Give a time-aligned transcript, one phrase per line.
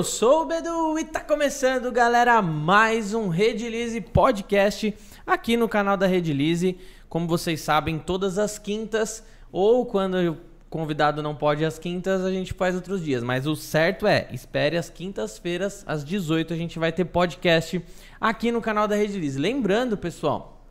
[0.00, 4.94] eu sou o Bedu e tá começando, galera, mais um Redilize Podcast
[5.26, 6.78] aqui no canal da Redilize.
[7.06, 10.38] Como vocês sabem, todas as quintas ou quando o
[10.70, 13.22] convidado não pode às quintas, a gente faz outros dias.
[13.22, 17.84] Mas o certo é, espere as quintas-feiras, às 18 a gente vai ter podcast
[18.18, 19.38] aqui no canal da Redilize.
[19.38, 20.64] Lembrando, pessoal,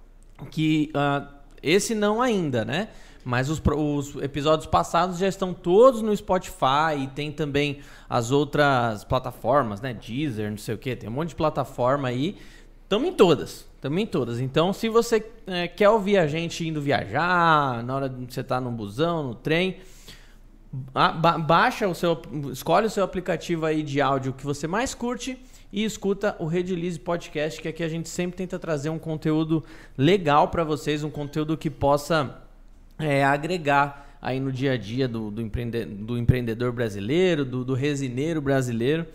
[0.50, 2.88] que uh, esse não ainda, né?
[3.24, 9.04] Mas os, os, episódios passados já estão todos no Spotify e tem também as outras
[9.04, 9.94] plataformas, né?
[9.94, 12.38] Deezer, não sei o que, tem um monte de plataforma aí.
[12.84, 14.40] Estamos em todas, estamos em todas.
[14.40, 18.56] Então, se você é, quer ouvir a gente indo viajar, na hora de você estar
[18.56, 19.78] tá no busão, no trem,
[20.72, 22.20] ba baixa o seu,
[22.52, 25.38] escolhe o seu aplicativo aí de áudio que você mais curte
[25.72, 29.64] e escuta o Redilize Podcast, que aqui a gente sempre tenta trazer um conteúdo
[29.98, 32.42] legal para vocês, um conteúdo que possa
[33.00, 37.74] é, agregar aí no dia a dia do, do, empreende, do empreendedor brasileiro, do, do
[37.74, 39.06] resineiro brasileiro.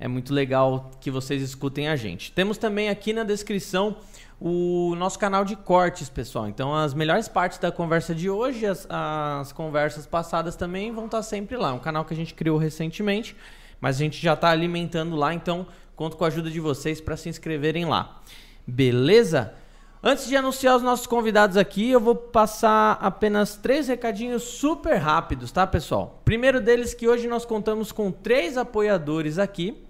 [0.00, 2.30] É muito legal que vocês escutem a gente.
[2.32, 3.96] Temos também aqui na descrição
[4.40, 6.48] o nosso canal de cortes, pessoal.
[6.48, 11.22] Então, as melhores partes da conversa de hoje, as, as conversas passadas também vão estar
[11.22, 11.72] sempre lá.
[11.72, 13.34] Um canal que a gente criou recentemente,
[13.80, 15.34] mas a gente já está alimentando lá.
[15.34, 15.66] Então,
[15.96, 18.22] conto com a ajuda de vocês para se inscreverem lá.
[18.64, 19.52] Beleza?
[20.00, 25.50] Antes de anunciar os nossos convidados aqui, eu vou passar apenas três recadinhos super rápidos,
[25.50, 26.22] tá, pessoal?
[26.24, 29.82] Primeiro deles que hoje nós contamos com três apoiadores aqui.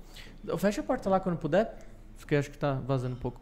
[0.56, 1.76] Fecha a porta lá quando puder.
[2.16, 3.40] Porque acho que tá vazando um pouco.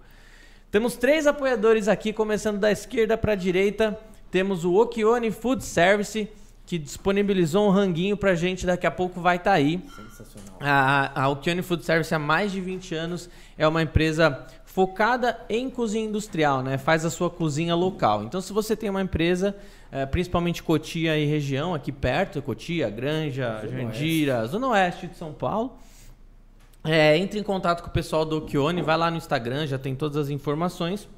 [0.69, 3.97] Temos três apoiadores aqui, começando da esquerda para a direita.
[4.29, 6.29] Temos o Okione Food Service,
[6.67, 9.81] que disponibilizou um ranguinho pra gente, daqui a pouco vai estar tá aí.
[9.95, 10.59] Sensacional.
[10.61, 14.45] A, a Okione Food Service há mais de 20 anos é uma empresa
[14.77, 16.77] focada em cozinha industrial, né?
[16.77, 18.25] Faz a sua cozinha local.
[18.25, 19.57] Então, se você tem uma empresa,
[19.91, 24.53] é, principalmente Cotia e região, aqui perto, Cotia, Granja, Zona Jandira, Oeste.
[24.53, 25.79] Zona Oeste de São Paulo,
[26.85, 29.95] é, entre em contato com o pessoal do Okione, vai lá no Instagram, já tem
[29.95, 31.09] todas as informações.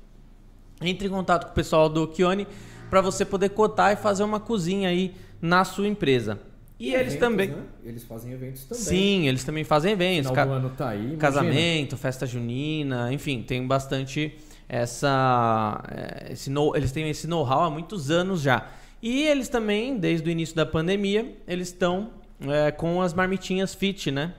[0.80, 2.46] Entre em contato com o pessoal do Okione
[2.88, 6.38] para você poder cotar e fazer uma cozinha aí na sua empresa.
[6.78, 7.48] E, eles eventos, também.
[7.48, 7.62] Né?
[7.84, 8.84] Eles fazem eventos também.
[8.84, 10.30] Sim, eles também fazem eventos.
[10.30, 10.52] Final Ca...
[10.52, 10.98] ano tá aí.
[10.98, 11.18] Imagina.
[11.18, 14.36] Casamento, festa junina, enfim, tem bastante
[14.68, 15.82] essa.
[15.90, 16.76] Eh, esse know...
[16.76, 18.68] Eles têm esse know-how há muitos anos já.
[19.02, 24.10] E eles também, desde o início da pandemia, eles estão é, com as marmitinhas fit,
[24.10, 24.34] né?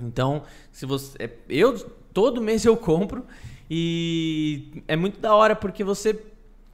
[0.00, 0.42] Então,
[0.72, 1.16] se você.
[1.18, 1.76] Eh, eu
[2.12, 3.24] todo mês eu compro
[3.70, 6.20] e é muito da hora porque você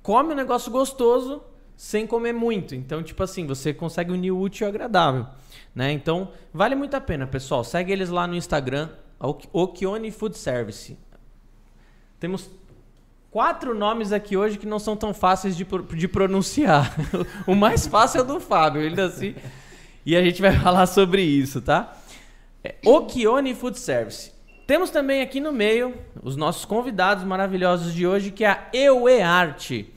[0.02, 1.42] come um negócio gostoso
[1.76, 2.74] sem comer muito.
[2.74, 5.26] Então, tipo assim, você consegue unir o útil e o agradável.
[5.74, 5.92] Né?
[5.92, 7.64] Então, vale muito a pena, pessoal.
[7.64, 8.90] Segue eles lá no Instagram,
[9.52, 10.96] Okione Food Service.
[12.20, 12.50] Temos
[13.30, 16.94] quatro nomes aqui hoje que não são tão fáceis de, de pronunciar.
[17.46, 19.34] o mais fácil é o do Fábio, ele assim.
[20.06, 21.96] E a gente vai falar sobre isso, tá?
[22.62, 24.32] É, Okione Food Service.
[24.66, 29.93] Temos também aqui no meio os nossos convidados maravilhosos de hoje, que é a EUEARTE.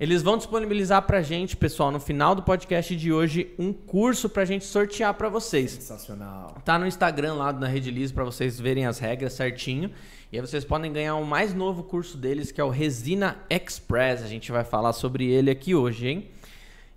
[0.00, 4.46] Eles vão disponibilizar pra gente, pessoal, no final do podcast de hoje, um curso pra
[4.46, 5.72] gente sortear pra vocês.
[5.72, 6.56] Sensacional.
[6.64, 9.90] Tá no Instagram lá na Rede Liz pra vocês verem as regras certinho.
[10.32, 13.36] E aí vocês podem ganhar o um mais novo curso deles, que é o Resina
[13.50, 14.22] Express.
[14.22, 16.30] A gente vai falar sobre ele aqui hoje, hein?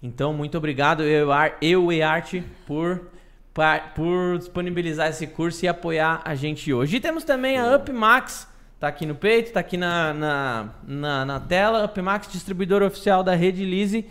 [0.01, 3.09] Então, muito obrigado, eu e Arte, por,
[3.93, 6.95] por disponibilizar esse curso e apoiar a gente hoje.
[6.95, 8.47] E temos também a Up Max
[8.83, 11.85] Tá aqui no peito, tá aqui na, na, na, na tela.
[11.85, 14.05] Upmax, distribuidor oficial da rede Lise.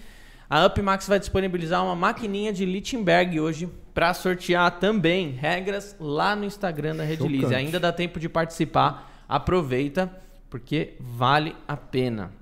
[0.49, 6.47] A Upmax vai disponibilizar uma maquininha de Lichtenberg hoje para sortear também regras lá no
[6.47, 7.55] Instagram da Rede Lise.
[7.55, 9.25] Ainda dá tempo de participar.
[9.28, 10.10] Aproveita,
[10.49, 12.33] porque vale a pena.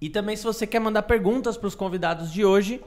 [0.00, 2.80] E também se você quer mandar perguntas para os convidados de hoje,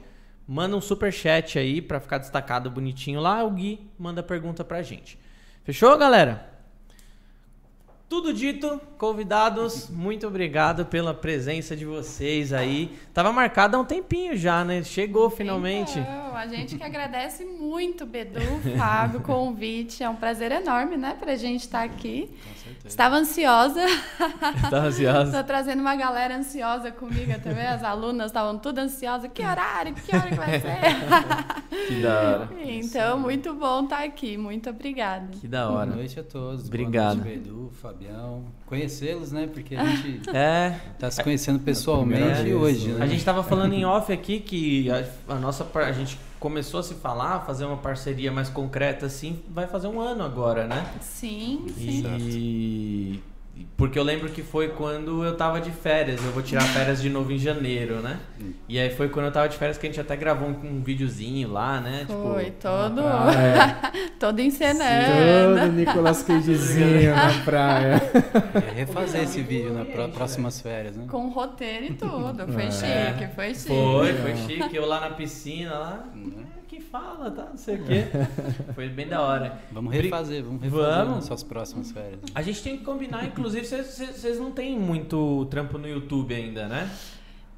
[0.48, 3.44] manda um super chat aí para ficar destacado bonitinho lá.
[3.44, 5.18] O Gui manda pergunta pra gente.
[5.62, 6.55] Fechou, galera?
[8.08, 12.96] Tudo dito, convidados, muito obrigado pela presença de vocês aí.
[13.12, 14.84] Tava marcado há um tempinho já, né?
[14.84, 15.98] Chegou finalmente.
[15.98, 18.40] Então, a gente que agradece muito, Bedu,
[18.78, 20.04] Fábio, o convite.
[20.04, 22.30] É um prazer enorme, né, pra gente estar aqui.
[22.46, 22.86] Com certeza.
[22.86, 23.84] Estava ansiosa.
[23.84, 25.24] Estava ansiosa.
[25.24, 27.66] Estou trazendo uma galera ansiosa comigo também.
[27.66, 29.28] As alunas estavam tudo ansiosas.
[29.34, 29.92] Que horário?
[29.94, 31.88] Que hora que vai ser?
[31.88, 32.48] que da hora.
[32.62, 34.36] Então, muito bom estar aqui.
[34.36, 35.26] Muito obrigada.
[35.40, 35.86] Que da hora.
[35.86, 36.68] Boa noite a todos.
[36.68, 37.16] Obrigado.
[37.16, 37.95] Boa noite, Bedu, Fábio.
[37.96, 39.48] Fabião, conhecê-los, né?
[39.50, 40.78] Porque a gente é.
[40.98, 42.92] tá se conhecendo pessoalmente hoje.
[42.92, 43.02] Né?
[43.02, 46.82] A gente estava falando em off aqui que a, a, nossa a gente começou a
[46.82, 50.86] se falar, fazer uma parceria mais concreta assim, vai fazer um ano agora, né?
[51.00, 52.04] Sim, sim.
[52.18, 53.22] E
[53.76, 56.24] porque eu lembro que foi quando eu tava de férias.
[56.24, 58.18] Eu vou tirar férias de novo em janeiro, né?
[58.40, 58.52] Hum.
[58.68, 60.82] E aí foi quando eu tava de férias que a gente até gravou um, um
[60.82, 62.06] videozinho lá, né?
[62.06, 63.02] Foi, tipo, todo.
[63.36, 64.08] É.
[64.18, 65.60] todo encenando.
[65.60, 68.02] Todo Nicolas Cagezinho na praia.
[68.66, 71.04] É refazer esse vídeo nas né, próximas férias, né?
[71.08, 72.46] Com roteiro e tudo.
[72.52, 72.70] Foi é.
[72.70, 73.68] chique, foi chique.
[73.68, 74.76] Foi, foi chique.
[74.76, 76.04] Eu lá na piscina, lá.
[76.14, 77.44] Uhum que fala, tá?
[77.50, 78.04] Não sei o quê.
[78.74, 79.60] Foi bem da hora.
[79.70, 81.24] Vamos refazer, vamos refazer vamos.
[81.24, 82.20] suas próximas férias.
[82.34, 86.90] A gente tem que combinar, inclusive, vocês não têm muito trampo no YouTube ainda, né?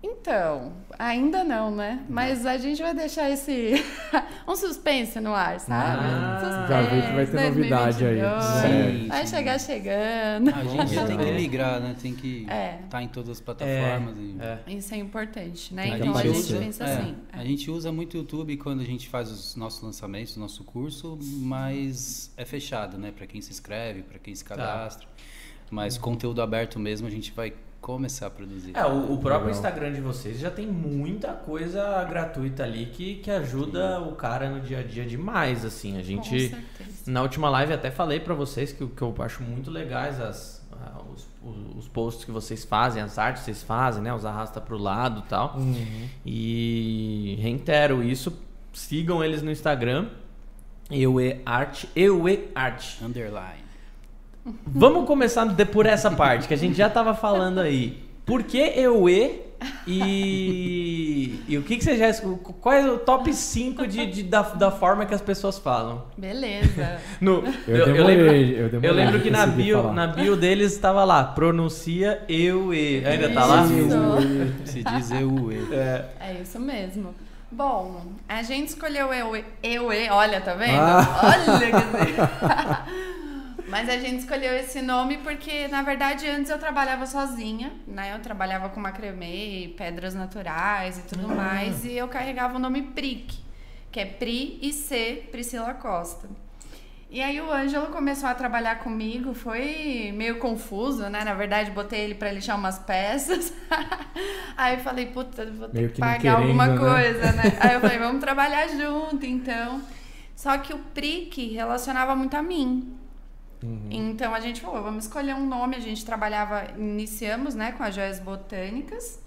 [0.01, 2.05] Então, ainda não, né?
[2.09, 3.85] Mas a gente vai deixar esse.
[4.47, 6.05] um suspense no ar, sabe?
[6.05, 8.21] Ah, suspense, já vi que vai ter novidade aí.
[8.21, 10.51] Sim, vai chegar chegando.
[10.55, 11.97] A gente já tem que migrar, né?
[12.01, 12.81] Tem que estar é.
[12.89, 14.17] tá em todas as plataformas.
[14.17, 14.21] É.
[14.21, 14.73] E...
[14.73, 14.77] É.
[14.77, 15.89] Isso é importante, né?
[15.89, 17.17] Então a gente, usa, pensa assim.
[17.33, 20.63] A gente usa muito o YouTube quando a gente faz os nossos lançamentos, o nosso
[20.63, 23.11] curso, mas é fechado, né?
[23.11, 25.09] Para quem se inscreve, para quem se cadastra.
[25.09, 25.13] Tá.
[25.73, 28.77] Mas conteúdo aberto mesmo a gente vai começar a produzir.
[28.77, 29.51] É, o, o próprio Legal.
[29.51, 34.09] Instagram de vocês já tem muita coisa gratuita ali que, que ajuda Sim.
[34.09, 35.97] o cara no dia a dia demais, assim.
[35.97, 36.55] A gente
[37.07, 40.59] na última live até falei para vocês que, que eu acho muito legais as
[41.13, 41.27] os,
[41.77, 44.13] os, posts que vocês fazem, as artes que vocês fazem, né?
[44.13, 45.57] Os arrasta pro lado e tal.
[45.57, 46.09] Uhum.
[46.25, 48.37] E reitero isso,
[48.73, 50.09] sigam eles no Instagram.
[50.91, 53.03] Eu e arte, eu e arte.
[53.05, 53.68] Underline.
[54.67, 58.03] Vamos começar por essa parte que a gente já estava falando aí.
[58.25, 59.49] Por que EUE
[59.87, 62.13] e, e o que, que você já.
[62.61, 66.05] Qual é o top 5 de, de, da, da forma que as pessoas falam?
[66.17, 67.01] Beleza.
[67.21, 71.05] No, eu, eu, eu, lembro, eu, eu lembro que na bio, na bio deles estava
[71.05, 73.05] lá, pronuncia EUE.
[73.05, 73.67] Ainda tá lá?
[74.65, 75.69] Se diz EUE.
[75.73, 76.05] É.
[76.21, 77.15] é isso mesmo.
[77.51, 79.45] Bom, a gente escolheu EUE.
[79.63, 80.79] EUE, olha, tá vendo?
[80.79, 81.21] Ah.
[81.25, 83.19] Olha, quer dizer.
[83.69, 88.15] Mas a gente escolheu esse nome porque, na verdade, antes eu trabalhava sozinha, né?
[88.15, 91.35] Eu trabalhava com macramê, pedras naturais e tudo ah.
[91.35, 93.39] mais, e eu carregava o nome PRIC,
[93.93, 96.29] que é Pri e C Priscila Costa.
[97.11, 101.25] E aí o Ângelo começou a trabalhar comigo, foi meio confuso, né?
[101.25, 103.53] Na verdade, botei ele para lixar umas peças.
[104.57, 106.79] aí falei, puta, vou ter que, que pagar querendo, alguma né?
[106.79, 107.57] coisa, né?
[107.61, 109.81] aí eu falei, vamos trabalhar junto, então.
[110.37, 112.98] Só que o PRIC relacionava muito a mim.
[113.63, 113.89] Uhum.
[113.91, 115.77] Então a gente falou, vamos escolher um nome.
[115.77, 119.21] A gente trabalhava, iniciamos né, com as joias botânicas.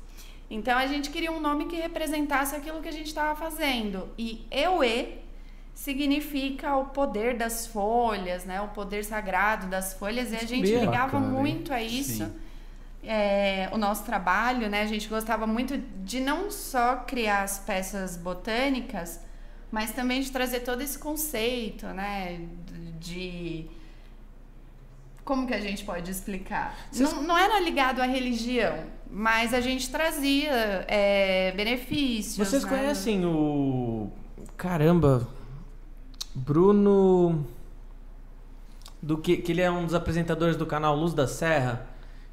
[0.49, 4.09] Então a gente queria um nome que representasse aquilo que a gente estava fazendo.
[4.17, 5.19] E Eue
[5.73, 8.61] significa o poder das folhas, né?
[8.61, 10.31] O poder sagrado das folhas.
[10.31, 12.29] E a gente ligava bacana, muito a isso.
[13.03, 14.81] É, o nosso trabalho, né?
[14.81, 19.21] A gente gostava muito de não só criar as peças botânicas,
[19.71, 22.41] mas também de trazer todo esse conceito, né?
[22.99, 23.67] De
[25.23, 26.77] como que a gente pode explicar?
[26.95, 32.37] Não, não era ligado à religião, mas a gente trazia é, benefícios.
[32.37, 32.69] Vocês né?
[32.69, 34.09] conhecem o.
[34.57, 35.27] Caramba!
[36.33, 37.45] Bruno.
[39.01, 41.87] Do que, que ele é um dos apresentadores do canal Luz da Serra,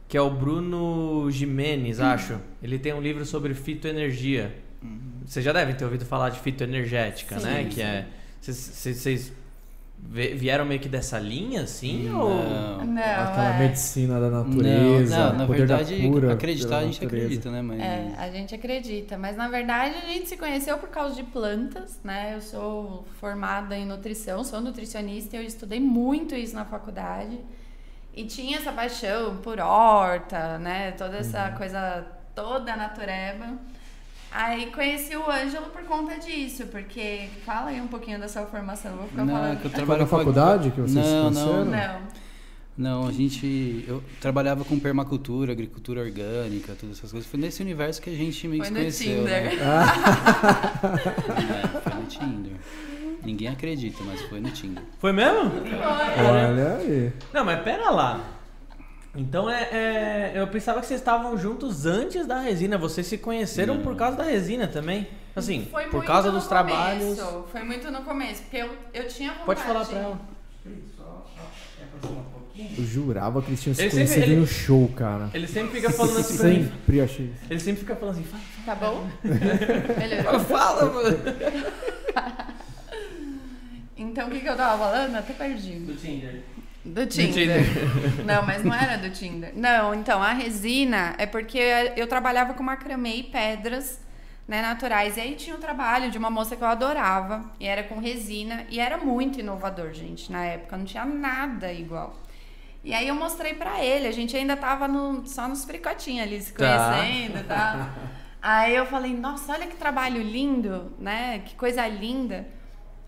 [0.07, 2.05] que é o Bruno Jimenez, hum.
[2.05, 2.39] acho.
[2.63, 4.55] Ele tem um livro sobre fitoenergia.
[4.83, 5.23] Uhum.
[5.25, 7.63] Vocês já devem ter ouvido falar de fitoenergética, sim, né?
[7.63, 7.69] Sim.
[7.71, 8.07] Que é.
[8.41, 9.33] Vocês
[10.11, 12.09] vieram meio que dessa linha, assim?
[12.09, 12.85] Não, ou...
[12.85, 13.59] não aquela é...
[13.59, 15.17] medicina da natureza.
[15.17, 17.27] Não, não na verdade, cura acreditar a gente natureza.
[17.27, 17.81] acredita, né, mãe?
[17.81, 22.01] É, a gente acredita, mas na verdade a gente se conheceu por causa de plantas,
[22.03, 22.35] né?
[22.35, 27.39] Eu sou formada em nutrição, sou nutricionista, eu estudei muito isso na faculdade.
[28.15, 30.93] E tinha essa paixão por horta, né?
[30.93, 31.57] Toda essa uhum.
[31.57, 33.59] coisa toda natureba.
[34.31, 38.97] Aí conheci o Ângelo por conta disso, porque fala aí um pouquinho da sua formação,
[38.97, 39.61] vou ficar não, falando.
[39.61, 42.03] Que eu trabalho na faculdade que vocês não, não, não.
[42.79, 43.85] Não, a gente.
[43.89, 47.29] Eu trabalhava com permacultura, agricultura orgânica, todas essas coisas.
[47.29, 49.19] Foi nesse universo que a gente meio que conheceu.
[49.19, 49.43] Tinder.
[49.45, 49.57] Né?
[51.65, 52.53] é, foi no Tinder.
[53.25, 54.85] Ninguém acredita, mas foi no Tinder.
[55.01, 55.51] Foi mesmo?
[55.51, 57.13] Olha aí.
[57.35, 58.38] Não, mas pera lá.
[59.19, 62.79] Então é, é, eu pensava que vocês estavam juntos antes da resina.
[62.79, 63.83] Vocês se conheceram Não.
[63.83, 65.09] por causa da resina também.
[65.35, 67.19] Assim, Foi por causa dos trabalhos.
[67.51, 69.47] Foi muito no começo, porque eu, eu tinha vontade.
[69.47, 70.21] Pode falar pra ela.
[72.77, 75.31] Eu jurava que eles tinham se ele conhecido sempre, ele, no show, cara.
[75.35, 78.79] Ele sempre fica falando assim Sempre achei Ele sempre fica falando assim, fala, fala.
[78.79, 79.09] Tá bom?
[79.95, 80.41] Beleza.
[80.41, 81.19] Fala, mano.
[83.97, 85.15] então o que, que eu tava falando?
[85.15, 85.79] Até perdi.
[85.79, 86.43] Do Tinder.
[86.85, 87.63] Do Tinder.
[87.63, 88.25] do Tinder.
[88.25, 89.53] Não, mas não era do Tinder.
[89.55, 91.59] Não, então, a resina é porque
[91.97, 94.01] eu trabalhava com macramê e pedras
[94.47, 95.17] né, naturais.
[95.17, 98.65] E aí tinha um trabalho de uma moça que eu adorava, e era com resina,
[98.71, 102.17] e era muito inovador, gente, na época, não tinha nada igual.
[102.83, 106.41] E aí eu mostrei pra ele, a gente ainda tava no, só nos fricotinhos ali,
[106.41, 107.55] se conhecendo e tá.
[107.55, 108.09] tal.
[108.41, 111.41] Aí eu falei, nossa, olha que trabalho lindo, né?
[111.41, 112.47] Que coisa linda.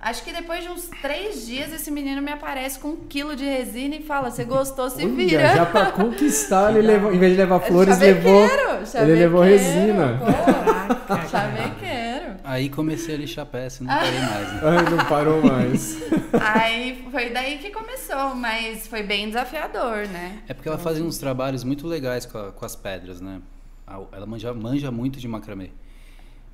[0.03, 3.45] Acho que depois de uns três dias esse menino me aparece com um quilo de
[3.45, 5.55] resina e fala: Você gostou, se Olha, vira.
[5.55, 8.49] Já pra conquistar, ele levou, em vez de levar flores, Chavequeiro, levou.
[8.87, 10.19] chavequeiro, Ele levou resina.
[11.07, 12.31] Pô, chavequeiro.
[12.45, 14.53] Aí comecei a lixar peça e não parei mais.
[14.53, 14.61] Né?
[14.65, 16.03] Ai, não parou mais.
[16.41, 20.39] Aí foi daí que começou, mas foi bem desafiador, né?
[20.49, 23.41] É porque ela fazia uns trabalhos muito legais com, a- com as pedras, né?
[24.13, 25.71] Ela manja, manja muito de macramê.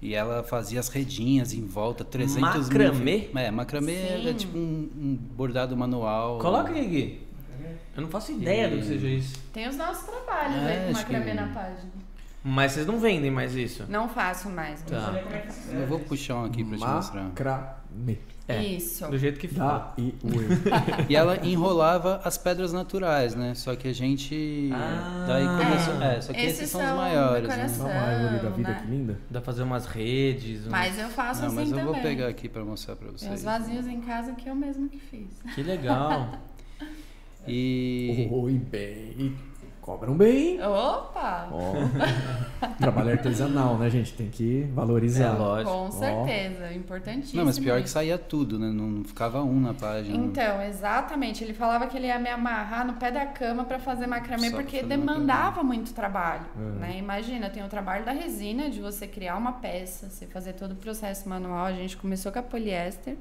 [0.00, 3.20] E ela fazia as redinhas em volta, 300 mil Macramê?
[3.20, 4.34] fi- É, macramê é Sim.
[4.34, 6.38] tipo um, um bordado manual.
[6.38, 7.26] Coloca aí, Gui.
[7.96, 9.40] Eu não faço ideia do que seja isso.
[9.54, 11.90] Tem os nossos trabalhos É, aí com macramê que- na página.
[12.44, 13.84] Mas vocês não vendem mais isso.
[13.88, 14.84] Não faço mais.
[14.88, 15.14] mas Tá.
[15.72, 17.22] Eu vou puxar um aqui pra te mostrar.
[17.24, 18.18] Macramê.
[18.48, 18.62] É.
[18.62, 19.08] Isso.
[19.10, 19.48] Do jeito que.
[19.48, 20.14] Da e
[21.08, 21.16] E.
[21.16, 23.54] Ela enrolava as pedras naturais, né?
[23.54, 24.70] Só que a gente.
[24.72, 25.24] Ah.
[25.26, 26.00] daí começou.
[26.00, 27.56] É, só que esses, Esses são os são maiores, né?
[27.56, 27.88] decoração.
[27.88, 28.80] Dá uma árvore da vida, né?
[28.82, 29.18] que linda.
[29.28, 30.66] Dá pra fazer umas redes.
[30.68, 31.92] Mas eu faço Não, assim mas eu também.
[31.92, 33.32] vou pegar aqui pra mostrar pra Tem vocês.
[33.34, 35.28] os vasinhos em casa que eu mesmo que fiz.
[35.54, 36.30] Que legal.
[37.48, 38.28] E.
[38.30, 39.36] Oi, bem.
[39.86, 40.60] Cobram bem.
[40.60, 41.48] Opa!
[41.52, 41.72] Ó.
[42.76, 44.12] Trabalho artesanal, né, gente?
[44.14, 45.32] Tem que É, valorizar.
[45.38, 45.70] lógico.
[45.70, 47.38] Com certeza, importantíssimo.
[47.38, 47.94] Não, mas pior que isso.
[47.94, 48.66] saía tudo, né?
[48.68, 50.16] Não ficava um na página.
[50.16, 51.44] Então, exatamente.
[51.44, 54.56] Ele falava que ele ia me amarrar no pé da cama pra fazer macramê Só
[54.56, 56.80] porque fazer demandava muito trabalho, É.
[56.80, 56.96] né?
[56.98, 60.76] Imagina, tem o trabalho da resina, de você criar uma peça, você fazer todo o
[60.76, 61.64] processo manual.
[61.64, 63.16] A gente começou com a poliéster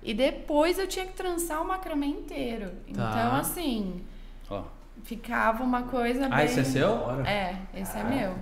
[0.00, 2.66] e depois eu tinha que trançar o macramê inteiro.
[2.94, 3.10] Tá.
[3.10, 4.00] Então, assim,
[4.48, 4.62] Ó,
[5.04, 6.44] ficava uma coisa Ah, bem...
[6.46, 7.10] esse é seu?
[7.24, 8.34] É, esse é meu.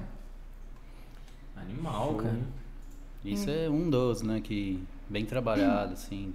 [1.56, 2.38] Animal, cara.
[3.24, 3.54] isso Hum.
[3.66, 4.40] é um dos, né?
[4.42, 6.34] Que bem trabalhado, assim.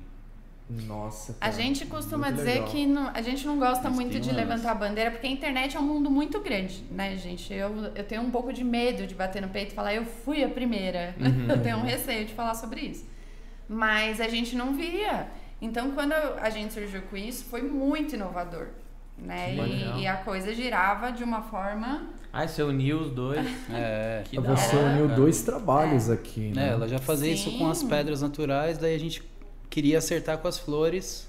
[0.69, 1.31] Nossa.
[1.39, 2.67] A cara, gente costuma muito dizer legal.
[2.69, 5.29] que não- a gente não gosta Mas muito de umas- levantar a bandeira, porque a
[5.29, 7.53] internet é um mundo muito grande, né, gente?
[7.53, 10.43] Eu, eu tenho um pouco de medo de bater no peito e falar, eu fui
[10.43, 11.15] a primeira.
[11.19, 11.47] Uhum.
[11.51, 13.05] eu tenho um receio de falar sobre isso.
[13.67, 15.29] Mas a gente não via.
[15.61, 18.67] Então, quando a gente surgiu com isso, foi muito inovador.
[19.17, 19.55] Né?
[19.55, 22.07] E, e a coisa girava de uma forma.
[22.31, 23.45] Ah, você uniu os dois.
[23.73, 24.23] É.
[24.31, 25.15] Você hora, uniu cara.
[25.19, 26.69] dois trabalhos aqui, né?
[26.69, 27.87] É, ela já fazia isso com as Sim.
[27.87, 29.23] pedras naturais, daí a gente
[29.69, 31.27] queria acertar com as flores,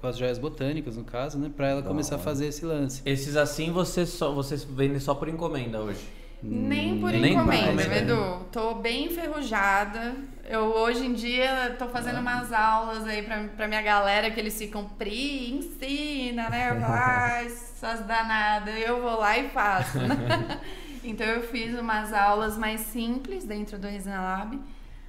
[0.00, 1.50] com as joias botânicas, no caso, né?
[1.54, 3.02] Pra ela Da começar a fazer esse lance.
[3.04, 6.00] Esses assim vocês só vocês vendem só por encomenda hoje.
[6.42, 7.96] Nem por Nem encomenda, encomenda.
[7.96, 8.46] Edu.
[8.52, 10.14] Tô bem enferrujada.
[10.48, 14.56] Eu hoje em dia tô fazendo umas aulas aí pra, pra minha galera que eles
[14.56, 16.70] ficam, Pri, ensina, né?
[16.70, 18.74] Eu falo, ai, essas danadas.
[18.78, 19.98] Eu vou lá e faço.
[19.98, 20.60] né?
[21.02, 24.58] então eu fiz umas aulas mais simples dentro do Resina Lab.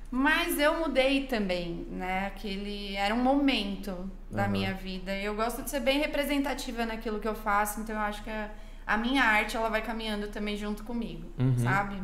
[0.10, 2.28] Mas eu mudei também, né?
[2.28, 4.52] Aquele era um momento da Aham.
[4.52, 5.14] minha vida.
[5.14, 8.30] E eu gosto de ser bem representativa naquilo que eu faço, então eu acho que
[8.30, 8.50] a,
[8.88, 11.58] a minha arte ela vai caminhando também junto comigo, Uhum.
[11.60, 11.96] sabe?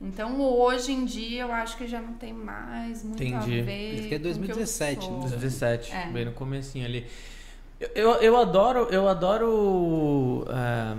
[0.00, 3.60] Então hoje em dia eu acho que já não tem mais muito Entendi.
[3.60, 3.94] a ver.
[3.94, 5.18] Isso que é com o eu 2017, sou.
[5.20, 5.28] né?
[5.28, 6.06] 17, É.
[6.10, 7.06] bem no comecinho ali.
[7.78, 10.96] Eu, eu, eu adoro, eu adoro ah,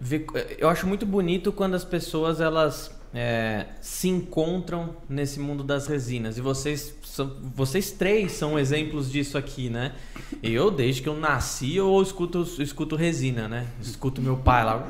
[0.00, 0.26] ver,
[0.58, 6.36] eu acho muito bonito quando as pessoas elas é, se encontram nesse mundo das resinas
[6.36, 9.94] e vocês são, vocês três são exemplos disso aqui, né?
[10.42, 13.66] Eu desde que eu nasci eu escuto escuto resina, né?
[13.80, 14.86] Escuto meu pai lá,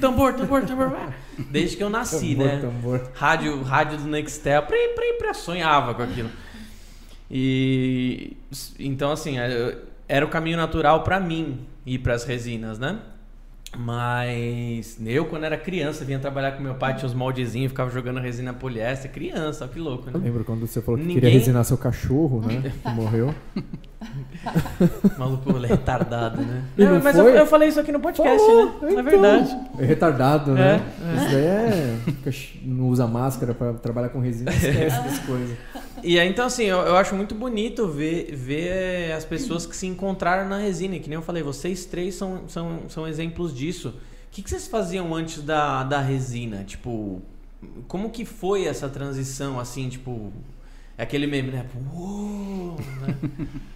[0.00, 0.96] tambor, tambor, tambor,
[1.50, 2.60] desde que eu nasci, Tambor, né?
[2.60, 3.10] tambor.
[3.14, 6.30] Rádio, rádio do Nextel, pri, pri, pri, sonhava com aquilo.
[7.30, 8.36] E
[8.78, 9.76] então assim, é,
[10.08, 12.98] era o caminho natural pra mim ir pras resinas, né?
[13.78, 18.18] Mas eu, quando era criança, vinha trabalhar com meu pai, tinha os moldezinhos, ficava jogando
[18.20, 19.10] resina poliéster.
[19.10, 20.24] Criança, ó, que louco, Eu né?
[20.26, 22.72] lembro quando você falou que Ninguém- queria resinar seu cachorro, né?
[22.82, 23.34] Que morreu.
[25.18, 26.64] Maluco retardado, né?
[26.76, 28.72] Não mas eu, eu falei isso aqui no podcast, Falou, né?
[28.82, 29.04] É então.
[29.04, 29.58] verdade.
[29.78, 30.82] É retardado, né?
[31.00, 31.96] É, Isso daí é.
[32.64, 35.56] Não usa máscara pra trabalhar com resina, esquece das coisas.
[36.02, 39.86] E aí, então, assim, eu, eu acho muito bonito ver, ver as pessoas que se
[39.86, 40.96] encontraram na resina.
[40.96, 43.88] E Que nem eu falei, vocês três são, são, são exemplos disso.
[43.88, 46.62] O que, que vocês faziam antes da, da resina?
[46.64, 47.22] Tipo,
[47.88, 50.32] como que foi essa transição, assim, tipo...
[50.98, 51.66] É aquele meme, né?
[51.94, 53.16] Uou, né?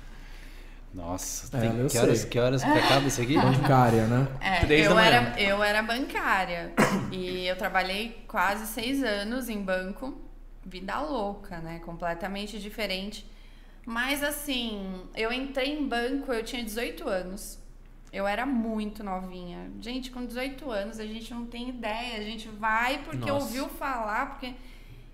[0.92, 3.34] Nossa, É, tem- que, horas, que horas que acaba isso aqui?
[3.38, 4.26] Bancária, né?
[4.40, 5.06] É, Três da eu, manhã.
[5.06, 6.72] era, eu era bancária
[7.12, 10.20] e eu trabalhei quase seis anos em banco.
[10.66, 11.78] Vida louca, né?
[11.84, 13.24] Completamente diferente.
[13.86, 17.58] Mas assim, eu entrei em banco, eu tinha 18 anos.
[18.12, 19.70] Eu era muito novinha.
[19.80, 22.18] Gente, com 18 anos a gente não tem ideia.
[22.18, 23.44] A gente vai porque Nossa.
[23.46, 24.52] ouviu falar, porque.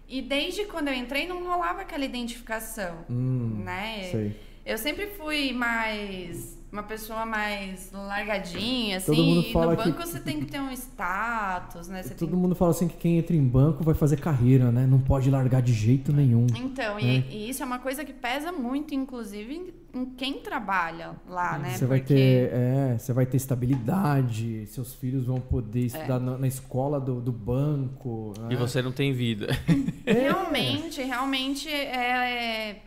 [0.09, 4.09] E desde quando eu entrei não rolava aquela identificação, Hum, né?
[4.11, 4.40] sei.
[4.67, 9.23] Eu sempre fui mais uma pessoa mais largadinha, Todo assim.
[9.35, 12.03] mundo E fala no que- banco você tem que ter um status, né?
[12.03, 14.85] Você tem Todo mundo fala assim que quem entra em banco vai fazer carreira, né?
[14.85, 16.47] Não pode largar de jeito nenhum.
[16.57, 19.55] Então, e, e isso é uma coisa que pesa muito, inclusive,
[19.95, 21.71] em, em quem trabalha lá, né?
[21.77, 25.87] Você vai Porque- ter, é, você vai ter estabilidade, seus filhos vão poder É.
[25.87, 28.35] estudar na, na escola do, do banco.
[28.41, 28.49] né?
[28.51, 29.47] E você não tem vida.
[30.05, 32.83] Realmente, realmente é,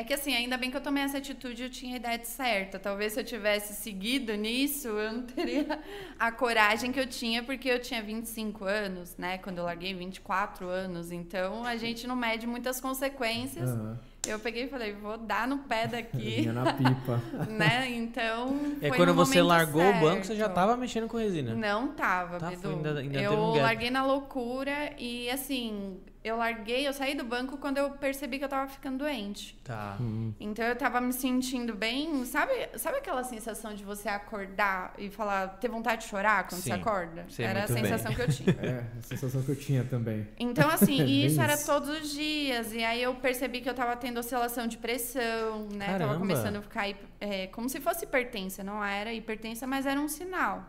[0.00, 0.04] é.
[0.04, 2.78] Que assim, ainda bem que eu tomei essa atitude, eu tinha a idade certa.
[2.78, 5.78] Talvez se eu tivesse seguido nisso, eu não teria
[6.18, 9.38] a coragem que eu tinha, porque eu tinha 25 anos, né?
[9.38, 11.10] Quando eu larguei 24 anos.
[11.12, 13.70] Então a gente não mede muitas consequências.
[13.70, 13.98] Aham.
[14.28, 16.18] Eu peguei e falei, vou dar no pé daqui.
[16.42, 17.22] Vinha na pipa.
[17.48, 17.88] né?
[17.90, 18.76] Então.
[18.82, 20.54] É foi quando no você largou o banco, você já certo.
[20.54, 21.54] tava mexendo com resina.
[21.54, 22.60] Não tava, Tá, Bidu.
[22.60, 27.24] foi ainda- ainda eu um larguei na loucura e assim, eu larguei, eu saí do
[27.24, 29.58] banco quando eu percebi que eu tava ficando doente.
[29.64, 29.96] Tá.
[30.00, 30.32] Hum.
[30.38, 35.48] Então eu tava me sentindo bem, sabe, sabe aquela sensação de você acordar e falar,
[35.58, 37.24] ter vontade de chorar quando Sim, você acorda?
[37.28, 37.84] sei Era a muito bem.
[37.84, 38.50] sensação que eu tinha.
[38.60, 40.28] É, a sensação que eu tinha também.
[40.38, 41.66] Então, assim, É e bem isso era isso.
[41.66, 42.72] todos os dias.
[42.72, 45.86] E aí eu percebi que eu tava tendo oscilação de pressão, né?
[45.86, 46.06] Caramba.
[46.06, 46.88] Tava começando a ficar
[47.20, 48.62] é, como se fosse hipertensa.
[48.62, 50.64] Não era hipertensa, mas era um sinal.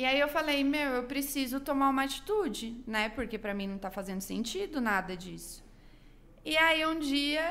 [0.00, 3.10] E aí eu falei, meu, eu preciso tomar uma atitude, né?
[3.10, 5.62] Porque pra mim não tá fazendo sentido nada disso.
[6.42, 7.42] E aí um dia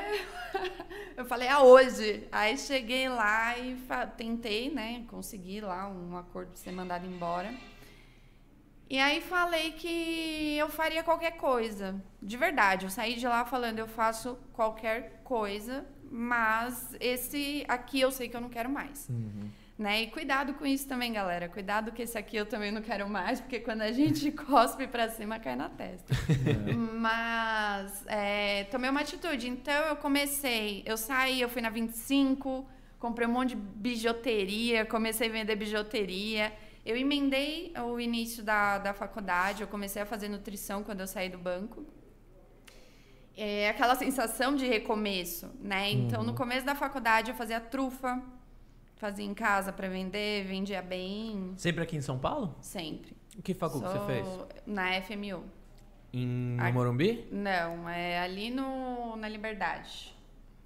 [1.16, 2.26] eu falei, ah, hoje.
[2.32, 3.78] Aí cheguei lá e
[4.16, 5.04] tentei, né?
[5.06, 7.54] Consegui lá um acordo pra ser mandado embora.
[8.88, 12.02] E aí falei que eu faria qualquer coisa.
[12.20, 18.10] De verdade, eu saí de lá falando, eu faço qualquer coisa, mas esse aqui eu
[18.10, 19.08] sei que eu não quero mais.
[19.80, 20.02] Né?
[20.02, 21.48] E cuidado com isso também, galera.
[21.48, 25.08] Cuidado que esse aqui eu também não quero mais, porque quando a gente cospe pra
[25.08, 26.12] cima, cai na testa.
[26.98, 29.48] Mas é, tomei uma atitude.
[29.48, 32.68] Então eu comecei, eu saí, eu fui na 25,
[32.98, 36.52] comprei um monte de bijuteria, comecei a vender bijuteria.
[36.84, 41.30] Eu emendei o início da, da faculdade, eu comecei a fazer nutrição quando eu saí
[41.30, 41.86] do banco.
[43.34, 45.90] É aquela sensação de recomeço, né?
[45.90, 48.22] Então, no começo da faculdade, eu fazia trufa,
[49.00, 52.54] fazia em casa para vender, vendia bem, Sempre aqui em São Paulo?
[52.60, 53.16] sempre.
[53.42, 54.26] Que facu que você Sou fez?
[54.66, 55.42] Na FMU.
[56.12, 56.72] Em no Aqui.
[56.72, 57.26] Morumbi?
[57.32, 60.14] Não, é ali no, na Liberdade.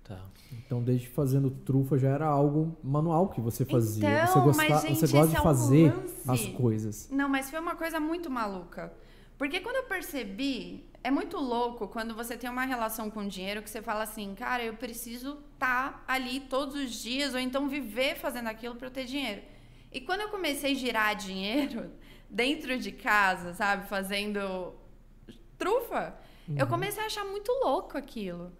[0.02, 0.18] Tá.
[0.52, 4.24] Então, desde fazendo trufa já era algo manual que você fazia.
[4.24, 6.30] Então, você, gosta, mas, gente, você gosta de é o fazer lance.
[6.30, 7.08] as coisas.
[7.12, 8.92] Não, mas foi uma coisa muito maluca.
[9.38, 13.68] Porque quando eu percebi, é muito louco quando você tem uma relação com dinheiro que
[13.68, 18.48] você fala assim, cara, eu preciso estar ali todos os dias, ou então viver fazendo
[18.48, 19.42] aquilo para eu ter dinheiro.
[19.92, 21.92] E quando eu comecei a girar dinheiro
[22.28, 24.72] dentro de casa, sabe, fazendo
[25.58, 26.16] trufa,
[26.56, 28.50] eu comecei a achar muito louco aquilo.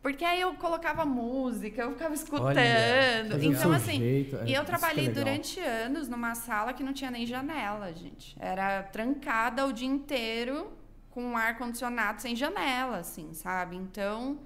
[0.00, 2.46] Porque aí eu colocava música, eu ficava escutando.
[2.46, 5.22] Olha, então, assim, jeito, é, e eu é trabalhei legal.
[5.22, 8.34] durante anos numa sala que não tinha nem janela, gente.
[8.40, 10.79] Era trancada o dia inteiro
[11.10, 13.76] com um ar condicionado sem janela, assim, sabe?
[13.76, 14.38] Então,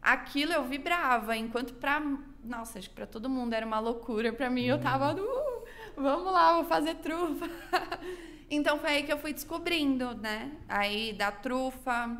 [0.00, 2.00] aquilo eu vibrava, enquanto pra,
[2.42, 5.64] nossa, acho que pra todo mundo era uma loucura, pra mim eu tava, uh,
[5.96, 7.46] vamos lá, vou fazer trufa.
[8.50, 10.52] então foi aí que eu fui descobrindo, né?
[10.68, 12.16] Aí da trufa,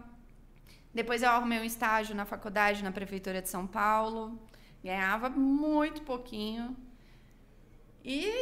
[0.93, 4.39] depois eu arrumei um estágio na faculdade, na prefeitura de São Paulo.
[4.83, 6.77] Ganhava muito pouquinho.
[8.09, 8.33] E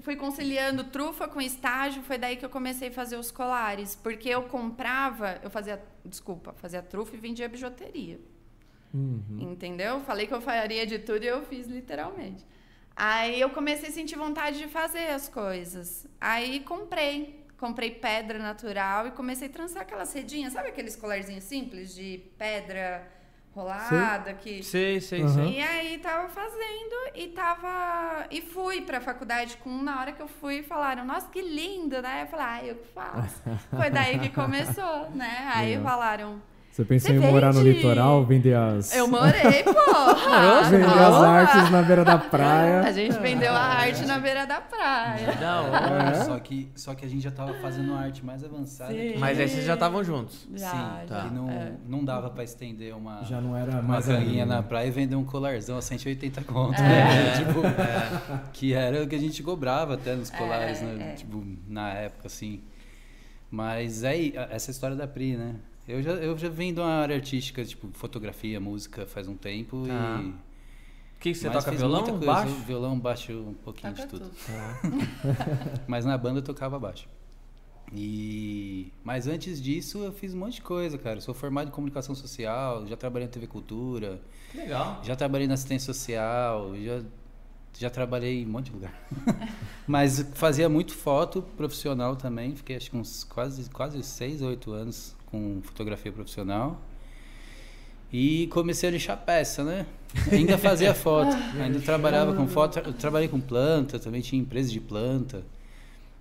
[0.00, 4.28] fui conciliando trufa com estágio, foi daí que eu comecei a fazer os colares, porque
[4.28, 8.20] eu comprava, eu fazia, desculpa, fazia trufa e vendia bijuteria.
[8.92, 9.38] Uhum.
[9.40, 10.00] Entendeu?
[10.00, 12.44] Falei que eu faria de tudo e eu fiz literalmente.
[12.94, 16.06] Aí eu comecei a sentir vontade de fazer as coisas.
[16.20, 17.44] Aí comprei.
[17.56, 20.52] Comprei pedra natural e comecei a trançar aquelas redinhas.
[20.52, 23.10] Sabe aqueles colarzinhos simples de pedra
[23.56, 25.34] rolada que Sei, sei, Aham.
[25.34, 25.58] sei.
[25.58, 28.26] e aí tava fazendo e tava.
[28.30, 29.82] E fui pra faculdade com um.
[29.82, 32.22] Na hora que eu fui, falaram, nossa, que lindo, né?
[32.22, 33.42] Eu falei, ah, eu que faço.
[33.70, 35.50] Foi daí que começou, né?
[35.54, 36.40] Aí falaram.
[36.76, 37.76] Você pensou Você em morar no vende?
[37.78, 39.72] litoral, vender as, Eu morei, pô!
[40.68, 42.80] vender as artes na beira da praia?
[42.82, 45.32] A gente vendeu a arte na beira da praia.
[45.40, 46.10] Da hora.
[46.10, 46.14] É?
[46.24, 48.92] Só, que, só que a gente já tava fazendo uma arte mais avançada.
[48.92, 49.12] Sim.
[49.12, 50.46] que- Mas aí vocês já estavam juntos.
[50.54, 51.22] Já, Sim, já.
[51.22, 51.72] que não, é.
[51.88, 54.64] não dava pra estender uma, Já não era uma ali, na né?
[54.68, 56.78] praia e vender um colarzão a 180 conto.
[56.78, 56.82] É.
[56.82, 57.32] né?
[57.40, 57.62] Tipo,
[58.52, 61.12] Que era o que a gente cobrava até nos colares, É, né?
[61.12, 61.14] é.
[61.14, 62.60] Tipo, na época, assim.
[63.50, 65.54] Mas aí, essa história da Pri, né?
[65.88, 69.86] Eu já, eu já venho de uma área artística, tipo, fotografia, música faz um tempo
[69.86, 70.20] Tá.
[70.22, 70.28] e...
[70.28, 71.76] O que, que você mas toca?
[71.76, 72.00] Violão?
[72.02, 72.54] muita coisa, Baixo?
[72.66, 74.28] Violão, baixo, um pouquinho Toca de tudo.
[74.30, 75.08] tudo.
[75.88, 77.08] Mas na banda eu tocava baixo.
[77.92, 81.16] E mas antes disso eu fiz um monte de coisa, cara.
[81.16, 84.20] Eu sou formado em comunicação social, já trabalhei na TV Cultura,
[84.50, 85.00] Que legal.
[85.02, 87.02] já trabalhei na assistência social, já
[87.78, 88.92] já trabalhei em um monte de lugar.
[89.88, 92.54] Mas fazia muito foto profissional também.
[92.54, 96.80] Fiquei acho que uns quase, quase seis ou oito anos com fotografia profissional.
[98.12, 99.86] E comecei a lixar peça, né?
[100.32, 101.36] Ainda fazia foto.
[101.60, 102.78] Ainda trabalhava com foto.
[102.78, 105.44] Eu trabalhei com planta, também tinha empresa de planta.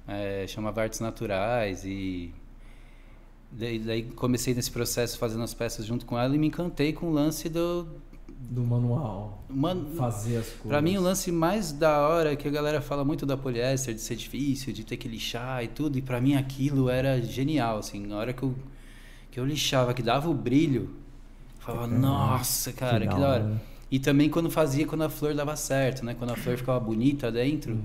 [0.08, 2.34] É, chamava Artes Naturais e
[3.52, 7.08] daí, daí comecei nesse processo fazendo as peças junto com ela e me encantei com
[7.08, 7.88] o lance do,
[8.28, 9.44] Do manual.
[9.50, 10.68] Mano, Fazer as coisas.
[10.68, 13.96] Pra mim, o lance mais da hora é que a galera fala muito da poliéster,
[13.96, 15.98] de ser difícil, de ter que lixar e tudo.
[15.98, 18.06] E pra mim aquilo era genial, assim.
[18.06, 18.54] Na hora que eu,
[19.36, 20.92] que eu lixava, que dava o brilho,
[21.60, 23.44] falava, nossa, cara, que, da hora.
[23.44, 23.60] né?
[23.92, 26.16] E também quando fazia, quando a flor dava certo, né?
[26.18, 27.80] Quando a flor ficava bonita dentro, eu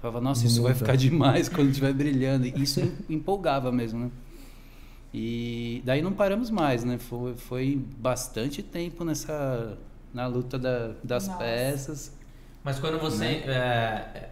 [0.00, 2.46] falava, nossa, isso vai ficar demais quando estiver brilhando.
[2.46, 4.10] E isso empolgava mesmo, né?
[5.12, 6.98] E daí não paramos mais, né?
[6.98, 9.76] Foi, foi bastante tempo nessa
[10.14, 11.38] na luta da- das Nossa.
[11.40, 12.12] peças.
[12.62, 13.24] Mas quando você.
[13.24, 14.30] é, é,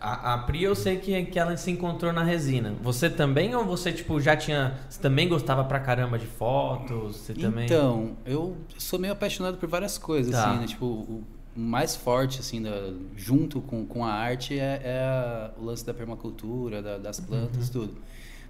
[0.00, 2.74] a, a Pri, eu sei que, que ela se encontrou na resina.
[2.82, 4.78] Você também ou você, tipo, já tinha.
[4.88, 7.16] Você também gostava pra caramba de fotos?
[7.16, 7.64] Você também.
[7.66, 10.50] Então, eu sou meio apaixonado por várias coisas, Tá.
[10.50, 10.66] assim, né?
[10.66, 15.64] Tipo, o mais forte, assim, da- junto com, com a arte é, é a- o
[15.64, 17.72] lance da permacultura, da- das plantas, Uhum.
[17.82, 17.96] tudo.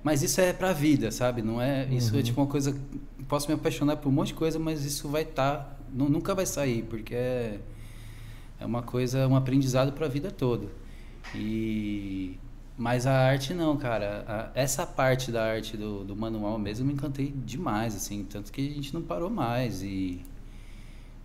[0.03, 1.43] Mas isso é pra vida, sabe?
[1.43, 2.21] Não é, isso Uhum.
[2.21, 2.75] é tipo uma coisa,
[3.29, 6.83] posso me apaixonar por um monte de coisa, mas isso vai estar, nunca vai sair,
[6.85, 7.59] porque é,
[8.61, 10.67] é uma coisa, um aprendizado pra vida toda.
[11.35, 12.37] E
[12.77, 14.25] mas a arte não, cara.
[14.27, 18.51] A- essa parte da arte do, do manual mesmo eu me encantei demais, assim, tanto
[18.51, 20.23] que a gente não parou mais e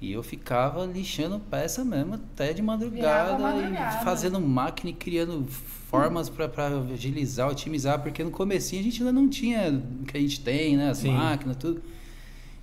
[0.01, 4.01] e eu ficava lixando peça mesmo até de madrugada, madrugada.
[4.01, 5.45] e fazendo máquina e criando
[5.89, 6.47] formas pra
[6.93, 10.75] agilizar, otimizar, porque no comecinho a gente ainda não tinha o que a gente tem,
[10.75, 11.13] né, as Sim.
[11.13, 11.81] máquinas, tudo.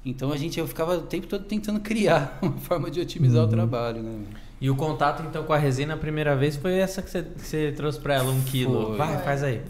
[0.05, 3.49] Então a gente eu ficava o tempo todo tentando criar uma forma de otimizar o
[3.49, 4.21] trabalho, né?
[4.63, 7.43] E o contato, então, com a resina a primeira vez foi essa que você, que
[7.43, 8.87] você trouxe pra ela, um quilo.
[8.89, 8.97] Foi.
[8.97, 9.61] Vai, faz aí.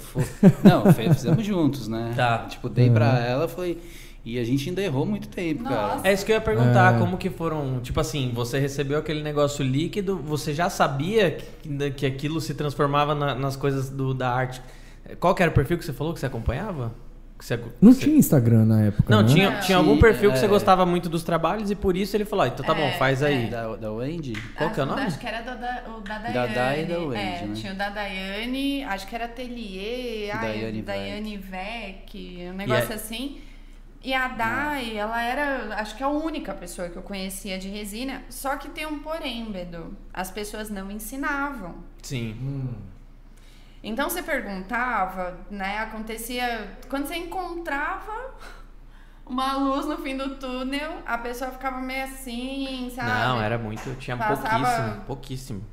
[0.62, 2.12] Não, fe- fizemos juntos, né?
[2.14, 2.40] Tá.
[2.40, 3.16] Tipo, dei pra Uhum.
[3.16, 3.78] ela, foi.
[4.22, 5.94] E a gente ainda errou muito tempo, cara.
[5.96, 6.06] Nossa.
[6.08, 6.98] É isso que eu ia perguntar, É.
[6.98, 12.04] como que foram, tipo assim, você recebeu aquele negócio líquido, você já sabia que, que
[12.06, 14.60] aquilo se transformava na- nas coisas do, da arte.
[15.18, 16.92] Qual que era o perfil que você falou que você acompanhava?
[17.42, 19.28] Você, Não você- tinha Instagram na época, Não, né?
[19.28, 19.60] tinha, Não.
[19.60, 20.48] tinha algum perfil que você É.
[20.48, 23.20] gostava muito dos trabalhos e por isso ele falou, ah, então tá bom, É, faz
[23.20, 23.46] aí.
[23.46, 23.50] é.
[23.50, 24.32] Da, da Wendy?
[24.56, 25.00] Qual que é o nome?
[25.02, 26.32] Acho que era da, da, o da Daiane.
[26.34, 27.52] Da Dai e da Wendy, é, né?
[27.54, 32.94] tinha o da Daiane, acho que era Atelier, ai, Daiane Daiane Vec, um negócio é-
[32.94, 33.38] assim.
[34.04, 38.22] E a Dai, ela era, acho que a única pessoa que eu conhecia de resina.
[38.30, 39.96] Só que tem um porém, Bedu.
[40.12, 41.76] As pessoas não ensinavam.
[42.02, 42.36] Sim.
[42.40, 42.74] Hum.
[43.82, 45.78] Então você perguntava, né?
[45.78, 46.76] Acontecia.
[46.88, 48.12] Quando você encontrava
[49.26, 53.08] uma luz no fim do túnel, a pessoa ficava meio assim, sabe?
[53.10, 55.64] Não, era muito, tinha Passava- pouquíssimo, pouquíssimo.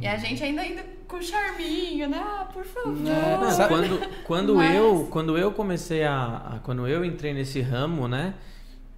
[0.00, 2.22] E a gente ainda ainda com charminho, né?
[2.24, 2.96] Ah, por favor.
[3.06, 6.14] É, Não, quando, quando Mas- eu quando eu comecei a,
[6.54, 8.34] a- quando eu entrei nesse ramo né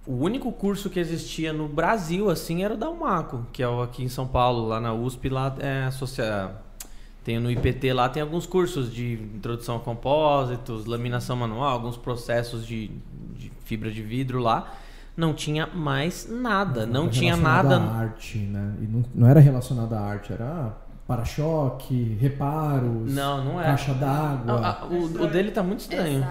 [0.05, 3.81] o único curso que existia no Brasil assim era o da Umaco que é o
[3.81, 6.51] aqui em São Paulo lá na USP lá é associa
[7.23, 12.65] tem no IPT lá tem alguns cursos de introdução a compósitos laminação manual alguns processos
[12.65, 12.89] de,
[13.35, 14.73] de fibra de vidro lá
[15.15, 18.75] não tinha mais nada não tinha Relacionado nada à arte, né?
[18.81, 20.73] E não, não era relacionado à arte, era
[21.07, 24.61] para-choque, reparos, não não é caixa d'água.
[24.63, 26.25] Ah, ah, o, o dele tá muito estranho.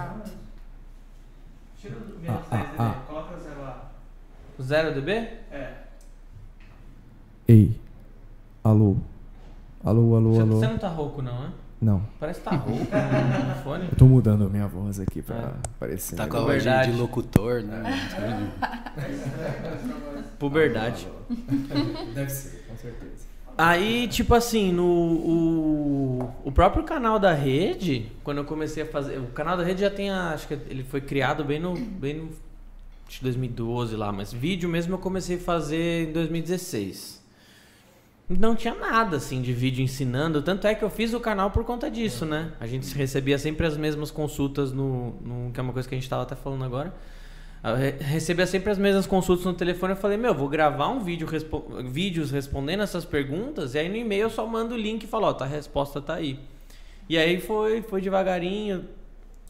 [1.79, 2.95] Tira o Ah, ah, ah.
[3.07, 3.91] coloca zero lá.
[4.57, 5.11] O zero dB?
[5.51, 5.73] É.
[7.47, 7.79] Ei,
[8.63, 8.97] alô,
[9.83, 10.55] alô, alô, Você, alô.
[10.59, 11.51] você não tá rouco, não, né?
[11.81, 12.83] Não, Parece que tá rouco
[13.47, 13.85] no fone.
[13.91, 15.51] eu tô mudando a minha voz aqui pra É.
[15.79, 16.15] parecer.
[16.15, 16.91] Tá com a voz de, Verdade.
[16.91, 17.81] de locutor, né?
[20.37, 21.07] Puberdade.
[22.13, 23.31] Deve ser, com certeza.
[23.57, 29.17] Aí, tipo assim, no o, o próprio canal da rede, quando eu comecei a fazer.
[29.19, 30.09] O canal da rede já tem.
[30.09, 31.73] a- acho que ele foi criado bem no.
[31.75, 32.29] Bem no
[33.07, 37.20] acho que 2012 lá, mas vídeo mesmo eu comecei a fazer em 2016.
[38.39, 41.65] Não tinha nada assim de vídeo ensinando, tanto é que eu fiz o canal por
[41.65, 42.51] conta disso, né?
[42.59, 45.97] A gente recebia sempre as mesmas consultas no, no que é uma coisa que a
[45.97, 46.93] gente tava até falando agora.
[47.63, 49.93] Eu re- recebia sempre as mesmas consultas no telefone.
[49.93, 53.75] Eu falei, meu, vou gravar um vídeo, respo vídeos respondendo essas perguntas.
[53.75, 56.01] E aí no e-mail eu só mando o link e falo, ó, tá, a resposta
[56.01, 56.39] tá aí.
[57.09, 58.85] E aí foi, foi devagarinho,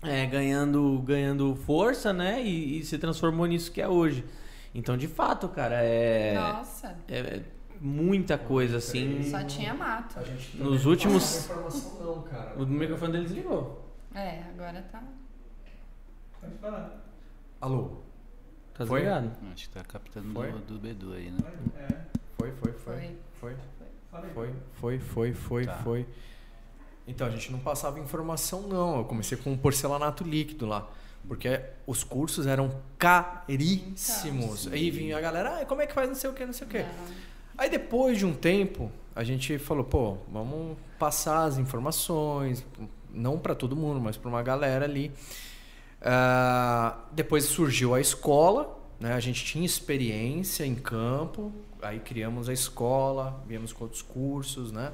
[0.02, 2.42] é, ganhando, ganhando força, né?
[2.44, 4.26] E, e se transformou nisso que é hoje.
[4.74, 7.42] Então, de fato, cara, é, Nossa, é
[7.82, 9.24] muita coisa assim.
[9.30, 10.20] só tinha mato.
[10.20, 12.54] A gente Nos não últimos- informação não, cara.
[12.62, 13.90] O microfone dele desligou.
[14.14, 15.02] É, agora tá.
[17.60, 17.98] Alô.
[18.74, 19.02] Tá Foi?
[19.02, 19.32] desligado.
[19.54, 20.52] Acho que tá captando Foi?
[20.52, 21.38] do, do Bedu aí, né?
[22.38, 23.16] Foi, foi, Foi.
[23.40, 23.56] Foi.
[24.34, 25.76] Foi, foi, foi, foi, Tá.
[25.78, 26.06] foi.
[27.08, 28.98] Então, a gente não passava informação, não.
[29.00, 30.88] Eu comecei com um porcelanato líquido lá.
[31.28, 34.68] Porque os cursos eram caríssimos.
[34.68, 36.68] Aí vinha a galera, ah, como é que faz não sei o que, não sei
[36.68, 36.86] o que.
[37.62, 42.66] Aí depois de um tempo, a gente falou, pô, vamos passar as informações,
[43.14, 45.12] não para todo mundo, mas para uma galera ali.
[46.02, 49.14] Ah, depois surgiu a escola, né?
[49.14, 51.52] A gente tinha experiência em campo,
[51.84, 54.92] aí criamos a escola, viemos com outros cursos, né?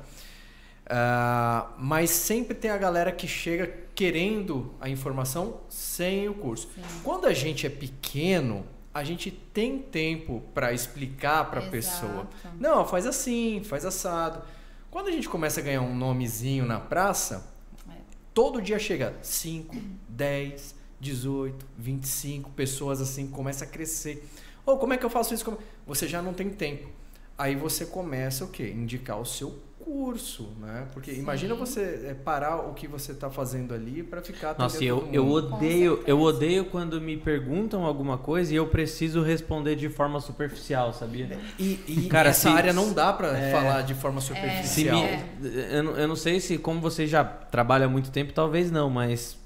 [0.90, 6.68] Ah, mas sempre tem a galera que chega querendo a informação sem o curso.
[7.02, 8.66] Quando a gente é pequeno,
[8.98, 12.28] a gente tem tempo para explicar para a pessoa.
[12.60, 14.42] Não, faz assim, faz assado.
[14.90, 17.48] Quando a gente começa a ganhar um nomezinho na praça,
[17.88, 17.94] É.
[18.34, 19.76] todo dia chega 5,
[20.10, 24.28] 10, 18, 25 pessoas assim, começa a crescer.
[24.66, 25.58] Ou como é que eu faço isso?
[25.86, 26.90] Você já não tem tempo.
[27.38, 28.68] Aí você começa o quê?
[28.76, 29.60] Indicar o seu
[29.92, 30.86] curso, né?
[30.94, 35.08] Porque imagina você é, parar o que você está fazendo ali para ficar Nossa, eu,
[35.14, 40.20] eu odeio, eu odeio quando me perguntam alguma coisa e eu preciso responder de forma
[40.20, 41.40] superficial, sabia?
[41.58, 43.50] E, e Cara, essa se- área não dá para É.
[43.52, 44.98] falar de forma Se superficial.
[45.00, 45.78] me, É.
[45.80, 48.90] eu, não- eu não sei se como você já trabalha há muito tempo, talvez não,
[48.90, 49.38] mas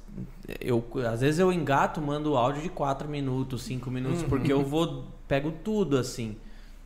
[0.60, 4.28] eu às vezes eu engato, mando áudio de 4 minutos, 5 minutos, Uhum.
[4.30, 6.36] porque eu vou pego tudo assim.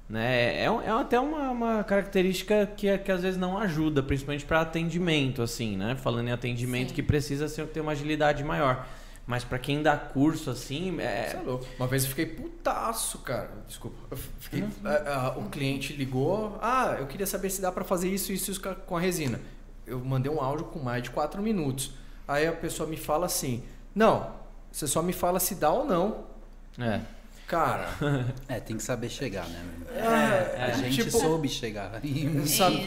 [0.08, 0.64] Né?
[0.64, 4.62] É, um- é até uma, uma característica que, que às vezes não ajuda, principalmente para
[4.62, 5.96] atendimento, assim, né?
[5.96, 6.96] Falando em atendimento Sim.
[6.96, 8.86] que precisa ser, ter uma agilidade maior.
[9.26, 11.66] Mas para quem dá curso, assim, é, Você é louco.
[11.80, 13.50] Uma vez eu fiquei putaço, cara.
[13.68, 13.98] Desculpa.
[14.12, 14.70] Eu fiquei, Uhum.
[14.84, 16.60] a- a- o cliente ligou.
[16.62, 19.42] Ah, eu queria saber se dá pra fazer isso e isso, isso com a resina.
[19.88, 21.94] Eu mandei um áudio com mais de 4 minutos.
[22.28, 23.64] Aí a pessoa me fala assim:
[23.96, 24.30] Não,
[24.72, 26.26] você só me fala se dá ou não.
[26.78, 27.02] é.
[27.48, 27.90] Cara,
[28.50, 29.64] É, tem que saber chegar, né?
[29.96, 31.92] é, A gente tipo, soube chegar
[32.48, 32.86] Sabe-.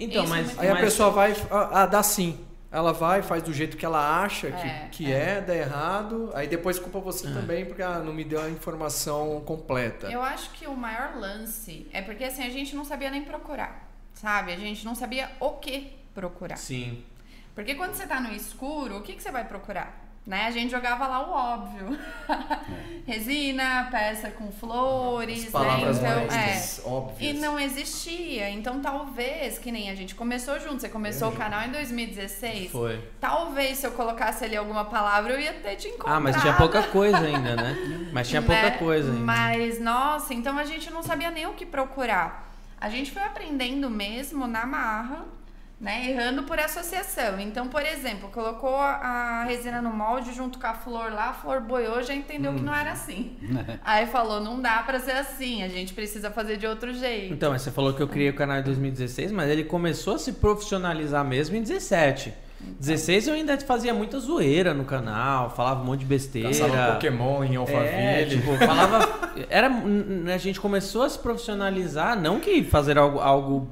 [0.00, 2.38] Então, Isso mas- é muito Aí a Mas- pessoa vai, ah, ah, dá sim.
[2.70, 6.30] Ela vai, faz do jeito que ela acha que É, que é, dá errado.
[6.34, 10.06] Aí depois culpa você também, porque ah, não me deu a informação completa.
[10.12, 13.88] Eu acho que o maior lance é porque assim, a gente não sabia nem procurar,
[14.12, 14.52] sabe?
[14.52, 16.58] A gente não sabia o que procurar.
[16.58, 17.02] Sim.
[17.54, 20.06] Porque quando você tá no escuro, o que, que você vai procurar?
[20.28, 20.44] Né?
[20.44, 21.98] A gente jogava lá o óbvio.
[23.06, 26.10] Resina, peça com flores, As palavras né?
[26.10, 26.86] Então, mais é.
[26.86, 27.34] óbvias.
[27.34, 28.50] E não existia.
[28.50, 32.70] Então, talvez, que nem a gente começou junto, você começou o canal em 2016.
[32.70, 33.02] Foi.
[33.18, 36.16] Talvez se eu colocasse ali alguma palavra, eu ia ter te encontrado.
[36.16, 37.74] Ah, mas tinha pouca coisa ainda, né?
[38.12, 38.70] Mas tinha pouca né?
[38.72, 39.24] coisa ainda.
[39.24, 42.52] Mas, nossa, então a gente não sabia nem o que procurar.
[42.78, 45.24] A gente foi aprendendo mesmo na marra,
[45.80, 46.10] né?
[46.10, 47.38] Errando por associação.
[47.38, 51.60] Então, por exemplo, colocou a resina no molde junto com a flor lá, a flor
[51.60, 53.36] boiou, já entendeu que não era assim.
[53.84, 57.32] Aí falou, não dá pra ser assim, a gente precisa fazer de outro jeito.
[57.32, 60.18] Então, mas você falou que eu criei o canal em 2016, mas ele começou a
[60.18, 62.32] se profissionalizar mesmo em 17.
[62.60, 66.48] 16 eu ainda fazia muita zoeira no canal, falava um monte de besteira.
[66.48, 68.30] Caçava Pokémon em É, Alphaville.
[68.30, 69.30] tipo, falava.
[69.48, 69.70] Era,
[70.34, 73.68] a gente começou a se profissionalizar, não que fazer algo, algo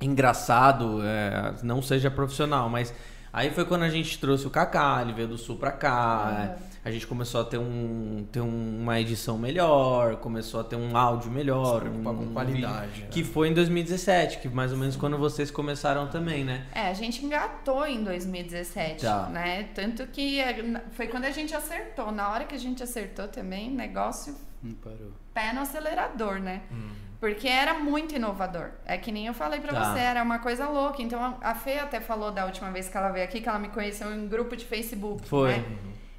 [0.00, 2.92] engraçado é, não seja profissional, mas
[3.32, 6.66] aí foi quando a gente trouxe o Kaká, ele veio do sul pra cá, Uhum.
[6.84, 10.96] a gente começou a ter, um, ter um- uma edição melhor, começou a ter um
[10.96, 13.08] áudio melhor, Se um, com qualidade, né?
[13.10, 16.66] que foi em 2017, que mais ou menos quando vocês começaram também, né?
[16.74, 19.28] É, a gente engatou em 2017, Tá.
[19.28, 19.64] né?
[19.74, 22.12] Tanto que é, foi quando a gente acertou.
[22.12, 25.12] Na hora que a gente acertou também, negócio Não parou.
[25.34, 26.62] pé no acelerador, né?
[26.70, 26.90] Hum.
[27.18, 28.70] Porque era muito inovador.
[28.84, 29.92] É que nem eu falei pra Tá.
[29.94, 31.00] você, era uma coisa louca.
[31.02, 33.58] Então a- a Fê até falou da última vez que ela veio aqui que ela
[33.58, 35.26] me conheceu em um grupo de Facebook.
[35.28, 35.56] Foi.
[35.56, 35.64] né?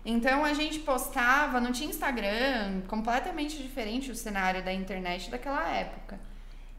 [0.03, 6.17] Então a gente postava, não tinha Instagram, completamente diferente o cenário da internet daquela época.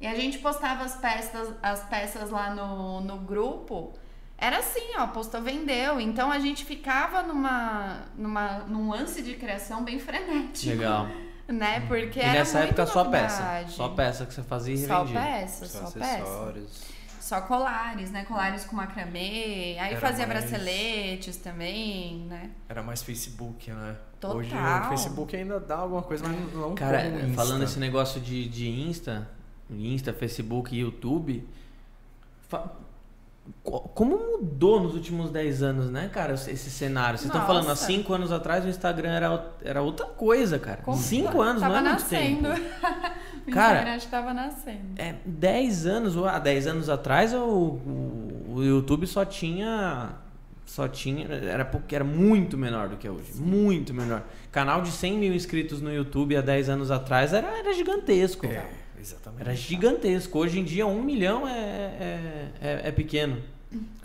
[0.01, 3.93] E a gente postava as peças, as peças lá no, no grupo.
[4.39, 6.01] Era assim, ó, postou, vendeu.
[6.01, 10.71] Então a gente ficava numa, numa, num lance de criação bem frenético.
[10.71, 11.07] Legal.
[11.49, 11.81] Né?
[11.89, 13.41] Porque E era nessa época só peça.
[13.43, 13.73] novidade.
[13.73, 15.21] Só peça que você fazia e Só revendia.
[15.21, 16.55] peça, Só só, peça.
[17.21, 18.25] Só colares, né?
[18.27, 19.77] Colares com macramê.
[19.79, 22.51] Aí Era fazia mais- braceletes também, né?
[22.69, 23.97] Era mais Facebook, né?
[24.21, 24.37] Total.
[24.39, 27.35] Hoje o Facebook ainda dá alguma coisa, mas não Cara, como o Insta.
[27.35, 29.29] falando esse negócio de, de Insta,
[29.71, 31.47] Insta, Facebook e YouTube,
[33.63, 37.19] como mudou nos últimos 10 anos, né, cara, esse esse cenário?
[37.19, 40.83] Vocês estão falando, há 5 anos atrás o Instagram era, era outra coisa, cara.
[40.83, 42.49] Como- 5 anos, tava não é muito nascendo.
[42.49, 42.61] tempo.
[43.47, 44.79] o Cara, Instagram tava nascendo.
[44.97, 50.11] É, 10 anos, ou há 10 anos atrás o, o, o YouTube só tinha.
[50.67, 51.27] Só tinha.
[51.27, 53.33] Era, pouco- era muito menor do que é hoje.
[53.37, 54.23] Muito menor.
[54.53, 58.45] Canal de 100 mil inscritos no YouTube há 10 anos atrás era, era gigantesco.
[58.47, 58.67] É,
[59.01, 59.43] Exatamente.
[59.43, 60.39] Era gigantesco.
[60.39, 63.43] Hoje em dia, um milhão é, é, é, é pequeno.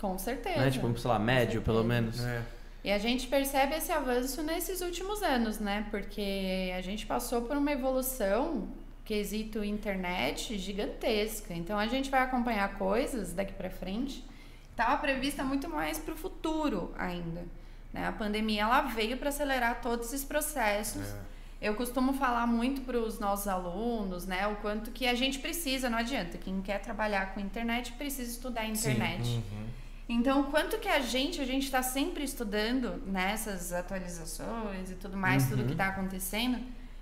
[0.00, 0.60] Com certeza.
[0.60, 0.70] Né?
[0.70, 2.24] Tipo, sei lá, médio, pelo menos.
[2.24, 2.42] É.
[2.84, 5.86] E a gente percebe esse avanço nesses últimos anos, né?
[5.90, 8.68] Porque a gente passou por uma evolução
[9.04, 11.54] quesito internet gigantesca.
[11.54, 14.24] Então a gente vai acompanhar coisas daqui para frente.
[14.70, 17.44] Estava prevista muito mais para o futuro ainda.
[17.92, 18.06] Né?
[18.06, 21.06] A pandemia ela veio para acelerar todos esses processos.
[21.06, 21.33] É.
[21.64, 25.88] Eu costumo falar muito para os nossos alunos, né, o quanto que a gente precisa,
[25.88, 26.36] não adianta.
[26.36, 29.26] Quem quer trabalhar com internet precisa estudar a internet.
[29.26, 29.64] Uhum.
[30.06, 35.16] Então, o quanto que a gente, a gente está sempre estudando nessas atualizações e tudo
[35.16, 36.58] mais, tudo que está acontecendo,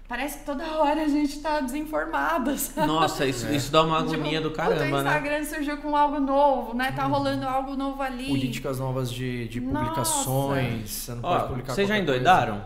[0.08, 2.86] parece que toda hora a gente está desinformado, sabe?
[2.86, 5.10] Nossa, isso, isso dá uma agonia do Tipo, puta, caramba, o né?
[5.10, 6.92] Instagram surgiu com algo novo, né?
[6.92, 8.28] Tá rolando algo novo ali.
[8.28, 9.80] Políticas novas de, de Nossa.
[9.80, 10.88] publicações.
[10.88, 12.62] Você não pode Ó, publicar vocês já endoidaram?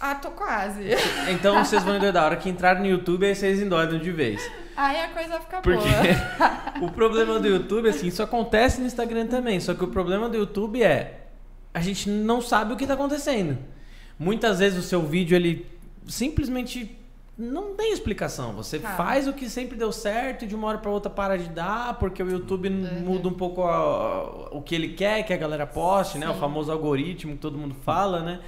[0.00, 0.82] Ah, tô quase.
[1.30, 2.22] Então vocês vão endoidar.
[2.22, 4.40] A hora que entrarem no YouTube, aí vocês endoidam de vez.
[4.76, 6.86] Aí a coisa fica Porque boa.
[6.88, 9.58] o problema do YouTube, assim, isso acontece no Instagram também.
[9.58, 11.26] Só que o problema do YouTube é
[11.74, 13.58] a gente não sabe o que tá acontecendo.
[14.18, 15.66] Muitas vezes o seu vídeo, ele
[16.06, 16.96] simplesmente
[17.36, 18.52] não tem explicação.
[18.54, 18.90] Você Tá.
[18.96, 21.94] faz o que sempre deu certo e de uma hora para outra para de dar,
[21.98, 23.00] porque o YouTube Uhum.
[23.04, 26.28] muda um pouco a- o que ele quer que a galera poste, né?
[26.28, 26.40] O Sim.
[26.40, 28.40] famoso algoritmo que todo mundo fala, né?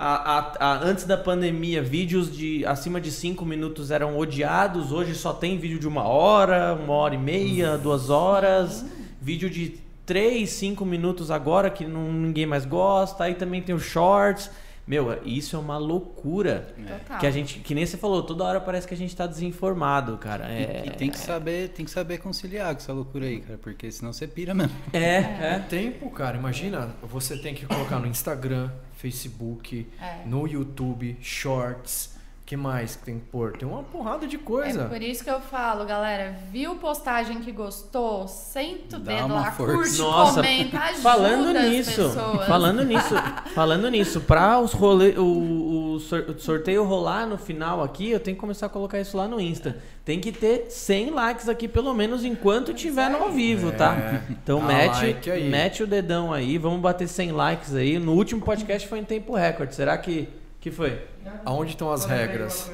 [0.00, 4.92] A- a- a- antes da pandemia, vídeos de acima de 5 minutos eram odiados.
[4.92, 8.84] Hoje só tem vídeo de uma hora, uma hora e meia, duas horas.
[9.20, 13.24] Vídeo de 3, 5 minutos agora que não, ninguém mais gosta.
[13.24, 14.48] Aí também tem os shorts.
[14.86, 16.68] Meu, isso é uma loucura.
[17.00, 17.18] Total.
[17.18, 20.16] Que a gente, que nem você falou, toda hora parece que a gente tá desinformado,
[20.16, 20.48] cara.
[20.50, 23.58] E, É, e tem que saber, tem que saber conciliar com essa loucura aí, cara,
[23.60, 24.72] porque senão você pira mesmo.
[24.92, 25.58] é, É é.
[25.68, 26.38] tempo, cara.
[26.38, 30.24] Imagina, você tem que colocar no Instagram, Facebook, É.
[30.26, 32.17] no YouTube, Shorts.
[32.48, 33.52] Que mais que tem que pôr?
[33.58, 34.86] Tem uma porrada de É coisa.
[34.86, 38.26] por isso que eu falo, galera, viu postagem que gostou?
[38.26, 39.74] Senta o Dá dedo lá, força.
[39.74, 42.46] curte, Nossa, comenta, ajuda falando as nisso, pessoas.
[42.46, 43.14] falando nisso,
[43.54, 48.18] falando nisso, pra os rolê, o, o sor- o sorteio rolar no final aqui, eu
[48.18, 49.76] tenho que começar a colocar isso lá no Insta.
[50.02, 53.94] Tem que ter 100 likes aqui pelo menos enquanto tiver no ao vivo, tá?
[53.94, 54.22] É.
[54.32, 57.98] Então mete, like mete o dedão aí, vamos bater 100 likes aí.
[57.98, 59.74] No último podcast foi em tempo recorde.
[59.74, 60.26] Será que
[60.60, 61.06] que foi?
[61.44, 62.70] Aonde estão as regras?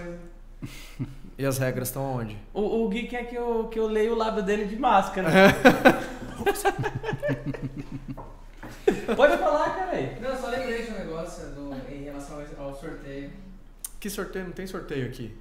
[1.37, 2.39] E as regras estão aonde?
[2.55, 5.29] O, o Gui quer que eu, que eu leia o lábio dele de máscara.
[9.17, 10.19] Pode falar, cara aí.
[10.21, 13.31] Não, eu só lembrei de um negócio do- em relação ao sorteio.
[13.99, 14.45] Que sorteio?
[14.47, 15.37] Não tem sorteio aqui.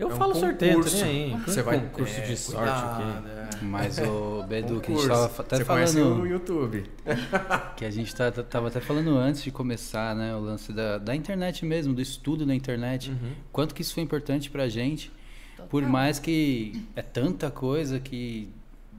[0.00, 1.04] Eu É um falo sorteio, não tô concurso.
[1.04, 1.40] nem aí.
[1.42, 3.28] Você vai concurso de sorte aqui.
[3.28, 3.64] é.
[3.64, 6.26] Mas o Bedu, que a gente tava até Você falando.
[6.26, 6.84] YouTube.
[7.76, 10.34] Que a gente tá, tá- tava até falando antes de começar, né?
[10.34, 13.10] O lance da, da internet mesmo, do estudo da internet.
[13.10, 13.32] Uhum.
[13.52, 15.10] Quanto que isso foi importante pra gente.
[15.56, 15.68] Total.
[15.68, 18.48] Por mais que é tanta coisa que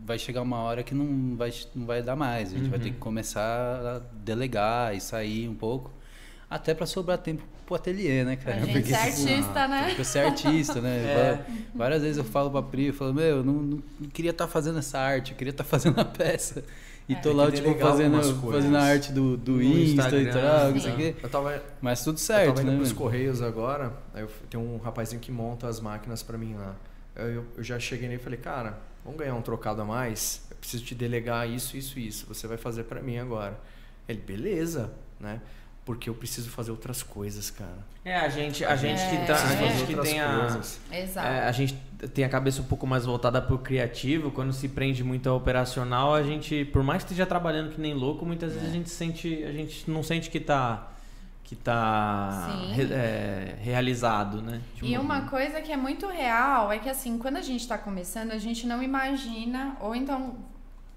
[0.06, 2.54] vai chegar uma hora que não vai, não vai dar mais.
[2.54, 2.84] A gente vai Uhum.
[2.86, 5.92] ter que começar a delegar e sair um pouco.
[6.50, 8.58] Até pra sobrar tempo pro ateliê, né, cara?
[8.58, 9.88] A gente é artista, né?
[9.88, 10.92] Porque você é artista, né?
[11.12, 11.46] É.
[11.74, 14.80] Várias vezes eu falo pra Pri, eu falo, meu, eu não, não, queria estar fazendo
[14.80, 16.64] essa arte, eu queria estar fazendo a peça.
[17.08, 17.16] E É.
[17.16, 19.80] tô Tem lá, tipo, fazendo, fazendo a arte do, do No Insta
[20.16, 21.16] e Instagram, tal, não sei o quê.
[21.24, 22.78] Eu tava, Mas tudo eu certo, tava indo né?
[22.78, 22.92] pros?
[22.92, 26.76] Correios agora, aí eu, tem um rapazinho que monta as máquinas pra mim lá.
[27.16, 30.42] Eu, eu, eu já cheguei nele e falei, cara, vamos ganhar um trocado a mais?
[30.52, 32.26] Eu preciso te delegar isso, isso, isso.
[32.28, 33.60] Você vai fazer pra mim agora.
[34.08, 35.42] Ele, beleza, né?
[35.84, 37.80] Porque eu preciso fazer outras coisas, cara.
[38.06, 39.58] É, a gente, a gente que, tá, a É.
[39.58, 40.60] gente que tem a,
[41.24, 41.74] é, a gente
[42.14, 46.14] tem a cabeça um pouco mais voltada pro criativo, quando se prende muito ao operacional,
[46.14, 49.44] a gente, por mais que esteja trabalhando que nem louco, muitas vezes a gente sente,
[49.44, 50.88] a gente não sente que tá
[51.44, 54.62] que tá re- é, realizado, né?
[54.82, 58.32] E uma coisa que é muito real é que assim, quando a gente tá começando,
[58.32, 60.36] a gente não imagina, ou então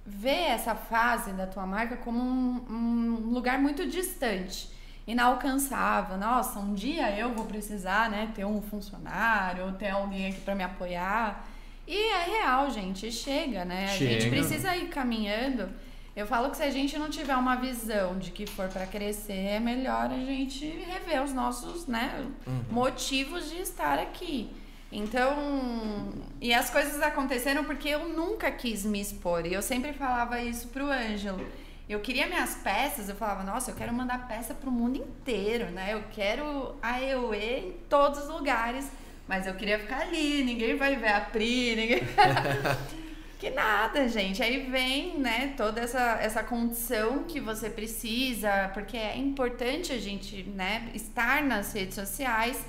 [0.07, 4.69] vê essa fase da tua marca como um, um lugar muito distante,
[5.07, 6.17] inalcançável.
[6.17, 10.63] Nossa, um dia eu vou precisar, né, ter um funcionário, ter alguém aqui para me
[10.65, 11.47] apoiar.
[11.87, 13.85] E é real, gente, chega, né?
[13.85, 14.37] A gente Chega.
[14.37, 15.69] precisa ir caminhando.
[16.17, 19.33] Eu falo que se a gente não tiver uma visão de que for para crescer,
[19.33, 22.25] é melhor a gente rever os nossos, né,
[22.71, 24.51] motivos de estar aqui.
[24.93, 29.45] Então, e as coisas aconteceram porque eu nunca quis me expor.
[29.45, 31.45] E eu sempre falava isso pro Ângelo.
[31.89, 35.93] Eu queria minhas peças, eu falava, nossa, eu quero mandar peça pro mundo inteiro, né?
[35.93, 38.91] Eu quero a EUE em todos os lugares.
[39.29, 42.03] Mas eu queria ficar ali, ninguém vai ver a Pri, ninguém.
[43.39, 44.43] Que nada, gente.
[44.43, 50.45] Aí vem, né, toda essa, essa condição que você precisa, porque é importante a gente,
[50.45, 52.65] né, estar nas redes sociais.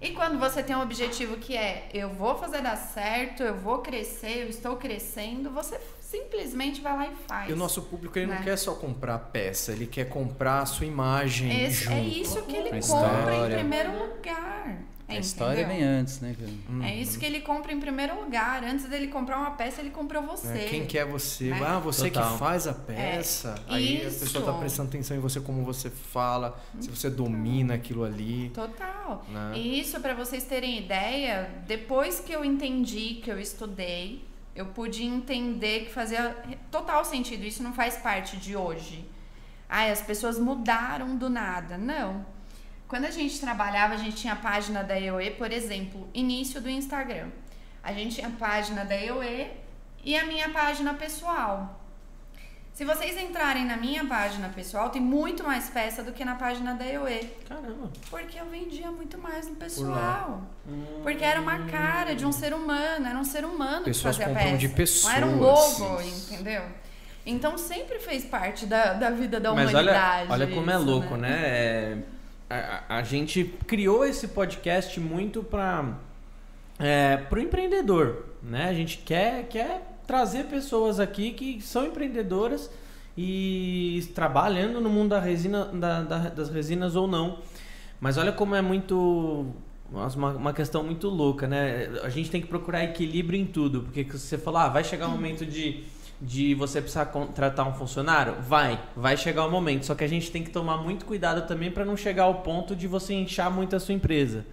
[0.00, 3.78] E quando você tem um objetivo que é eu vou fazer dar certo, eu vou
[3.78, 5.80] crescer, eu estou crescendo, você
[6.12, 7.48] simplesmente vai lá e faz.
[7.50, 8.36] E o nosso público ele Né?
[8.36, 11.96] não quer só comprar peça, ele quer comprar a sua imagem Esse- junto.
[11.96, 14.78] é isso que ele A compra em primeiro lugar.
[15.08, 15.76] A história entendeu?
[15.76, 16.34] vem antes, né?
[16.38, 16.86] cara?
[16.90, 18.64] É isso que ele compra em primeiro lugar.
[18.64, 20.48] Antes dele comprar uma peça, ele comprou você.
[20.48, 21.50] É, quem quer você?
[21.50, 21.60] Né?
[21.66, 22.32] Ah, você Total.
[22.32, 23.54] que faz a peça.
[23.68, 24.20] Aí a Isso.
[24.20, 28.50] pessoa tá prestando atenção em você, como você fala, se você domina aquilo ali.
[28.54, 29.22] Total.
[29.28, 29.52] Né?
[29.56, 35.02] E isso, para vocês terem ideia, depois que eu entendi, que eu estudei, eu pude
[35.02, 36.36] entender que fazia
[36.70, 37.44] total sentido.
[37.44, 39.08] Isso não faz parte de hoje.
[39.68, 41.78] Ai, as pessoas mudaram do nada.
[41.78, 42.26] Não.
[42.86, 46.68] Quando a gente trabalhava, a gente tinha a página da EOE, por exemplo, início do
[46.68, 47.30] Instagram.
[47.82, 49.50] A gente tinha a página da EOE
[50.04, 51.81] e a minha página pessoal.
[52.72, 56.72] Se vocês entrarem na minha página pessoal, tem muito mais peça do que na página
[56.74, 57.30] da EOE.
[57.46, 57.90] Caramba.
[58.08, 60.42] Porque eu vendia muito mais no pessoal.
[61.02, 64.34] Porque era uma cara de um ser humano, era um ser humano Pessoas que fazia
[64.34, 64.68] compram peça.
[64.68, 65.12] de pessoas.
[65.12, 66.62] Não era um logo, entendeu?
[67.26, 70.32] Então sempre fez parte da, da vida da Mas olha, humanidade.
[70.32, 71.40] olha como é isso, louco, né?
[71.44, 71.98] É,
[72.50, 75.84] a, a- a gente criou esse podcast muito para
[76.80, 78.68] é, pro empreendedor, né?
[78.70, 82.70] A gente quer, quer trazer pessoas aqui que são empreendedoras
[83.16, 87.38] e trabalhando no mundo da resina, da- da- das resinas ou não.
[88.00, 89.46] Mas olha como é muito
[89.92, 91.88] uma, uma questão muito louca, né?
[92.02, 95.06] A gente tem que procurar equilíbrio em tudo, porque se você falar, ah, vai chegar
[95.06, 95.84] um momento de,
[96.20, 99.84] de você precisar contratar um funcionário, vai, vai chegar o momento.
[99.84, 102.74] Só que a gente tem que tomar muito cuidado também para não chegar ao ponto
[102.74, 104.44] de você inchar muito a sua empresa.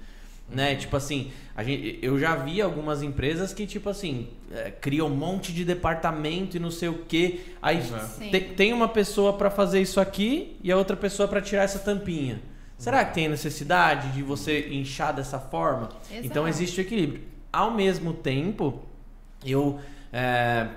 [0.51, 0.75] Né?
[0.75, 5.15] Tipo assim, a gente, eu já vi algumas empresas que, tipo assim, é, criam um
[5.15, 7.41] monte de departamento e não sei o que.
[7.61, 8.29] Aí Sim.
[8.31, 11.77] te- tem uma pessoa para fazer isso aqui e a outra pessoa para tirar essa
[11.79, 12.41] tampinha.
[12.77, 15.89] Será que tem necessidade de você inchar dessa forma?
[16.09, 16.25] Exato.
[16.25, 17.21] Então existe o equilíbrio.
[17.53, 18.81] Ao mesmo tempo,
[19.45, 19.79] eu.
[20.13, 20.67] é,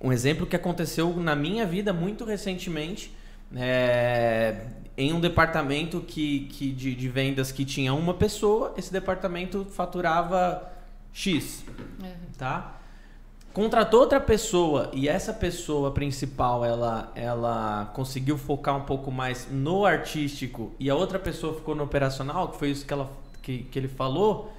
[0.00, 3.12] um exemplo que aconteceu na minha vida muito recentemente.
[3.54, 4.56] é,
[4.96, 10.70] em um departamento que, que de, de vendas que tinha uma pessoa, esse departamento faturava
[11.12, 11.64] X
[12.00, 12.10] Uhum.
[12.38, 12.76] tá?
[13.52, 19.84] Contratou outra pessoa e essa pessoa principal ela, ela conseguiu focar um pouco mais no
[19.84, 23.12] artístico e a outra pessoa ficou no operacional, que foi isso que, ela,
[23.42, 24.50] que, que ele falou.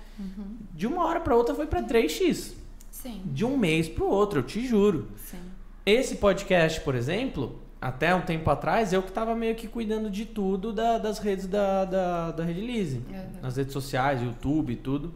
[0.71, 2.53] De uma hora para outra foi para 3x.
[2.91, 5.07] Sim, De um mês para o outro, eu te juro.
[5.17, 5.39] sim.
[5.85, 10.25] Esse podcast, por exemplo, até um tempo atrás, eu que estava meio que cuidando de
[10.25, 13.01] tudo da- das redes da, da, da Rede Lise.
[13.09, 13.41] Uhum.
[13.41, 15.13] Nas redes sociais, YouTube e tudo.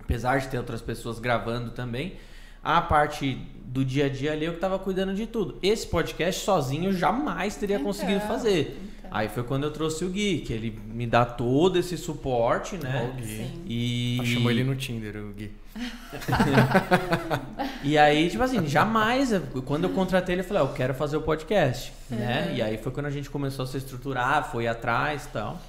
[0.00, 2.14] Apesar de ter outras pessoas gravando também.
[2.62, 3.34] A parte
[3.64, 5.58] do dia a dia ali, eu que estava cuidando de tudo.
[5.62, 8.80] Esse podcast sozinho eu jamais teria Então, conseguido fazer.
[9.12, 13.12] Aí foi quando eu trouxe o Gui, que ele me dá todo esse suporte, né?
[13.12, 13.26] O Gui.
[13.26, 13.62] Sim.
[13.66, 14.18] E...
[14.20, 15.50] Ah, chamou ele no Tinder, o Gui.
[17.84, 19.30] E aí, tipo assim, jamais,
[19.64, 22.54] quando eu contratei ele, eu falei, "Ah, eu quero fazer o podcast, né?
[22.56, 25.60] E aí foi quando a gente começou a se estruturar, foi atrás e tal.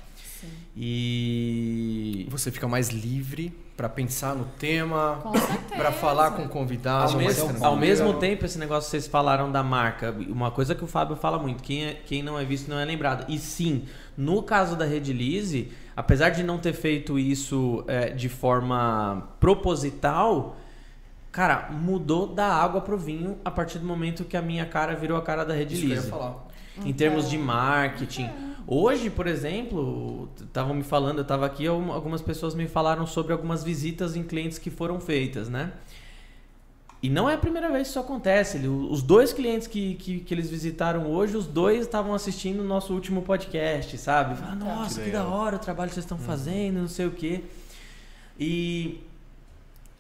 [0.76, 2.28] E...
[2.30, 5.21] Você fica mais livre pra pensar no tema,
[5.76, 7.13] pra falar com convidados.
[7.13, 10.76] Ao, mais mesmo, ao mesmo tempo, esse negócio que vocês falaram da marca, uma coisa
[10.76, 13.26] que o Fábio fala muito, quem, é- quem não é visto não é lembrado.
[13.30, 13.86] E sim,
[14.17, 20.55] no caso da Rede Lise, apesar de não ter feito isso é, de forma proposital,
[21.32, 25.17] cara, mudou da água pro vinho a partir do momento que a minha cara virou
[25.17, 26.09] a cara da Rede Isso que eu ia Lise.
[26.84, 28.30] Em termos de marketing.
[28.65, 33.34] Hoje, por exemplo, estavam me falando, eu estava aqui, algum- algumas pessoas me falaram sobre
[33.34, 35.74] algumas visitas em clientes que foram feitas, né?
[37.01, 38.65] E não é a primeira vez que isso acontece.
[38.65, 42.93] Os dois clientes que, que, que eles visitaram hoje, os dois estavam assistindo o nosso
[42.93, 44.36] último podcast, sabe?
[44.38, 47.11] Falaram, nossa, Que que, da hora o trabalho que vocês estão fazendo, não sei o
[47.11, 47.43] quê.
[48.39, 49.01] E.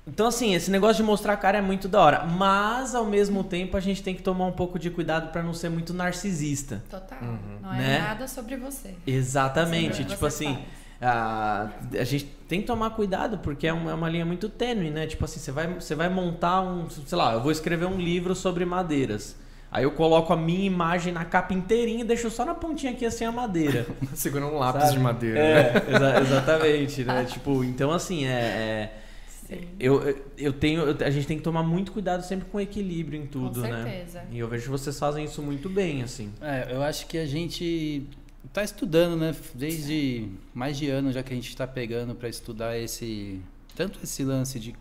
[0.05, 2.25] Então, assim, esse negócio de mostrar a cara é muito da hora.
[2.25, 5.53] Mas, ao mesmo tempo, a gente tem que tomar um pouco de cuidado para não
[5.53, 6.83] ser muito narcisista.
[6.89, 7.17] Total.
[7.21, 7.37] Uhum.
[7.61, 7.99] Não é Né?
[7.99, 8.93] nada sobre você.
[9.07, 9.95] Exatamente.
[9.97, 10.59] Sobre tipo você assim,
[11.01, 14.89] a, a gente tem que tomar cuidado porque é uma, é uma linha muito tênue,
[14.91, 15.07] né?
[15.07, 16.89] Tipo assim, você vai, você vai montar um.
[16.89, 19.37] Sei lá, eu vou escrever um livro sobre madeiras.
[19.71, 23.05] Aí eu coloco a minha imagem na capa inteirinha e deixo só na pontinha aqui
[23.05, 23.87] assim a madeira.
[24.13, 24.93] Segurando um lápis sabe?
[24.95, 25.39] de madeira.
[25.39, 25.51] né?
[25.61, 27.23] É, exa- exatamente, né?
[27.31, 28.29] Tipo, então assim, é.
[28.31, 28.99] é-
[29.47, 29.61] Sim.
[29.79, 30.01] eu,
[30.37, 30.83] eu- tenho.
[31.03, 33.83] a gente tem que tomar muito cuidado sempre com equilíbrio em tudo, Com né?
[33.83, 34.23] certeza.
[34.31, 36.31] E eu vejo que vocês fazem isso muito bem, assim.
[36.41, 38.07] É, eu acho que a gente
[38.51, 39.35] tá estudando, né?
[39.53, 43.39] Desde mais de ano já que a gente está pegando para estudar esse
[43.75, 44.75] tanto esse lance de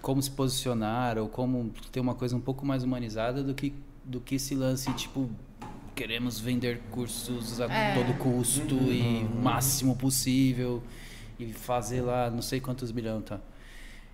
[0.00, 3.72] como se posicionar ou como ter uma coisa um pouco mais humanizada do que
[4.04, 5.30] do que esse lance tipo
[5.94, 7.94] queremos vender cursos a É.
[7.94, 10.82] todo custo e o máximo possível.
[11.38, 13.40] e fazer lá não sei quantos milhões, tá?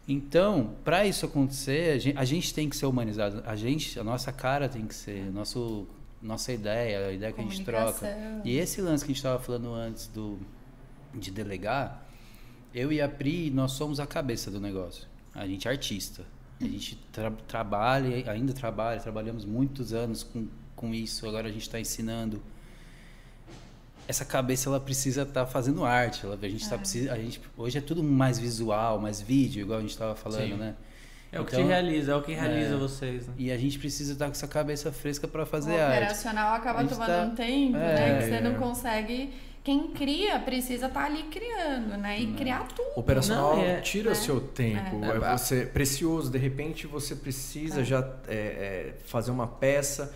[0.09, 3.43] Então, para isso acontecer, a gente, a gente tem que ser humanizado.
[3.45, 5.87] A gente, a nossa cara tem que ser, nosso,
[6.23, 8.09] nossa ideia, a ideia que a gente troca.
[8.43, 10.39] E esse lance que a gente estava falando antes do
[11.15, 12.07] de delegar,
[12.75, 15.07] eu e a Pri, nós somos a cabeça do negócio.
[15.35, 16.25] A gente é artista.
[16.61, 21.27] A gente tra trabalha, ainda trabalha, trabalhamos muitos anos com, com isso.
[21.29, 22.43] Agora a gente está ensinando.
[24.09, 26.25] Essa cabeça ela precisa estar fazendo arte.
[26.25, 29.79] Ela, a gente tá precisa, a gente hoje é tudo mais visual, mais vídeo, igual
[29.79, 30.55] a gente estava falando, Sim.
[30.57, 30.75] né?
[31.31, 32.79] É o que Então, te realiza, é o que realiza é.
[32.79, 33.35] vocês, né?
[33.37, 35.99] E a gente precisa estar com essa cabeça fresca para O fazer arte.
[36.05, 38.19] operacional acaba tomando tá- um tempo, É, né?
[38.19, 38.41] Que você é.
[38.41, 39.31] não consegue.
[39.63, 42.19] Quem cria precisa estar ali criando, né?
[42.19, 42.89] E criar tudo.
[42.97, 44.15] O operacional Não, é- tira é.
[44.15, 45.17] seu tempo, É.
[45.17, 45.37] é.
[45.37, 47.85] você precioso, de repente você precisa É.
[47.85, 50.11] já é, é, fazer uma peça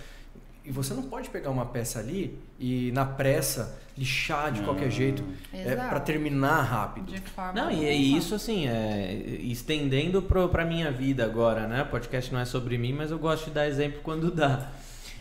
[0.65, 4.67] e você não pode pegar uma peça ali e na pressa lixar de Não.
[4.67, 7.13] qualquer jeito é, para terminar rápido.
[7.13, 7.53] De forma.
[7.53, 11.83] Não, e é isso assim, é, estendendo pro, pra minha vida agora, né?
[11.83, 14.71] O podcast não é sobre mim, mas eu gosto de dar exemplo quando dá.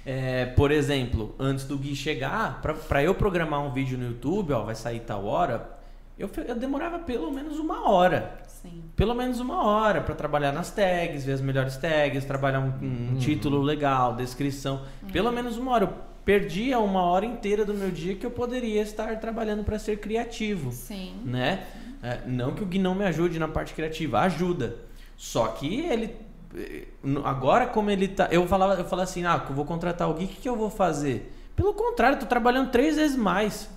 [0.06, 4.54] É, por exemplo, antes do Gui chegar, pra, pra eu programar um vídeo no YouTube,
[4.54, 5.78] ó, vai sair tal hora,
[6.18, 8.41] eu, eu demorava pelo menos uma hora.
[8.62, 8.84] Sim.
[8.96, 13.18] Pelo menos uma hora pra trabalhar nas tags, ver as melhores tags, trabalhar um, um
[13.18, 14.82] título legal, descrição.
[15.12, 15.86] Pelo menos uma hora.
[15.86, 20.00] Eu perdia uma hora inteira do meu dia que eu poderia estar trabalhando pra ser
[20.00, 21.16] criativo Sim.
[21.26, 21.66] né?
[22.04, 24.76] É, não que o Gui não me ajude na parte criativa, ajuda.
[25.18, 26.16] Só que ele
[26.56, 26.88] eh,
[27.24, 30.26] agora como ele tá, eu falava, eu falava assim, ah, eu vou contratar o Gui,
[30.26, 31.32] o que, que eu vou fazer?
[31.56, 33.70] Pelo contrário, eu tô trabalhando três vezes mais.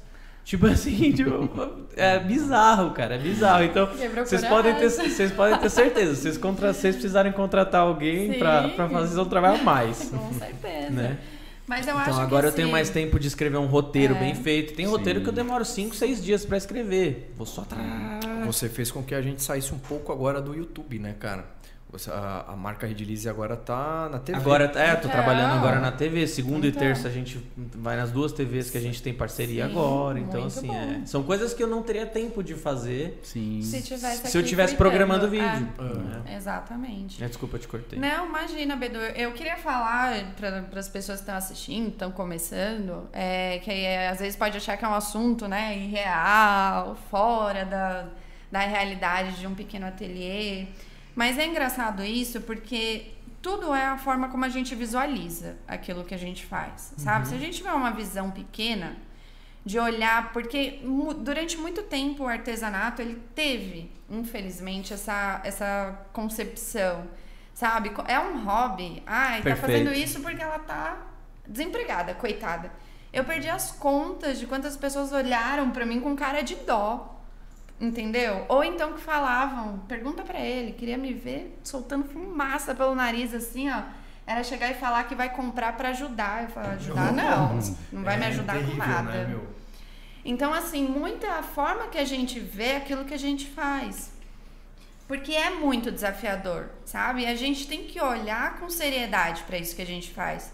[0.45, 1.49] Tipo assim, tipo,
[1.97, 3.65] é bizarro, cara, é bizarro.
[3.65, 3.89] Então,
[4.25, 9.15] vocês podem ter, vocês podem ter certeza, vocês contra, vocês precisarem contratar alguém pra fazer,
[9.17, 10.91] vão trabalhar mais, Com certeza.
[10.91, 11.19] né?
[11.67, 14.15] Mas eu acho Então que agora eu esse- tenho mais tempo de escrever um roteiro
[14.15, 14.19] É.
[14.19, 14.75] bem feito.
[14.75, 15.23] Tem roteiro Sim.
[15.25, 17.33] que eu demoro 5, 6 dias pra escrever.
[17.39, 17.79] Vou só tra...
[18.45, 21.47] Você fez com que a gente saísse um pouco agora do YouTube, né, cara?
[22.11, 24.39] A, a marca Redilize agora tá na TV.
[24.39, 25.11] Agora, é, tô Então.
[25.11, 26.27] trabalhando agora na TV.
[26.27, 26.83] Segunda Então.
[26.83, 30.19] e terça a gente vai nas duas TVs que a gente tem parceria Sim, agora.
[30.19, 33.61] Então, assim, é, são coisas que eu não teria tempo de fazer Sim.
[33.63, 34.91] Se tivesse se eu tivesse cuidando.
[34.93, 35.69] programando o vídeo.
[36.27, 36.37] É, É.
[36.37, 37.23] Exatamente.
[37.23, 37.99] É, Desculpa, eu te cortei.
[37.99, 38.99] Não, imagina, Bedu.
[38.99, 44.19] Eu queria falar para as pessoas que estão assistindo, estão começando, é, que é, às
[44.19, 48.07] vezes pode achar que é um assunto né, irreal, fora da,
[48.51, 50.67] da realidade de um pequeno ateliê.
[51.15, 56.15] Mas é engraçado isso porque tudo é a forma como a gente visualiza aquilo que
[56.15, 57.29] a gente faz, sabe?
[57.29, 58.97] Se a gente tiver uma visão pequena
[59.65, 60.81] de olhar, porque
[61.19, 67.07] durante muito tempo o artesanato ele teve, infelizmente, essa, essa concepção,
[67.55, 67.93] sabe?
[68.07, 69.03] É um hobby.
[69.07, 69.61] Ai, tá Perfeito.
[69.61, 70.99] fazendo isso porque ela tá
[71.47, 72.71] desempregada, coitada.
[73.13, 77.14] Eu perdi as contas de quantas pessoas olharam pra mim com cara de dó.
[77.81, 78.47] Entendeu?
[78.49, 83.69] Ou então que falavam, pergunta pra ele, queria me ver soltando fumaça pelo nariz assim,
[83.71, 83.83] ó.
[84.27, 86.45] Era chegar e falar que vai comprar pra ajudar.
[86.45, 87.59] Eu falava, ajudar não.
[87.93, 89.11] Não vai me É ajudar com terrível, nada.
[89.13, 89.41] né?
[90.25, 94.13] Então, assim, muita a forma que a gente vê aquilo que a gente faz.
[95.07, 97.23] Porque é muito desafiador, sabe?
[97.23, 100.51] E a gente tem que olhar com seriedade para isso que a gente faz.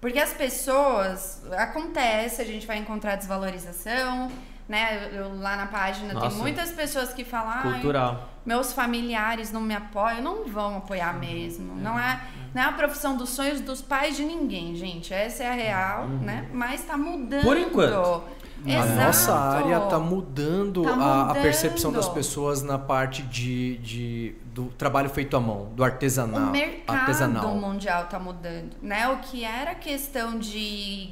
[0.00, 4.30] Porque as pessoas, acontece, a gente vai encontrar desvalorização,
[4.68, 5.08] né?
[5.12, 6.28] Eu, lá na página Nossa.
[6.28, 8.28] tem muitas pessoas que falam, "Ai, Cultural.
[8.44, 11.74] meus familiares não me apoiam, não vão apoiar mesmo.
[11.76, 12.20] Não é,
[12.54, 15.12] não é a profissão dos sonhos dos pais de ninguém, gente.
[15.14, 16.48] Essa é a real, né?
[16.52, 17.42] Mas tá mudando.
[17.42, 18.22] Por enquanto.
[18.66, 18.94] A Exato.
[18.96, 22.04] nossa área tá mudando, Tá a- A, percepção mudando.
[22.06, 26.50] das pessoas na parte de, de- do trabalho feito à mão, do O artesanal.
[26.50, 27.54] mercado artesanal.
[27.54, 29.06] mundial tá mudando, né?
[29.10, 31.10] O que era questão de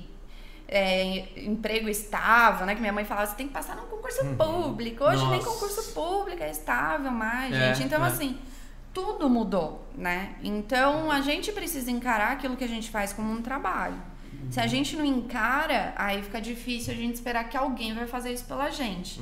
[0.69, 2.75] é, emprego estável, né?
[2.75, 5.05] Que minha mãe falava, você tem que passar num concurso público.
[5.05, 5.51] Hoje nem Nossa.
[5.51, 7.87] concurso público é estável mais, É, gente.
[7.87, 8.09] Então, é.
[8.09, 8.39] assim,
[8.93, 10.37] tudo mudou, né?
[10.43, 14.01] Então, a gente precisa encarar aquilo que a gente faz como um trabalho.
[14.51, 18.33] Se a gente não encara, aí fica difícil a gente esperar que alguém vai fazer
[18.33, 19.21] isso pela gente.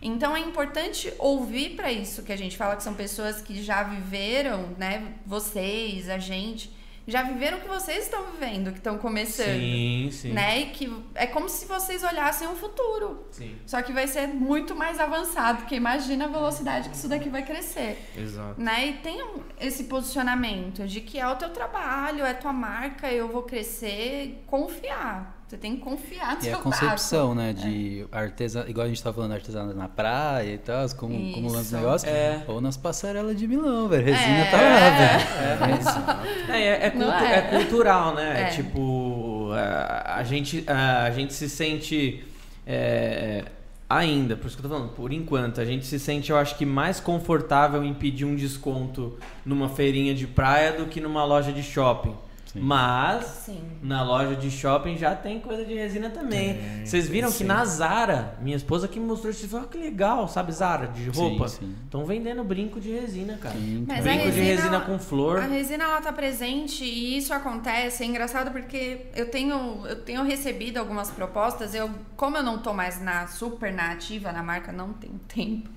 [0.00, 3.84] Então é importante ouvir para isso que a gente fala que são pessoas que já
[3.84, 5.14] viveram, né?
[5.24, 6.70] Vocês, a gente,
[7.06, 10.32] já viveram o que vocês estão vivendo, que estão começando, Sim, sim.
[10.32, 10.60] né?
[10.60, 13.26] E que é como se vocês olhassem o futuro.
[13.30, 13.56] Sim.
[13.66, 17.44] Só que vai ser muito mais avançado, porque imagina a velocidade que isso daqui vai
[17.44, 18.60] crescer, Exato.
[18.60, 18.86] né?
[18.88, 23.28] E tem um- esse posicionamento de que é o teu trabalho, é tua marca, eu
[23.28, 25.31] vou crescer, confiar.
[25.52, 29.02] Você tem que confiar no E seu a concepção, né, de artesanato, igual a gente
[29.02, 32.42] tá falando, artesanato na praia e tal, como, como lança negócio, É.
[32.48, 34.02] ou nas passarelas de Milão, velho.
[34.02, 34.50] Resina É.
[34.50, 36.22] tá lá, velho.
[36.54, 37.34] É, é, é cultu- é?
[37.34, 38.44] é cultural, né?
[38.44, 38.46] É.
[38.46, 42.24] Tipo, a, a gente, a, a gente se sente
[42.66, 43.44] é,
[43.90, 46.56] Ainda, por isso que eu tô falando, por enquanto, a gente se sente, eu acho
[46.56, 51.52] que mais confortável em pedir um desconto numa feirinha de praia do que numa loja
[51.52, 52.14] de shopping.
[52.52, 52.60] Sim.
[52.60, 53.62] Mas Sim.
[53.82, 56.84] na loja de shopping já tem coisa de resina também.
[56.84, 60.28] Vocês viram que na Zara, minha esposa que me mostrou isso, falou, "Ah, que legal,
[60.28, 61.46] sabe Zara, de roupa?
[61.46, 63.54] Estão vendendo brinco de resina, cara.
[63.54, 65.38] Sim, Mas brinco a de resina- resina com flor.
[65.38, 70.22] A resina ela tá presente e isso acontece, é engraçado porque eu tenho eu tenho
[70.22, 74.70] recebido algumas propostas, eu como eu não tô mais na super na ativa na marca,
[74.70, 75.70] não tenho tempo,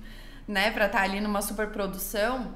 [0.46, 2.48] né, para estar ali numa super produção.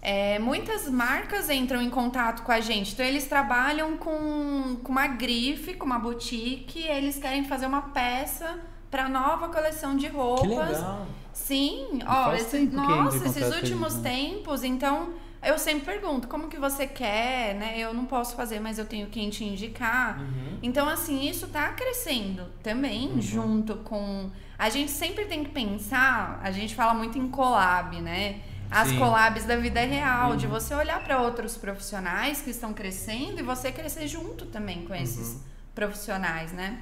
[0.00, 5.06] É, muitas marcas entram em contato com a gente, então eles trabalham com, com uma
[5.08, 8.58] grife, com uma boutique, eles querem fazer uma peça
[8.90, 10.68] para nova coleção de Que roupas.
[10.68, 11.06] legal.
[11.32, 14.10] Sim, ó, esse- que nossa, esses últimos eles, né?
[14.10, 15.10] tempos, então
[15.42, 17.74] eu sempre pergunto, como que você quer, né?
[17.78, 20.18] Eu não posso fazer, mas eu tenho quem te indicar.
[20.20, 20.58] Uhum.
[20.62, 24.30] Então, assim, isso tá crescendo também, junto com.
[24.58, 28.40] A gente sempre tem que pensar, a gente fala muito em collab, né?
[28.70, 28.98] As Sim.
[28.98, 33.72] collabs da vida real, de você olhar para outros profissionais que estão crescendo e você
[33.72, 35.40] crescer junto também com esses
[35.74, 36.78] profissionais, né?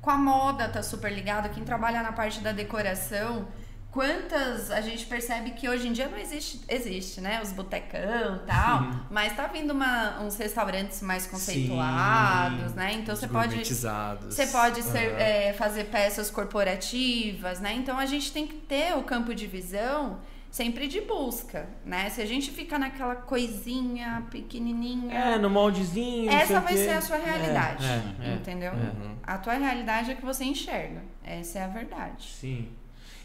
[0.00, 3.46] Com a moda tá super ligado, quem trabalha na parte da decoração,
[3.92, 7.40] quantas a gente percebe que hoje em dia não existe, existe, né?
[7.40, 12.76] Os botecão e tal, mas tá vindo uma, uns restaurantes mais conceituados, Sim.
[12.76, 12.94] né?
[12.94, 15.18] Então você pode você pode ser, Aham.
[15.20, 17.72] é, fazer peças corporativas, né?
[17.74, 20.18] Então a gente tem que ter o campo de visão
[20.52, 22.10] sempre de busca, né?
[22.10, 26.30] Se a gente fica naquela coisinha pequenininha, É, no moldezinho.
[26.30, 28.34] essa vai ser a sua É, realidade, é, é.
[28.34, 28.70] entendeu?
[28.72, 28.92] é.
[29.24, 31.02] A tua realidade é que você enxerga.
[31.24, 32.28] Essa é a verdade.
[32.38, 32.68] Sim.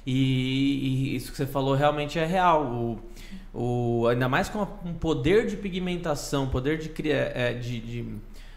[0.06, 2.64] E, e isso que você falou realmente é real.
[2.66, 3.00] O,
[3.54, 7.36] o, ainda mais com um poder de pigmentação, poder de criar.
[7.36, 8.16] É, de, de-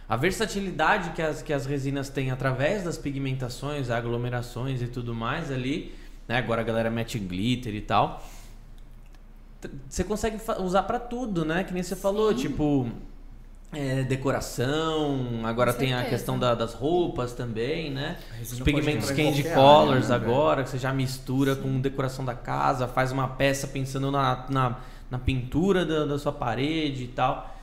[0.09, 5.51] a versatilidade que as, que as resinas têm através das pigmentações, aglomerações e tudo mais
[5.51, 5.93] ali.
[6.29, 6.39] Né?
[6.39, 8.25] Agora a galera mete glitter e tal.
[9.89, 11.65] Você consegue usar pra tudo, né?
[11.65, 12.89] Que nem você falou, tipo.
[13.73, 18.17] é, decoração, agora tem a questão da- das roupas também, né?
[18.53, 22.89] Os pigmentos candy colors área, né, agora, que você já mistura com decoração da casa,
[22.89, 24.77] faz uma peça pensando na, na,
[25.09, 27.57] na pintura da, da sua parede e tal.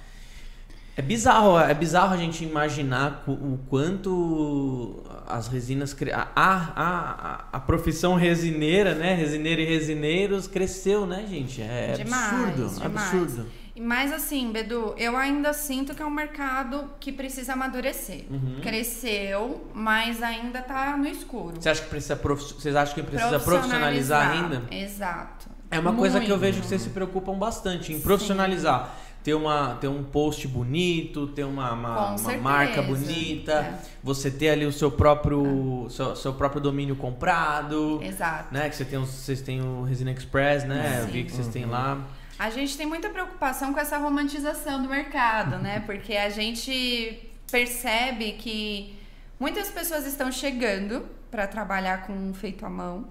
[0.98, 5.96] É bizarro, é bizarro a gente imaginar o quanto as resinas.
[6.12, 9.14] A, a, a, a profissão resineira, né?
[9.14, 11.62] Resineiro e resineiros cresceu, né, gente?
[11.62, 13.14] É Demais, absurdo, demais.
[13.14, 13.46] absurdo.
[13.80, 18.24] Mas assim, Bedu, eu ainda sinto que é um mercado que precisa amadurecer.
[18.28, 18.60] Uhum.
[18.64, 21.62] Cresceu, mas ainda tá no escuro.
[21.62, 24.64] Você acha que precisa profi- vocês acham que precisa profissionalizar ainda?
[24.72, 25.48] Exato.
[25.70, 26.40] É uma coisa que eu Muito.
[26.42, 28.90] vejo que vocês se preocupam bastante em profissionalizar.
[29.28, 33.80] Ter, uma, ter um post bonito, ter uma, uma, uma marca bonita, É.
[34.02, 38.00] você ter ali o seu próprio, seu, seu próprio domínio comprado.
[38.02, 38.54] Exato.
[38.54, 38.70] Né?
[38.70, 41.00] Que você tem, os- vocês têm o Resina Express, né?
[41.02, 41.12] Eu Sim.
[41.12, 42.08] vi que vocês têm lá.
[42.40, 45.82] A gente tem muita preocupação com essa romantização do mercado, né?
[45.86, 47.20] Porque a gente
[47.52, 48.98] percebe que
[49.38, 53.06] muitas pessoas estão chegando para trabalhar com feito à mão,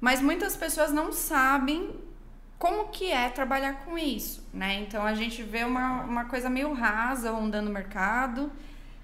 [0.00, 1.90] mas muitas pessoas não sabem
[2.58, 4.80] como que é trabalhar com isso, né?
[4.80, 8.50] Então a gente vê uma, uma coisa meio rasa rondando o mercado,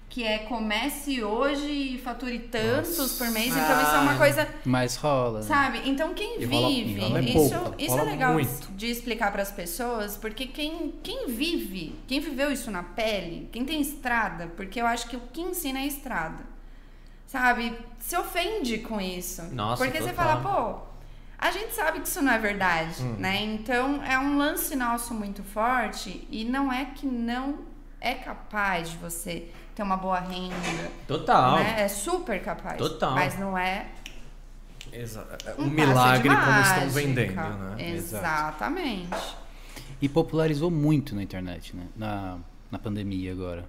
[0.09, 3.47] que é comece hoje e fature tantos por mês.
[3.55, 4.17] Então isso é uma Ah.
[4.17, 5.41] coisa Mas rola.
[5.41, 5.81] Sabe?
[5.85, 8.71] Então quem E rola- vive, rola é isso, pouco, isso é legal muito.
[8.73, 13.63] de explicar para as pessoas, porque quem, quem vive, quem viveu isso na pele, quem
[13.63, 16.43] tem estrada, porque eu acho que o que ensina é estrada.
[17.27, 17.73] Sabe?
[17.99, 19.43] Se ofende com isso.
[19.53, 20.41] Nossa, porque você total.
[20.41, 20.41] fala,
[20.73, 20.90] pô,
[21.41, 23.15] a gente sabe que isso não é verdade, Hum.
[23.17, 23.41] né?
[23.43, 27.59] Então é um lance nosso muito forte e não é que não
[27.99, 30.55] é capaz de você ter uma boa renda,
[31.07, 31.55] Total.
[31.57, 31.81] né?
[31.81, 32.77] É super capaz.
[32.77, 33.11] Total.
[33.15, 33.87] Mas não é
[34.93, 35.25] Exa-
[35.57, 37.75] um Um milagre como estão vendendo, né?
[37.95, 39.35] Exatamente.
[40.01, 41.85] E popularizou muito na internet, né?
[41.95, 42.37] Na,
[42.71, 43.63] na pandemia agora.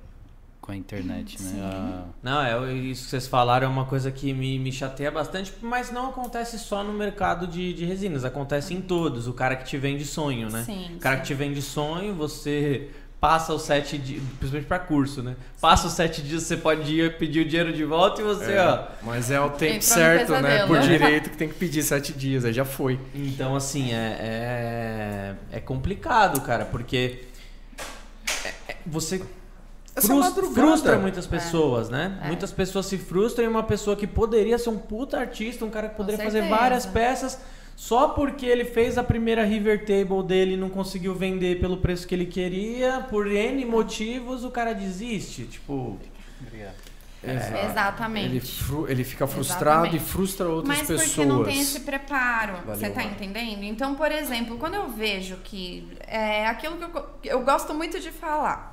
[0.63, 1.61] Com a internet, né?
[1.61, 5.53] A- Não, é, isso que vocês falaram é uma coisa que me, me chateia bastante,
[5.61, 9.27] mas não acontece só no mercado de, de resinas, acontece em todos.
[9.27, 10.63] O cara que te vende sonho, né?
[10.65, 11.23] Sim, o cara sim.
[11.23, 12.89] que te vende sonho, você
[13.21, 15.35] passa os sete dias, principalmente pra curso, né?
[15.61, 18.65] Passa os sete dias, você pode ir pedir o dinheiro de volta e você, É,
[18.65, 18.85] ó.
[19.03, 20.65] Mas é o tempo certo, né?
[20.65, 23.01] Por direito que tem que pedir sete dias, aí já foi.
[23.13, 24.17] Então, assim, é,
[25.53, 27.25] é, é complicado, cara, porque
[28.45, 29.21] é- é- você
[29.95, 30.55] Essa frus- madrugada.
[30.69, 32.19] frustra muitas pessoas, né?
[32.23, 32.27] É.
[32.29, 35.89] Muitas pessoas se frustram em uma pessoa que poderia ser um puta artista, um cara
[35.89, 37.39] que poderia fazer várias peças,
[37.77, 42.07] só porque ele fez a primeira River Table dele e não conseguiu vender pelo preço
[42.07, 45.45] que ele queria, por N motivos, o cara desiste.
[45.45, 45.99] Tipo,
[47.25, 47.67] Exato.
[47.71, 48.27] Exatamente.
[48.27, 49.97] Ele, fru- ele fica frustrado Exatamente.
[49.97, 51.09] e frustra outras Mas pessoas.
[51.09, 53.63] porque não tem esse preparo, Valeu, você tá entendendo?
[53.63, 58.11] Então, por exemplo, quando eu vejo que é aquilo que eu, eu gosto muito de
[58.11, 58.72] falar.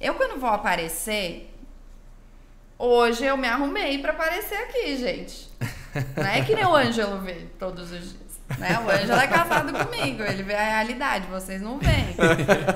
[0.00, 1.54] Eu quando vou aparecer,
[2.78, 5.50] hoje eu me arrumei pra aparecer aqui, gente.
[6.16, 8.40] Não é que nem o Ângelo vê todos os dias.
[8.58, 8.80] Né?
[8.80, 12.16] O Ângelo é casado comigo, ele vê a realidade, vocês não veem.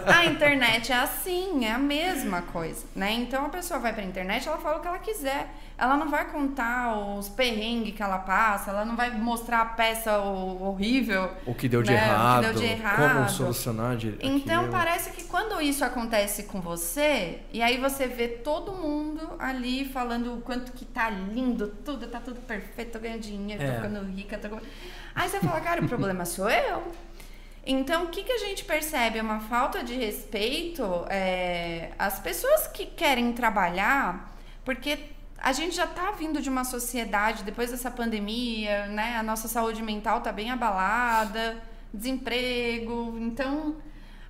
[0.07, 3.13] A internet é assim, é a mesma coisa, né?
[3.13, 5.49] Então a pessoa vai pra internet, ela fala o que ela quiser.
[5.77, 10.19] Ela não vai contar os perrengues que ela passa, ela não vai mostrar a peça
[10.21, 11.29] ho- horrível.
[11.45, 11.97] O que deu de, né?
[11.97, 13.29] O que errado, deu de como errado.
[13.31, 14.73] solucionar de Então aquilo.
[14.73, 20.35] parece que quando isso acontece com você, e aí você vê todo mundo ali falando
[20.35, 23.75] o quanto que tá lindo, tudo, tá tudo perfeito, tô ganhando dinheiro, tô É.
[23.75, 24.49] ficando rica, tô...
[25.13, 26.85] Aí você fala, cara, o problema sou eu.
[27.67, 29.19] Então, o que, que a gente percebe?
[29.19, 34.99] É uma falta de respeito é, às pessoas que querem trabalhar, porque
[35.39, 39.17] a gente já tá vindo de uma sociedade, depois dessa pandemia, né?
[39.17, 41.57] A nossa saúde mental tá bem abalada,
[41.93, 43.77] desemprego, então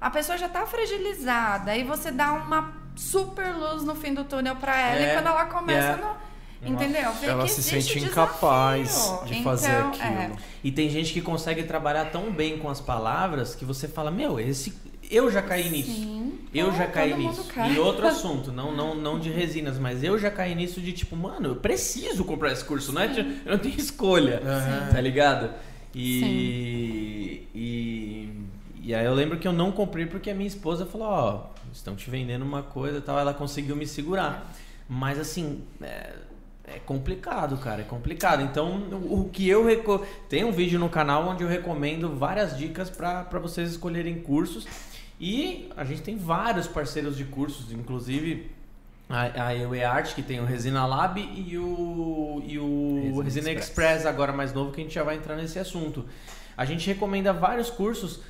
[0.00, 1.70] a pessoa já tá fragilizada.
[1.72, 5.26] Aí você dá uma super luz no fim do túnel para ela É, e quando
[5.26, 5.96] ela começa é.
[5.96, 6.24] no-
[6.66, 7.12] Entendeu?
[7.20, 8.08] Vê Ela se sente desafio.
[8.10, 10.04] incapaz de fazer Então, aquilo.
[10.06, 10.30] é.
[10.62, 14.40] E tem gente que consegue trabalhar tão bem com as palavras que você fala, meu,
[14.40, 14.72] esse
[15.10, 15.90] eu já caí nisso.
[16.54, 16.60] Sim.
[16.60, 17.44] Eu já caí nisso.
[17.52, 17.74] cai.
[17.74, 21.16] E outro assunto, não, não, não de resinas, mas eu já caí nisso de tipo,
[21.16, 23.08] mano, eu preciso comprar esse curso, não é?
[23.08, 24.40] de- Eu não tenho escolha,
[24.92, 25.50] tá ligado?
[25.94, 28.28] E, e,
[28.82, 31.94] e aí eu lembro que eu não comprei porque a minha esposa falou, ó, estão
[31.94, 34.52] te vendendo uma coisa e tal, ela conseguiu me segurar.
[34.88, 36.12] Mas assim, é,
[36.64, 38.42] é complicado, cara, é complicado.
[38.42, 40.04] Então, o, que eu reco...
[40.28, 44.66] tem um vídeo no canal onde eu recomendo várias dicas para vocês escolherem cursos.
[45.24, 48.50] E a gente tem vários parceiros de cursos, inclusive
[49.08, 54.00] a, a que tem o Resina Lab e o, e o Resina Resina, Express.
[54.00, 54.06] Express.
[54.06, 56.04] agora mais novo, que a gente já vai entrar nesse assunto.
[56.54, 58.20] A gente recomenda vários cursos.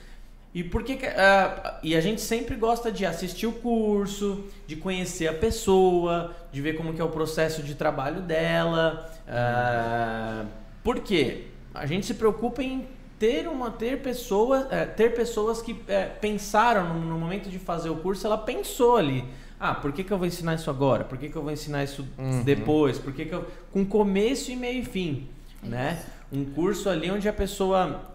[0.54, 4.76] E por que que, ah, e a gente sempre gosta de assistir o curso, de
[4.76, 9.12] conhecer a pessoa, de ver como que é o processo de trabalho dela.
[9.26, 10.44] ah,
[10.84, 11.46] por quê?
[11.74, 12.86] A gente se preocupa em
[13.24, 17.88] ter uma ter pessoas, eh, ter pessoas que eh, pensaram no, no momento de fazer
[17.88, 19.24] o curso, ela pensou ali.
[19.58, 21.04] Ah, por que, que eu vou ensinar isso agora?
[21.04, 22.06] Por que, que eu vou ensinar isso
[22.44, 22.98] depois?
[22.98, 25.26] Por que, que eu com começo e meio e fim,
[25.62, 26.02] né?
[26.30, 28.12] Um curso ali onde a pessoa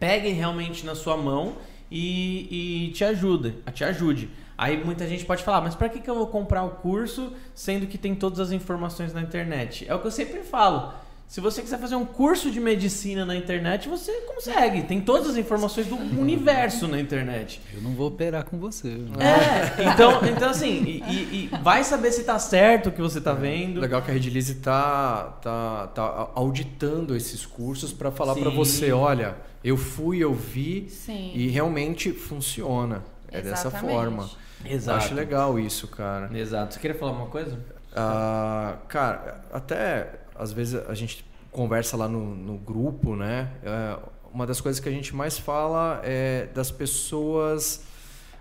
[0.00, 1.54] pegue realmente na sua mão
[1.88, 4.28] e, e te ajuda, te ajude.
[4.58, 7.86] Aí muita gente pode falar, mas para que, que eu vou comprar o curso sendo
[7.86, 9.86] que tem todas as informações na internet?
[9.88, 10.94] É o que eu sempre falo.
[11.32, 14.82] Se você quiser fazer um curso de medicina na internet, você consegue.
[14.82, 17.58] Tem todas as informações do universo na internet.
[17.72, 18.98] Eu não vou operar com você.
[19.18, 23.18] É, então, então assim, e, e- e vai saber se tá certo o que você
[23.18, 23.80] tá vendo.
[23.80, 29.34] Legal que a Redilize tá, tá, tá auditando esses cursos para falar para você, olha,
[29.64, 31.32] eu fui, eu vi Sim.
[31.34, 33.02] e realmente funciona.
[33.30, 33.94] É dessa Exatamente.
[33.94, 34.30] forma.
[34.66, 34.98] Exato.
[34.98, 36.28] Acho legal isso, cara.
[36.38, 36.74] Exato.
[36.74, 37.58] Você queria falar uma coisa?
[37.96, 43.52] Ah, cara, até às vezes a gente conversa lá no, no grupo, né?
[43.62, 43.98] É,
[44.32, 47.84] uma das coisas que a gente mais fala é das pessoas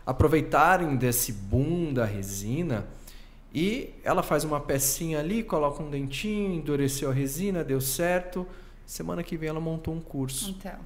[0.05, 2.87] aproveitarem desse boom da resina
[3.53, 8.47] e ela faz uma pecinha ali, coloca um dentinho, endureceu a resina, deu certo.
[8.85, 10.49] Semana que vem ela montou um curso.
[10.57, 10.79] Então.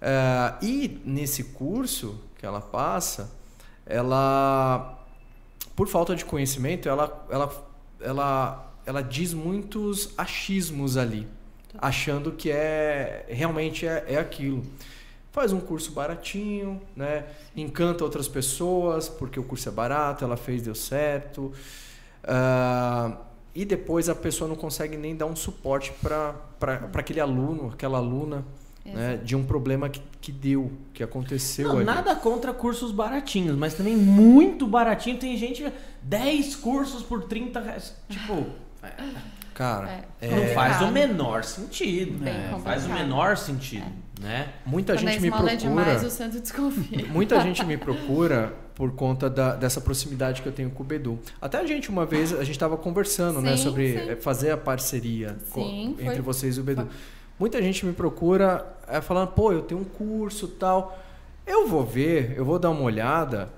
[0.00, 3.30] É, e nesse curso que ela passa,
[3.84, 5.04] ela,
[5.74, 7.70] por falta de conhecimento, ela, ela,
[8.00, 11.26] ela, ela diz muitos achismos ali,
[11.78, 14.62] achando que é realmente é, é aquilo.
[15.32, 17.24] Faz um curso baratinho, né?
[17.56, 21.52] encanta outras pessoas porque o curso é barato, ela fez, deu certo.
[22.24, 23.16] Ah,
[23.54, 26.34] e depois a pessoa não consegue nem dar um suporte para
[26.94, 28.44] aquele aluno, aquela aluna
[28.84, 31.84] né, de um problema que, que deu, que aconteceu Não, ali.
[31.84, 35.18] nada contra cursos baratinhos, mas também muito baratinho.
[35.18, 35.70] Tem gente
[36.02, 37.94] 10 cursos por 30 reais.
[38.08, 38.46] Tipo,
[39.54, 40.28] Cara, É.
[40.30, 40.54] não É.
[40.54, 42.18] faz o menor sentido.
[42.24, 42.56] Né?
[42.64, 43.84] Faz o menor sentido,
[44.20, 44.48] né?
[44.64, 45.56] muita Quando a gente me é procura.
[45.56, 47.06] demais, o santo desconfia.
[47.08, 51.18] Muita gente me procura por conta da- dessa proximidade que eu tenho com o Bedu.
[51.42, 54.10] Até a gente, uma vez, a gente estava conversando né, Sim, sobre sim.
[54.10, 56.88] eh, fazer a parceria Sim, foi- entre vocês e o Bedu.
[57.38, 60.98] Muita gente me procura eh, falando, pô, eu tenho um curso tal.
[61.46, 63.50] Eu vou ver, eu vou dar uma olhada.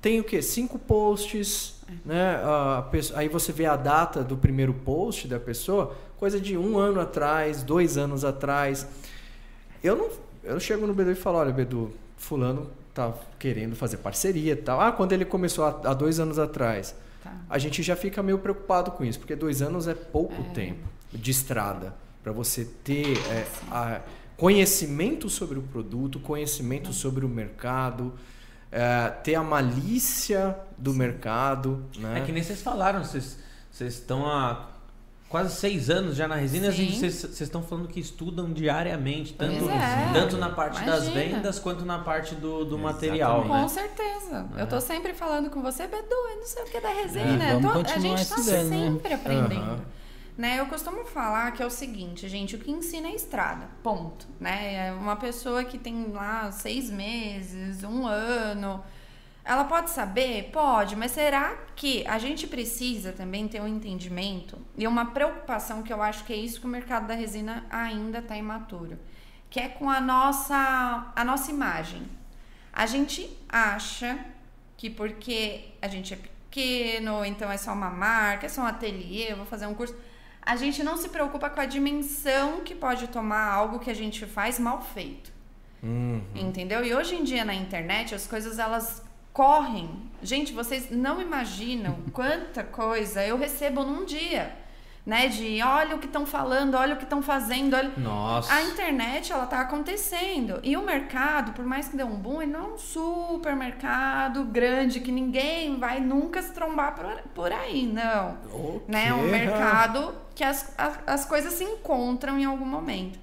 [0.00, 0.40] Tem o quê?
[0.40, 1.71] Cinco posts,
[2.04, 2.36] né?
[2.44, 6.78] A pesso- aí você vê a data do primeiro post da pessoa, coisa de um
[6.78, 8.86] ano atrás, dois anos atrás.
[9.82, 10.08] Eu não,
[10.44, 14.80] eu chego no Bedu e falo, olha, Bedu, fulano tá querendo fazer parceria e tal.
[14.80, 16.94] Ah, quando ele começou há, dois anos atrás.
[17.22, 17.32] Tá.
[17.48, 21.30] a gente já fica meio preocupado com isso, porque dois anos é pouco tempo de
[21.30, 24.00] estrada para você ter é, a-
[24.36, 28.12] conhecimento sobre o produto, conhecimento sobre o mercado,
[28.72, 32.18] é, ter a malícia do mercado, né?
[32.18, 33.38] É que nem vocês falaram, vocês
[33.70, 34.66] vocês estão há
[35.28, 36.98] quase seis anos já na resina, a gente- Sim.
[37.00, 40.10] vocês vocês estão falando que estudam diariamente, tanto, é.
[40.12, 41.36] tanto na parte das Imagina.
[41.36, 43.68] vendas quanto na parte do, do material, Com né?
[43.68, 44.46] certeza.
[44.56, 44.62] É.
[44.62, 47.02] Eu tô sempre falando com você, Bedu, eu não sei o que é da E
[47.02, 47.60] resina.
[47.60, 48.76] Tô- a gente tá estudando, né?
[48.90, 49.54] sempre aprendendo.
[49.62, 49.78] Aham.
[50.36, 54.26] Né, eu costumo falar que é o seguinte, gente, o que ensina é estrada, ponto.
[54.40, 54.88] Né?
[54.88, 58.82] É uma pessoa que tem lá seis meses, um ano,
[59.44, 60.50] ela pode saber?
[60.52, 65.92] Pode, mas será que a gente precisa também ter um entendimento e uma preocupação que
[65.92, 68.98] eu acho que é isso que o mercado da resina ainda está imaturo,
[69.50, 72.02] que é com a nossa, a nossa imagem.
[72.72, 74.18] A gente acha
[74.76, 79.32] que porque a gente é pequeno, então é só uma marca, é só um ateliê,
[79.32, 79.94] eu vou fazer um curso.
[80.44, 84.26] A gente não se preocupa com a dimensão que pode tomar algo que a gente
[84.26, 85.30] faz mal feito.
[85.82, 86.22] Uhum.
[86.34, 86.84] Entendeu?
[86.84, 89.88] E hoje em dia na internet as coisas elas correm.
[90.22, 94.61] Gente, vocês não imaginam quanta coisa eu recebo num dia.
[95.04, 95.26] Né?
[95.26, 97.92] De olha o que estão falando, olha o que estão fazendo, olha.
[97.96, 98.54] Nossa.
[98.54, 100.60] A internet, ela tá acontecendo.
[100.62, 105.00] E o mercado, por mais que dê um boom, ele não é um supermercado grande
[105.00, 108.38] que ninguém vai nunca se trombar por, por aí, não.
[108.52, 109.08] O Né?
[109.08, 113.18] É um mercado que as, as, as coisas se encontram em algum momento.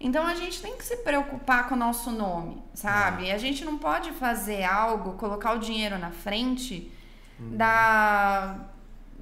[0.00, 3.32] Então a gente tem que se preocupar com o nosso nome, sabe?
[3.32, 6.92] A gente não pode fazer algo, colocar o dinheiro na frente
[7.38, 8.56] da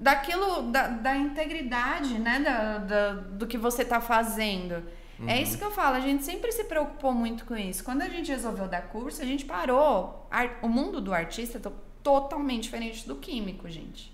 [0.02, 4.82] daquilo da, da integridade, né, da, da- do que você tá fazendo.
[5.24, 7.84] É isso que eu falo, a gente sempre se preocupou muito com isso.
[7.84, 10.26] Quando a gente resolveu dar curso, a gente parou.
[10.28, 11.72] Ar- O mundo do artista é to-
[12.02, 14.12] totalmente diferente do químico, gente.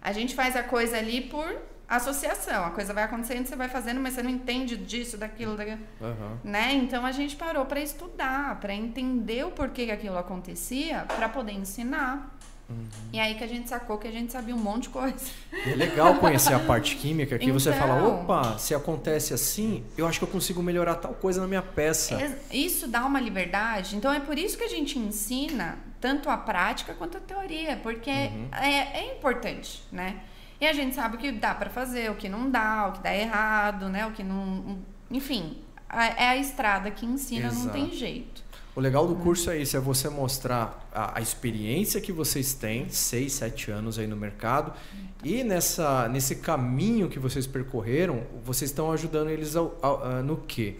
[0.00, 1.56] A gente faz a coisa ali por
[1.88, 2.64] associação.
[2.64, 6.38] A coisa vai acontecendo, você vai fazendo, mas você não entende disso, daquilo, daquilo Aham.
[6.44, 6.74] né?
[6.74, 11.52] Então a gente parou para estudar, para entender o porquê que aquilo acontecia, para poder
[11.54, 12.38] ensinar.
[13.12, 15.16] E aí que a gente sacou que a gente sabia um monte de coisa.
[15.52, 17.80] E É legal conhecer a parte química, que você Então.
[17.80, 21.62] fala, opa, se acontece assim, eu acho que eu consigo melhorar tal coisa na minha
[21.62, 22.16] peça.
[22.52, 23.96] Isso dá uma liberdade.
[23.96, 28.10] Então é por isso que a gente ensina tanto a prática quanto a teoria, porque
[28.10, 28.30] é,
[29.00, 30.20] é importante, né?
[30.60, 33.02] E a gente sabe o que dá para fazer, o que não dá, o que
[33.02, 34.06] dá errado, né?
[34.06, 34.78] O que não,
[35.10, 35.56] enfim,
[35.90, 37.72] é a estrada que ensina, não Exato.
[37.72, 38.39] tem jeito.
[38.74, 42.88] O legal do curso é isso, é você mostrar a, a experiência que vocês têm,
[42.88, 44.72] 6, 7 anos aí no mercado,
[45.24, 50.36] e nessa, nesse caminho que vocês percorreram, vocês estão ajudando eles ao- ao- a- no
[50.36, 50.76] quê?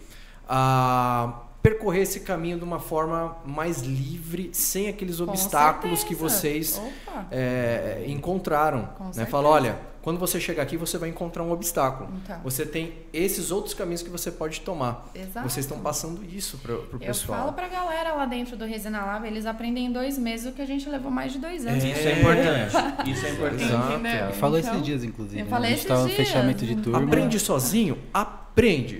[0.47, 6.29] A percorrer esse caminho de uma forma mais livre, sem aqueles Com obstáculos que certeza.
[6.39, 7.27] vocês Opa.
[7.31, 8.85] é, encontraram.
[8.97, 9.13] Com né?
[9.13, 9.31] certeza.
[9.31, 12.09] Fala, olha, quando você chegar aqui, você vai encontrar um obstáculo.
[12.23, 12.39] Então.
[12.43, 15.07] Você tem esses outros caminhos que você pode tomar.
[15.13, 15.47] Exato.
[15.47, 17.37] Vocês estão passando isso para o Eu pessoal.
[17.41, 20.61] falo pra galera lá dentro do Resina Lab, eles aprendem em dois meses o que
[20.63, 21.83] a gente levou mais de dois anos.
[21.83, 23.11] Isso pra é importante.
[23.11, 23.63] Isso é importante.
[23.65, 23.93] Exato.
[23.93, 24.11] Entendeu?
[24.25, 25.39] Eu Então, esses dias, inclusive.
[25.41, 25.49] eu né?
[25.51, 26.15] falei a gente esses dias.
[26.17, 27.03] fechamento de turma.
[27.03, 27.99] Aprende sozinho?
[28.11, 28.40] Aprende.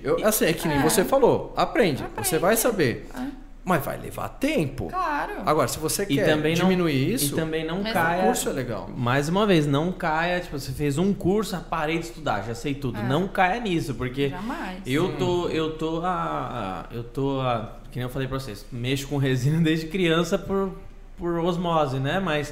[0.03, 0.81] Eu, assim, é que nem É.
[0.81, 1.53] você falou.
[1.57, 2.03] Aprende.
[2.03, 2.27] Aprende.
[2.27, 3.07] Você vai saber.
[3.17, 3.41] É.
[3.63, 4.87] Mas vai levar tempo.
[4.89, 5.33] Claro.
[5.45, 8.23] Agora, se você E quer também não- diminuir isso, E também não Mas o caia.
[8.23, 8.89] curso é legal.
[8.95, 12.55] Mais uma vez, não caia, tipo, você fez um curso, ah, parei de estudar, já
[12.55, 12.97] sei tudo.
[12.99, 13.03] É.
[13.03, 14.79] Não caia nisso, porque Jamais.
[14.83, 18.65] eu tô, eu tô a, a- eu tô a, que nem eu falei pra vocês,
[18.71, 20.71] mexo com resina desde criança por,
[21.15, 22.19] por osmose, né?
[22.19, 22.51] Mas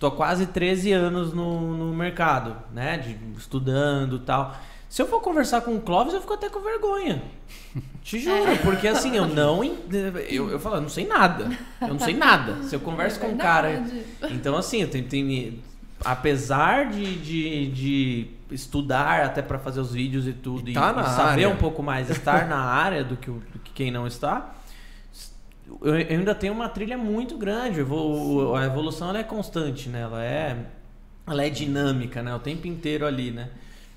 [0.00, 2.98] tô há quase 13 anos no, no mercado, né?
[2.98, 4.56] De, estudando e tal.
[4.88, 7.22] Se eu for conversar com o Clóvis, eu fico até com vergonha.
[8.02, 9.62] Te juro, porque assim, eu não.
[10.30, 11.50] Eu, eu falo, eu não sei nada.
[11.80, 12.62] Eu não sei nada.
[12.62, 13.82] Se eu converso É com um cara.
[14.30, 15.58] Então, assim, eu tenho, tenho-
[16.04, 20.92] apesar de, de, de estudar até para fazer os vídeos e tudo, E e, tá
[20.92, 21.48] na e saber área.
[21.50, 24.54] um pouco mais, estar na área do que, do que quem não está,
[25.82, 27.80] eu, eu ainda tenho uma trilha muito grande.
[27.80, 30.00] Evolu- a evolução ela é constante, né?
[30.00, 30.56] Ela é,
[31.26, 32.34] ela é dinâmica, né?
[32.34, 33.50] O tempo inteiro ali, né?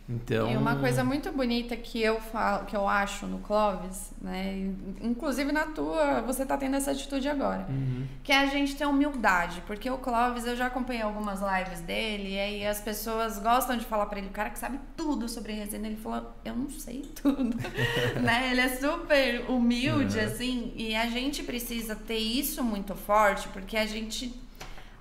[0.10, 0.52] Então.
[0.52, 4.72] E uma coisa muito bonita que eu falo, que eu acho no Clóvis, né?
[5.02, 7.66] Inclusive na tua, você tá tendo essa atitude agora.
[7.70, 8.06] Uhum.
[8.24, 9.64] Que é a gente ter humildade.
[9.66, 13.86] Porque o Clóvis, eu já acompanhei algumas lives dele, e aí as pessoas gostam de
[13.86, 17.02] falar pra ele, o cara que sabe tudo sobre resina, ele falou, eu não sei
[17.22, 17.56] tudo.
[18.22, 18.49] né?
[18.52, 23.86] Ele é super humilde, assim, e a gente precisa ter isso muito forte, porque a
[23.86, 24.34] gente.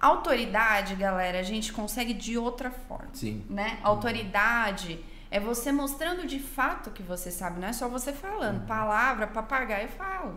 [0.01, 3.45] Autoridade, galera, a gente consegue de outra forma Sim.
[3.51, 3.79] né?
[3.83, 4.99] Autoridade
[5.31, 8.67] é você mostrando de fato que você sabe, não é só você falando.
[8.67, 10.35] Palavra, papagaio fala.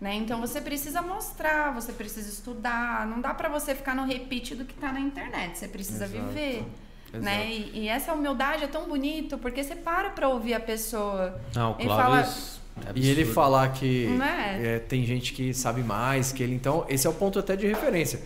[0.00, 0.14] Né?
[0.16, 3.06] Então você precisa mostrar, você precisa estudar.
[3.06, 5.56] Não dá pra você ficar no repeat do que tá na internet.
[5.56, 6.26] Você precisa Exato.
[6.26, 6.64] viver.
[7.08, 7.24] Exato.
[7.24, 7.46] Né?
[7.50, 11.40] E, e essa humildade é tão bonito porque você para pra ouvir a pessoa.
[11.54, 14.74] Não, o Ele fala- é E ele falar que é?
[14.74, 16.54] é, tem gente que sabe mais que ele.
[16.54, 18.20] Então, esse é o ponto até de referência.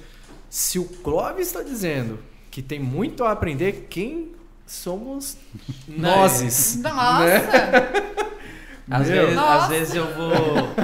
[0.50, 2.18] Se o Clóvis está dizendo
[2.50, 4.32] que tem muito a aprender, quem
[4.66, 5.36] somos
[5.88, 6.76] nós?
[6.82, 8.10] Nossa!
[8.90, 9.24] Às Meu.
[9.26, 10.34] vezes, às vezes eu vou.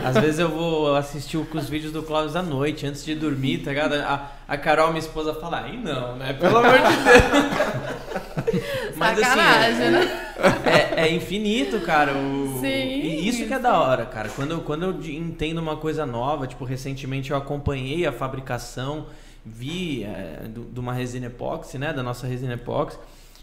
[0.05, 3.71] Às vezes eu vou assistir os vídeos do Clóvis à noite, antes de dormir, tá
[3.71, 3.95] ligado?
[3.95, 6.33] A, a Carol, minha esposa, fala, aí não, né?
[6.35, 8.62] Pelo amor de Deus.
[8.95, 10.35] Mas, assim, Sacanagem, né?
[10.97, 12.12] É, é infinito, cara.
[12.12, 14.29] O, Sim, e isso que é da hora, cara.
[14.29, 19.07] Quando, eu- quando eu entendo uma coisa nova, tipo, recentemente eu acompanhei a fabricação,
[19.47, 21.92] vi é, do- de uma resina epóxi, né?
[21.92, 22.99] Da nossa resina epóxi.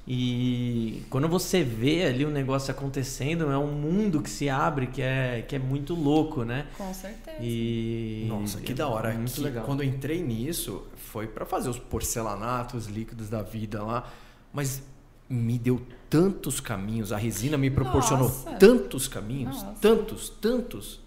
[0.06, 5.02] E quando você vê ali o negócio acontecendo, é um mundo que se abre que
[5.02, 6.68] é, que é muito louco, né?
[6.78, 7.38] Com certeza.
[7.40, 8.26] E.
[8.28, 9.14] Nossa, que é da hora.
[9.14, 9.64] Muito Que legal.
[9.66, 14.12] Quando eu entrei nisso, foi para fazer os porcelanatos líquidos da vida lá,
[14.52, 14.84] mas
[15.30, 18.52] me deu tantos caminhos, a resina me proporcionou Nossa.
[18.52, 19.78] tantos caminhos, Nossa.
[19.82, 21.00] tantos, tantos.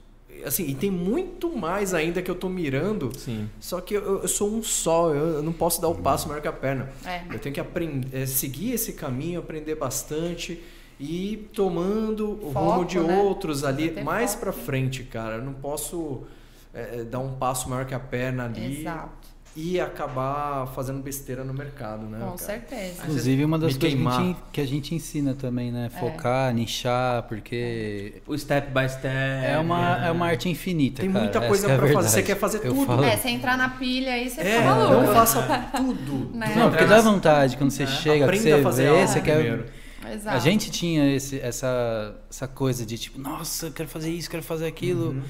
[0.44, 3.10] Assim, e tem muito mais ainda que eu tô mirando.
[3.16, 3.48] Sim.
[3.60, 6.40] Só que eu, eu sou um só, eu, eu não posso dar o passo maior
[6.40, 6.90] que a perna.
[7.04, 7.22] É.
[7.30, 10.62] Eu tenho que aprender, é, seguir esse caminho, aprender bastante
[10.98, 13.18] e ir tomando o Foco, rumo de né?
[13.20, 15.36] outros ali mais pra frente, cara.
[15.36, 16.24] Eu não posso
[16.72, 19.35] é, é, dar um passo maior que a perna ali Exato.
[19.56, 22.18] E acabar fazendo besteira no mercado, né?
[22.18, 22.36] Com cara?
[22.38, 23.02] certeza.
[23.02, 24.22] Inclusive, uma das Me coisas que a, queimar.
[24.26, 25.88] gente, que a gente ensina também, né?
[25.98, 29.06] Focar, nichar, porque O step by step.
[29.06, 30.08] é uma, né?
[30.08, 31.00] é uma arte infinita.
[31.00, 31.24] Tem cara.
[31.24, 32.08] muita Essa coisa que é pra fazer.
[32.10, 32.86] Você quer fazer Eu tudo.
[32.86, 34.92] falo- É, você entrar na pilha aí, você É, fica maluco.
[35.06, 35.42] não faça
[35.74, 36.30] tudo.
[36.36, 36.52] Né?
[36.54, 39.20] Não, porque dá vontade quando você É, chega, que Aprenda você a fazer vê, você
[39.22, 39.34] quer.
[39.38, 39.66] primeiro.
[40.12, 40.36] Exato.
[40.36, 44.42] A gente tinha esse, essa, essa coisa de tipo, nossa, eu quero fazer isso, quero
[44.42, 45.08] fazer aquilo.
[45.10, 45.22] Uhum.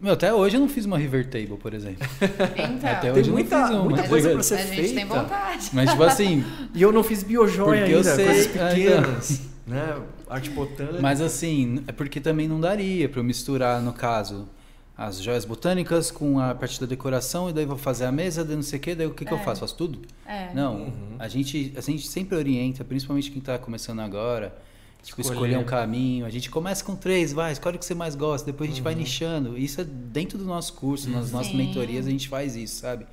[0.00, 2.06] Meu, até hoje eu não fiz uma River Table, por exemplo.
[2.56, 4.32] Então, Até Tem hoje eu não muita, fiz uma, muita coisa ligado?
[4.34, 5.06] pra ser a gente tem feita.
[5.22, 5.70] vontade.
[5.72, 6.44] Mas, tipo assim,
[6.74, 9.96] E eu não fiz biojoia Porque eu ainda, sei, coisas pequenas, né?
[10.28, 11.00] Arte botânica.
[11.02, 14.48] mas assim, é porque também não daria pra eu misturar, no caso,
[14.96, 18.54] as joias botânicas com a parte da decoração, e daí vou fazer a mesa, daí
[18.56, 19.42] não sei o que, daí o que, que eu É.
[19.42, 19.60] faço?
[19.60, 20.00] Faço tudo?
[20.26, 20.50] É.
[20.54, 21.16] Não, Uhum.
[21.18, 24.54] a, gente, a gente sempre orienta, principalmente quem tá começando agora,
[25.02, 25.34] tipo, Escolher.
[25.50, 26.24] escolher um caminho.
[26.26, 28.80] A gente começa com três, vai, escolhe o que você mais gosta, depois a gente
[28.80, 28.84] Uhum.
[28.84, 29.58] vai nichando.
[29.58, 31.56] Isso é dentro do nosso curso, nas nossas Sim.
[31.58, 33.06] mentorias a gente faz isso, sabe?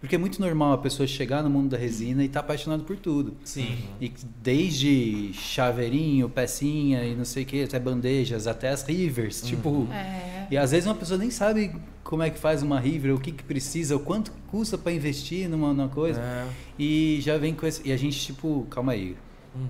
[0.00, 2.96] Porque é muito normal a pessoa chegar no mundo da resina e tá apaixonado por
[2.96, 3.36] tudo.
[3.42, 3.78] Sim.
[4.00, 9.88] E desde chaveirinho, pecinha e não sei o que, até bandejas, até as rivers, tipo...
[9.92, 10.46] É.
[10.52, 11.72] E às vezes uma pessoa nem sabe
[12.04, 15.48] como é que faz uma river, o que, que precisa, o quanto custa para investir
[15.48, 16.20] numa, numa coisa.
[16.20, 16.46] É.
[16.78, 17.82] E já vem com esse.
[17.86, 19.16] E a gente, tipo, calma aí.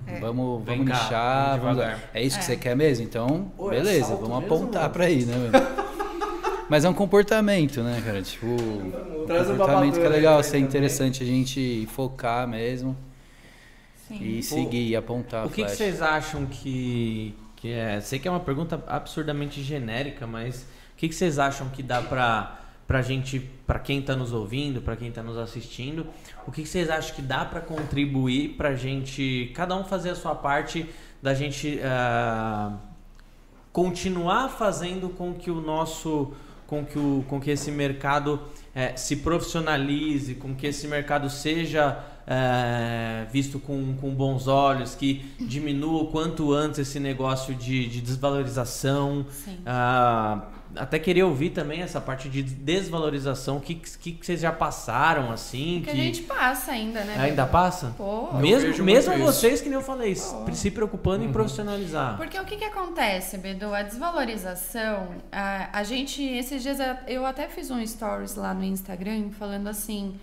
[0.07, 0.19] É.
[0.19, 1.59] Vamos, Vem vamos cá, nichar.
[1.59, 2.47] vamos Vamos é isso que É.
[2.47, 3.05] você quer mesmo?
[3.05, 4.93] Então, é beleza, vamos mesmo, apontar mano?
[4.93, 5.35] pra aí, né?
[6.69, 8.21] Mas é um comportamento, né, cara?
[8.21, 12.95] Tipo, um comportamento que é legal, ser interessante a gente focar mesmo
[14.07, 14.19] Sim.
[14.21, 17.99] e seguir, e apontar O que, que vocês acham que, que é?
[18.01, 20.61] Sei que é uma pergunta absurdamente genérica, mas
[20.93, 22.58] o que, que vocês acham que dá pra,
[22.89, 26.07] pra gente, pra quem tá nos ouvindo, pra quem tá nos assistindo,
[26.47, 30.15] o que, que vocês acham que dá pra contribuir pra gente, cada um fazer a
[30.15, 30.89] sua parte,
[31.21, 32.73] da gente ah,
[33.71, 36.33] continuar fazendo com que o nosso
[36.65, 38.41] com que, o, com que esse mercado
[38.73, 45.25] eh, se profissionalize, com que esse mercado seja eh, visto com, com bons olhos, que
[45.39, 49.25] diminua o quanto antes esse negócio de, de desvalorização.
[49.29, 49.59] Sim.
[50.75, 53.57] Até queria ouvir também essa parte de desvalorização.
[53.57, 55.81] O que, que, que vocês já passaram assim?
[55.83, 57.15] Que a gente passa ainda, né?
[57.17, 57.93] ainda passa?
[57.97, 58.33] Pô.
[58.33, 59.39] Mesmo, mesmo muito isso.
[59.39, 62.17] vocês, que nem eu falei, se preocupando em profissionalizar.
[62.17, 63.73] Porque o que, que acontece, Bedu?
[63.73, 69.29] A desvalorização, a, a gente, esses dias eu até fiz um stories lá no Instagram
[69.31, 70.15] falando assim: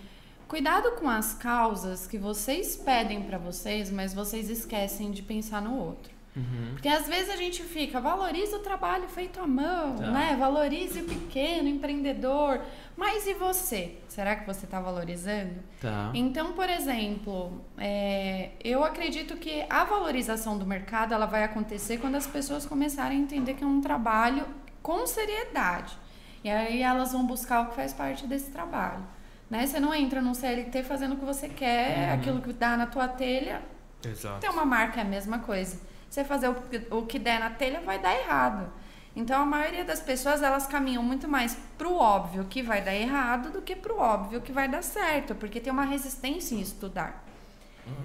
[0.47, 5.77] cuidado com as causas que vocês pedem pra vocês, mas vocês esquecem de pensar no
[5.77, 6.16] outro.
[6.37, 6.69] Uhum.
[6.73, 10.11] Porque às vezes a gente fica, valorize o trabalho feito à mão, Tá.
[10.11, 10.35] né?
[10.39, 12.61] Valorize o pequeno empreendedor.
[12.95, 13.97] Mas e você?
[14.07, 15.55] Será que você está valorizando?
[15.81, 16.11] Tá.
[16.13, 22.15] Então, por exemplo, é, eu acredito que a valorização do mercado ela vai acontecer quando
[22.15, 24.45] as pessoas começarem a entender que é um trabalho
[24.83, 25.97] com seriedade.
[26.43, 29.03] E aí elas vão buscar o que faz parte desse trabalho.
[29.49, 29.65] Né?
[29.65, 33.07] Você não entra num CLT fazendo o que você quer, aquilo que dá na tua
[33.07, 33.61] telha.
[34.05, 34.39] Exato.
[34.39, 35.79] Ter uma marca é a mesma coisa.
[36.09, 38.71] Você fazer o, que- o que der na telha vai dar errado.
[39.15, 43.51] Então a maioria das pessoas elas caminham muito mais pro óbvio que vai dar errado
[43.51, 47.23] do que pro óbvio que vai dar certo, porque tem uma resistência em estudar.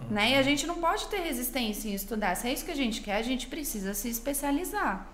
[0.09, 0.30] Né?
[0.30, 2.34] E a gente não pode ter resistência em estudar.
[2.36, 5.07] Se é isso que a gente quer, a gente precisa se especializar.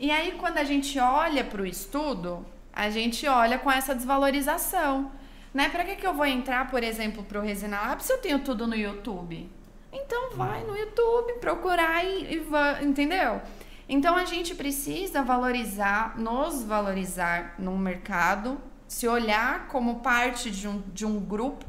[0.00, 5.10] E aí, quando a gente olha para o estudo, a gente olha com essa desvalorização.
[5.52, 5.68] Né?
[5.68, 8.38] Para que, que eu vou entrar, por exemplo, para o Resina Lab se eu tenho
[8.38, 9.50] tudo no YouTube?
[9.92, 13.40] Então vai no YouTube, procurar e, e va- entendeu?
[13.88, 20.82] Então a gente precisa valorizar, nos valorizar no mercado, se olhar como parte de um,
[20.92, 21.64] de um grupo,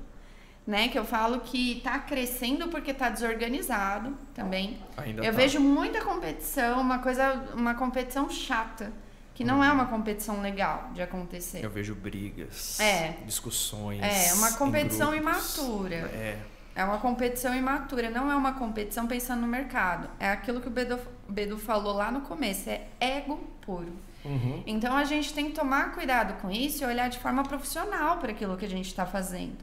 [0.68, 0.90] né?
[0.90, 4.80] Que eu falo que está crescendo porque está desorganizado também.
[4.98, 5.38] Ainda eu tá.
[5.38, 8.92] vejo muita competição, uma coisa, uma competição chata,
[9.34, 11.64] que não é uma competição legal de acontecer.
[11.64, 13.16] Eu vejo brigas, É.
[13.26, 14.02] discussões.
[14.04, 15.96] É, uma competição imatura.
[15.96, 16.38] É.
[16.80, 20.10] É uma competição imatura, não é uma competição pensando no mercado.
[20.18, 23.92] É aquilo que o Bedu, Bedu falou lá no começo, é ego puro.
[24.24, 24.64] Uhum.
[24.66, 28.32] Então a gente tem que tomar cuidado com isso e olhar de forma profissional para
[28.32, 29.58] aquilo que a gente está fazendo.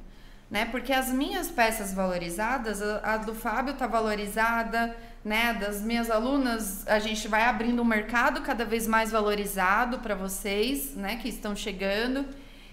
[0.50, 0.66] Né?
[0.66, 4.94] Porque as minhas peças valorizadas, a, a do Fábio está valorizada,
[5.24, 5.54] né?
[5.54, 10.94] Das minhas alunas, a gente vai abrindo um mercado cada vez mais valorizado para vocês,
[10.94, 11.16] né?
[11.16, 12.26] Que estão chegando.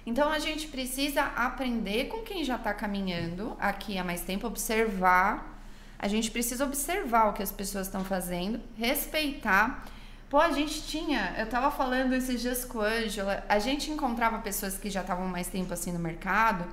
[0.05, 5.61] Então a gente precisa aprender com quem já está caminhando aqui há mais tempo, observar.
[5.97, 9.85] A gente precisa observar o que as pessoas estão fazendo, respeitar.
[10.29, 14.39] Pô, a gente tinha, eu tava falando esses dias com a Ângela, a gente encontrava
[14.39, 16.65] pessoas que já estavam mais tempo assim no mercado,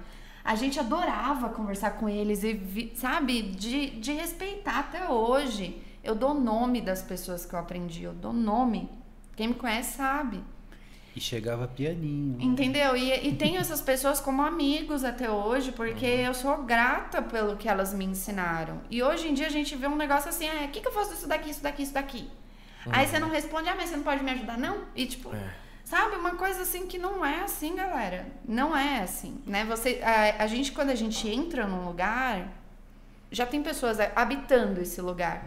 [0.42, 5.80] a gente adorava conversar com eles e, sabe, de, de respeitar até hoje.
[6.02, 8.90] Eu dou nome das pessoas que eu aprendi, eu dou nome.
[9.36, 10.42] Quem me conhece sabe.
[11.14, 12.40] E chegava pianinho.
[12.40, 12.96] Entendeu?
[12.96, 17.68] E, e tenho essas pessoas como amigos até hoje, porque eu sou grata pelo que
[17.68, 18.80] elas me ensinaram.
[18.88, 20.92] E hoje em dia a gente vê um negócio assim, ah, o que, que eu
[20.92, 22.30] faço isso daqui, isso daqui, isso daqui?
[22.90, 24.84] Aí você não responde, ah, mas você não pode me ajudar, não?
[24.94, 25.50] E tipo, É.
[25.84, 28.26] sabe, uma coisa assim que não é assim, galera.
[28.46, 29.64] Não é assim, né?
[29.64, 32.48] Você, a, a gente, quando a gente entra num lugar,
[33.30, 35.44] já tem pessoas habitando esse lugar.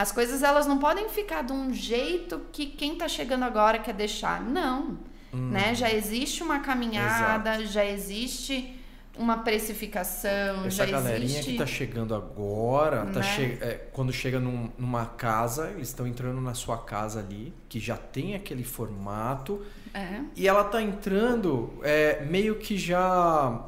[0.00, 3.92] As coisas elas não podem ficar de um jeito que quem tá chegando agora quer
[3.92, 4.40] deixar.
[4.40, 4.96] Não.
[5.30, 5.74] Né?
[5.74, 8.76] Já existe uma caminhada, já existe
[9.18, 11.52] uma precificação, Essa já galerinha existe.
[11.52, 13.22] que tá chegando agora, tá Né?
[13.22, 17.78] che- é, quando chega num- numa casa, eles estão entrando na sua casa ali, que
[17.78, 19.60] já tem aquele formato,
[19.92, 20.20] É.
[20.34, 23.60] e ela tá entrando é, meio que já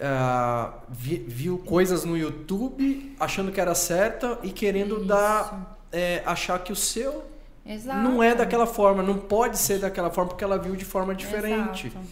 [0.00, 5.04] é, vi- viu coisas no YouTube, achando que era certa e querendo Isso.
[5.04, 7.22] dar é, achar que o seu
[7.66, 7.98] Exato.
[8.00, 11.88] não é daquela forma, não pode ser daquela forma porque ela viu de forma diferente.
[11.88, 12.04] Exato.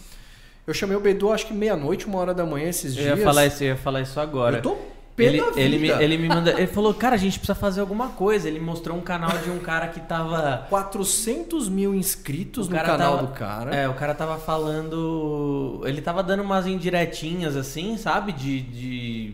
[0.67, 3.17] Eu chamei o Bedu acho que meia-noite, uma hora da manhã esses Eu dias.
[3.17, 4.57] ia falar isso, eu ia falar isso agora.
[4.57, 4.77] Eu tô
[5.25, 6.51] Ele, ele, me, ele me manda.
[6.51, 8.47] Ele falou, cara, a gente precisa fazer alguma coisa.
[8.47, 10.65] Ele mostrou um canal de um cara que tava.
[10.69, 13.75] 400 mil inscritos no canal tava- do cara.
[13.75, 15.81] É, o cara tava falando.
[15.85, 18.31] Ele tava dando umas indiretinhas assim, sabe?
[18.31, 18.61] De.
[18.61, 19.33] de-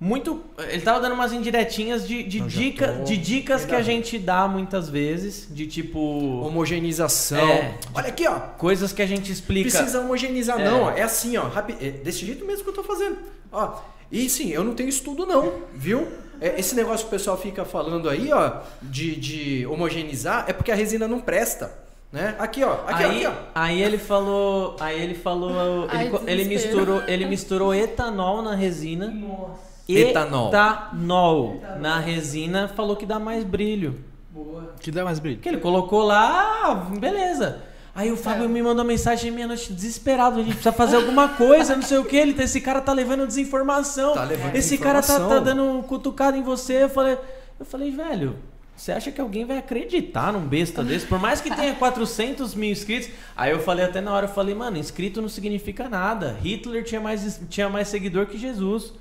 [0.00, 0.40] Muito.
[0.70, 4.46] Ele tava dando umas indiretinhas de, de, dica, tô de dicas que a gente dá
[4.46, 5.48] muitas vezes.
[5.50, 5.98] De tipo.
[6.46, 7.48] Homogeneização.
[7.48, 7.74] É.
[7.92, 8.38] Olha aqui, ó.
[8.56, 9.68] Coisas que a gente explica.
[9.68, 10.64] Precisa homogeneizar, É.
[10.64, 10.82] não.
[10.84, 10.90] ó.
[10.92, 11.48] É assim, ó.
[11.48, 13.16] rapi- é desse jeito mesmo que eu tô fazendo.
[13.50, 13.80] Ó.
[14.10, 16.08] E sim, eu não tenho estudo, não, viu?
[16.40, 20.70] É, esse negócio que o pessoal fica falando aí, ó, de, de homogeneizar, é porque
[20.70, 21.72] a resina não presta.
[22.10, 22.34] Né?
[22.38, 22.72] Aqui, ó.
[22.86, 23.50] Aqui, aí, ó, aqui, ó.
[23.54, 29.08] aí ele falou, aí ele falou, Ai, ele, misturou, ele misturou etanol na resina.
[29.08, 30.48] Nossa, Etanol.
[30.48, 34.04] Etanol na resina, falou que dá mais brilho.
[34.30, 34.74] boa.
[34.80, 35.36] Que dá mais brilho.
[35.36, 37.62] Porque ele colocou lá, beleza.
[37.98, 41.82] Aí o Fábio me mandou mensagem meia-noite desesperado, a gente precisa fazer alguma coisa, não
[41.82, 42.14] sei o que.
[42.14, 44.14] Ele, tá- esse cara tá levando desinformação.
[44.14, 46.84] Tá levando esse cara tá, tá dando cutucada em você.
[46.84, 47.18] Eu falei,
[47.58, 48.36] eu falei, velho,
[48.76, 51.06] você acha que alguém vai acreditar num besta desse?
[51.06, 53.10] Por mais que tenha 400 mil inscritos.
[53.36, 56.38] Aí eu falei até na hora, eu falei, mano, inscrito não significa nada.
[56.40, 58.92] Hitler tinha mais, tinha mais seguidor que Jesus.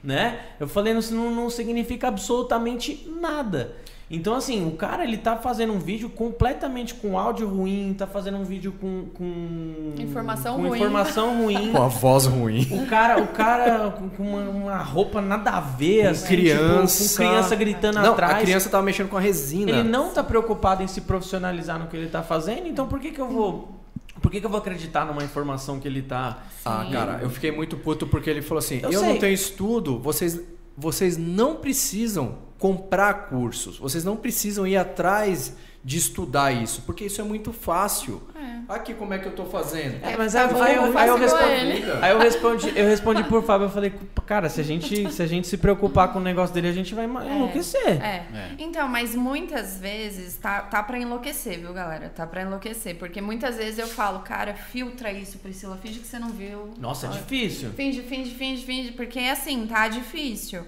[0.00, 0.38] Né?
[0.60, 3.74] Eu falei, isso não, não significa absolutamente nada.
[4.10, 8.36] Então, assim, o cara ele tá fazendo um vídeo completamente com áudio ruim, tá fazendo
[8.36, 9.06] um vídeo com.
[9.14, 10.78] com Informação com ruim.
[10.78, 11.72] informação ruim.
[11.72, 12.68] Com a voz ruim.
[12.70, 17.02] O cara, o cara com com uma, uma roupa nada a ver, assim, criança.
[17.04, 18.34] tipo, com criança gritando não, atrás.
[18.34, 19.70] a criança tava mexendo com a resina.
[19.70, 23.10] Ele não tá preocupado em se profissionalizar no que ele tá fazendo, então por que
[23.10, 23.80] que eu vou.
[24.20, 26.38] Por que que eu vou acreditar numa informação que ele tá.
[26.64, 26.92] Ah, Sim.
[26.92, 30.40] cara, eu fiquei muito puto porque ele falou assim: Eu eu, não tenho estudo, vocês,
[30.76, 35.54] vocês não precisam comprar cursos, vocês não precisam ir atrás
[35.84, 38.22] de estudar isso, porque isso é muito fácil.
[38.34, 38.72] É.
[38.72, 40.02] Aqui como é que eu tô fazendo.
[40.02, 43.24] É, mas tá aí, bom, aí eu, aí eu respondi, aí eu respondi, eu respondi
[43.24, 43.92] por Fábio, eu falei,
[44.24, 46.94] cara, se a gente, se a gente se preocupar com o negócio dele, a gente
[46.94, 47.34] vai É.
[47.36, 48.02] enlouquecer.
[48.02, 48.24] É.
[48.34, 48.50] É.
[48.58, 52.08] Então, mas muitas vezes tá, tá pra enlouquecer, viu, galera?
[52.08, 52.96] Tá pra enlouquecer.
[52.96, 56.70] Porque muitas vezes eu falo, cara, filtra isso, Priscila, finge que você não viu.
[56.78, 57.72] Nossa, é difícil.
[57.72, 60.64] Finge, finge, finge, finge, porque assim, tá difícil.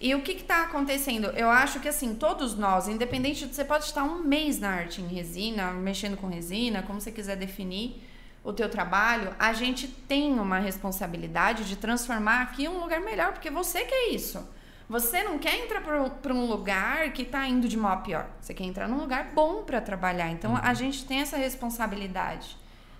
[0.00, 1.26] E o que está acontecendo?
[1.36, 5.02] Eu acho que assim, todos nós, independente de você pode estar um mês na arte
[5.02, 8.02] em resina, mexendo com resina, como você quiser definir
[8.42, 13.50] o teu trabalho, a gente tem uma responsabilidade de transformar aqui um lugar melhor, porque
[13.50, 14.42] você quer isso.
[14.88, 18.26] Você não quer entrar para um lugar que está indo de mal a pior.
[18.40, 20.30] Você quer entrar num lugar bom para trabalhar.
[20.30, 22.56] Então a gente tem essa responsabilidade,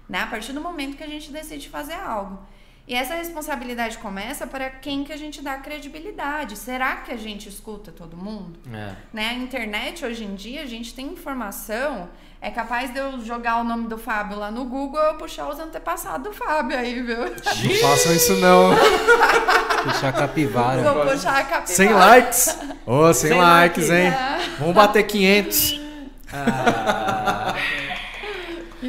[0.07, 0.21] né?
[0.21, 2.39] A partir do momento que a gente decide fazer algo.
[2.89, 6.57] E essa responsabilidade começa para quem que a gente dá credibilidade.
[6.57, 8.59] Será que a gente escuta todo mundo?
[8.73, 8.93] É.
[9.13, 9.29] Né?
[9.29, 12.09] A internet, hoje em dia, a gente tem informação.
[12.43, 15.49] É capaz de eu jogar o nome do Fábio lá no Google e eu puxar
[15.49, 17.19] os antepassados do Fábio aí, viu?
[17.19, 18.71] Não façam isso não.
[19.85, 20.83] Puxar capivara.
[20.83, 21.67] Vou puxar a capivara.
[21.67, 22.59] 100 likes.
[22.85, 23.91] Ô, 100 100 likes, likes.
[23.91, 24.13] hein?
[24.59, 25.81] Vamos bater 500.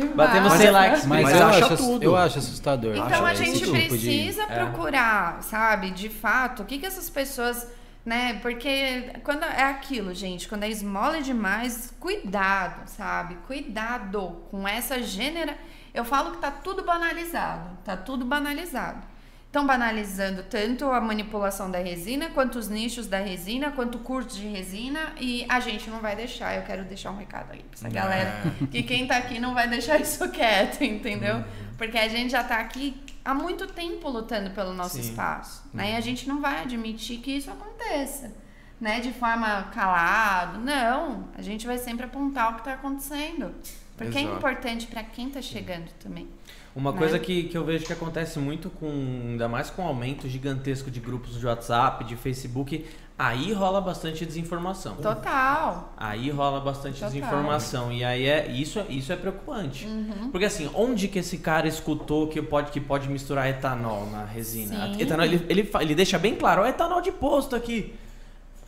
[0.08, 0.64] Que Batemos massa.
[0.64, 1.06] 100 likes.
[1.06, 2.04] Mas, Mas eu, acho, tudo.
[2.04, 2.96] eu acho assustador.
[2.96, 7.68] Então a gente tipo de- precisa procurar, sabe, de fato, o que que essas pessoas,
[8.06, 8.40] né?
[8.42, 13.36] Porque quando é aquilo, gente, quando é esmola demais, cuidado, sabe?
[13.48, 15.58] Cuidado com essa gênera.
[15.94, 19.11] Eu falo que tá tudo banalizado, tá tudo banalizado.
[19.52, 24.40] Estão banalizando tanto a manipulação da resina, quanto os nichos da resina, quanto o curso
[24.40, 26.56] de resina, e a gente não vai deixar.
[26.56, 28.32] Eu quero deixar um recado aí pra essa galera,
[28.72, 31.44] que quem tá aqui não vai deixar isso quieto, entendeu?
[31.78, 32.96] Porque a gente já tá aqui
[33.26, 35.02] há muito tempo lutando pelo nosso Sim.
[35.10, 35.92] espaço, né?
[35.92, 38.32] E a gente não vai admitir que isso aconteça,
[38.80, 39.02] né?
[39.02, 41.28] De forma calado, não.
[41.38, 43.54] A gente vai sempre apontar o que tá acontecendo.
[43.98, 44.38] Porque é Exato.
[44.38, 46.28] importante para quem tá chegando também.
[46.76, 46.98] Uma Né?
[46.98, 48.88] coisa que, que eu vejo que acontece muito com,
[49.32, 52.86] ainda mais com o aumento gigantesco de grupos de WhatsApp, de Facebook,
[53.20, 54.96] aí rola bastante desinformação.
[54.96, 55.94] Total.
[55.98, 57.10] Aí rola bastante Total.
[57.10, 57.92] desinformação.
[57.92, 59.86] E aí é isso, isso é preocupante.
[59.86, 60.30] Uhum.
[60.32, 64.88] Porque assim, onde que esse cara escutou que pode, que pode misturar etanol na resina?
[64.94, 65.02] Sim.
[65.02, 67.94] Etanol, ele, ele, ele deixa bem claro, ó, etanol de posto aqui.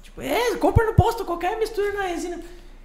[0.02, 2.40] Tipo, é, compra no posto qualquer mistura na resina.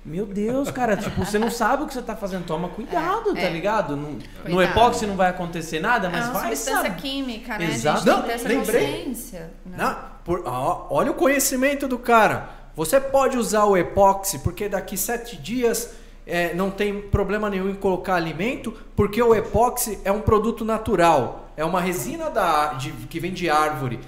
[0.09, 2.44] Meu Deus, cara, tipo, você não sabe o que você tá fazendo.
[2.47, 3.51] Toma cuidado, É, tá é.
[3.51, 3.94] ligado?
[3.97, 4.62] No, no Cuidado.
[4.62, 7.01] epóxi não vai acontecer nada, mas é uma vai substância saber.
[7.02, 7.64] química, né?
[7.66, 8.10] Exato.
[8.10, 8.86] A gente tem Não, lembrei.
[9.05, 9.51] consciência.
[9.66, 9.76] né?
[9.76, 12.48] Não, por- ó, olha o conhecimento do cara.
[12.74, 15.90] Você pode usar o epóxi, porque daqui sete dias
[16.26, 21.48] é, não tem problema nenhum em colocar alimento, porque o epóxi é um produto natural.
[21.56, 23.98] É uma resina da, de- que vem de árvore.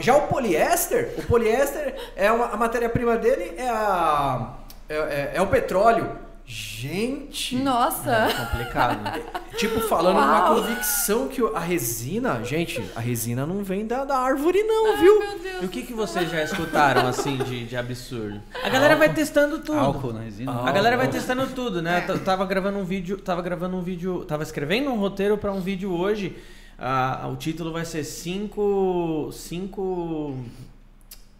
[0.00, 4.54] Já o poliéster, o poliéster é uma, a matéria-prima dele é, a,
[4.88, 6.16] é, é- é o petróleo.
[6.50, 7.56] Gente!
[7.56, 8.10] Nossa!
[8.10, 9.20] É complicado.
[9.58, 10.54] Tipo, falando uma Uau.
[10.62, 15.18] convicção que o- a resina, gente, a resina não vem da, da árvore, não, viu?
[15.18, 15.62] Meu Deus.
[15.62, 18.40] E o que, que vocês já escutaram, assim, de, de absurdo?
[18.64, 19.78] A galera vai testando tudo.
[19.78, 20.52] Álcool na resina?
[20.62, 21.98] A galera vai testando tudo, né?
[21.98, 22.00] É.
[22.12, 25.60] T- Tava gravando um vídeo, tava gravando um vídeo, tava escrevendo um roteiro pra um
[25.60, 26.34] vídeo hoje.
[26.78, 30.34] Ah, o título vai ser cinco, cinco,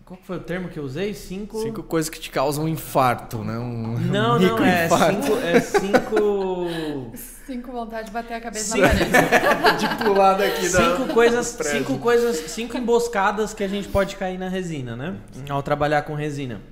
[0.09, 1.13] qual foi o termo que eu usei?
[1.13, 1.61] Cinco.
[1.61, 3.59] Cinco coisas que te causam um infarto, né?
[3.59, 5.23] Um Não, não, é microinfarto.
[5.23, 7.13] cinco, é cinco,
[7.47, 8.81] Cinco vontade de bater a cabeça Sim.
[8.81, 9.11] na parede.
[9.87, 10.97] de pular daqui da...
[10.97, 15.15] cinco coisas, cinco coisas, cinco emboscadas que a gente pode cair na resina, né?
[15.47, 16.63] Ao trabalhar com resina.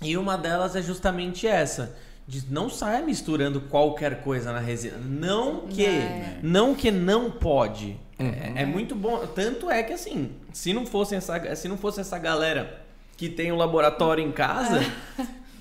[0.00, 1.96] E uma delas é justamente essa.
[2.28, 4.98] De não saia misturando qualquer coisa na resina.
[4.98, 5.84] Não que.
[5.84, 6.38] É.
[6.44, 7.98] Não que não pode.
[8.18, 9.26] É, é muito bom.
[9.34, 12.82] Tanto é que assim, se não fosse essa, se não fosse essa galera
[13.16, 14.80] que tem um laboratório em casa,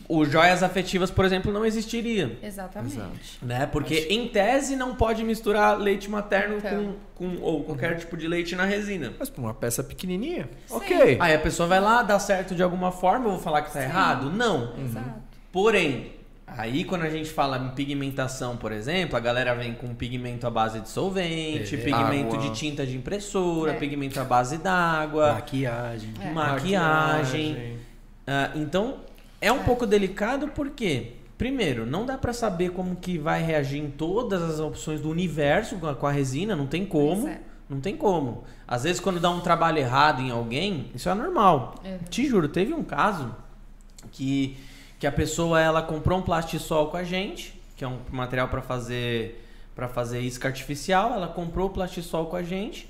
[0.09, 2.37] o joias afetivas, por exemplo, não existiria.
[2.41, 2.99] Exatamente.
[3.41, 3.65] Né?
[3.65, 6.95] Porque em tese não pode misturar leite materno Então.
[7.15, 9.13] com, com ou qualquer tipo de leite na resina.
[9.19, 10.75] Mas uma peça pequenininha, Sim.
[10.75, 11.17] ok.
[11.19, 13.81] Aí a pessoa vai lá, dá certo de alguma forma, eu vou falar que tá
[13.83, 14.31] errado?
[14.31, 14.73] Não.
[14.83, 15.21] Exato.
[15.51, 16.11] Porém,
[16.47, 20.49] aí quando a gente fala em pigmentação, por exemplo, a galera vem com pigmento à
[20.49, 21.77] base de solvente, É.
[21.77, 22.49] pigmento Água.
[22.49, 23.75] de tinta de impressora, É.
[23.75, 26.13] pigmento à base d'água, Maquiagem.
[26.21, 26.31] É.
[26.31, 27.77] maquiagem.
[28.25, 28.97] Ah, então,
[29.41, 33.89] é um pouco delicado porque, primeiro, não dá pra saber como que vai reagir em
[33.89, 37.27] todas as opções do universo com a, com a resina, não tem como.
[37.27, 37.39] É.
[37.69, 38.45] Não tem como.
[38.65, 41.75] Às vezes, quando dá um trabalho errado em alguém, isso é normal.
[41.83, 41.97] Uhum.
[42.09, 43.35] Te juro, teve um caso
[44.13, 44.55] que,
[44.99, 48.61] que a pessoa ela comprou um plastisol com a gente, que é um material para
[48.61, 49.43] fazer
[49.75, 51.13] para fazer isca artificial.
[51.13, 52.89] Ela comprou o plastisol com a gente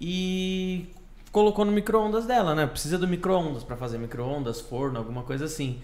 [0.00, 0.86] e
[1.30, 2.66] colocou no micro-ondas dela, né?
[2.66, 5.80] Precisa do micro-ondas para fazer micro-ondas, forno, alguma coisa assim.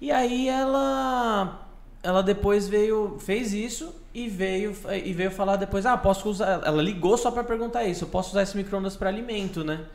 [0.00, 1.62] E aí ela
[2.02, 6.82] ela depois veio fez isso e veio e veio falar depois, ah, posso usar, ela
[6.82, 9.86] ligou só para perguntar isso, eu posso usar esse micro-ondas para alimento, né?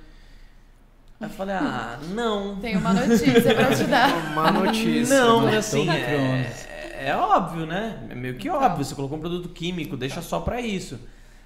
[1.22, 2.56] Aí eu falei, ah, não.
[2.58, 4.10] Tem uma notícia pra te dar.
[4.34, 5.20] Uma notícia.
[5.20, 5.58] Não, né?
[5.58, 6.68] assim, é, micro-ondas.
[7.00, 8.00] é óbvio, né?
[8.10, 8.84] É meio que óbvio.
[8.84, 11.00] Você colocou um produto químico, deixa só pra isso.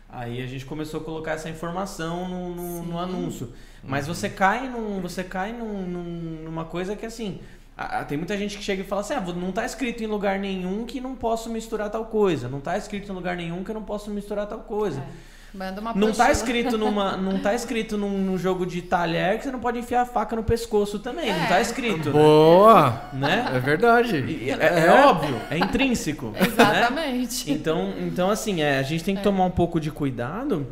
[0.10, 3.52] Aí a gente começou a colocar essa informação no, no, no anúncio.
[3.84, 7.40] Mas você cai, num, você cai num- num- numa coisa que assim.
[7.78, 10.08] a- a- tem muita gente que chega e fala assim: ah, não tá escrito em
[10.08, 12.48] lugar nenhum que não posso misturar tal coisa.
[12.48, 15.02] Não tá escrito em lugar nenhum que eu não posso misturar tal coisa.
[15.02, 15.35] É.
[15.56, 16.32] Manda uma Não tá apostila.
[16.32, 20.02] escrito numa, não tá escrito num, num jogo de talher que você não pode enfiar
[20.02, 21.32] a faca no pescoço também.
[21.32, 21.48] Não É.
[21.48, 23.02] tá escrito, Boa!
[23.14, 23.52] né?
[23.56, 24.18] É verdade.
[24.18, 26.28] E- É, é óbvio, é intrínseco.
[26.32, 26.40] né?
[26.46, 27.52] Exatamente.
[27.52, 30.68] Então, então assim, é, a gente tem que tomar um pouco de cuidado,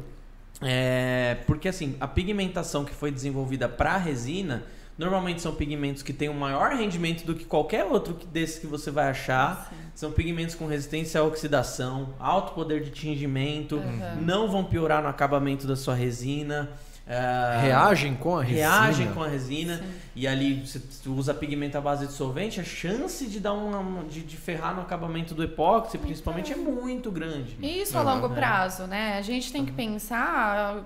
[0.62, 4.64] é, porque assim, a pigmentação que foi desenvolvida para resina,
[4.98, 8.68] normalmente são pigmentos que têm um maior rendimento do que qualquer outro que- desse que
[8.68, 9.74] você vai achar.
[9.96, 14.22] São pigmentos com resistência à oxidação, alto poder de tingimento, Uhum.
[14.22, 16.70] não vão piorar no acabamento da sua resina.
[17.06, 18.60] É, Reagem com a resina.
[18.60, 19.84] reagem com a resina Sim.
[20.16, 24.22] e ali você usa pigmento à base de solvente, a chance de dar uma de,
[24.22, 27.58] de ferrar no acabamento do epóxi, principalmente, é muito grande.
[27.62, 29.18] Isso a longo prazo, né?
[29.18, 30.86] A gente tem que pensar.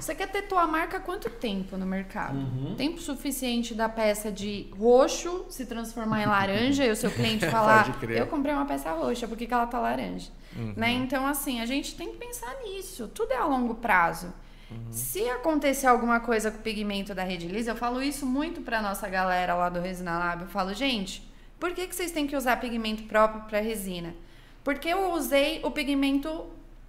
[0.00, 2.38] Você quer ter tua marca há quanto tempo no mercado?
[2.38, 2.74] Uhum.
[2.76, 7.86] Tempo suficiente da peça de roxo se transformar em laranja e o seu cliente falar.
[8.08, 10.30] Eu comprei uma peça roxa, por que, que ela tá laranja?
[10.74, 10.92] Né?
[10.92, 13.08] Então, assim, a gente tem que pensar nisso.
[13.08, 14.32] Tudo é a longo prazo.
[14.90, 18.80] Se acontecer alguma coisa com o pigmento da Rede Lisa, eu falo isso muito pra
[18.82, 20.42] nossa galera lá do Resina Lab.
[20.42, 21.28] Eu falo, gente,
[21.58, 24.14] por que, que vocês têm que usar pigmento próprio para resina?
[24.64, 26.46] Porque eu usei o pigmento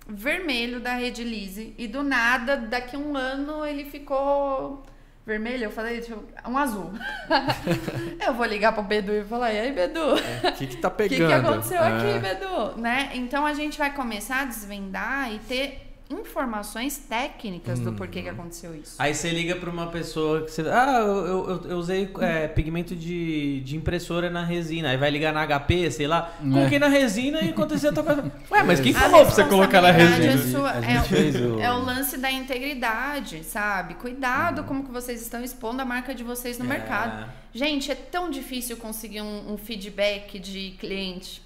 [0.07, 4.83] vermelho da Rede Lise e do nada, daqui a um ano, ele ficou
[5.25, 5.65] vermelho.
[5.65, 6.91] Eu falei, eu- um azul.
[8.25, 10.15] eu vou ligar pro Bedu e falar, e aí, Bedu?
[10.15, 11.27] O que, que tá O que, pegando?
[11.27, 11.87] que aconteceu É.
[11.87, 12.79] aqui, Bedu?
[12.81, 13.11] Né?
[13.13, 18.33] Então a gente vai começar a desvendar e ter informações técnicas do porquê que Uhum.
[18.35, 18.95] aconteceu isso.
[18.99, 20.61] Aí você liga pra uma pessoa que você.
[20.69, 24.89] Ah, eu, eu, eu usei é, pigmento de, de impressora na resina.
[24.89, 26.31] Aí vai ligar na HP, sei lá.
[26.41, 28.31] Coloquei na resina e aconteceu outra coisa.
[28.51, 30.49] Ué, mas quem falou pra você colocar na responsabilidade resina?
[30.49, 33.95] É, sua, A é, o- é o lance da integridade, sabe?
[33.95, 36.67] Cuidado como que vocês estão expondo a marca de vocês no É.
[36.67, 37.29] mercado.
[37.53, 41.41] Gente, é tão difícil conseguir um, um feedback de cliente.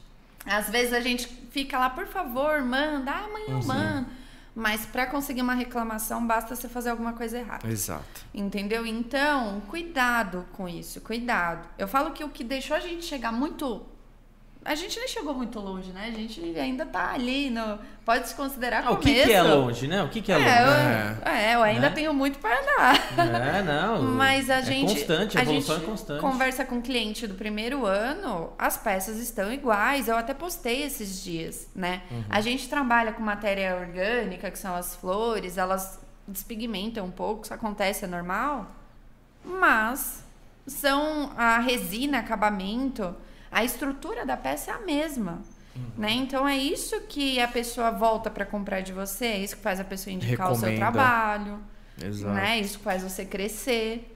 [0.46, 4.08] Às vezes a gente fica lá, por favor, manda, ah, amanhã eu mando.
[4.56, 7.68] Mas para conseguir uma reclamação, basta você fazer alguma coisa errada.
[7.68, 8.22] Exato.
[8.34, 8.86] Entendeu?
[8.86, 11.68] Então, cuidado com isso, cuidado.
[11.77, 13.86] Eu falo que o que deixou a gente chegar muito.
[14.66, 16.06] A gente nem chegou muito longe, né?
[16.08, 17.78] A gente ainda tá ali no.
[18.04, 19.16] Pode se considerar Ah, o começo.
[19.22, 20.02] que, que é longe, né?
[20.04, 20.50] O que, que é longe?
[20.50, 21.96] É, eu, é, eu ainda Né?
[21.96, 23.58] tenho muito para andar.
[23.58, 24.02] É, não.
[24.18, 24.94] Mas a é gente.
[24.96, 26.22] constante, a a evolução gente é constante.
[26.22, 30.08] conversa com o cliente do primeiro ano, as peças estão iguais.
[30.08, 32.02] Eu até postei esses dias, né?
[32.10, 32.24] Uhum.
[32.30, 37.54] A gente trabalha com matéria orgânica, que são as flores, elas despigmentam um pouco, isso
[37.54, 38.66] acontece, é normal.
[39.44, 40.24] Mas
[40.66, 43.16] são a resina, acabamento,
[43.56, 45.41] a estrutura da peça é a mesma.
[45.76, 45.82] Uhum.
[45.98, 46.11] Né?
[46.11, 49.80] Então é isso que a pessoa volta para comprar de você, é isso que faz
[49.80, 50.91] a pessoa indicar o seu Recomenda.
[50.91, 51.60] trabalho,
[52.03, 52.34] Exato.
[52.34, 52.60] né?
[52.60, 54.15] Isso que faz você crescer.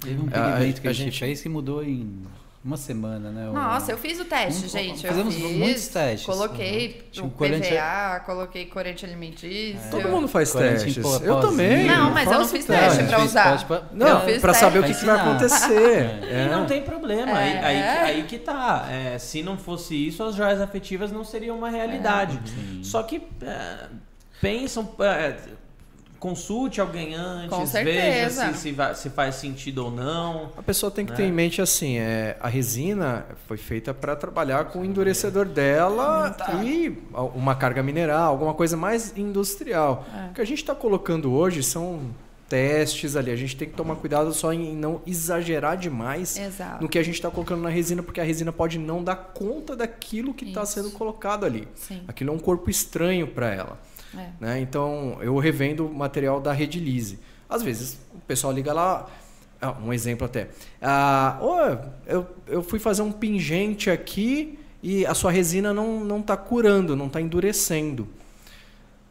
[0.00, 2.22] Teve um A- pigmento que a a gente gente- fez que mudou em
[2.64, 3.48] uma semana, né?
[3.48, 5.06] O- Nossa, eu fiz o teste, Um- gente.
[5.06, 6.26] fizemos eu fiz, muitos testes.
[6.26, 9.90] Coloquei Tinha o um corante- PVA, coloquei corante alimentício.
[9.90, 11.02] Todo mundo faz Corante testes.
[11.02, 11.86] pó- Eu também.
[11.86, 13.66] Não, mas eu não fiz teste gente pra usar.
[13.66, 16.20] pra- Não, pra saber o que, teste que vai acontecer.
[16.22, 16.48] E É.
[16.50, 17.36] não tem problema.
[17.36, 17.58] Aí, É.
[17.64, 18.86] aí, aí que tá.
[18.90, 22.38] É, se não fosse isso, as joias afetivas não seriam uma realidade.
[22.48, 22.80] Sim.
[22.84, 23.86] Só que é,
[24.40, 24.88] pensam.
[26.22, 30.50] Consulte alguém antes, veja se, se, vai- se faz sentido ou não.
[30.56, 31.16] A pessoa tem que Né?
[31.16, 36.36] ter em mente assim, é, a resina foi feita para trabalhar com o endurecedor dela
[36.64, 40.06] e a- uma carga mineral, alguma coisa mais industrial.
[40.16, 40.30] É.
[40.30, 42.00] O que a gente está colocando hoje são
[42.48, 43.30] testes ali.
[43.30, 46.82] A gente tem que tomar cuidado só em não exagerar demais Exato.
[46.82, 49.74] no que a gente está colocando na resina, porque a resina pode não dar conta
[49.74, 51.66] daquilo que está sendo colocado ali.
[51.74, 52.02] Sim.
[52.06, 53.78] Aquilo é um corpo estranho para ela.
[54.16, 54.28] É.
[54.40, 54.60] né?
[54.60, 57.18] Então, eu revendo material da Redilize.
[57.48, 59.08] Às vezes, o pessoal liga lá,
[59.60, 60.48] ah, um exemplo até.
[60.80, 61.56] Ah, "Ô,
[62.06, 67.06] eu, eu fui fazer um pingente aqui e a sua resina não está curando, não
[67.06, 68.08] está endurecendo.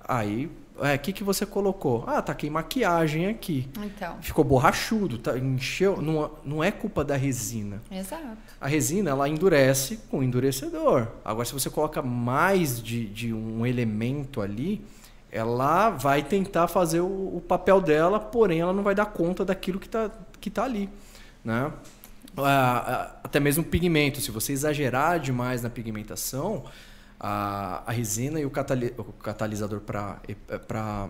[0.04, 2.04] Aí, o que, que você colocou?
[2.08, 3.70] Ah, taquei maquiagem aqui.
[3.84, 6.02] Então, Ficou borrachudo, tá, encheu.
[6.02, 7.82] Não, não é culpa da resina.
[7.92, 8.38] exato.
[8.60, 11.08] A resina ela endurece com endurecedor.
[11.24, 14.84] Agora, se você coloca mais de, de um elemento ali,
[15.32, 19.80] ela vai tentar fazer o, o papel dela, porém ela não vai dar conta daquilo
[19.80, 20.90] que está que tá ali.
[21.44, 21.72] Né?
[22.38, 24.20] Ah, ah, até mesmo o pigmento.
[24.20, 26.64] Se você exagerar demais na pigmentação,
[27.24, 31.10] a, a resina e o, catali- o catalisador para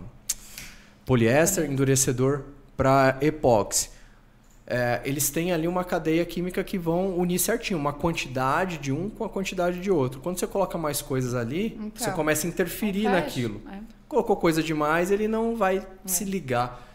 [1.06, 2.44] poliéster, endurecedor
[2.76, 3.90] para epóxi.
[4.68, 9.10] É, eles têm ali uma cadeia química que vão unir certinho, uma quantidade de um
[9.10, 10.20] com a quantidade de outro.
[10.22, 13.62] Quando você coloca mais coisas ali, Então, você começa a interferir naquilo.
[13.72, 13.80] É.
[14.08, 16.90] Colocou coisa demais, ele não vai se ligar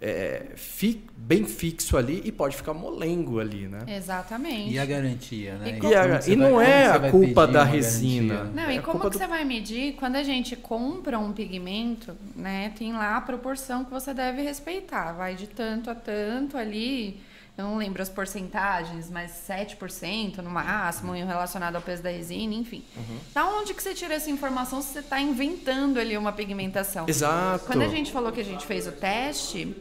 [0.00, 3.78] é, fi- bem fixo ali e pode ficar molengo ali, né?
[3.88, 4.72] Exatamente.
[4.72, 5.70] E a garantia, né?
[5.70, 8.34] E E, como- E, a- e vai- não é você a vai culpa da resina.
[8.34, 8.54] garantia?
[8.62, 9.94] Não, É e a como que do- você vai medir?
[9.94, 15.12] Quando a gente compra um pigmento, né, tem lá a proporção que você deve respeitar.
[15.12, 17.20] Vai de tanto a tanto ali.
[17.56, 22.52] Eu não lembro as porcentagens, mas 7% no máximo em relacionado ao peso da resina,
[22.52, 22.84] enfim.
[22.94, 23.18] Uhum.
[23.32, 27.06] Da onde que você tira essa informação se você está inventando ali uma pigmentação?
[27.08, 27.64] Exato.
[27.64, 29.74] Quando a gente falou que a gente fez o teste,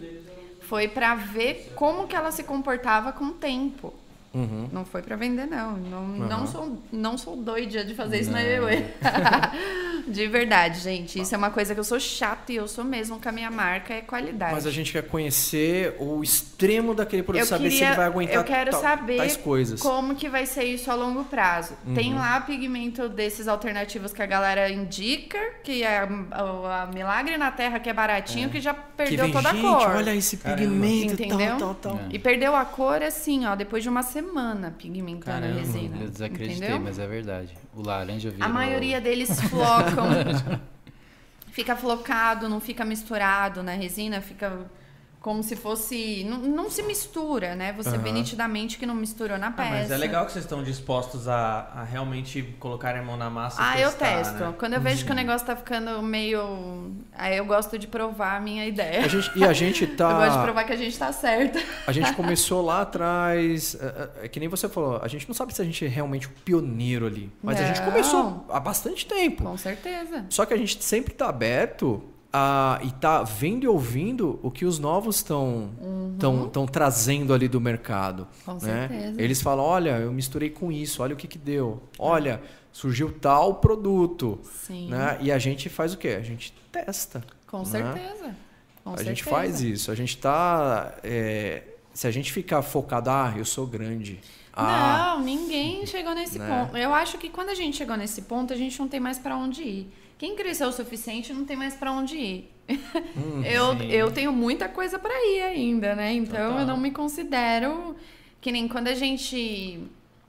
[0.61, 3.93] foi para ver como que ela se comportava com o tempo.
[4.35, 4.69] Uhum.
[4.71, 5.77] Não foi pra vender, não.
[5.77, 6.47] Não, não, Aham.
[6.47, 8.45] sou, não sou doida de fazer isso na Não.
[8.69, 8.85] EUE.
[10.07, 11.19] de verdade, gente.
[11.19, 13.49] Isso é uma coisa que eu sou chata e eu sou mesmo com a minha
[13.49, 14.53] marca, é qualidade.
[14.53, 18.05] Mas a gente quer conhecer o extremo daquele produto, eu saber se queria- ele vai
[18.05, 19.81] aguentar eu quero tal- saber tais coisas.
[19.81, 21.73] como que vai ser isso a longo prazo.
[21.95, 22.19] Tem Uhum.
[22.19, 27.79] lá pigmento desses alternativos que a galera indica, que é a, a Milagre na Terra,
[27.79, 29.95] que é baratinho, que já perdeu vem, toda a cor.
[29.95, 30.61] olha esse Caramba.
[30.61, 31.57] pigmento, Entendeu?
[31.57, 31.95] tal, tal, tal.
[31.97, 32.15] É.
[32.15, 34.24] E perdeu a cor assim, ó, depois de uma semana
[34.71, 35.97] pigmentando a Caramba, resina.
[35.97, 36.79] Eu desacreditei, entendeu?
[36.79, 37.57] mas é verdade.
[37.73, 38.45] O laranja virou...
[38.45, 40.05] A maioria deles flocam.
[41.51, 44.65] fica flocado, não fica misturado na resina, fica
[45.25, 46.23] como se fosse.
[46.23, 47.73] Não, não se mistura, né?
[47.73, 48.19] Você vê Aham.
[48.19, 49.69] nitidamente que não misturou na Ah, peça.
[49.71, 53.59] mas é legal que vocês estão dispostos a, a realmente colocarem a mão na massa.
[53.59, 54.33] e Ah, eu testar, testo.
[54.37, 54.53] né?
[54.59, 56.91] Quando eu vejo que o negócio tá ficando meio.
[57.11, 59.03] Aí eu gosto de provar a minha ideia.
[59.03, 60.11] A gente, e a gente tá.
[60.11, 61.59] Eu gosto de provar que a gente tá certa.
[61.87, 63.75] A gente começou lá atrás.
[64.21, 66.27] É, é que nem você falou, a gente não sabe se a gente é realmente
[66.27, 67.31] o pioneiro ali.
[67.41, 67.85] Mas a gente Não.
[67.91, 69.41] começou há bastante tempo.
[69.43, 70.23] Com certeza.
[70.29, 72.03] Só que a gente sempre tá aberto
[72.37, 75.69] a, e tá vendo e ouvindo o que os novos estão
[76.19, 78.27] tão, tão trazendo ali do mercado.
[78.45, 78.89] Com né?
[78.89, 79.21] certeza.
[79.21, 81.81] Eles falam, olha, eu misturei com isso, olha o que que deu.
[81.97, 82.41] Olha,
[82.73, 84.37] surgiu tal produto.
[84.67, 84.89] Sim.
[84.89, 85.17] Né?
[85.21, 86.09] E a gente faz o quê?
[86.09, 87.23] A gente testa.
[87.47, 87.65] Com né?
[87.65, 88.35] certeza.
[88.83, 89.09] Com a certeza.
[89.09, 89.89] gente faz isso.
[89.89, 90.93] A gente tá.
[91.03, 91.63] é,
[91.93, 94.19] se a gente ficar focado, ah, eu sou grande.
[94.55, 96.47] Ah, Não, ninguém chegou nesse Né?
[96.47, 96.77] ponto.
[96.77, 99.35] Eu acho que quando a gente chegou nesse ponto, a gente não tem mais pra
[99.35, 99.87] onde ir.
[100.17, 102.51] Quem cresceu o suficiente não tem mais pra onde ir.
[102.69, 103.91] Hum, eu, sim.
[103.91, 106.13] eu tenho muita coisa pra ir ainda, né?
[106.13, 106.59] Então Total.
[106.61, 107.95] eu não me considero
[108.39, 109.81] que nem quando a gente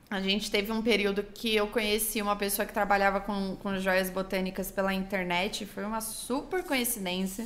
[0.09, 4.09] a gente teve um período que eu conheci uma pessoa que trabalhava com, com joias
[4.09, 7.45] botânicas pela internet, foi uma super coincidência,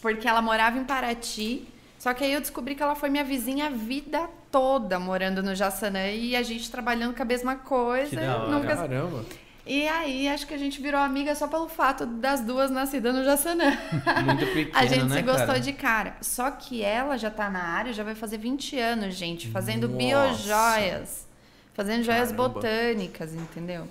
[0.00, 1.66] porque ela morava em Paraty,
[1.98, 5.54] só que aí eu descobri que ela foi minha vizinha a vida toda morando no
[5.54, 8.10] Jaçanã e a gente trabalhando com a mesma coisa.
[8.10, 8.48] Que da hora.
[8.50, 9.24] nunca- caramba.
[9.66, 13.22] E aí acho que a gente virou amiga só pelo fato das duas nascidas no
[13.22, 13.76] Jaçanã.
[14.24, 15.60] Muito pequeno, A gente né, se gostou cara?
[15.60, 16.16] de cara.
[16.22, 19.98] Só que ela já tá na área, já vai fazer 20 anos, gente, fazendo Nossa.
[19.98, 21.26] biojoias.
[21.74, 22.48] Fazendo joias Caramba.
[22.48, 23.86] botânicas, entendeu?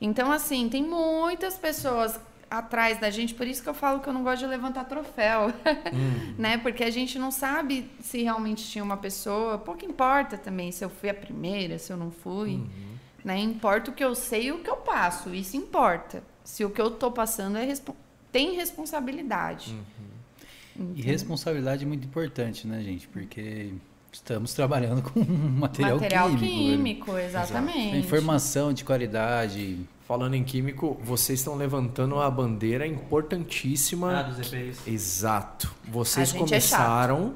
[0.00, 2.20] Então, assim, tem muitas pessoas
[2.50, 5.52] atrás da gente, por isso que eu falo que eu não gosto de levantar troféu,
[5.92, 6.34] Hum.
[6.38, 6.58] né?
[6.58, 10.90] Porque a gente não sabe se realmente tinha uma pessoa, pouco importa também se eu
[10.90, 12.66] fui a primeira, se eu não fui, Uhum.
[13.24, 13.38] né?
[13.38, 16.22] Importa o que eu sei e o que eu passo, isso importa.
[16.44, 17.96] Se o que eu tô passando é respo-
[18.30, 19.74] tem responsabilidade.
[20.78, 20.92] Hum.
[20.94, 23.08] E responsabilidade é muito importante, né, gente?
[23.08, 23.72] Porque
[24.12, 25.20] estamos trabalhando com
[25.58, 26.44] material, Material químico.
[26.44, 26.54] velho.
[26.76, 27.96] químico, exatamente.
[27.96, 29.78] Informação de qualidade.
[30.06, 34.22] Falando em químico, vocês estão levantando a bandeira Ah, importantíssima.
[34.22, 34.86] dos EPIs.
[34.86, 35.74] Exato.
[35.84, 37.34] Vocês é começaram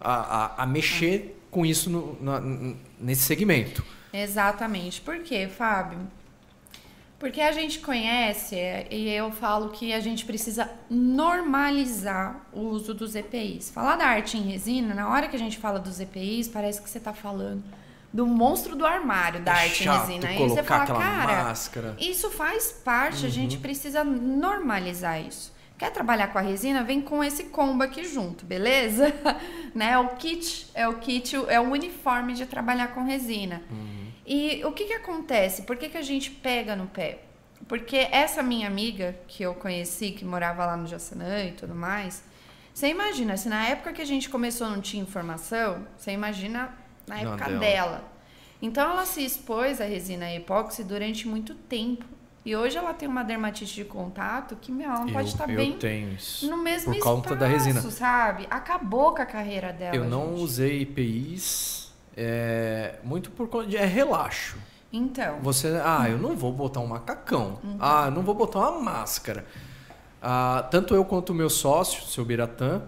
[0.00, 0.12] a,
[0.60, 3.84] a, a mexer com isso no- na- nesse segmento.
[4.12, 5.00] Exatamente.
[5.00, 5.98] Por quê, Fábio?
[7.18, 12.94] Porque a gente conhece é, e eu falo que a gente precisa normalizar o uso
[12.94, 13.70] dos EPIs.
[13.70, 16.88] Falar da arte em resina, na hora que a gente fala dos EPIs, parece que
[16.90, 17.62] você está falando
[18.12, 20.28] do monstro do armário da É arte chato resina.
[20.28, 21.96] Aí você fala, cara, máscara.
[21.98, 23.32] isso faz parte, a Uhum.
[23.32, 25.52] gente precisa normalizar isso.
[25.78, 26.84] Quer trabalhar com a resina?
[26.84, 29.12] Vem com esse combo aqui junto, beleza?
[29.74, 29.98] né?
[29.98, 33.62] O kit é o kit, é o uniforme de trabalhar com resina.
[33.70, 34.06] Uhum.
[34.26, 35.62] E o que que acontece?
[35.62, 37.20] Por que, que a gente pega no pé?
[37.66, 42.22] Porque essa minha amiga que eu conheci, que morava lá no Jaçanã e tudo mais,
[42.72, 46.72] você imagina, se na época que a gente começou não tinha informação, você imagina
[47.12, 47.58] na época dela.
[47.58, 48.04] dela.
[48.60, 52.04] Então ela se expôs à resina epóxi durante muito tempo.
[52.44, 55.56] E hoje ela tem uma dermatite de contato que, meu, ela não pode estar eu
[55.56, 56.48] bem tenho isso.
[56.50, 57.80] no mesmo por conta espaço, da resina.
[57.82, 58.48] sabe?
[58.50, 59.94] Acabou com a carreira dela.
[59.94, 60.40] Eu não gente.
[60.42, 64.56] usei IPIs é, muito por conta de é relaxo.
[64.92, 67.58] Então, Você, ah, eu não vou botar um macacão.
[67.80, 69.46] Ah, eu não vou botar uma máscara.
[70.20, 72.82] Ah, tanto eu quanto o meu sócio, seu Biratã,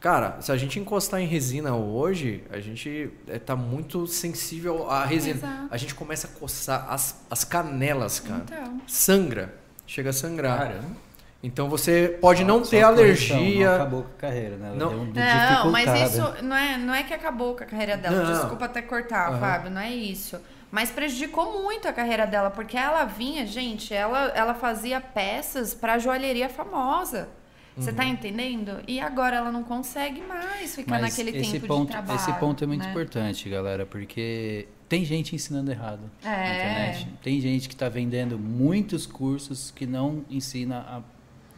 [0.00, 5.04] cara, se a gente encostar em resina hoje, a gente é, tá muito sensível à
[5.04, 5.36] resina.
[5.36, 5.68] Exato.
[5.70, 8.42] A gente começa a coçar as, as canelas, cara.
[8.44, 8.80] então.
[8.86, 9.54] Sangra.
[9.86, 10.58] Chega a sangrar.
[10.58, 11.08] Caramba.
[11.42, 13.74] Então você pode não Só ter correção, Não alergia.
[13.76, 14.66] acabou com a carreira, né?
[14.68, 14.88] Ela Não.
[14.88, 18.24] deu um Não, mas isso não é, não é que acabou com a carreira dela.
[18.24, 18.32] Não.
[18.32, 19.38] Desculpa até cortar, Aham.
[19.38, 20.38] Fábio, não é isso.
[20.70, 25.98] Mas prejudicou muito a carreira dela, porque ela vinha, gente, ela, ela fazia peças pra
[25.98, 27.28] joalheria famosa.
[27.78, 27.96] Você Uhum.
[27.96, 28.80] tá entendendo?
[28.88, 32.18] E agora ela não consegue mais ficar Mas naquele tempo ponto, de trabalho.
[32.18, 32.90] Esse ponto é muito né?
[32.90, 36.54] importante, galera, porque tem gente ensinando errado na É.
[36.56, 37.08] internet.
[37.22, 41.02] Tem gente que está vendendo muitos cursos que não ensina a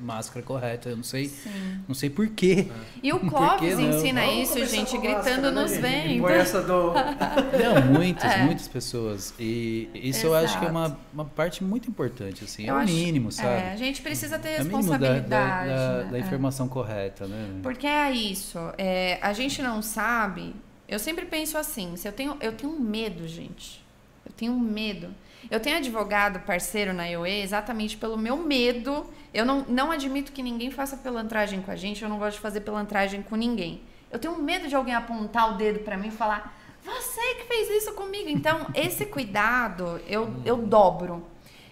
[0.01, 0.89] máscara correta.
[0.89, 1.81] Eu não sei, Sim.
[1.87, 2.69] não sei por quê.
[3.03, 3.91] E o Clóvis não?
[3.91, 6.21] ensina Vamos isso, gente, gritando máscara, né, nos ventos.
[6.21, 6.93] Põe essa do...
[7.61, 8.43] Não, muitas, É.
[8.45, 9.35] muitas pessoas.
[9.39, 10.71] E isso eu acho que é Exato.
[10.91, 12.65] uma, uma parte muito importante, assim.
[12.67, 13.49] Eu é o acho- mínimo, sabe?
[13.63, 15.69] É, a gente precisa ter É da, da, responsabilidade.
[15.69, 16.09] da- né?
[16.11, 16.21] da É.
[16.21, 17.61] informação correta, né?
[17.63, 18.59] Porque é isso.
[18.79, 20.55] é, a gente não sabe.
[20.89, 23.85] Eu sempre penso assim: se eu tenho, eu tenho medo, gente.
[24.27, 25.09] Eu tenho medo.
[25.51, 29.07] Eu tenho advogado parceiro na IOE exatamente pelo meu medo.
[29.33, 32.03] Eu não, não admito que ninguém faça pilantragem com a gente.
[32.03, 33.83] Eu não gosto de fazer pilantragem com ninguém.
[34.11, 37.71] Eu tenho medo de alguém apontar o dedo pra mim e falar: você que fez
[37.71, 38.29] isso comigo.
[38.29, 41.27] Então, esse cuidado eu, eu dobro.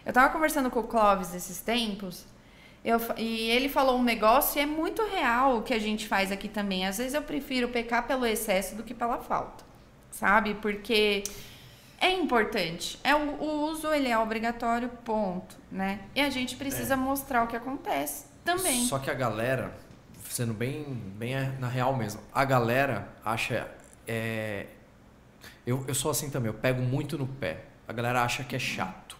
[0.06, 2.24] Eu tava conversando com o Clóvis esses tempos.
[2.85, 6.30] Eu e ele falou um negócio e é muito real o que a gente faz
[6.30, 6.86] aqui também.
[6.86, 9.64] Às vezes eu prefiro pecar pelo excesso do que pela falta,
[10.10, 10.55] sabe?
[10.55, 11.24] Porque
[12.01, 12.99] é importante.
[13.03, 16.01] É o, o uso ele é obrigatório, ponto, né?
[16.15, 18.85] E a gente precisa mostrar o que acontece também.
[18.85, 19.73] Só que a galera,
[20.29, 20.85] sendo bem,
[21.16, 23.69] bem na real mesmo, a galera acha.
[24.07, 24.66] é,
[25.66, 27.65] eu, eu sou assim também, eu pego muito no pé.
[27.87, 29.16] A galera acha que é chato.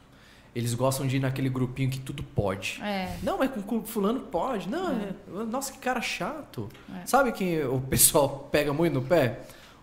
[0.55, 2.81] Eles gostam de ir naquele grupinho que tudo pode.
[2.83, 3.17] É.
[3.23, 4.69] Não, mas com fulano pode.
[4.69, 5.13] Não, é-
[5.45, 6.69] nossa, que cara chato.
[7.03, 7.07] É.
[7.07, 9.41] Sabe quem o pessoal pega muito no pé?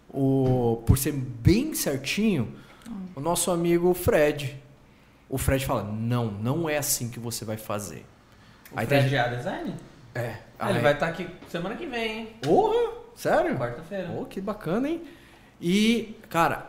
[0.09, 2.55] O, por ser bem certinho,
[3.15, 4.61] o nosso amigo Fred.
[5.29, 8.05] O Fred fala: Não, não é assim que você vai fazer.
[8.71, 9.75] O Aí tem Fred gente- A Design?
[10.13, 10.35] É.
[10.59, 12.29] Ah, ele aí- vai estar aqui semana que vem, hein?
[12.41, 12.93] Porra!
[13.15, 13.57] Sério?
[13.57, 14.09] Quarta-feira.
[14.17, 15.03] Oh, que bacana, hein?
[15.61, 16.65] E, cara,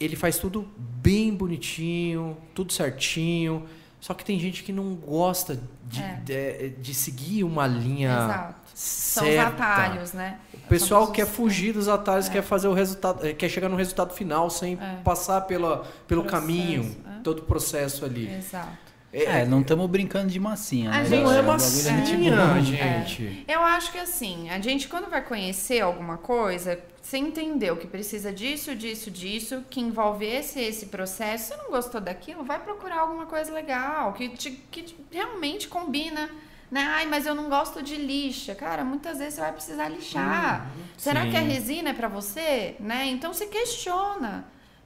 [0.00, 3.66] ele faz tudo bem bonitinho, tudo certinho.
[4.04, 5.58] Só que tem gente que não gosta
[5.88, 6.20] de, É.
[6.22, 8.54] de, de seguir uma linha Exato.
[8.74, 9.48] São os certa.
[9.64, 10.38] atalhos, né?
[10.52, 12.32] O pessoal São quer fugir dos atalhos, É.
[12.32, 14.96] quer fazer o resultado, eh, quer chegar no resultado final sem É.
[15.02, 17.22] passar pela, pelo Processo, caminho, é.
[17.22, 18.28] todo o processo ali.
[18.30, 18.76] Exato.
[19.14, 21.04] É, não estamos brincando de massinha, A né?
[21.04, 22.60] gente- não é bagulho massinha, muito bom.
[22.64, 23.44] gente.
[23.46, 28.32] Eu acho que assim, a gente quando vai conhecer alguma coisa, você entendeu que precisa
[28.32, 33.26] disso, disso, disso, que envolve esse esse processo, você não gostou daquilo, vai procurar alguma
[33.26, 36.28] coisa legal, que, te- que te- realmente combina.
[36.70, 36.80] Né?
[36.96, 38.52] Ai, mas eu não gosto de lixa.
[38.54, 40.66] Cara, muitas vezes você vai precisar lixar.
[40.96, 41.30] Será sim.
[41.30, 42.74] que a resina é pra você?
[42.80, 43.06] Né?
[43.06, 44.44] Então se questiona.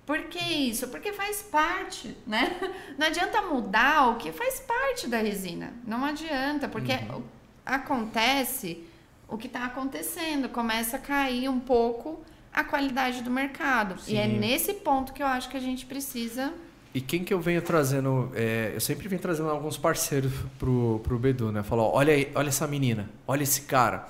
[0.09, 0.89] Por que isso?
[0.89, 2.57] Porque faz parte, né?
[2.97, 5.75] Não adianta mudar o que faz parte da resina.
[5.87, 7.23] Não adianta, porque Uhum.
[7.67, 8.85] acontece
[9.29, 13.97] o que está acontecendo, começa a cair um pouco a qualidade do mercado.
[14.09, 14.39] E é Sim.
[14.39, 16.55] nesse ponto que eu acho que a gente precisa.
[16.95, 21.19] E quem que eu venho trazendo, é, eu sempre venho trazendo alguns parceiros pro, pro
[21.19, 21.63] Bedu, né?
[21.63, 24.09] Falou, olha aí, olha essa menina, olha esse cara.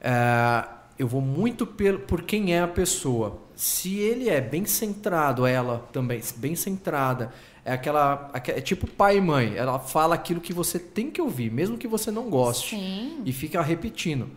[0.00, 0.64] É,
[0.98, 3.44] eu vou muito pelo, por quem é a pessoa.
[3.56, 7.32] Se ele é bem centrado, ela também, bem centrada,
[7.64, 11.20] é aquela, aque- é tipo pai e mãe, ela fala aquilo que você tem que
[11.22, 12.76] ouvir, mesmo que você não goste.
[12.76, 14.28] Sim, E fica repetindo.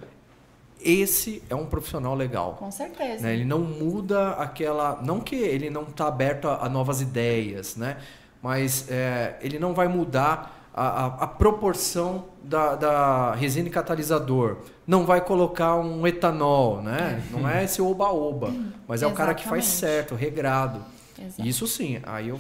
[0.81, 2.53] Esse é um profissional legal.
[2.57, 3.23] com certeza.
[3.23, 3.33] Né?
[3.33, 5.01] Ele não muda aquela.
[5.03, 7.97] Não que ele não está aberto a, a novas ideias, né?
[8.41, 14.57] mas é, ele não vai mudar a, a- proporção da, da resina e catalisador.
[14.87, 17.21] Não vai colocar um etanol, né?
[17.31, 18.53] Não é esse oba-oba.
[18.87, 20.83] Mas é o cara que faz certo, regrado.
[21.17, 21.47] Exato.
[21.47, 21.99] Isso sim.
[22.03, 22.35] Aí eu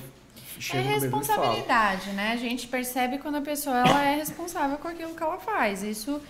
[0.57, 0.99] É chego falo.
[1.01, 2.31] responsabilidade, né?
[2.33, 5.83] A gente percebe quando a pessoa ela é responsável com aquilo que ela faz.
[5.83, 6.21] Isso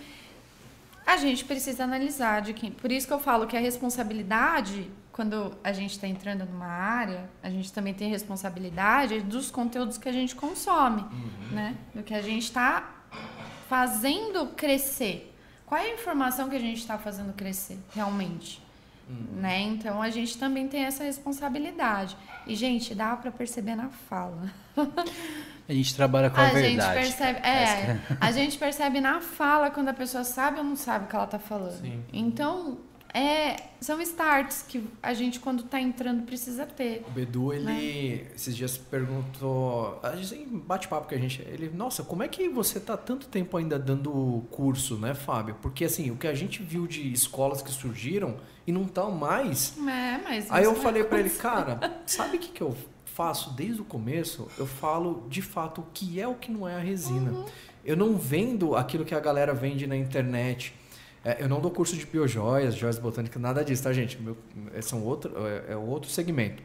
[1.06, 2.70] a gente precisa analisar de quem.
[2.72, 7.30] Por isso que eu falo que a responsabilidade, quando a gente está entrando numa área,
[7.44, 11.04] a gente também tem responsabilidade dos conteúdos que a gente consome,
[11.52, 11.76] né?
[11.94, 12.90] Do que a gente está
[13.68, 15.36] fazendo crescer.
[15.66, 18.64] Qual é a informação que a gente está fazendo crescer realmente?
[19.10, 19.60] Né?
[19.64, 22.16] Então a gente também tem essa responsabilidade.
[22.48, 24.50] E, gente, dá para perceber na fala.
[25.68, 27.00] A gente trabalha com a, a gente verdade.
[27.00, 31.08] percebe, é, a gente percebe na fala quando a pessoa sabe ou não sabe o
[31.08, 31.82] que ela tá falando.
[31.82, 32.04] Sim.
[32.12, 32.80] Então,
[33.14, 37.04] é, são starts que a gente quando tá entrando precisa ter.
[37.08, 38.28] O Bedu, ele Né?
[38.36, 42.48] esses dias perguntou, a gente em bate-papo que a gente, ele, nossa, como é que
[42.50, 45.56] você tá tanto tempo ainda dando curso, né, Fábio?
[45.62, 48.38] Porque assim, o que a gente viu de escolas que surgiram
[48.68, 49.76] e não estão mais.
[49.78, 52.76] É, mas Aí eu isso falei vai pra ele, cara, sabe o que que eu
[53.06, 54.48] faço desde o começo?
[54.58, 57.32] Eu falo de fato o que é o que não é a resina.
[57.32, 57.46] Uhum.
[57.84, 60.76] Eu não vendo aquilo que a galera vende na internet.
[61.24, 64.22] É, eu não dou curso de biojoias, joias botânicas, nada disso, tá, gente?
[64.22, 64.38] Meu,
[64.74, 66.64] é, são outro, é, é outro segmento.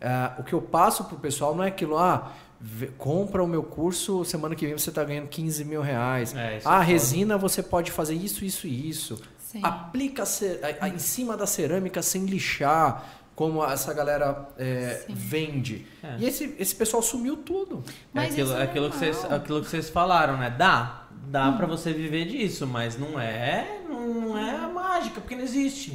[0.00, 3.62] É, o que eu passo pro pessoal não é aquilo, ah, vê- compra o meu
[3.62, 6.34] curso, semana que vem você está ganhando 15 mil reais.
[6.34, 6.80] É, é ah, foda.
[6.80, 9.20] resina você pode fazer isso, isso e isso.
[9.38, 9.60] Sim.
[9.62, 13.04] Aplica a a- em cima da cerâmica sem lixar,
[13.36, 15.86] como essa galera é, vende.
[16.02, 16.16] É.
[16.18, 17.84] E esse, esse pessoal sumiu tudo.
[18.12, 20.50] Mas é aquilo, isso é aquilo, que vocês, aquilo que vocês falaram, né?
[20.50, 21.05] Dá.
[21.28, 25.90] Dá pra você viver disso, mas não é, não, é mágica, porque não existe.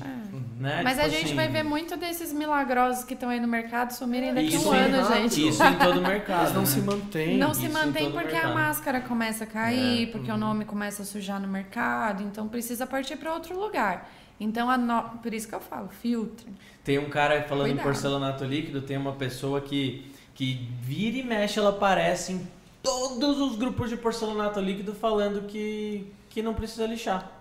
[0.59, 0.81] Né?
[0.83, 3.91] Mas Tipo a gente assim, vai ver muito desses milagrosos que estão aí no mercado
[3.91, 5.47] sumirem daqui a Isso um em- ano, gente.
[5.47, 6.41] Isso em todo o mercado.
[6.41, 6.67] Eles não né?
[6.67, 7.37] se mantêm.
[7.37, 8.51] Não se mantém porque mercado.
[8.51, 10.37] a máscara começa a cair, É, porque uhum.
[10.37, 14.09] o nome começa a sujar no mercado, então precisa partir para outro lugar.
[14.39, 16.47] Então, a no- por isso que eu falo, filtre.
[16.83, 17.85] Tem um cara falando em Cuidado.
[17.85, 22.47] porcelanato líquido, tem uma pessoa que, que vira e mexe, ela aparece em
[22.81, 27.31] todos os grupos de porcelanato líquido falando que, que não precisa lixar.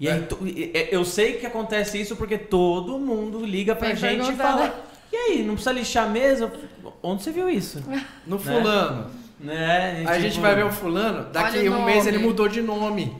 [0.00, 4.32] E aí, e- eu sei que acontece isso porque todo mundo liga pra Vem gente
[4.32, 4.72] e fala: né?
[5.12, 6.50] E aí, não precisa lixar mesmo?
[7.02, 7.82] Onde você viu isso?
[8.26, 9.10] No fulano.
[9.40, 10.04] Né?
[10.06, 13.16] Aí a gente tipo, vai ver o fulano, daqui um mês ele mudou de nome.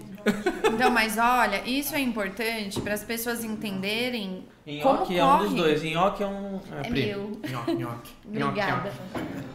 [0.65, 4.45] Então, mas olha, isso é importante para as pessoas entenderem
[4.77, 5.83] Nhoque é um dos dois.
[5.83, 6.61] Nhoque é um.
[6.85, 7.41] É pri- meu.
[7.49, 8.11] Nhoque, nhoque.
[8.27, 8.93] Obrigada.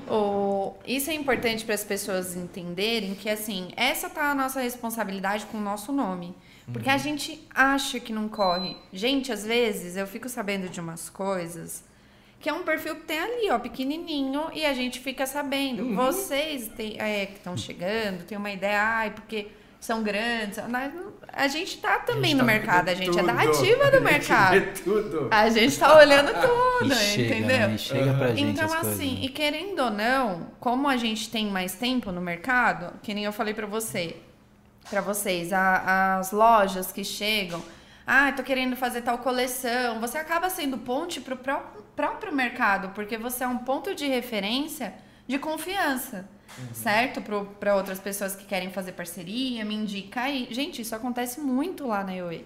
[0.10, 5.46] O, isso é importante para as pessoas entenderem que, assim, essa tá a nossa responsabilidade
[5.46, 6.36] com o nosso nome.
[6.72, 8.78] Porque a gente acha que não corre.
[8.92, 11.84] Gente, às vezes eu fico sabendo de umas coisas
[12.40, 15.96] que é um perfil que tem ali, ó, pequenininho, e a gente fica sabendo.
[15.96, 19.48] Vocês tem- é, que estão chegando, tem uma ideia, ai, porque
[19.84, 20.60] são grandes.
[20.70, 20.94] Mas
[21.32, 24.52] A gente tá também no mercado, a gente é da ativa do mercado.
[24.54, 25.28] Vê tudo.
[25.32, 27.68] A gente tá olhando tudo, E chega, entendeu?
[27.68, 27.74] né?
[27.76, 29.20] E chega pra gente Então, as coisas, assim, né?
[29.24, 33.34] e querendo ou não, como a gente tem mais tempo no mercado, que nem eu
[33.34, 34.16] falei pra você,
[34.90, 37.62] para vocês, a- as lojas que chegam,
[38.08, 41.64] ah, tô querendo fazer tal coleção, você acaba sendo ponte pro pró-
[41.96, 44.94] próprio mercado, porque você é um ponto de referência
[45.28, 46.26] de confiança.
[46.74, 47.22] Certo?
[47.60, 50.48] Para outras pessoas que querem fazer parceria, me indica aí.
[50.52, 52.46] Gente, isso acontece muito lá na EOE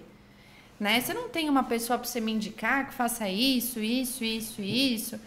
[0.80, 1.02] né?
[1.02, 5.20] Você não tem uma pessoa para você me indicar que faça isso, isso, isso, isso.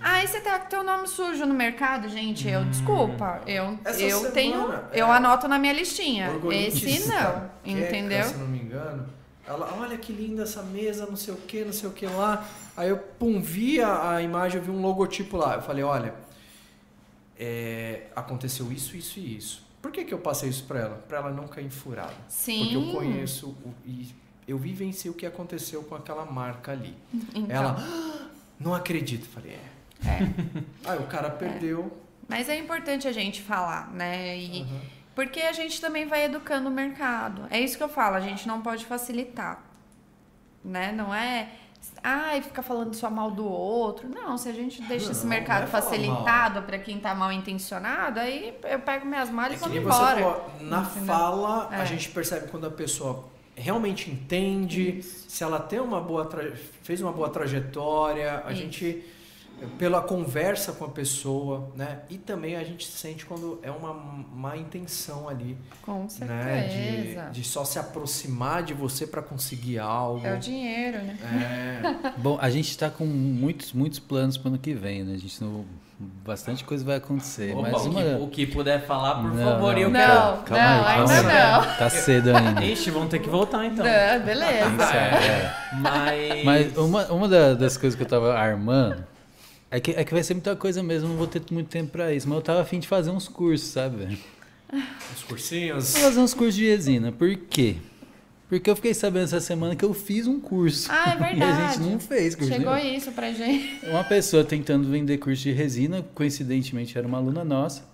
[0.00, 2.48] Aí você tá com teu nome sujo no mercado, gente.
[2.48, 3.40] Eu, desculpa.
[3.46, 4.72] Eu, Essa eu semana, tenho.
[4.72, 6.30] é, Eu anoto na minha listinha.
[6.52, 7.16] Esse não.
[7.16, 8.24] queca, Entendeu?
[8.24, 9.06] se não me engano.
[9.46, 12.46] Ela, olha que linda essa mesa, não sei o que, não sei o que lá.
[12.76, 15.56] Aí eu, pum, vi a, a imagem, eu vi um logotipo lá.
[15.56, 16.14] Eu falei, olha,
[17.42, 19.66] é, aconteceu isso, isso e isso.
[19.80, 20.96] Por que, que eu passei isso pra ela?
[21.08, 22.12] Pra ela não cair furada.
[22.28, 22.60] Sim.
[22.64, 24.08] Porque eu conheço o- e
[24.46, 26.94] eu vivenciei o que aconteceu com aquela marca ali.
[27.34, 29.26] Então, Ela, "Ah, não acredito.
[29.26, 30.06] Falei, é.
[30.06, 30.18] é.
[30.84, 31.90] Aí o cara perdeu.
[32.28, 34.36] Mas é importante a gente falar, né?
[34.38, 34.80] E, Uhum.
[35.14, 37.46] Porque a gente também vai educando o mercado.
[37.50, 39.62] É isso que eu falo, a gente não pode facilitar.
[40.64, 40.92] Né?
[40.92, 41.48] Não é.
[42.02, 44.08] Ai, ficar falando só mal do outro.
[44.08, 47.30] Não, se a gente deixa esse Não, mercado não é facilitado para quem tá mal
[47.30, 50.20] intencionado, aí eu pego minhas malas É e vou embora.
[50.20, 51.04] falou, na Entendeu?
[51.06, 51.86] fala, a É.
[51.86, 53.24] gente percebe quando a pessoa
[53.54, 56.52] realmente entende, se ela tem uma boa tra-
[56.82, 58.62] fez uma boa trajetória, a Isso.
[58.62, 59.04] gente
[59.78, 62.00] pela conversa com a pessoa, né?
[62.08, 66.08] E também a gente sente quando é uma má intenção ali, Com né?
[66.08, 67.22] certeza.
[67.30, 70.26] De, de só se aproximar de você para conseguir algo.
[70.26, 71.16] É o dinheiro, né?
[72.04, 75.14] É, Bom, a gente tá com muitos, muitos planos pro ano que vem, né?
[75.14, 75.64] A gente não.
[76.24, 77.54] Bastante coisa vai acontecer.
[77.54, 78.02] Opa, mas o, uma.
[78.02, 80.14] que, o que puder falar, por Não, favor, eu não, quero.
[80.14, 81.66] Não, Calma não, aí, ainda calma aí.
[81.68, 81.76] não.
[81.76, 82.64] Tá cedo ainda.
[82.64, 83.84] Ixi, vamos ter que voltar então.
[83.84, 84.82] Não, beleza.
[84.96, 85.54] É.
[85.74, 86.44] Mas.
[86.44, 89.04] Mas uma, uma da- das coisas que eu tava armando
[89.70, 92.12] é que, é que vai ser muita coisa mesmo, não vou ter muito tempo pra
[92.12, 92.28] isso.
[92.28, 93.96] Mas eu tava afim de fazer uns cursos, sabe?
[94.04, 94.18] velho?
[95.14, 95.92] os cursinhos.
[95.92, 97.12] Vou fazer uns cursos de resina.
[97.12, 97.76] Por quê?
[98.48, 100.88] Porque eu fiquei sabendo essa semana que eu fiz um curso.
[100.90, 101.38] Ah, é verdade.
[101.38, 102.96] E a gente não fez curso Chegou nenhum.
[102.96, 103.86] isso pra gente.
[103.86, 107.88] Uma pessoa tentando vender curso de resina, coincidentemente era uma aluna nossa.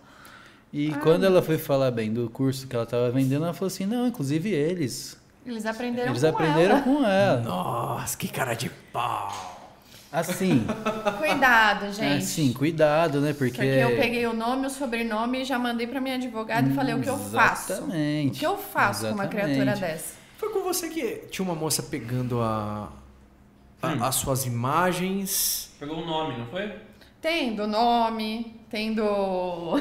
[0.72, 3.66] E Ah, quando ela foi falar bem do curso que ela estava vendendo, ela falou
[3.68, 5.16] assim: não, inclusive eles.
[5.44, 6.82] Eles aprenderam Eles com aprenderam ela.
[6.82, 7.40] com ela.
[7.42, 9.55] Nossa, que cara de pau.
[10.18, 10.64] Assim,
[11.18, 12.24] Cuidado, gente.
[12.24, 13.34] assim, cuidado, né?
[13.34, 13.50] Porque.
[13.58, 16.94] Porque eu peguei o nome, o sobrenome e já mandei pra minha advogada e falei
[16.94, 17.72] o que eu faço.
[17.72, 18.38] O Exatamente.
[18.38, 19.56] que eu faço com uma Exatamente.
[19.58, 20.14] criatura dessa?
[20.38, 22.88] Foi com você que tinha uma moça pegando a,
[23.82, 24.02] a- Hum.
[24.04, 25.70] as suas imagens.
[25.78, 26.72] Pegou o nome, não foi?
[27.20, 29.78] Tem do nome, tem do.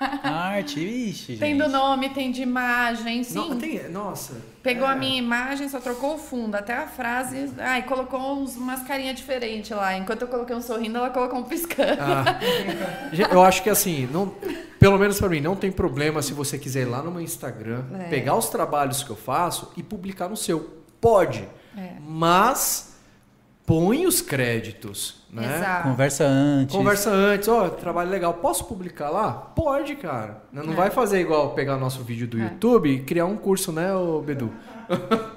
[0.00, 1.38] Arte, ixi, gente.
[1.40, 3.34] Tem do nome, tem de imagem, sim.
[3.34, 4.34] Não, tem- nossa.
[4.62, 4.92] Pegou é.
[4.92, 7.50] a minha imagem, só trocou o fundo, até a frase.
[7.58, 9.96] Ai, colocou uns, umas carinhas diferentes lá.
[9.96, 12.00] Enquanto eu coloquei um sorrindo, ela colocou um piscando.
[12.00, 12.40] Ah,
[13.30, 14.32] eu acho que assim, não,
[14.78, 17.84] pelo menos pra mim, não tem problema se você quiser ir lá no meu Instagram,
[18.00, 18.08] É.
[18.08, 20.82] pegar os trabalhos que eu faço e publicar no seu.
[21.00, 21.46] Pode.
[21.76, 21.92] É.
[22.00, 22.93] Mas
[23.66, 25.56] põe os créditos, né?
[25.56, 25.88] Exato.
[25.88, 26.76] Conversa antes.
[26.76, 28.34] Conversa antes, ó, trabalho legal.
[28.34, 29.32] Posso publicar lá?
[29.32, 30.42] Pode, cara.
[30.52, 30.76] Não não É.
[30.76, 32.42] vai fazer igual pegar nosso vídeo do É.
[32.44, 34.52] YouTube e criar um curso, né, ô Bedu?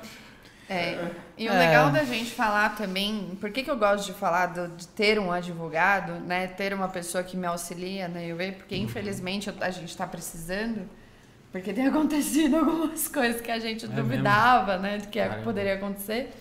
[0.70, 0.98] É.
[1.38, 1.58] E o É.
[1.60, 5.18] legal da gente falar também, por que, que eu gosto de falar do- de ter
[5.18, 6.45] um advogado, né?
[6.48, 8.82] Ter uma pessoa que me auxilia na IUV, porque Uhum.
[8.82, 10.82] infelizmente a gente está precisando,
[11.54, 14.98] porque tem acontecido algumas coisas que a gente É duvidava, né?
[14.98, 15.41] De que Caramba.
[15.44, 16.34] poderia acontecer.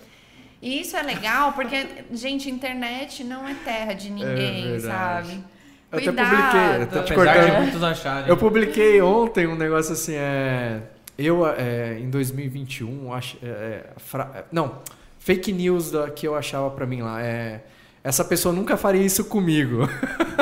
[0.66, 4.82] E isso é legal, porque, gente, internet não é terra de ninguém, verdade.
[5.28, 5.44] sabe?
[5.92, 6.28] Eu até Cuidado.
[6.28, 7.44] publiquei, eu até te cortando.
[7.54, 8.28] de muitos acharem.
[8.28, 10.80] Eu publiquei ontem um negócio assim, é.
[11.16, 13.38] Eu, é, em 2021, acho.
[13.42, 14.80] é, é, fra- não,
[15.20, 17.22] fake news da, que eu achava pra mim lá.
[17.22, 17.60] É,
[18.02, 19.88] essa pessoa nunca faria isso comigo.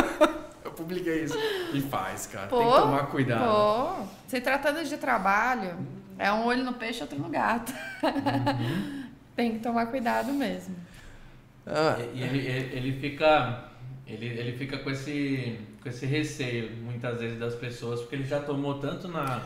[0.65, 1.37] eu publiquei isso.
[1.75, 2.47] E faz, cara.
[2.47, 3.45] Tem que Pô, tomar cuidado.
[3.45, 5.75] Pô, se tratando de trabalho,
[6.19, 7.73] é um olho no peixe, outro no gato.
[8.03, 9.04] Uhum.
[9.37, 10.75] Tem que tomar cuidado mesmo.
[11.67, 13.65] Ah, E ele, ele, fica.
[14.07, 18.41] Ele, ele fica com esse, com esse receio, muitas vezes, das pessoas, porque ele já
[18.41, 19.43] tomou tanto na,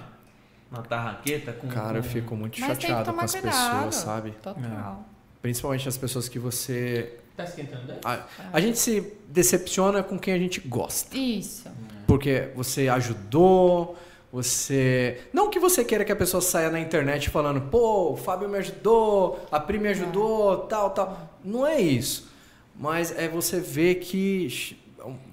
[0.71, 1.69] na tarraqueta com.
[1.69, 3.77] cara, eu fico muito Mas chateado com as cuidado.
[3.85, 4.31] pessoas, sabe?
[4.43, 5.05] Total.
[5.41, 7.19] Principalmente as pessoas que você.
[7.37, 8.01] Tá esquentando dela?
[8.05, 11.17] A, a gente se decepciona com quem a gente gosta.
[11.17, 11.71] Isso.
[12.05, 13.97] Porque você ajudou,
[14.33, 15.21] você.
[15.33, 18.59] Não que você queira que a pessoa saia na internet falando, pô, o Fábio me
[18.59, 21.31] ajudou, a Pri me ajudou, tal, tal.
[21.45, 22.31] Não é isso.
[22.77, 24.79] Mas é você ver que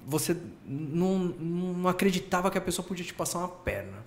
[0.06, 4.04] você não, não acreditava que a pessoa podia te passar uma perna.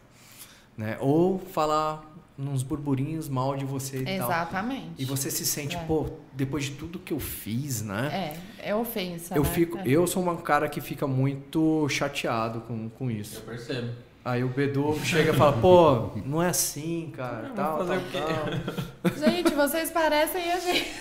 [0.77, 0.97] Né?
[0.99, 2.05] Ou falar
[2.37, 4.29] uns burburinhos mal de você e tal.
[4.29, 4.91] Exatamente.
[4.97, 5.79] E você se sente, É.
[5.83, 8.37] pô, depois de tudo que eu fiz, né?
[8.61, 9.35] É, é ofensa.
[9.35, 9.49] Eu né?
[9.49, 9.83] fico, É.
[9.85, 13.41] eu sou um cara que fica muito chateado com, com Eu isso.
[13.41, 13.91] percebo.
[14.23, 18.01] Aí o Bedu chega e fala, pô, não é assim, cara, Não, tal, tal, o
[18.11, 18.19] quê?
[18.19, 19.13] tal.
[19.17, 20.91] Gente, vocês parecem a gente.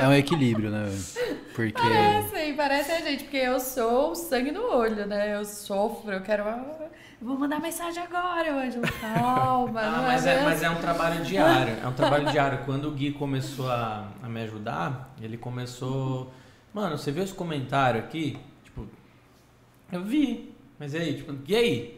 [0.00, 0.86] É um equilíbrio, né?
[1.54, 1.80] Porque.
[1.80, 3.24] Parecem, parecem a gente.
[3.24, 5.34] Porque eu sou o sangue no olho, né?
[5.36, 6.44] Eu sofro, eu quero.
[6.44, 6.88] eu
[7.20, 8.84] Vou mandar mensagem agora, Ângelo.
[9.00, 11.76] Calma, Ah, não mas, é, é, mas é um trabalho diário.
[11.82, 12.60] É um trabalho diário.
[12.64, 16.32] Quando o Gui começou a, a me ajudar, ele começou.
[16.72, 18.38] Mano, você viu os comentários aqui?
[18.64, 18.86] Tipo,
[19.92, 20.54] eu vi.
[20.78, 21.14] Mas e aí?
[21.16, 21.97] Tipo, e aí?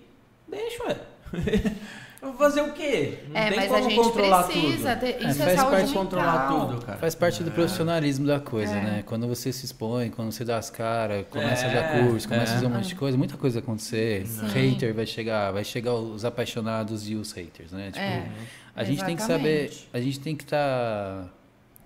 [0.51, 0.97] Deixa, ué.
[2.23, 3.21] Eu vou fazer o quê?
[3.31, 5.01] Não É, tem mas como a gente controlar precisa tudo.
[5.01, 5.25] ter.
[5.25, 6.99] É, Isso é, faz saúde parte controlar tudo, cara.
[6.99, 8.83] Faz parte do profissionalismo da coisa, É.
[8.83, 9.03] né?
[9.07, 12.45] Quando você se expõe, quando você dá as caras, começa a É, dar curso, começa
[12.45, 12.53] é.
[12.53, 14.27] a fazer um monte de coisa, muita coisa vai acontecer.
[14.27, 14.47] Sim.
[14.49, 17.87] Hater vai chegar, vai chegar os apaixonados e os haters, né?
[17.87, 18.29] Tipo, É,
[18.77, 19.89] a gente tem que saber, exatamente.
[19.95, 21.27] a gente tem que estar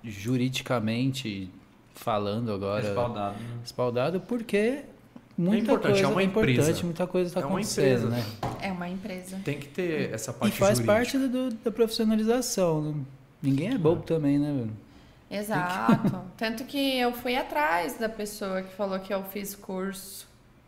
[0.03, 1.49] juridicamente
[1.95, 3.35] falando agora, Respaldado.
[3.39, 3.47] né?
[3.63, 4.81] respaldado, porque
[5.37, 6.83] muita importante, coisa é uma importante, empresa.
[6.85, 8.09] muita coisa está É uma acontecendo, empresa.
[8.09, 8.25] né?
[8.63, 9.41] É uma empresa.
[9.45, 10.93] Tem que ter essa E parte faz jurídica.
[10.95, 12.83] parte do- da profissionalização.
[12.83, 12.95] né?
[13.43, 14.53] Ninguém é bobo também, né?
[14.53, 14.71] velho?
[15.31, 16.21] Exato.
[16.37, 20.27] Tanto que eu fui atrás da pessoa que falou que eu fiz curso,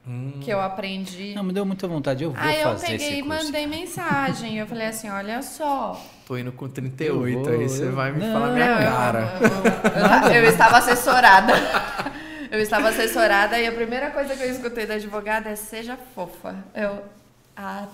[0.08, 1.34] Hum, que eu aprendi.
[1.34, 3.44] Não, me deu muita vontade, eu vou Aí eu fazer peguei esse e curso.
[3.44, 4.56] mandei mensagem.
[4.58, 6.00] Eu falei assim: olha só.
[6.26, 8.80] tô indo com 38, Eu vou, aí você eu- vai me Não, falar minha Não,
[8.82, 9.32] eu- cara.
[10.26, 11.52] Eu, eu- eu estava assessorada.
[12.50, 16.56] Eu estava assessorada e a primeira coisa que eu escutei da advogada é seja fofa.
[16.74, 17.02] Eu.
[17.56, 17.86] Ah,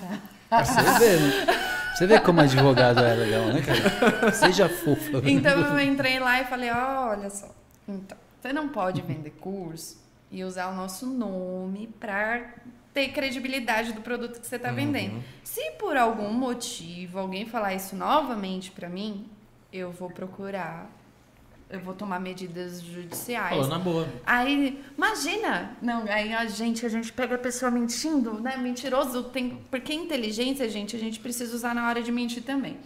[0.50, 0.64] tá.
[0.64, 1.46] Você vê, né?
[1.94, 4.32] Você vê como advogado é legal, né, cara?
[4.32, 5.22] Seja fofa.
[5.24, 7.48] Então eu entrei lá e falei, "Ó, olha só.
[7.88, 9.98] Então, você não pode vender curso
[10.30, 12.54] e usar o nosso nome para
[12.92, 15.22] ter credibilidade do produto que você está vendendo.
[15.42, 19.26] Se por algum motivo alguém falar isso novamente para mim,
[19.72, 20.86] eu vou procurar,
[21.72, 23.56] eu vou tomar medidas judiciais.
[23.56, 24.06] Falou na boa.
[24.26, 25.74] Aí, imagina!
[25.80, 28.58] Não, aí a gente, a gente pega a pessoa mentindo, né?
[28.58, 29.58] Mentiroso tem.
[29.70, 32.76] Porque inteligência, gente, a gente precisa usar na hora de mentir também.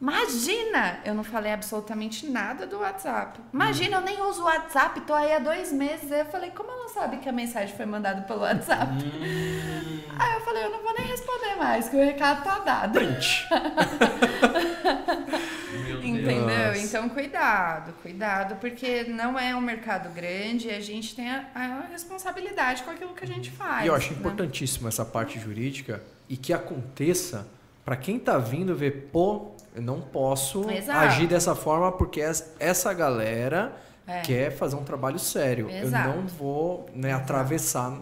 [0.00, 1.00] Imagina!
[1.04, 3.38] Eu não falei absolutamente nada do WhatsApp.
[3.52, 6.10] Imagina, eu nem uso o WhatsApp, tô aí há dois meses.
[6.10, 8.90] Aí eu falei, como ela sabe que a mensagem foi mandada pelo WhatsApp?
[8.92, 12.92] Hum, Aí eu falei, eu não vou nem responder mais, que o recado tá dado.
[12.92, 13.48] Print.
[16.02, 16.74] Entendeu?
[16.76, 21.80] Então, cuidado, cuidado, porque não é um mercado grande e a gente tem a, a
[21.92, 23.84] responsabilidade com aquilo que a gente faz.
[23.84, 24.18] E eu acho né?
[24.18, 27.46] importantíssimo essa parte jurídica e que aconteça
[27.84, 30.98] para quem tá vindo ver, pô, eu não posso Exato.
[30.98, 33.72] agir dessa forma porque es- essa galera
[34.06, 34.20] É.
[34.20, 35.70] quer fazer um trabalho sério.
[35.70, 36.08] Exato.
[36.10, 37.98] Eu não vou né, atravessar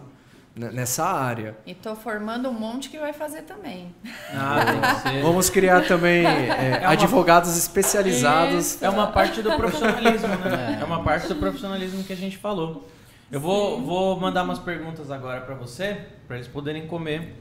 [0.55, 1.55] nessa área.
[1.65, 3.95] E tô formando um monte que vai fazer também.
[4.33, 4.57] Ah.
[5.21, 8.73] Vamos criar também é, uma- advogados especializados.
[8.75, 8.85] Isso.
[8.85, 10.79] É uma parte do profissionalismo, né?
[10.81, 12.87] É uma parte do profissionalismo que a gente falou.
[13.31, 15.97] Eu vou, vou mandar umas perguntas agora pra você,
[16.27, 17.35] pra eles poderem comer,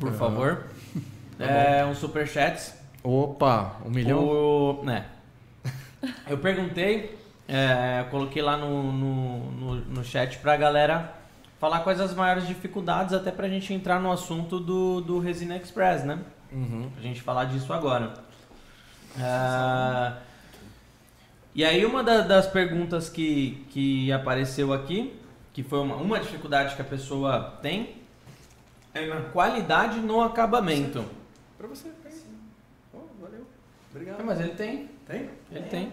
[0.00, 0.64] por favor.
[1.38, 2.74] É, uns superchats.
[3.08, 4.24] Opa, um milhão?
[4.24, 5.06] O, né?
[6.28, 7.16] Eu perguntei,
[7.48, 11.12] é, eu coloquei lá no, no, no, no chat pra galera
[11.60, 16.04] falar quais as maiores dificuldades, até pra gente entrar no assunto do, do Resina Express,
[16.04, 16.18] né?
[16.52, 16.90] Uhum.
[16.92, 18.12] Pra gente falar disso agora.
[19.20, 20.18] Ah,
[21.54, 25.18] e aí uma da- das perguntas que, que apareceu aqui,
[25.52, 27.96] que foi uma, uma dificuldade que a pessoa tem,
[28.92, 31.04] é na qualidade no acabamento.
[31.56, 31.88] Pra você.
[31.88, 32.05] Oh, valeu.
[33.96, 34.20] Obrigado.
[34.20, 35.30] Ah, mas ele tem, Tem?
[35.50, 35.92] ele tem.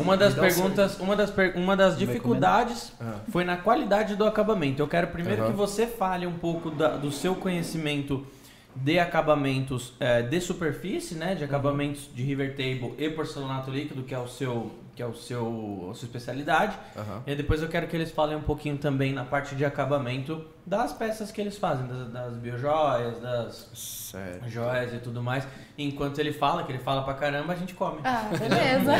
[0.00, 3.16] Uma das perguntas, uma das, per- uma das Vai dificuldades Ah.
[3.30, 4.80] foi na qualidade do acabamento.
[4.80, 8.26] Eu quero primeiro que você fale um pouco da- do seu conhecimento
[8.74, 14.14] de acabamentos eh, de superfície, né, de acabamentos de river table e porcelanato líquido, que
[14.14, 16.76] é o seu, que é o seu, a sua especialidade.
[16.96, 17.22] Aham.
[17.24, 20.92] E depois eu quero que eles falem um pouquinho também na parte de acabamento das
[20.92, 24.50] peças que eles fazem, das, das biojoias, das Sério.
[24.50, 25.46] joias e tudo mais.
[25.78, 28.00] Enquanto ele fala, que ele fala pra caramba, a gente come.
[28.02, 28.92] Ah, beleza.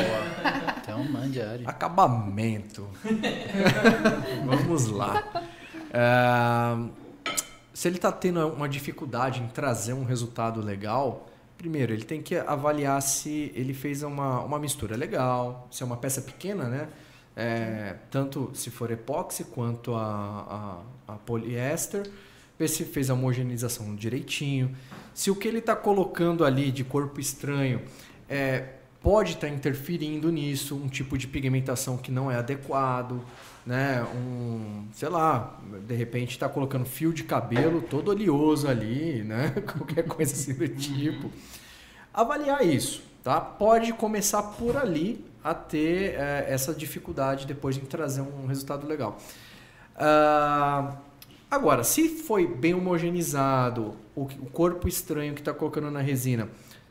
[0.81, 1.69] Então, mande área.
[1.69, 2.89] Acabamento.
[4.47, 5.25] Vamos lá.
[5.93, 6.87] Ah,
[7.75, 11.28] se ele está tendo uma dificuldade em trazer um resultado legal,
[11.59, 15.97] primeiro ele tem que avaliar se ele fez uma, uma mistura legal, se é uma
[15.97, 16.89] peça pequena, né?
[17.37, 22.09] É, tanto se for epóxi quanto a, a, a poliéster,
[22.59, 24.75] ver se fez a homogeneização direitinho,
[25.15, 27.81] se o que ele está colocando ali de corpo estranho
[28.29, 33.23] é, pode estar interferindo nisso, um tipo de pigmentação que não é adequado,
[33.67, 34.03] né?
[34.15, 39.51] Um, sei lá, de repente está colocando fio de cabelo todo oleoso ali, né?
[39.67, 41.31] Qualquer coisa assim do tipo.
[42.13, 43.41] Avaliar isso, tá?
[43.41, 49.19] Pode começar por ali a ter eh, essa dificuldade depois de trazer um resultado legal.
[49.97, 50.97] Ah,
[51.51, 56.49] agora, se foi bem homogeneizado, o, o corpo estranho que está colocando na resina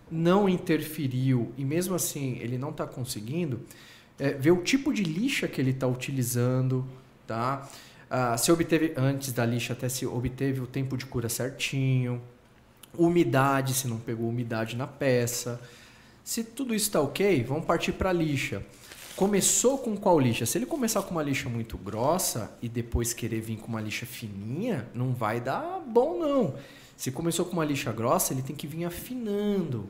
[0.10, 3.62] não interferiu e mesmo assim ele não está conseguindo,
[4.20, 6.86] é, ver o tipo de lixa que ele está utilizando,
[7.26, 7.68] tá?
[8.10, 12.22] Ah, se obteve antes da lixa, até se obteve o tempo de cura certinho,
[12.98, 15.62] umidade, se não pegou umidade na peça.
[16.24, 18.64] Se tudo isso está ok, vamos partir para a lixa.
[19.16, 20.46] Começou com qual lixa?
[20.46, 24.06] Se ele começar com uma lixa muito grossa e depois querer vir com uma lixa
[24.06, 26.56] fininha, não vai dar bom não.
[26.96, 29.90] Se começou com uma lixa grossa, ele tem que vir afinando.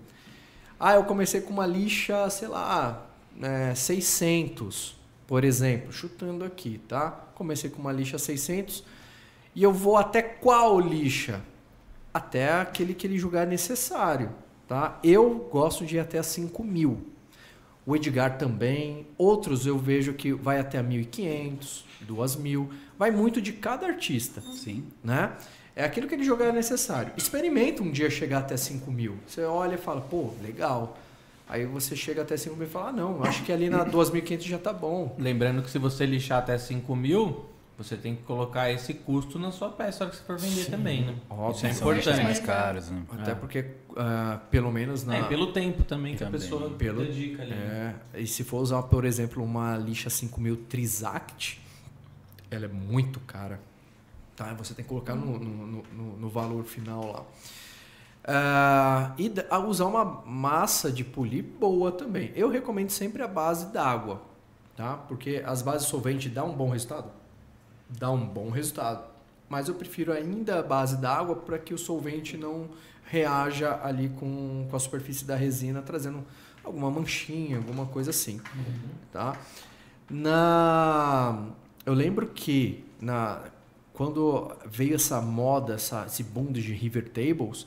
[0.80, 3.07] Ah, eu comecei com uma lixa, sei lá,
[3.42, 7.12] é, 600, por exemplo, chutando aqui, tá?
[7.36, 8.84] Comecei com uma lixa 600
[9.56, 11.42] e eu vou até qual lixa?
[12.14, 14.32] Até aquele que ele julgar necessário,
[14.68, 15.00] tá?
[15.04, 16.98] Eu gosto de ir até a 5000.
[17.86, 23.54] O Edgar também, outros eu vejo que vai até a 1500, 2000, vai muito de
[23.54, 24.84] cada artista Sim.
[25.04, 25.34] né?
[25.76, 27.14] É aquilo que ele jogar necessário.
[27.16, 29.16] Experimenta um dia chegar até 5 mil.
[29.28, 30.98] Você olha e fala, pô, legal.
[31.50, 34.42] Aí você chega até 5 mil e fala, ah, não, acho que ali na 2.500
[34.42, 35.16] já tá bom.
[35.18, 37.46] Lembrando que se você lixar até 5 mil,
[37.78, 40.66] você tem que colocar esse custo na sua peça na hora que você for vender
[40.66, 41.16] também, né?
[41.30, 41.56] Óbvio.
[41.56, 42.24] Isso é importante.
[42.24, 43.02] mais caras, né?
[43.12, 43.36] Até É.
[43.36, 43.66] porque,
[43.96, 45.16] ah, pelo menos na...
[45.16, 46.40] É, pelo tempo também que Também.
[46.40, 47.52] a pessoa Pelo- dedica ali.
[47.52, 47.96] né?
[48.14, 51.62] É, e se for usar, por exemplo, uma lixa 5000 Trisact,
[52.52, 53.60] ela é muito cara.
[54.36, 54.54] Tá?
[54.56, 57.24] Você tem que colocar no, no, no- no- no valor final lá.
[58.30, 59.32] Ah, e
[59.66, 62.34] usar uma massa de polir boa também.
[62.36, 64.22] Eu recomendo sempre a base d'água,
[64.76, 64.98] tá?
[64.98, 67.10] Porque as bases solvente dá um bom resultado?
[67.90, 69.06] Dá um bom resultado.
[69.48, 72.68] Mas eu prefiro ainda a base d'água para que o solvente não
[73.06, 76.22] reaja ali com, com a superfície da resina, trazendo
[76.66, 78.42] alguma manchinha, alguma coisa assim,
[79.14, 79.38] tá?
[80.10, 81.46] Na
[81.86, 83.42] eu lembro que na
[83.94, 87.66] quando veio essa moda, essa, esse boom de river tables,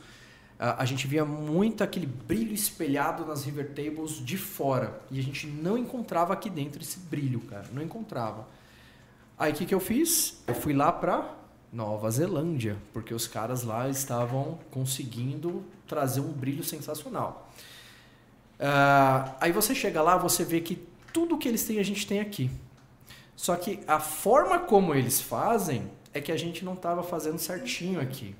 [0.62, 5.46] a, gente via muito aquele brilho espelhado nas river tables de fora e a gente
[5.46, 8.46] não encontrava aqui dentro esse brilho, cara, não encontrava.
[9.38, 10.42] Aí o que, que eu fiz?
[10.46, 11.34] Eu fui lá para
[11.72, 17.50] Nova Zelândia, porque os caras lá estavam conseguindo trazer um brilho sensacional.
[18.58, 22.20] Ah, aí você chega lá, você vê que tudo que eles têm a gente tem
[22.20, 22.50] aqui.
[23.34, 27.98] Só que a forma como eles fazem é que a gente não estava fazendo certinho
[27.98, 28.36] aqui.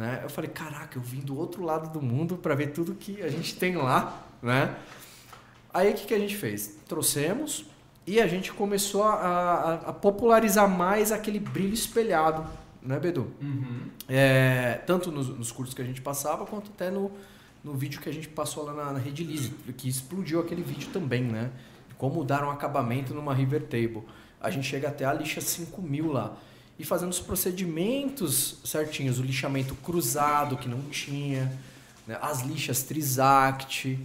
[0.00, 0.20] Né?
[0.22, 3.28] Eu falei, caraca, eu vim do outro lado do mundo para ver tudo que a
[3.28, 4.74] gente tem lá, né?
[5.74, 6.78] Aí o que, que a gente fez?
[6.88, 7.66] Trouxemos
[8.06, 12.46] e a gente começou a, a- a popularizar mais aquele brilho espelhado
[12.82, 13.30] né, Bedu?
[13.42, 13.82] Uhum.
[14.08, 17.12] É, tanto nos, nos cursos que a gente passava, quanto até no,
[17.62, 20.88] no vídeo que a gente passou lá na, na Rede Lise, que explodiu aquele vídeo
[20.90, 21.50] também, né?
[21.98, 24.02] Como dar um acabamento numa River Table.
[24.40, 26.34] A gente chega até a lixa 5000 lá.
[26.80, 31.52] E fazendo os procedimentos certinhos, o lixamento cruzado, que não tinha,
[32.06, 32.16] né?
[32.22, 33.98] as lixas Trisact.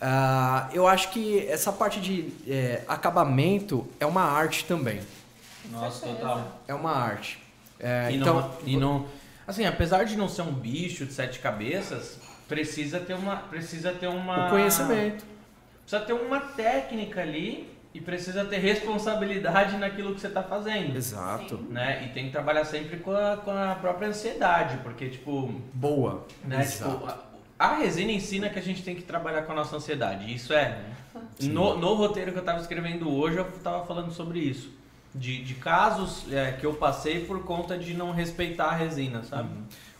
[0.00, 5.00] Ah, eu acho que essa parte de é, acabamento é uma arte também.
[5.70, 6.60] Nossa, total.
[6.66, 7.38] É uma arte.
[7.78, 9.06] É, e, então, não, e não.
[9.46, 12.18] Assim, apesar de não ser um bicho de sete cabeças,
[12.48, 13.36] precisa ter uma.
[13.36, 14.48] Precisa ter uma.
[14.48, 15.24] o conhecimento.
[15.82, 20.94] Precisa ter uma técnica ali e precisa ter responsabilidade naquilo que você está fazendo.
[20.94, 21.56] Exato.
[21.70, 22.04] Né?
[22.04, 26.26] E tem que trabalhar sempre com a, com a própria ansiedade, porque, tipo, Boa.
[26.44, 26.60] né?
[26.60, 26.92] Exato.
[26.92, 27.24] Tipo, a,
[27.58, 30.30] a resina ensina que a gente tem que trabalhar com a nossa ansiedade.
[30.32, 30.78] Isso é.
[31.40, 34.70] No, no roteiro que eu estava escrevendo hoje, eu estava falando sobre isso.
[35.14, 39.48] De, de casos é, que eu passei por conta de não respeitar a resina, sabe?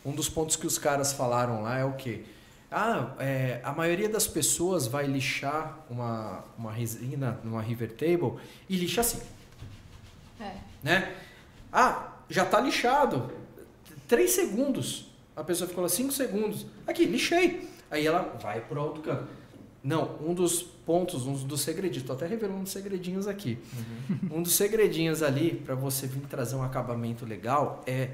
[0.05, 2.27] Um dos pontos que os caras falaram lá é o quê?
[2.78, 8.38] Ah, é, a maioria das pessoas vai lixar uma, uma resina numa River Table
[8.68, 9.22] e lixa assim,
[10.38, 10.52] É.
[10.82, 11.14] né?
[11.72, 13.32] Ah, já tá lixado.
[14.06, 15.10] Três segundos.
[15.34, 16.66] A pessoa ficou lá cinco segundos.
[16.86, 17.66] Aqui, lixei.
[17.90, 19.26] Aí ela vai pro outro canto.
[19.82, 23.58] Não, um dos pontos, um dos segredinhos, tô até revelando uns segredinhos aqui.
[24.30, 28.10] Um dos segredinhos ali para você vir trazer um acabamento legal é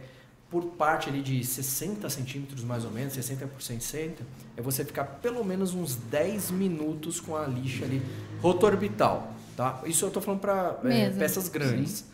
[0.53, 4.23] por parte ali de 60 centímetros mais ou menos, 60 por 60,
[4.55, 8.03] é você ficar pelo menos uns 10 minutos com a lixa ali
[8.43, 9.81] rotorbital, tá?
[9.87, 11.19] Isso eu tô falando para Mesmo.
[11.19, 12.05] peças grandes.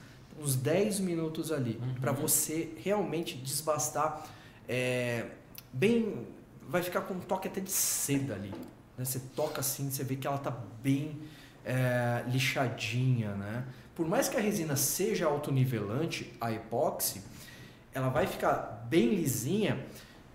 [0.41, 4.25] Uns 10 minutos ali, para você realmente desbastar
[4.69, 5.27] é,
[5.73, 6.25] bem...
[6.69, 8.53] Vai ficar com um toque até de seda ali.
[8.97, 9.05] né?
[9.05, 11.19] Você toca assim, você vê que ela tá bem
[11.65, 13.65] é, lixadinha, né?
[13.97, 17.21] Por mais que a resina seja autonivelante, a epóxi,
[17.95, 19.79] ela vai ficar bem lisinha.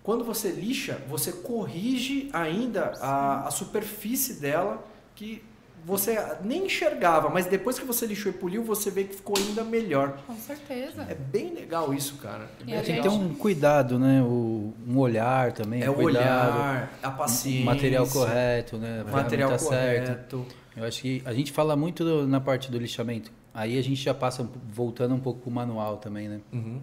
[0.02, 4.84] Quando você lixa, você corrige ainda a, a superfície dela
[5.16, 5.42] que
[5.86, 9.64] você nem enxergava, mas depois que você lixou e poliu, você vê que ficou ainda
[9.66, 10.18] melhor.
[10.26, 11.06] Com certeza.
[11.10, 12.50] É bem legal isso, cara.
[12.66, 14.22] É, Tem que ter um cuidado, né?
[14.22, 15.82] O, um olhar também.
[15.84, 19.04] é o cuidado, olhar, a paciência, o material correto, né?
[19.12, 19.66] material certa.
[20.14, 20.46] correto.
[20.76, 23.30] Eu acho que a gente fala muito do- na parte do lixamento.
[23.54, 26.40] Aí a gente já passa voltando um pouco pro manual também, né?
[26.52, 26.82] Uhum.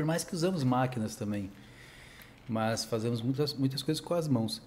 [0.00, 1.50] Por mais que usamos máquinas também,
[2.48, 4.62] mas fazemos muitas, muitas coisas com as mãos.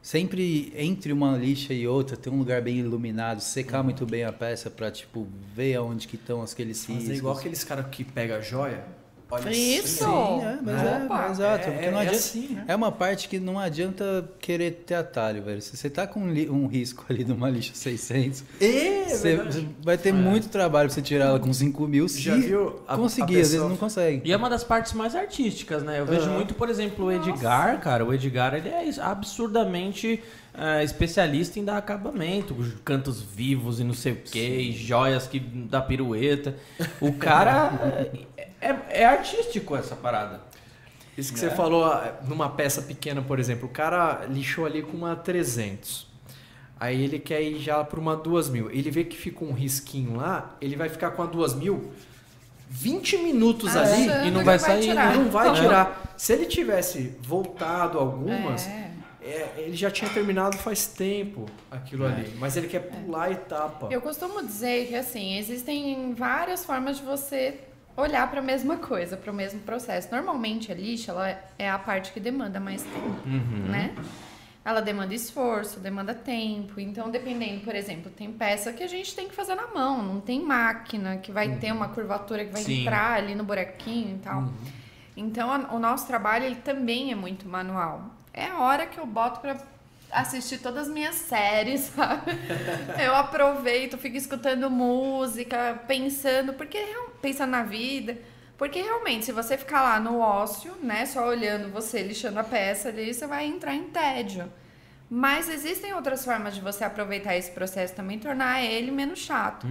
[0.00, 4.32] Sempre entre uma lixa e outra tem um lugar bem iluminado, secar muito bem a
[4.32, 7.14] peça para tipo ver aonde que estão aqueles riscos.
[7.14, 8.86] igual aqueles caras que pega joia.
[9.34, 10.04] Olha Isso!
[10.04, 11.28] Sim, é, mas é, Opa!
[11.30, 11.68] exato.
[11.70, 12.64] É, é, não é adianta, assim, né?
[12.68, 15.60] é uma parte que não adianta querer ter atalho, velho.
[15.60, 19.40] Se você tá com um, li- um risco ali numa lixa 600, É, você
[19.82, 22.08] vai ter muito trabalho pra você tirar ela com 5 mil.
[22.08, 24.22] Se Já viu a- conseguir, a às vezes pessoa- não consegue.
[24.24, 26.00] E é uma das partes mais artísticas, né?
[26.00, 26.34] Eu vejo Aham.
[26.36, 28.04] muito, por exemplo, o Edgar, cara.
[28.04, 30.22] O Edgar, ele é absurdamente
[30.56, 32.54] é, especialista em dar acabamento,
[32.84, 36.54] cantos vivos e não sei o que, joias que dá pirueta.
[37.00, 37.72] O cara
[38.64, 40.40] é, é- é artístico essa parada.
[41.16, 41.48] Isso que Né?
[41.48, 46.06] você falou ah, numa peça pequena, por exemplo, o cara lixou ali com uma 300.
[46.80, 48.70] Aí ele quer ir já para uma 2000.
[48.70, 51.92] Ele vê que ficou um risquinho lá, ele vai ficar com a 2000
[52.68, 55.14] 20 minutos ali Achando e não que vai sair, tirar.
[55.14, 55.52] e não vai É.
[55.52, 56.14] tirar.
[56.16, 58.90] Se ele tivesse voltado algumas, É.
[59.22, 62.34] é, ele já tinha terminado faz tempo aquilo ali.
[62.38, 63.86] Mas ele quer pular a etapa.
[63.92, 67.60] Eu costumo dizer que assim, existem várias formas de você
[67.96, 70.08] olhar para a mesma coisa, para o mesmo processo.
[70.10, 73.68] Normalmente a lixa ela é a parte que demanda mais tempo, Uhum.
[73.68, 73.94] né?
[74.64, 76.80] Ela demanda esforço, demanda tempo.
[76.80, 80.20] Então, dependendo, por exemplo, tem peça que a gente tem que fazer na mão, não
[80.20, 82.80] tem máquina que vai ter uma curvatura que vai Sim.
[82.80, 84.48] entrar ali no buraquinho e tal.
[85.16, 88.06] Então, a- o nosso trabalho ele também é muito manual.
[88.32, 89.54] É a hora que eu boto pra
[90.14, 92.32] assistir todas as minhas séries, sabe?
[93.02, 98.16] eu aproveito, fico escutando música, pensando, porque real- pensando na vida.
[98.56, 102.88] Porque realmente, se você ficar lá no ócio, né, só olhando você lixando a peça
[102.88, 104.50] ali, você vai entrar em tédio.
[105.10, 109.66] Mas existem outras formas de você aproveitar esse processo também, e tornar ele menos chato.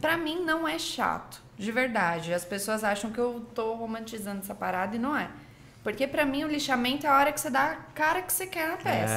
[0.00, 2.32] Pra mim não é chato, de verdade.
[2.32, 5.28] As pessoas acham que eu tô romantizando essa parada e não é.
[5.86, 8.44] Porque pra mim o lixamento é a hora que você dá a cara que você
[8.44, 9.14] quer na peça.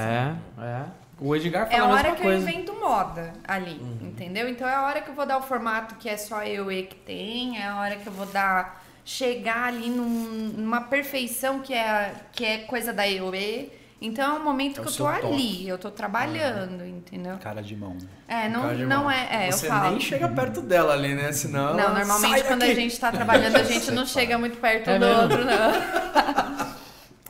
[0.59, 0.83] É, é.
[1.19, 2.37] O Edgar É fala a a hora que coisa.
[2.37, 4.47] eu invento moda ali, entendeu?
[4.47, 6.83] Então é a hora que eu vou dar o formato que é só eu e
[6.83, 11.73] que tem, é a hora que eu vou dar chegar ali num- numa perfeição que
[11.73, 13.71] é que é coisa da EOE.
[14.01, 15.25] Então é um momento É que eu tô toque.
[15.27, 17.37] ali, eu tô trabalhando, entendeu?
[17.37, 17.95] Cara de mão.
[17.95, 18.45] né?
[18.45, 18.61] É, não,
[19.03, 19.11] mão.
[19.11, 19.91] é, é, Você eu falo.
[19.91, 21.31] nem chega perto dela ali, né?
[21.33, 21.75] Senão.
[21.75, 22.71] Não, normalmente quando daqui.
[22.71, 25.21] a gente tá trabalhando, a gente não chega muito perto É do mesmo?
[25.23, 26.69] outro, não.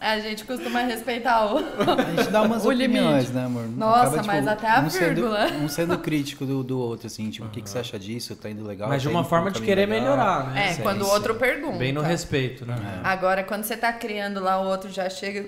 [0.02, 1.58] A gente costuma respeitar o.
[1.58, 3.32] A gente dá umas O opiniões, limite.
[3.34, 3.68] né, amor?
[3.68, 5.46] Nossa, mas até a um sendo, vírgula.
[5.62, 8.34] um sendo crítico do, do outro, assim, tipo, o que, que você acha disso?
[8.38, 8.88] Tá indo legal?
[8.88, 10.02] Mas de tá uma forma de querer legal?
[10.16, 10.72] melhorar, né?
[10.72, 11.78] É, quando o outro pergunta.
[11.78, 12.78] Bem no respeito, né?
[13.04, 15.46] Agora, quando você tá criando lá, o outro já chega.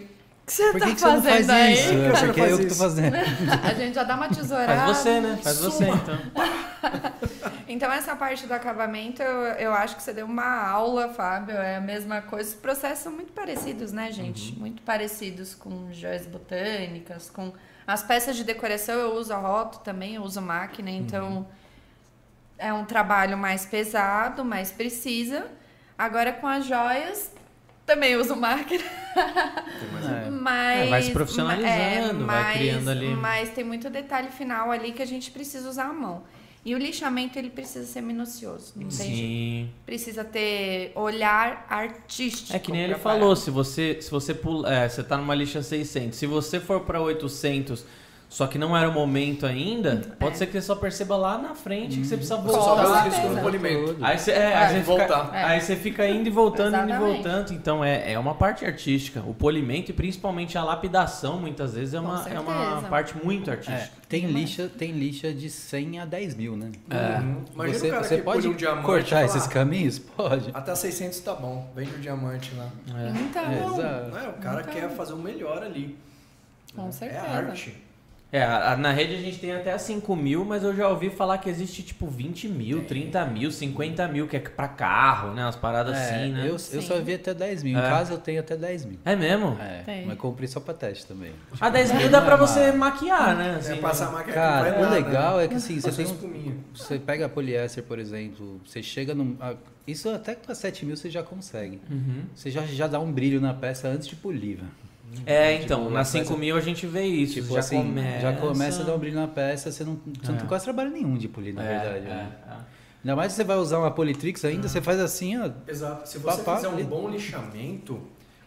[0.52, 1.74] Que você Por tá que, que você não fazendo faz aí?
[1.74, 1.88] isso?
[1.88, 2.84] Por que É porque faz eu que tô isso?
[2.84, 3.16] fazendo.
[3.64, 4.76] A gente já dá uma tesourada.
[4.76, 5.40] Faz você, né?
[5.42, 6.20] Faz você, então.
[7.70, 11.56] Então, essa parte do acabamento, eu, eu acho que você deu uma aula, Fábio.
[11.56, 12.50] É a mesma coisa.
[12.50, 14.54] Os processos são muito parecidos, né, gente?
[14.60, 17.54] Muito parecidos com joias botânicas, com
[17.88, 18.96] as peças de decoração.
[18.96, 20.90] Eu uso a roto também, eu uso máquina.
[20.90, 21.48] Então,
[22.58, 25.48] é um trabalho mais pesado, mais precisa.
[25.98, 27.32] Agora, com as joias,
[27.94, 28.84] também uso máquina.
[29.16, 30.30] É.
[30.30, 33.08] Mas, É, vai se profissionalizando, vai mas- criando ali.
[33.16, 36.24] Mas tem muito detalhe final ali que a gente precisa usar a mão.
[36.64, 38.74] E o lixamento, ele precisa ser minucioso.
[38.76, 39.16] Não tem jeito.
[39.18, 39.70] Sim.
[39.86, 42.56] Precisa ter olhar artístico.
[42.56, 45.34] É que nem ele pra falou, se você se você pula, é, você tá numa
[45.34, 47.84] lixa 600, se você for pra 800,
[48.34, 51.54] só que não era o momento ainda, pode ser que você só perceba lá na
[51.54, 53.02] frente que você precisa Você só vê o voltar.
[53.04, 53.42] risco no certeza.
[53.42, 53.98] polimento.
[54.02, 55.26] Aí você, é, É, aí você voltar.
[55.26, 55.44] Fica, É.
[55.44, 57.52] aí você fica indo e voltando, indo e voltando.
[57.54, 59.20] Então é, é uma parte artística.
[59.28, 63.50] O polimento e principalmente a lapidação, muitas vezes, é Com uma, é uma parte muito
[63.50, 63.92] É, artística.
[64.08, 66.72] tem lixa, tem lixa de 100 a 10 mil, né?
[66.90, 67.44] Uhum.
[67.54, 70.00] Imagina você você pode um diamante cortar esses caminhos?
[70.00, 70.52] Pode.
[70.54, 71.70] Até 600 tá bom.
[71.76, 72.70] Vende o diamante lá.
[72.88, 74.18] Então, É, Não, exato.
[74.18, 74.74] é, o cara Então.
[74.74, 75.98] quer fazer o melhor ali.
[76.74, 77.22] com É certeza.
[77.28, 77.91] arte.
[78.34, 81.10] É, a- a- na rede a gente tem até 5 mil, mas eu já ouvi
[81.10, 85.44] falar que existe tipo 20 mil, 30 mil, 50 mil, que é pra carro, né?
[85.44, 86.44] Umas paradas É, assim, né?
[86.46, 87.78] eu, eu só vi até 10 mil.
[87.78, 87.90] Em É.
[87.90, 88.98] casa eu tenho até 10 mil.
[89.04, 89.58] É mesmo?
[89.60, 90.06] É, Tem.
[90.06, 91.34] mas comprei só pra teste também.
[91.60, 93.54] A 10 mil dá pra você maquiar, né?
[93.56, 95.44] É Assim, passar a máquina Cara, o nada, legal né?
[95.44, 96.54] é que assim, você tem um.
[96.74, 99.36] Você pega poliéster, por exemplo, você chega num.
[99.42, 99.56] a-
[99.86, 101.82] Isso até pra 7 mil você já consegue.
[101.90, 102.24] Uhum.
[102.34, 104.58] Você já, já dá um brilho na peça antes de polir.
[104.58, 104.70] velho.
[105.26, 107.34] É, Tipo, então, a na peça- 5 mil a gente vê isso.
[107.36, 108.20] Tipo já assim, começa...
[108.22, 110.40] já começa a dar um brilho na peça, você não, você não É.
[110.40, 112.06] tem quase trabalho nenhum de polir, na É, verdade.
[112.06, 112.32] é, né?
[112.48, 112.52] é.
[113.04, 115.50] Ainda mais se você vai usar uma Politrix ainda, você faz assim, ó.
[115.68, 116.08] Exato.
[116.08, 118.00] Se você Papá, fizer um bom lixamento,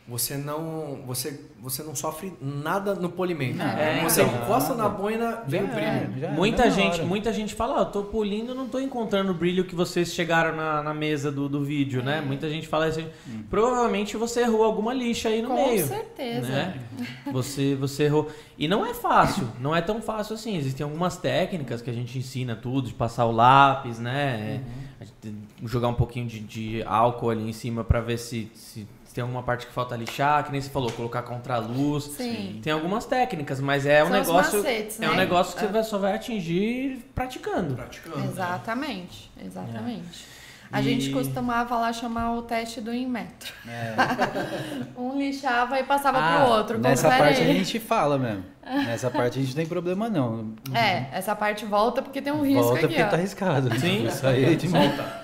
[0.07, 3.63] você não, você, você não sofre nada no polimento.
[3.63, 4.35] É, você então.
[4.35, 5.81] encosta na boina, vem o brilho.
[5.81, 7.05] é, já é, Muita na gente, hora.
[7.07, 10.55] muita gente fala, ó, eu tô polindo, não tô encontrando o brilho que vocês chegaram
[10.55, 12.21] na, na mesa do, do vídeo, né?
[12.21, 13.09] Muita gente fala assim,
[13.49, 15.87] provavelmente você errou alguma lixa aí no Com meio.
[15.87, 16.49] certeza.
[16.49, 16.81] né?
[17.33, 18.31] Você, você errou.
[18.59, 20.57] E não é fácil, não é tão fácil assim.
[20.57, 24.61] Existem algumas técnicas que a gente ensina tudo, de passar o lápis, né?
[25.01, 28.51] A gente tem- jogar um pouquinho de, de álcool ali em cima pra ver se,
[28.55, 32.05] se tem alguma parte que falta lixar, que nem você falou, colocar contra a luz.
[32.05, 32.59] Sim.
[32.63, 34.59] Tem algumas técnicas, mas é um São os negócio.
[34.59, 35.17] macetes, é um né?
[35.19, 35.69] negócio que É.
[35.69, 37.75] você só vai atingir praticando.
[37.77, 38.25] Praticando.
[38.25, 40.27] Exatamente, exatamente.
[40.73, 43.53] A E- gente costumava lá chamar o teste do em metro.
[43.69, 43.95] É.
[44.99, 46.79] Um lixava e passava Ah, pro outro.
[46.79, 48.45] Nessa parte a gente fala mesmo.
[48.65, 50.55] Nessa parte a gente não tem problema, não.
[50.75, 53.07] É, essa parte volta porque tem um risco Volta aqui, porque ó.
[53.09, 53.79] tá arriscado.
[53.79, 54.07] Sim.
[54.07, 54.67] Isso aí é de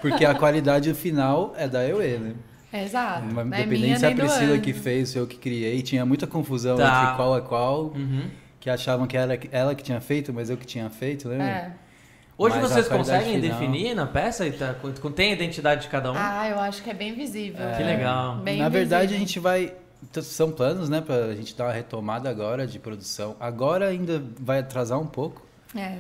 [0.01, 2.35] Porque a qualidade final é da EUE, né?
[2.73, 3.25] Exato.
[3.27, 6.27] Mas Não é Independente minha se a Priscila que fez, eu que criei, tinha muita
[6.27, 7.03] confusão Tá.
[7.05, 8.31] entre qual é qual, Uhum.
[8.61, 11.75] que achavam que era ela que tinha feito, mas eu que tinha feito, né?
[11.77, 11.91] É.
[12.39, 14.75] Hoje Mas vocês conseguem final- definir na peça e tá,
[15.15, 16.15] tem a identidade de cada um?
[16.17, 17.61] Ah, eu acho que é bem visível.
[17.77, 18.37] Que legal.
[18.37, 19.75] Bem Na verdade, a gente vai.
[20.23, 23.37] São planos, né, pra gente dar uma retomada agora de produção.
[23.39, 25.45] Agora ainda vai atrasar um pouco
[25.77, 25.99] É.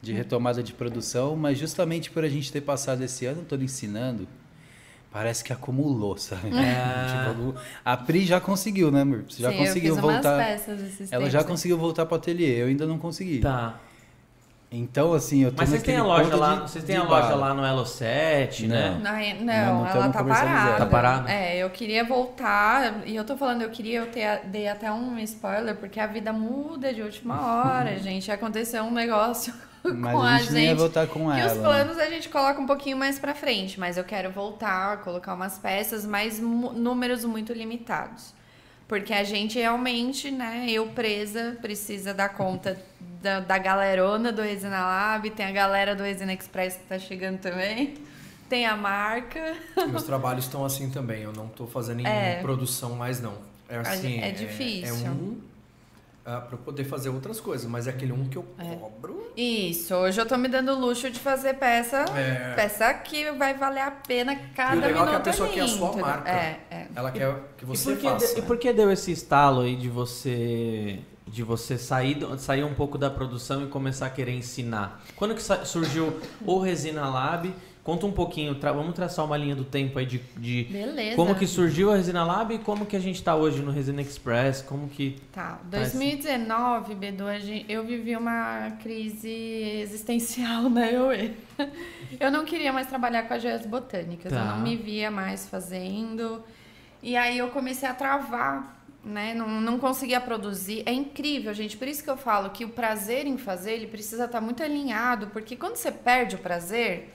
[0.00, 4.28] de retomada de produção, mas justamente por a gente ter passado esse ano todo ensinando,
[5.12, 6.48] parece que acumulou, sabe?
[6.48, 7.30] É.
[7.34, 7.54] Tipo,
[7.84, 9.24] a Pri já conseguiu, né, amor?
[9.28, 10.34] Você já Sim, conseguiu eu fiz voltar.
[10.36, 11.44] umas peças esses Ela tempos, já né?
[11.44, 13.40] conseguiu voltar pro ateliê, eu ainda não consegui.
[13.40, 13.74] Tá.
[14.72, 17.34] Então, assim, eu tô Mas vocês têm a loja lá, de- vocês têm a loja
[17.34, 18.76] lá no Elo 7, Não.
[19.00, 19.34] né?
[19.40, 20.76] Não, Não, não, ela tá parada.
[20.76, 21.28] Tá parada?
[21.32, 25.18] É, eu queria voltar, e eu tô falando, eu queria, eu ter, dei até um
[25.18, 28.30] spoiler, porque a vida muda de última hora, gente.
[28.30, 29.52] Aconteceu um negócio
[29.84, 31.52] Mas com a gente nem ia voltar com que ela.
[31.52, 31.62] os né?
[31.64, 35.58] planos a gente coloca um pouquinho mais pra frente, mas eu quero voltar, colocar umas
[35.58, 38.34] peças, mas números muito limitados.
[38.86, 42.76] Porque a gente realmente, né, eu presa, precisa dar conta
[43.22, 47.38] da, da galerona do Resina Lab, tem a galera do Resina Express que tá chegando
[47.38, 47.94] também,
[48.48, 49.56] tem a marca.
[49.88, 51.22] Meus trabalhos estão assim também.
[51.22, 52.40] Eu não tô fazendo É.
[52.42, 53.34] produção mais, não.
[53.68, 54.02] É assim.
[54.14, 55.06] gente- é difícil.
[55.06, 55.38] É, um.
[56.24, 58.42] Ah, pra eu poder fazer outras coisas, mas é aquele um que eu
[58.78, 59.32] cobro.
[59.36, 62.54] Isso, hoje eu tô me dando o luxo de fazer peça, É.
[62.54, 65.48] peça que vai valer a pena cada E o legal é que a minuto pessoa
[65.48, 66.28] quer a sua marca.
[66.30, 66.86] É, é.
[66.94, 68.34] Ela quer que E você por que, faça.
[68.34, 72.64] de- e por que deu esse estalo aí de você de você sair, do- sair
[72.64, 75.00] um pouco da produção e começar a querer ensinar?
[75.14, 77.54] Quando que surgiu o Resina Lab?
[77.82, 81.16] Conta um pouquinho, tra- vamos traçar uma linha do tempo aí de, de Beleza.
[81.16, 84.02] como que surgiu a Resina Lab e como que a gente tá hoje no Resina
[84.02, 85.16] Express, como que...
[85.32, 89.30] Tá, Mas- 2019, Bedu, a gen- eu vivi uma crise
[89.80, 91.34] existencial na EOE.
[92.20, 94.44] Eu não queria mais trabalhar com as joias botânicas, eu Tá.
[94.44, 96.42] não me via mais fazendo.
[97.02, 99.32] E aí eu comecei a travar, né?
[99.32, 100.82] Não, não conseguia produzir.
[100.84, 101.76] É incrível, gente.
[101.78, 105.28] Por isso que eu falo que o prazer em fazer, ele precisa estar muito alinhado,
[105.28, 107.14] porque quando você perde o prazer,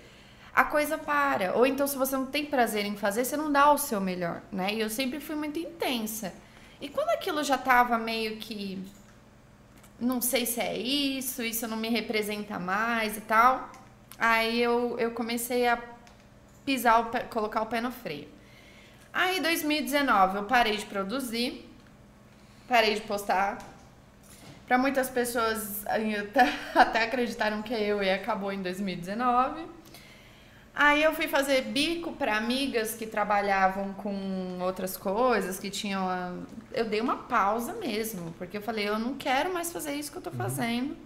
[0.55, 1.53] a coisa para.
[1.53, 4.41] Ou então, se você não tem prazer em fazer, você não dá o seu melhor,
[4.51, 4.73] né?
[4.73, 6.33] E eu sempre fui muito intensa.
[6.79, 8.81] E quando aquilo já tava meio que.
[9.99, 13.69] Não sei se é isso, isso não me representa mais e tal.
[14.17, 15.77] Aí eu, eu comecei a
[16.65, 18.27] pisar, o pé, colocar o pé no freio.
[19.13, 21.69] Aí, 2019, eu parei de produzir,
[22.67, 23.57] parei de postar.
[24.67, 25.85] Para muitas pessoas
[26.75, 29.74] até acreditaram que eu e acabou em 2019.
[30.77, 36.07] Aí eu fui fazer bico para amigas que trabalhavam com outras coisas, que tinham.
[36.09, 36.33] a-
[36.73, 40.17] Eu dei uma pausa mesmo, porque eu falei, eu não quero mais fazer isso que
[40.17, 40.97] eu tô fazendo.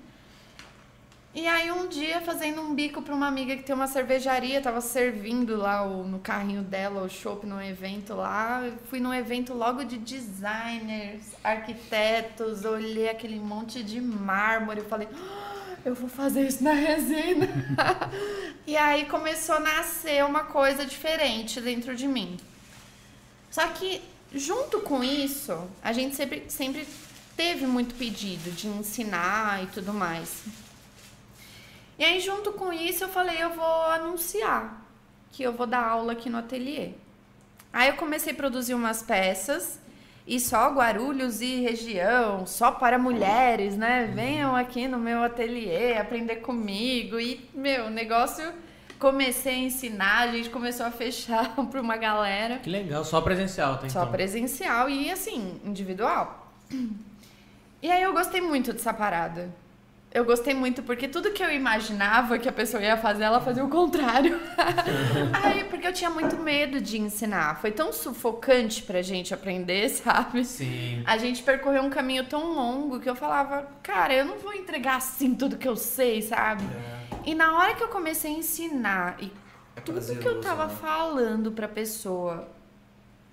[1.35, 4.81] E aí um dia, fazendo um bico para uma amiga que tem uma cervejaria, tava
[4.81, 8.63] servindo lá o- no carrinho dela o chopp num evento lá.
[8.65, 15.07] Eu fui num evento logo de designers, arquitetos, olhei aquele monte de mármore, eu falei,
[15.13, 15.48] "Ah,
[15.85, 17.47] eu vou fazer isso na resina.
[18.65, 22.37] e aí começou a nascer uma coisa diferente dentro de mim.
[23.49, 24.01] Só que
[24.33, 26.87] junto com isso, a gente sempre, sempre
[27.35, 30.43] teve muito pedido de ensinar e tudo mais.
[31.97, 34.85] E aí, junto com isso, eu falei, eu vou anunciar
[35.31, 36.91] que eu vou dar aula aqui no ateliê.
[37.71, 39.79] Aí eu comecei a produzir umas peças
[40.29, 44.11] e só Guarulhos e região, só para mulheres, né?
[44.13, 47.19] Venham aqui no meu ateliê aprender comigo.
[47.19, 48.53] E, meu, o negócio
[48.99, 52.59] comecei a ensinar, a gente começou a fechar para uma galera.
[52.59, 54.11] Que legal, só presencial, tá Só então?
[54.11, 56.53] presencial e assim, individual.
[57.81, 59.49] E aí eu gostei muito dessa parada.
[60.11, 63.63] Eu gostei muito porque tudo que eu imaginava que a pessoa ia fazer, ela fazia
[63.63, 64.39] o contrário.
[65.69, 67.61] porque eu tinha muito medo de ensinar.
[67.61, 70.43] Foi tão sufocante pra gente aprender, sabe?
[70.43, 71.03] Sim.
[71.05, 74.97] A gente percorreu um caminho tão longo que eu falava, cara, eu não vou entregar
[74.97, 76.63] assim tudo que eu sei, sabe?
[77.25, 79.31] E na hora que eu comecei a ensinar e
[79.75, 80.75] É tudo que eu tava né?
[80.81, 82.49] falando pra pessoa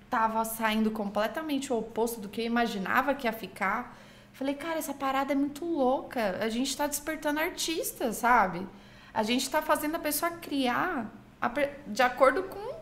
[0.09, 3.97] tava saindo completamente o oposto do que eu imaginava que ia ficar.
[4.37, 6.37] Falei, cara, essa parada é muito louca.
[6.39, 8.67] A gente tá despertando artistas, sabe?
[9.11, 11.11] A gente tá fazendo a pessoa criar
[11.41, 11.51] a
[11.87, 12.77] de acordo com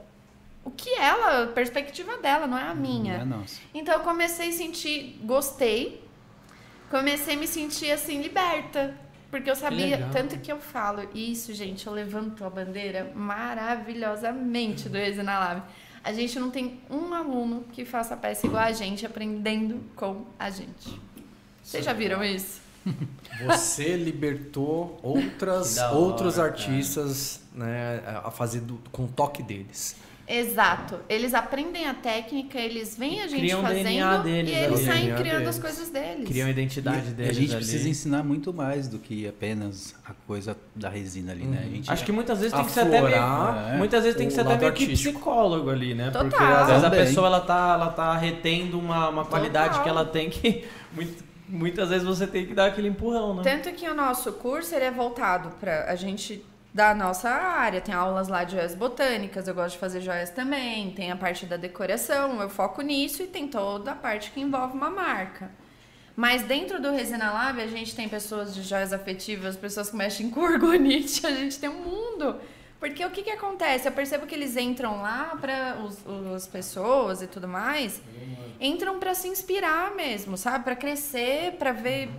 [0.65, 3.23] o que ela, a perspectiva dela, não é a minha.
[3.23, 3.61] Não é nossa.
[3.73, 6.03] Então eu comecei a sentir, gostei.
[6.89, 8.93] Comecei a me sentir assim liberta,
[9.31, 10.09] porque eu sabia legal.
[10.11, 15.63] tanto que eu falo isso, gente, eu levanto a bandeira maravilhosamente do Resina Lab.
[16.03, 20.49] A gente não tem um aluno que faça peça igual a gente aprendendo com a
[20.49, 20.99] gente.
[21.65, 22.61] Vocês já viram isso?
[23.45, 26.47] Você libertou outras, hora, outros cara.
[26.49, 29.95] artistas né, a fazer do- com o toque deles.
[30.27, 30.99] Exato.
[31.07, 34.77] Eles aprendem a técnica, eles veem a gente Criam o fazendo DNA deles e eles
[34.79, 34.85] ali.
[34.85, 35.49] saem DNA criando deles.
[35.55, 36.27] as coisas deles.
[36.27, 37.57] Criam a identidade E deles a gente ali.
[37.63, 41.61] precisa ensinar muito mais do que apenas a coisa da resina ali, né?
[41.63, 44.33] A gente Acho que muitas vezes tem que ser até meio, muitas vezes tem que
[44.33, 46.09] ser até meio que psicólogo ali, né?
[46.11, 46.53] Porque Total.
[46.63, 49.83] às vezes a pessoa ela tá, ela tá retendo uma, uma qualidade Total.
[49.83, 50.65] que ela tem que
[50.95, 53.43] muito- muitas vezes você tem que dar aquele empurrão, né?
[53.43, 56.43] Tanto que o nosso curso ele é voltado para a gente
[56.73, 57.79] da nossa área.
[57.79, 60.91] Tem aulas lá de joias botânicas, eu gosto de fazer joias também.
[60.91, 64.75] Tem a parte da decoração, eu foco nisso e tem toda a parte que envolve
[64.75, 65.49] uma marca.
[66.15, 70.29] Mas dentro do Resina Lab, a gente tem pessoas de joias afetivas, pessoas que mexem
[70.29, 72.35] com orgonite, a gente tem um mundo.
[72.79, 73.87] Porque o que, que acontece?
[73.87, 75.77] Eu percebo que eles entram lá para
[76.35, 78.01] as pessoas e tudo mais,
[78.59, 80.63] entram para se inspirar mesmo, sabe?
[80.63, 82.09] Para crescer, para ver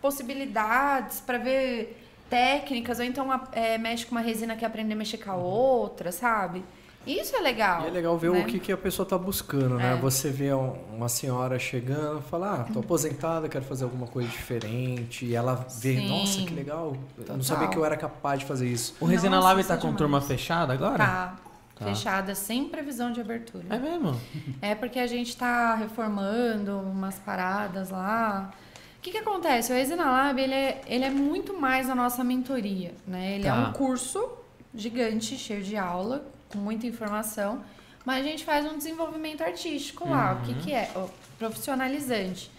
[0.00, 1.98] possibilidades, para ver
[2.28, 6.10] técnicas, ou então é, mexe com uma resina que aprender a mexer com a outra,
[6.12, 6.64] sabe?
[7.04, 7.82] Isso é legal.
[7.82, 8.40] E é legal ver né?
[8.40, 9.94] o que, que a pessoa tá buscando, né?
[9.94, 9.96] É.
[9.96, 14.28] Você vê um- uma senhora chegando e fala, ah, tô aposentada, quero fazer alguma coisa
[14.28, 15.24] diferente.
[15.26, 16.08] E ela vê, Sim.
[16.08, 16.96] nossa, que legal.
[17.16, 17.36] Total.
[17.36, 18.94] não sabia que eu era capaz de fazer isso.
[19.00, 19.98] O Resina Lab isso tá é com demais.
[19.98, 20.98] turma fechada agora?
[20.98, 21.36] Tá.
[21.74, 21.86] Tá.
[21.86, 23.64] Fechada, sem previsão de abertura.
[23.74, 24.20] É mesmo?
[24.60, 28.52] É porque a gente tá reformando umas paradas lá.
[29.00, 29.72] que, que acontece?
[29.72, 33.32] O Resina Lab, ele é, ele é muito mais a nossa mentoria, né?
[33.36, 33.68] Ele é Tá.
[33.68, 34.30] um curso
[34.74, 37.64] gigante, cheio de aula, com muita informação,
[38.04, 40.34] mas a gente faz um desenvolvimento artístico lá.
[40.34, 40.90] O que, que é?
[40.94, 42.50] O profissionalizante.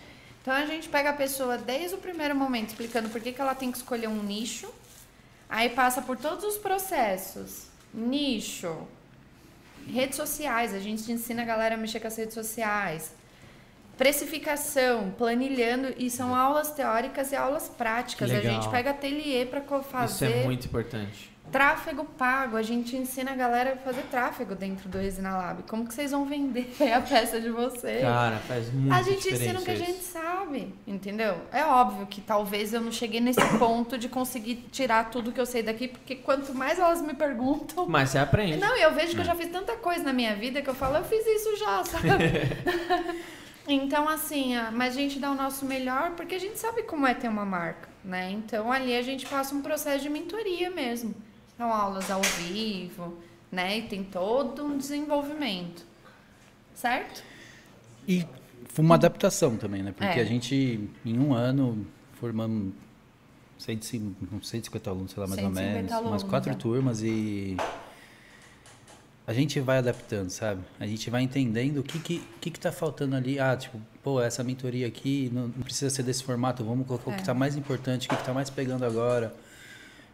[0.41, 3.55] Então, a gente pega a pessoa desde o primeiro momento, explicando por que, que ela
[3.55, 4.67] tem que escolher um nicho,
[5.49, 7.67] aí passa por todos os processos.
[7.93, 8.75] Nicho,
[9.87, 13.15] redes sociais, a gente ensina a galera a mexer com as redes sociais.
[13.97, 18.31] Precificação, planilhando, e são aulas teóricas e aulas práticas.
[18.31, 21.32] A gente pega ateliê para Isso fazer é muito importante.
[21.53, 22.57] Tráfego pago.
[22.57, 25.63] A gente ensina a galera a fazer tráfego dentro do Resina Lab.
[25.63, 28.01] Como que vocês vão vender a peça de vocês?
[28.01, 31.37] Cara, faz muito a gente ensina o que a gente sabe, entendeu?
[31.51, 35.45] É óbvio que talvez eu não cheguei nesse ponto de conseguir tirar tudo que eu
[35.45, 38.57] sei daqui, porque quanto mais elas me perguntam, Mas você aprende.
[38.57, 40.97] não, eu vejo que eu já fiz tanta coisa na minha vida que eu falo,
[40.97, 42.07] eu fiz isso já, sabe?
[43.67, 47.05] então, assim, a- mas a gente dá o nosso melhor porque a gente sabe como
[47.07, 48.31] é ter uma marca, né?
[48.31, 51.13] Então, ali a gente passa um processo de mentoria mesmo.
[51.57, 53.17] São aulas ao vivo,
[53.51, 53.77] né?
[53.79, 55.85] E tem todo um desenvolvimento.
[56.73, 57.23] Certo?
[58.07, 58.25] E
[58.65, 59.91] foi uma adaptação também, né?
[59.95, 60.21] Porque É.
[60.21, 61.85] a gente, em um ano,
[62.19, 62.73] formamos
[63.59, 65.91] 150, uns 150 alunos, sei lá, mais ou 150 menos.
[65.91, 66.55] alunos, umas quatro é.
[66.55, 67.55] turmas e
[69.25, 70.61] a gente vai adaptando, sabe?
[70.79, 73.39] A gente vai entendendo o que que, que que tá faltando ali.
[73.39, 77.13] Ah, tipo, pô, essa mentoria aqui não, não precisa ser desse formato, vamos colocar o
[77.13, 77.17] É.
[77.17, 79.33] que tá mais importante, o que que tá mais pegando agora.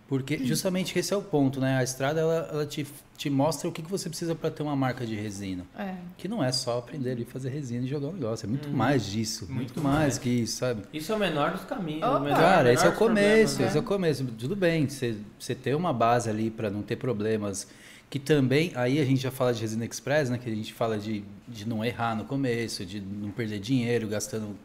[0.09, 1.77] Porque justamente esse é o ponto, né?
[1.77, 4.75] A estrada, ela, ela te, te mostra o que, que você precisa para ter uma
[4.75, 5.63] marca de resina.
[5.77, 5.93] É.
[6.17, 8.47] Que não é só aprender ali a fazer resina e jogar um negócio.
[8.47, 8.75] É muito Uhum.
[8.75, 9.45] mais disso.
[9.45, 10.17] Muito Muito, mais, mais.
[10.17, 10.81] que isso, sabe?
[10.91, 12.01] Isso é o menor dos caminhos.
[12.03, 12.19] Opa!
[12.21, 13.61] menor- Cara, esse é o começo.
[13.61, 13.67] né?
[13.67, 14.25] Esse é o começo.
[14.25, 17.67] Tudo bem, você, você ter uma base ali para não ter problemas.
[18.09, 20.39] Que também, aí a gente já fala de resina express, né?
[20.39, 24.55] Que a gente fala de, de não errar no começo, de não perder dinheiro gastando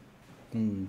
[0.51, 0.87] com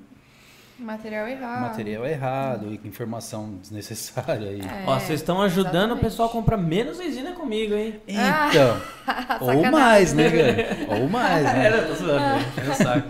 [0.78, 1.62] Material errado.
[1.62, 4.52] material errado e informação desnecessária.
[4.52, 4.60] E...
[4.62, 6.04] É, Ó, vocês estão ajudando o exatamente.
[6.04, 7.96] pessoal a comprar menos resina comigo, hein?
[8.08, 8.78] Então,
[9.40, 9.72] ou Sacanagem.
[9.72, 11.00] mais, né, cara?
[11.02, 11.66] Ou mais, né?
[11.68, 13.08] Era, tô zoando, gente, eu saco.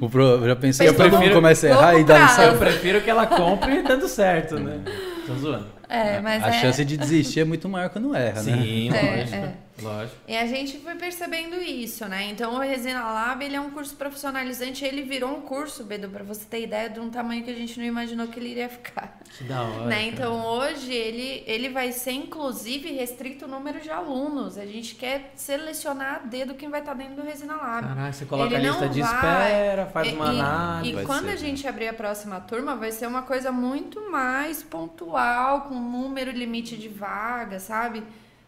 [0.00, 2.42] O pro, já pensei Eu que todo mundo prefiro- começa a errar e dá comprar.
[2.42, 2.58] Eu certo.
[2.58, 4.80] prefiro que ela compre dando certo, né?
[5.26, 5.66] Tô zoando.
[5.88, 6.52] É, mas a é...
[6.60, 8.52] chance de desistir é muito maior quando erra, né?
[8.56, 9.52] Sim, É, lógico.
[9.82, 10.16] Lógico.
[10.28, 12.24] E a gente foi percebendo isso, né?
[12.30, 16.22] Então o Resina Lab ele é um curso profissionalizante, ele virou um curso, Bedu, pra
[16.24, 19.18] você ter ideia de um tamanho que a gente não imaginou que ele iria ficar.
[19.36, 19.86] Que da hora.
[19.86, 19.94] né?
[19.96, 20.02] cara.
[20.06, 24.58] Então hoje ele, ele vai ser inclusive restrito o número de alunos.
[24.58, 27.86] A gente quer selecionar a dedo quem vai estar dentro do Resina Lab.
[27.86, 29.10] Caralho, você coloca Ele a lista de vai-
[29.50, 31.00] espera, faz E- uma análise.
[31.02, 34.62] E quando ser, a gente abrir a próxima turma, vai ser uma coisa muito mais
[34.62, 38.02] pontual, com número limite de vaga, sabe?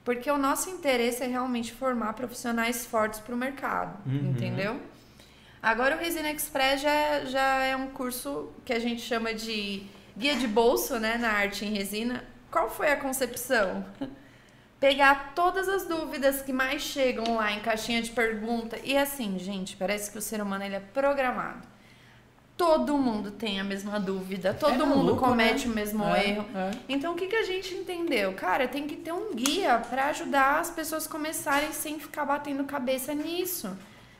[0.05, 4.31] Porque o nosso interesse é realmente formar profissionais fortes para o mercado, Uhum.
[4.31, 4.81] entendeu?
[5.62, 9.82] Agora o Resina Express já, já é um curso que a gente chama de
[10.16, 12.22] guia de bolso, né, na arte em resina.
[12.51, 13.85] Qual foi a concepção?
[14.78, 18.78] Pegar todas as dúvidas que mais chegam lá em caixinha de pergunta.
[18.85, 21.66] E assim, gente, parece que o ser humano ele é programado.
[22.56, 25.72] Todo mundo tem a mesma dúvida, todo É mundo maluco, comete né?
[25.72, 26.47] o mesmo É, erro.
[26.55, 26.70] é.
[26.89, 28.32] Então, o que, que a gente entendeu?
[28.35, 33.12] Cara, tem que ter um guia para ajudar as pessoas começarem sem ficar batendo cabeça
[33.12, 33.76] nisso.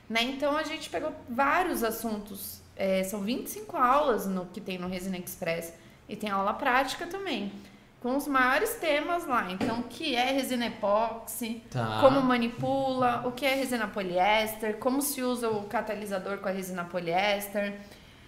[0.09, 0.21] Né?
[0.23, 2.61] Então, a gente pegou vários assuntos.
[2.77, 5.73] é, são 25 aulas no que tem no Resina Express.
[6.09, 7.53] E tem aula prática também.
[8.01, 9.49] Com os maiores temas lá.
[9.49, 11.63] Então, o que é resina epóxi?
[11.71, 11.99] Tá.
[12.01, 13.23] Como manipula?
[13.25, 14.75] O que é resina poliéster?
[14.77, 17.79] Como se usa o catalisador com a resina poliéster?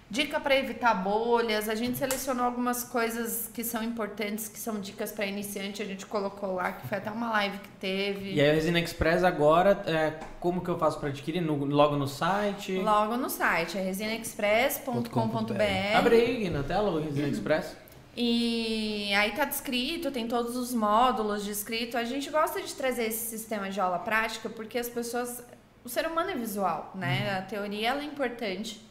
[0.10, 1.68] Dica para evitar bolhas.
[1.68, 5.82] A gente selecionou algumas coisas que são importantes, que são dicas para iniciante.
[5.82, 8.34] A gente colocou lá, que foi até uma live que teve.
[8.34, 11.42] E a Resina Express agora, é, como que eu faço pra adquirir?
[11.42, 12.78] No- logo no site?
[12.78, 15.98] Logo no site, é resinaexpress.com.br.
[15.98, 17.76] Abre aí na tela o Resina Express.
[18.16, 21.98] E aí tá descrito, tem todos os módulos descrito.
[21.98, 25.44] A gente gosta de trazer esse sistema de aula prática porque as pessoas.
[25.86, 27.30] O ser humano é visual, né?
[27.32, 27.38] Uhum.
[27.38, 28.87] A teoria ela é importante.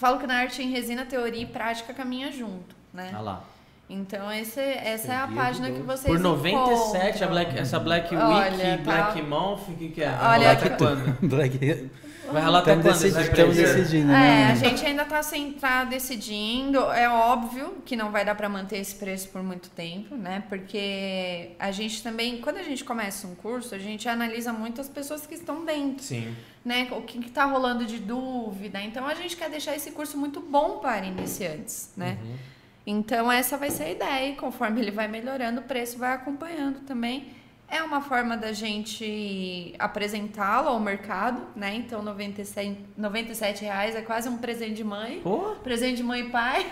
[0.00, 3.10] Eu falo que na arte em resina, teoria e prática caminham junto, né?
[3.12, 3.44] Olha lá.
[3.86, 7.26] Então esse, essa é a página que vocês Por 97, a.
[7.26, 10.18] Black, essa Black Week, Olha, tá- Black Month, o que, que é?
[10.22, 11.18] Olha, até tá- quando?
[11.28, 11.90] Black...
[12.32, 13.20] Vai rolar até Estamos quando?
[13.20, 14.52] estamos decidindo, É, né?
[14.52, 16.78] a gente ainda tá, sem, tá decidindo.
[16.92, 20.42] É óbvio que não vai dar para manter esse preço por muito tempo, né?
[20.48, 24.88] Porque a gente também, quando a gente começa um curso, a gente analisa muito as
[24.88, 26.34] pessoas que estão dentro, Sim.
[26.64, 26.88] né?
[26.92, 28.80] O que, que tá rolando de dúvida.
[28.80, 32.18] Então a gente quer deixar esse curso muito bom para iniciantes, né?
[32.22, 32.34] Uhum.
[32.86, 34.30] Então essa vai ser a ideia.
[34.30, 37.38] E conforme ele vai melhorando, o preço vai acompanhando também.
[37.72, 41.72] É uma forma da gente apresentá-lo ao mercado, né?
[41.76, 45.20] Então, 97, 97 reais é quase um presente de mãe.
[45.22, 46.66] Pô, Presente de mãe e pai.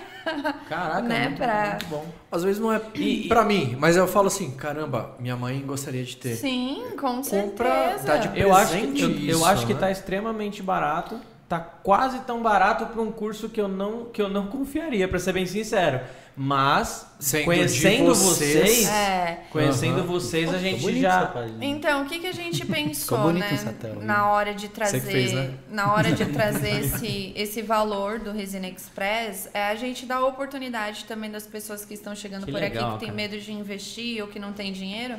[0.68, 2.04] caraca, Né, muito, pra- muito bom.
[2.32, 6.02] Às vezes não é E- pra mim, mas eu falo assim, caramba, minha mãe gostaria
[6.02, 6.34] de ter.
[6.34, 8.04] Sim, com Compra, certeza.
[8.04, 9.80] dá de Eu acho, que, presente eu, eu acho que né?
[9.80, 11.20] tá extremamente barato.
[11.48, 15.18] Tá quase tão barato para um curso que eu não, que eu não confiaria, para
[15.18, 16.00] ser bem sincero.
[16.40, 18.52] Mas, Sendo conhecendo vocês-
[18.84, 19.40] vocês, É.
[19.50, 20.06] conhecendo Aham.
[20.06, 21.34] vocês, a Ficou gente bonito já.
[21.60, 23.54] Então, o que, que a gente pensou, bonito né?
[23.54, 25.54] essa tela, na hora de trazer, fez, né?
[25.68, 30.26] na hora de trazer esse, esse valor do Resina Express, é a gente dar a
[30.26, 33.16] oportunidade também das pessoas que estão chegando Que por legal, aqui que tem cara.
[33.16, 35.16] medo de investir ou que não tem dinheiro,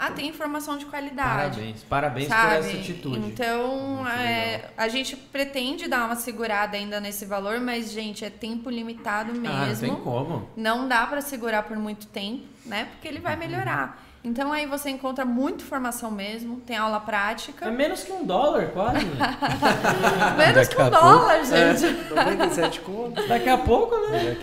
[0.00, 1.56] a ter informação de qualidade.
[1.56, 2.56] Parabéns, parabéns por sabe?
[2.56, 3.18] essa atitude.
[3.18, 8.70] Então, é, a gente pretende dar uma segurada ainda nesse valor, mas, gente, é tempo
[8.70, 9.54] limitado mesmo.
[9.54, 10.48] Ah, não tem como.
[10.56, 12.88] Não dá pra segurar por muito tempo, né?
[12.92, 13.22] Porque ele Uhum.
[13.24, 14.02] vai melhorar.
[14.22, 17.70] Então aí você encontra muita informação mesmo, tem aula É prática.
[17.70, 19.06] menos que um dólar, quase.
[20.36, 21.86] Menos Daqui que um a pouco- dólar, gente.
[22.14, 23.26] 97 conto.
[23.28, 24.36] Daqui a pouco, né?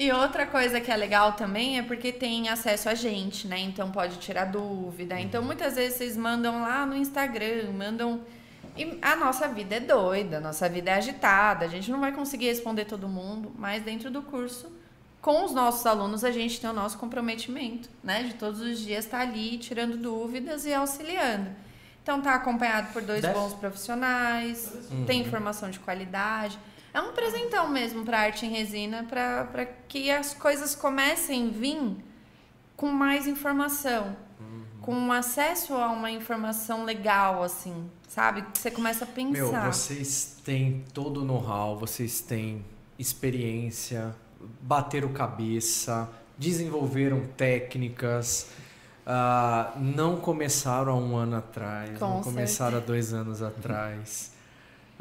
[0.00, 3.58] E outra coisa que é legal também é porque tem acesso a gente, né?
[3.60, 5.20] Então pode tirar dúvida.
[5.20, 8.22] Então muitas vezes vocês mandam lá no Instagram, mandam.
[8.74, 12.12] E a nossa vida é doida, a nossa vida é agitada, a gente não vai
[12.12, 14.72] conseguir responder todo mundo, mas dentro do curso,
[15.20, 18.22] com os nossos alunos, a gente tem o nosso comprometimento, né?
[18.22, 21.50] De todos os dias estar ali tirando dúvidas e auxiliando.
[22.02, 24.72] Então tá acompanhado por dois bons profissionais,
[25.06, 26.58] tem informação de qualidade.
[26.92, 31.96] É um presentão mesmo para arte em resina, para que as coisas comecem a vir
[32.76, 34.16] com mais informação,
[34.80, 38.42] com acesso a uma informação legal, assim, sabe?
[38.42, 39.72] Que você começa a Meu, pensar.
[39.72, 42.64] vocês têm todo o know-how, vocês têm
[42.98, 44.14] experiência,
[44.62, 48.48] bateram cabeça, desenvolveram técnicas,
[49.06, 54.32] ah, não começaram há um ano atrás, Com não começaram há dois anos atrás.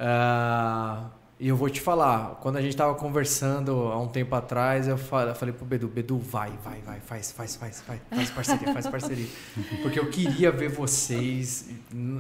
[0.02, 1.10] Ah,
[1.40, 4.98] e eu vou te falar, quando a gente tava conversando há um tempo atrás, eu
[4.98, 8.74] fa- eu falei pro Bedu, Bedu, vai, vai, vai, faz, faz, faz, faz, faz parceria,
[8.74, 9.28] faz parceria.
[9.82, 11.70] Porque eu queria ver vocês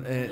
[0.05, 0.31] é,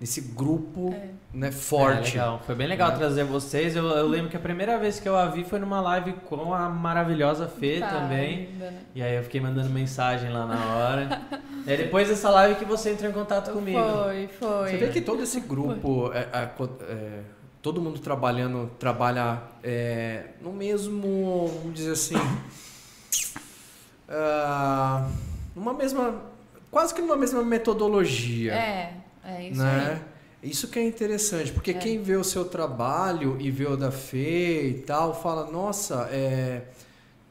[0.00, 0.94] nesse grupo
[1.32, 2.12] né, É, forte.
[2.12, 2.40] legal.
[2.46, 3.76] Foi bem legal trazer vocês.
[3.76, 6.54] Eu, eu lembro que a primeira vez que eu a vi foi numa live com
[6.54, 8.46] a maravilhosa Fê Tá, também.
[8.46, 8.78] linda, né?
[8.94, 11.22] E aí eu fiquei mandando mensagem lá na hora.
[11.66, 13.78] é depois dessa live que você entrou em contato comigo.
[13.78, 14.70] Foi, foi.
[14.70, 16.50] Você vê que todo esse grupo, é, é,
[16.88, 17.20] é,
[17.62, 22.16] todo mundo trabalhando, trabalha é, no mesmo, vamos dizer assim,
[25.54, 26.22] numa mesma,
[26.70, 28.94] quase que numa mesma metodologia, É,
[29.24, 30.00] é isso né?
[30.42, 30.50] aí.
[30.50, 31.74] Isso que é interessante, porque É.
[31.74, 36.62] quem vê o seu trabalho e vê o da Fê e tal, fala, nossa, é,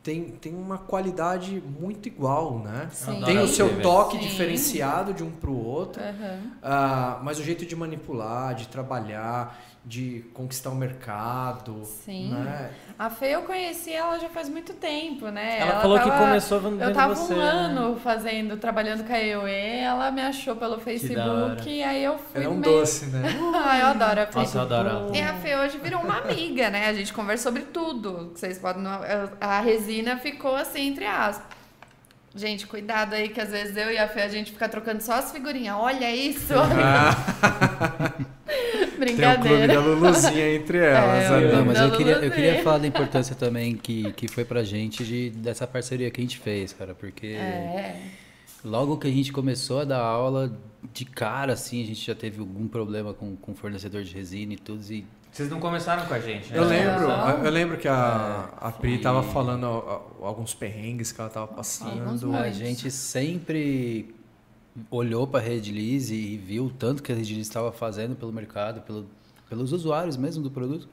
[0.01, 2.87] tem, tem uma qualidade muito igual, né?
[2.93, 3.21] Sim.
[3.25, 4.23] Tem o seu toque Sim.
[4.23, 6.01] diferenciado de um para o outro.
[6.01, 6.39] Aham.
[6.63, 11.83] Ah, mas o jeito de manipular, de trabalhar, de conquistar o mercado.
[11.85, 12.31] Sim.
[12.31, 12.69] Né?
[12.99, 15.59] A Fê eu conheci ela já faz muito tempo, né?
[15.59, 17.33] Ela, falou que tava- começou vendo Eu tava você.
[17.33, 17.43] um né?
[17.43, 22.43] ano fazendo, trabalhando com a EOE, ela me achou pelo Facebook e aí eu fui
[22.43, 22.79] Ela é um meio...
[22.79, 23.21] doce, né?
[23.55, 24.39] Ah, eu adoro a Fê.
[24.39, 25.17] Nossa, eu adoro ela.
[25.17, 26.87] E a Fê hoje virou uma amiga, né?
[26.87, 28.31] A gente conversa sobre tudo.
[28.35, 28.83] Vocês podem.
[29.39, 31.59] A resina ficou assim, entre aspas.
[32.33, 35.15] Gente, cuidado aí, que às vezes eu e a Fê a gente fica trocando só
[35.15, 35.75] as figurinhas.
[35.75, 36.53] Olha isso!
[39.05, 39.79] Tem o clube da Brincadeira.
[39.79, 41.23] Luluzinha entre elas.
[41.25, 41.43] É, né?
[41.51, 44.63] eu- Não, mas eu queria, eu queria falar da importância também que, que foi pra
[44.63, 47.95] gente de, dessa parceria que a gente fez, cara, porque É.
[48.63, 50.51] logo que a gente começou a dar aula,
[50.93, 54.57] de cara, assim, a gente já teve algum problema com, com fornecedor de resina e
[54.57, 56.57] tudo, e Vocês não começaram com a gente, né?
[56.57, 57.09] Eu lembro,
[57.45, 59.65] eu lembro que a, É, a Pri e- tava falando
[60.21, 62.35] alguns perrengues que ela tava passando.
[62.35, 64.13] A gente sempre
[64.89, 68.81] olhou pra Rede Liz e viu o tanto que a Liz estava fazendo pelo mercado,
[68.81, 69.05] pelo,
[69.49, 70.87] pelos usuários mesmo do produto.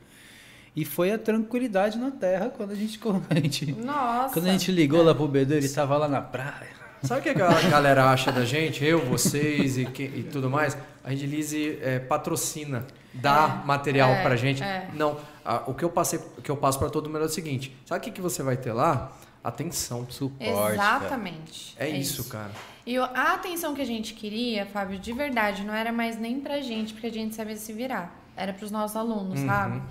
[0.77, 4.33] E foi a tranquilidade na terra quando a gente, quando a gente, Nossa.
[4.35, 6.77] quando a gente ligou lá pro Bedu, ele tava lá na praia.
[7.03, 8.85] Sabe o que a galera acha da gente?
[8.85, 10.77] Eu, vocês e, que- e tudo mais?
[11.05, 12.85] A Redilize é, patrocina,
[13.15, 14.65] dá É, material é, pra gente.
[14.65, 14.91] é.
[14.95, 17.29] Não, a- o que eu passei, o que eu passo pra todo mundo é o
[17.29, 19.13] seguinte: sabe o que, que você vai ter lá?
[19.45, 20.07] Atenção.
[20.11, 20.77] Suporte.
[20.77, 20.97] cara.
[21.05, 21.77] Exatamente.
[21.79, 22.51] É, isso, cara.
[22.91, 26.61] E a atenção que a gente queria, Fábio, de verdade, não era mais nem pra
[26.63, 28.19] gente, porque a gente sabia se virar.
[28.35, 29.47] Era pros nossos alunos, Uhum.
[29.47, 29.83] sabe?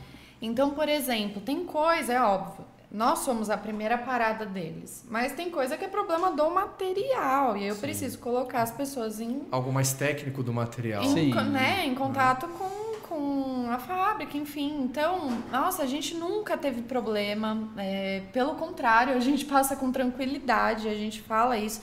[0.42, 5.52] Então, por exemplo, tem coisa, é óbvio, nós somos a primeira parada deles, mas tem
[5.52, 9.72] coisa que é problema do material, e aí eu preciso colocar as pessoas em, Algo
[9.72, 11.04] mais técnico do material.
[11.04, 11.34] em, Sim.
[11.52, 14.82] né, em contato com, com a fábrica, enfim.
[14.82, 17.68] Então, nossa, a gente nunca teve problema.
[17.78, 21.82] é, pelo contrário, a gente passa com tranquilidade, a gente fala isso.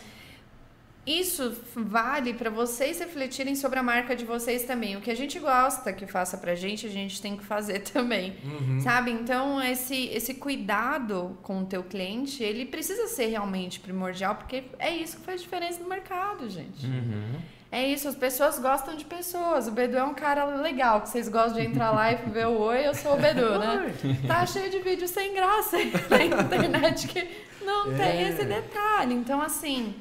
[1.07, 4.97] Isso vale para vocês refletirem sobre a marca de vocês também.
[4.97, 8.37] O que a gente gosta que faça pra gente, a gente tem que fazer também.
[8.45, 8.81] Uhum.
[8.81, 9.11] Sabe?
[9.11, 14.95] Então, esse, esse cuidado com o teu cliente, ele precisa ser realmente primordial, porque é
[14.95, 16.87] isso que faz diferença no mercado, gente.
[16.87, 17.39] Uhum.
[17.73, 19.67] É isso, as pessoas gostam de pessoas.
[19.67, 22.57] O Bedu é um cara legal, que vocês gostam de entrar lá e ver o
[22.61, 23.93] oi, eu sou o Bedu, né?
[24.29, 25.77] Tá cheio de vídeos sem graça
[26.11, 27.29] aí na internet que
[27.65, 28.29] não tem É.
[28.29, 29.15] esse detalhe.
[29.15, 29.93] Então, assim,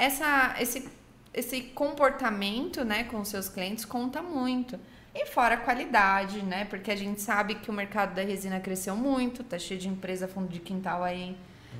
[0.00, 0.88] essa, esse,
[1.34, 4.78] esse comportamento né, com os seus clientes conta muito.
[5.14, 6.64] E fora a qualidade, né?
[6.64, 10.28] Porque a gente sabe que o mercado da resina cresceu muito, tá cheio de empresa
[10.28, 11.36] fundo de quintal aí,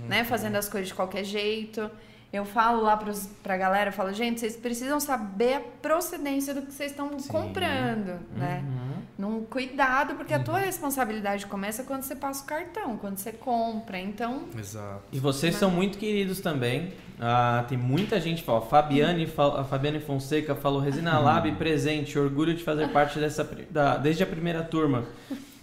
[0.09, 0.25] né?
[0.25, 1.89] Fazendo as coisas de qualquer jeito.
[2.33, 6.63] Eu falo lá pros, pra galera, eu falo, gente, vocês precisam saber a procedência do
[6.63, 8.65] que vocês estão comprando, né?
[9.19, 13.99] Num cuidado, porque a tua responsabilidade começa quando você passa o cartão, quando você compra.
[13.99, 15.03] Então, Exato.
[15.11, 16.93] E vocês são muito queridos também.
[17.21, 19.29] Ah, tem muita gente, ó, Fabiane,
[19.59, 24.27] a Fabiane Fonseca falou Resina Lab presente, orgulho de fazer parte dessa da, desde a
[24.27, 25.05] primeira turma.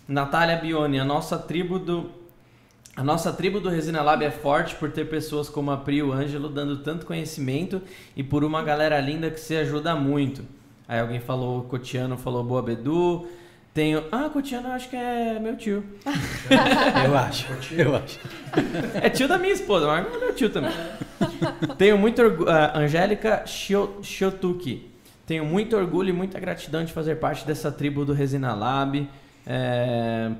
[0.07, 2.26] Natália Bione, a nossa tribo do
[2.97, 6.03] a nossa tribo do Resina Lab é forte por ter pessoas como a Pri e
[6.03, 7.79] o Ângelo dando tanto conhecimento
[8.15, 10.43] e por uma galera linda que se ajuda muito.
[10.87, 13.27] Aí alguém falou, Cotiano falou boa Bedu.
[13.73, 14.03] Tenho.
[14.11, 15.83] Ah, Cotiano eu acho que é meu tio.
[17.05, 18.19] Eu acho, eu acho.
[18.95, 20.71] É tio da minha esposa, mas é meu tio também.
[21.77, 22.49] Tenho muito orgulho.
[22.73, 24.89] Angélica Shio- Shotuki.
[25.27, 29.07] Tenho muito orgulho e muita gratidão de fazer parte dessa tribo do Resina Lab.
[29.45, 30.31] É,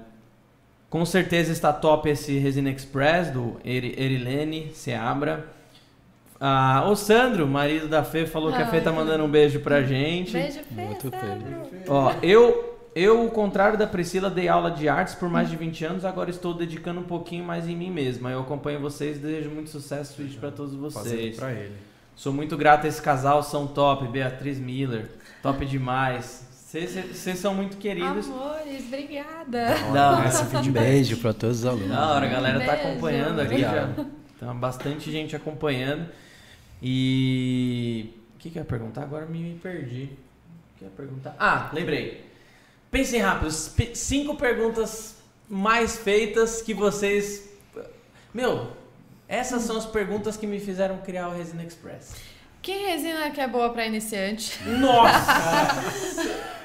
[0.90, 5.48] Com certeza está top esse Resina Express do Eri- Erilene Seabra.
[6.40, 8.96] Ah, o Sandro, marido da Fê, falou que a Fê tá Ai.
[8.96, 10.34] mandando um beijo pra gente.
[10.34, 11.62] beijo, Fê, Muito Sandro.
[11.90, 15.84] Ó, eu, eu, ao contrário da Priscila, dei aula de artes por mais de 20
[15.84, 18.30] anos, agora estou dedicando um pouquinho mais em mim mesma.
[18.32, 21.36] Eu acompanho vocês e desejo muito sucesso e para todos Fazendo vocês.
[21.38, 21.74] pra ele.
[22.16, 25.10] Sou muito grato a esse casal, são top, Beatriz Miller,
[25.44, 26.47] top demais.
[26.68, 28.28] Vocês- são muito queridos.
[28.28, 29.74] Amores, obrigada.
[29.94, 30.28] Da hora.
[30.28, 31.88] Esse um beijo para todos os alunos.
[31.88, 32.90] Da hora, a galera tá Beijo.
[32.90, 33.88] acompanhando aqui já.
[34.38, 36.10] Tem bastante gente acompanhando.
[36.84, 38.14] E.
[38.36, 39.04] O que, que eu ia perguntar?
[39.04, 40.04] Agora me perdi.
[40.04, 41.36] O que eu ia perguntar?
[41.40, 42.26] Ah, lembrei.
[42.92, 43.50] Pensem rápido.
[43.50, 45.16] Cinco perguntas
[45.48, 47.50] mais feitas que vocês.
[48.34, 48.74] Meu,
[49.26, 52.14] essas são as perguntas que me fizeram criar o Resina Express.
[52.68, 54.62] Que resina que é boa pra iniciante?
[54.66, 55.82] Nossa!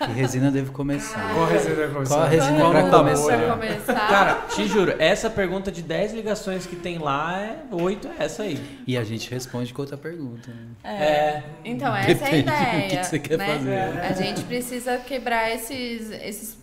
[0.05, 1.33] Que resina devo começar?
[1.33, 2.15] Qual a resina vai começar?
[2.17, 3.39] Qual a resina Qual pra não dá começar?
[3.39, 4.09] Pra começar.
[4.09, 8.43] Cara, te juro, essa pergunta de 10 ligações que tem lá é 8 é essa
[8.43, 8.83] aí.
[8.85, 10.51] E a gente responde com outra pergunta.
[10.51, 10.91] né?
[10.93, 11.43] É.
[11.65, 12.89] Então, essa é a Depende do ideia.
[12.89, 13.47] que que você quer né?
[13.47, 13.79] fazer.
[14.01, 16.59] A gente precisa quebrar esses, esses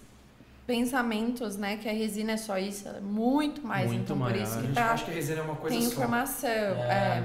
[0.68, 1.78] pensamentos, né?
[1.82, 3.88] Que a resina é só isso, ela é muito mais.
[3.88, 4.34] Muito então, mais.
[4.34, 5.94] por isso A que gente tá, acha que a resina é uma coisa tem só.
[5.94, 6.50] informação.
[6.50, 7.24] É.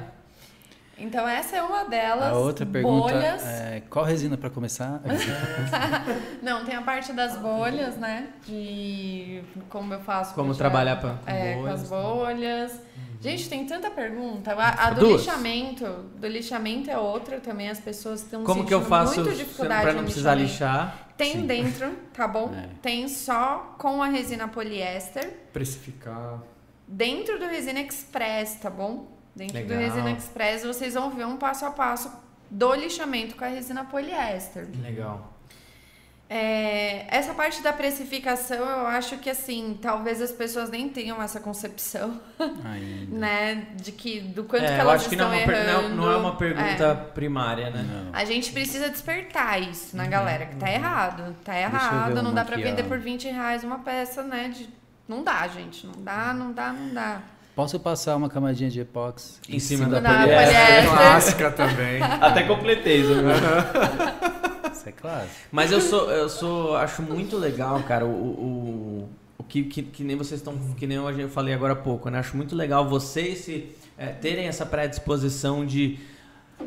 [0.96, 2.32] Então, essa é uma delas.
[2.32, 3.42] A outra pergunta bolhas.
[3.44, 5.00] é qual resina para começar?
[6.42, 8.28] Não, tem a parte das bolhas, né?
[8.46, 10.34] De como eu faço.
[10.34, 11.96] Como pra trabalhar pra- com é, com bolhas, as né?
[11.96, 12.80] bolhas.
[13.20, 14.52] Gente, tem tanta pergunta.
[14.52, 15.22] A, a do Duas.
[15.22, 15.84] lixamento,
[16.16, 17.68] do lixamento é outra também.
[17.70, 20.98] As pessoas estão Como que eu faço muita se- dificuldade pra não no precisar lixar?
[21.16, 21.46] Tem Sim.
[21.46, 22.52] dentro, tá bom?
[22.54, 22.68] É.
[22.82, 25.28] Tem só com a resina poliéster.
[25.52, 26.40] Precificar.
[26.86, 29.13] Dentro do Resina Express, tá bom?
[29.34, 29.76] Dentro Legal.
[29.78, 32.10] do Resina Express vocês vão ver um passo a passo
[32.50, 34.68] do lixamento com a resina poliéster.
[34.80, 35.32] Legal.
[36.28, 41.38] É, essa parte da precificação, eu acho que assim, talvez as pessoas nem tenham essa
[41.38, 42.18] concepção,
[42.64, 43.16] Ainda.
[43.18, 43.66] né?
[43.74, 45.66] De que do quanto É, que eu elas acho que não estão é, uma per-
[45.72, 45.96] não, errando.
[45.96, 46.94] não é uma pergunta É.
[46.94, 47.82] primária, né?
[47.82, 48.10] Não.
[48.18, 51.36] A gente precisa despertar isso na galera, que tá errado.
[51.44, 51.58] Tá Uhum.
[51.58, 54.48] eu ver errado, não dá pra aqui, vender por 20 reais uma peça, né?
[54.48, 54.66] De...
[55.06, 55.86] Não dá, gente.
[55.86, 57.20] Não dá, não dá, não dá.
[57.54, 60.46] Posso passar uma camadinha de epóxi Em cima da da poliéster.
[60.48, 60.90] poliéster.
[60.90, 62.02] Clássica também.
[62.02, 63.14] Até completei isso.
[63.14, 63.32] né?
[64.72, 65.26] Isso é claro.
[65.52, 69.08] Mas eu sou, eu sou, acho muito legal, cara, o, o,
[69.38, 72.18] o que, que, que nem vocês estão, que nem eu falei agora há pouco, né?
[72.18, 75.98] Acho muito legal vocês se, é, terem essa predisposição de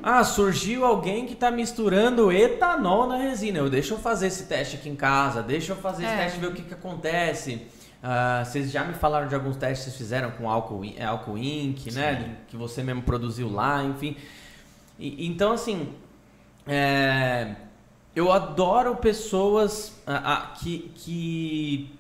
[0.02, 3.60] ah, surgiu alguém que tá misturando etanol na resina.
[3.60, 6.18] Eu deixa eu fazer esse teste aqui em casa, deixa eu fazer esse É.
[6.18, 7.68] teste e ver o que, que acontece.
[8.02, 11.92] Ah, vocês já me falaram de alguns testes que vocês fizeram com álcool, álcool ink,
[11.94, 12.14] né?
[12.16, 14.16] de- Que você mesmo produziu lá, enfim.
[15.00, 15.94] E- então, assim,
[16.68, 17.56] é,
[18.16, 19.94] eu adoro pessoas
[20.60, 21.92] que, que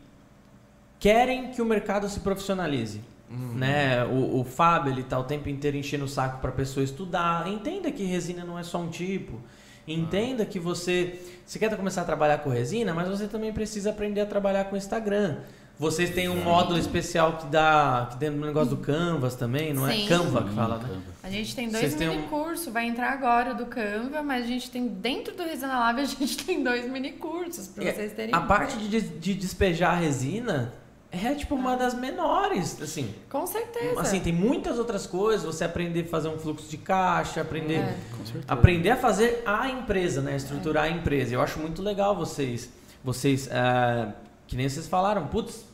[0.99, 3.01] querem que o mercado se profissionalize.
[3.29, 4.05] Né?
[4.05, 7.47] O, o Fábio ele tá o tempo inteiro enchendo o saco para a pessoa estudar.
[7.49, 9.41] Entenda que resina não é só um tipo.
[9.85, 14.21] Entenda que você, você quer começar a trabalhar com resina, mas você também precisa aprender
[14.21, 15.37] a trabalhar com Instagram.
[15.79, 18.07] Vocês têm um módulo especial que dá.
[18.11, 20.05] que tem um negócio do Canvas também, não Sim.
[20.05, 20.07] é?
[20.07, 20.99] Canva que fala, né?
[21.21, 24.43] A gente tem dois Vocês mini um- cursos, vai entrar agora o do Canva, mas
[24.45, 27.93] a gente tem dentro do Resina Lab a gente tem dois mini cursos para É,
[27.93, 28.33] vocês terem.
[28.33, 30.73] A parte de, de despejar a resina
[31.11, 33.13] é tipo uma das menores, assim.
[33.29, 34.01] Com certeza.
[34.01, 37.95] Assim, tem muitas outras coisas, você aprender a fazer um fluxo de caixa, aprender É.
[38.17, 38.45] Com certeza.
[38.47, 40.35] aprender a fazer a empresa, né?
[40.35, 41.35] Estruturar a empresa.
[41.35, 42.67] Eu acho muito legal vocês,
[43.03, 44.11] vocês, ah,
[44.47, 45.66] que nem vocês falaram, putz,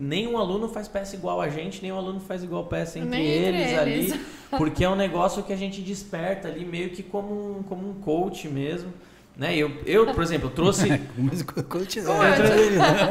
[0.00, 3.48] nenhum aluno faz peça igual a gente, nenhum aluno faz igual peça entre Nem entre
[3.60, 4.12] eles, eles.
[4.12, 4.20] ali,
[4.56, 7.94] porque é um negócio que a gente desperta ali meio que como um, como um
[8.00, 8.90] coach mesmo,
[9.36, 9.54] né?
[9.56, 10.88] Eu, eu por exemplo, eu trouxe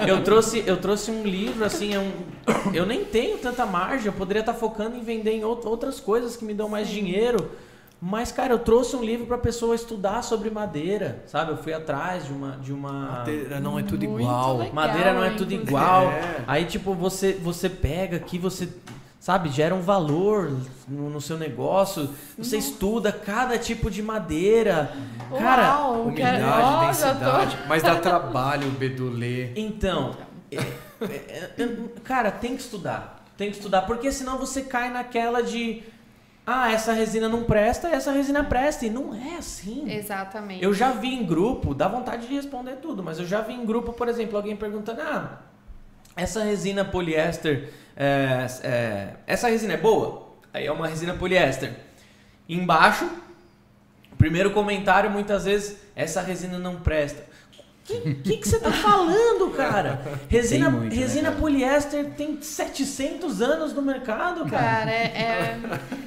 [0.08, 2.12] eu trouxe, eu trouxe um livro, assim, é um,
[2.74, 6.36] eu nem tenho tanta margem, eu poderia estar focando em vender em out- outras coisas
[6.36, 7.52] que me dão mais dinheiro.
[8.02, 11.52] Mas, cara, eu trouxe um livro para pessoa estudar sobre madeira, sabe?
[11.52, 12.52] Eu fui atrás de uma.
[12.58, 12.92] De uma...
[12.94, 14.58] Madeira não é tudo Muito igual.
[14.58, 14.74] legal.
[14.74, 15.68] Madeira não é tudo inclusive.
[15.70, 16.04] igual.
[16.10, 16.44] É.
[16.48, 18.70] Aí, tipo, você, você pega aqui, você,
[19.20, 20.50] sabe, gera um valor
[20.88, 22.10] no, no seu negócio.
[22.38, 24.94] Você estuda cada tipo de madeira.
[25.38, 26.48] Cara, Uau, Umidade, quero...
[26.48, 27.58] Ó, já tô- densidade.
[27.68, 29.52] Mas dá trabalho o bedulê.
[29.58, 30.16] Então,
[30.50, 30.56] é-
[31.02, 33.26] é- é- cara, tem que estudar.
[33.38, 35.84] Tem que estudar, porque senão você cai naquela de.
[36.46, 38.86] Ah, essa resina não presta, essa resina presta.
[38.86, 39.92] E não é assim.
[39.92, 40.64] Exatamente.
[40.64, 43.66] Eu já vi em grupo, dá vontade de responder tudo, mas eu já vi em
[43.66, 45.42] grupo, por exemplo, alguém perguntando: ah,
[46.16, 50.30] essa resina poliéster, é, é, essa resina é boa?
[50.54, 51.72] Aí é uma resina poliéster.
[52.48, 53.08] Embaixo,
[54.18, 57.29] primeiro comentário, muitas vezes, essa resina não presta.
[57.98, 60.02] O que, que você tá falando, cara?
[60.30, 61.42] Resina, muito, né, resina cara?
[61.42, 64.64] poliéster tem 700 anos no mercado, cara.
[64.64, 65.58] Cara, é,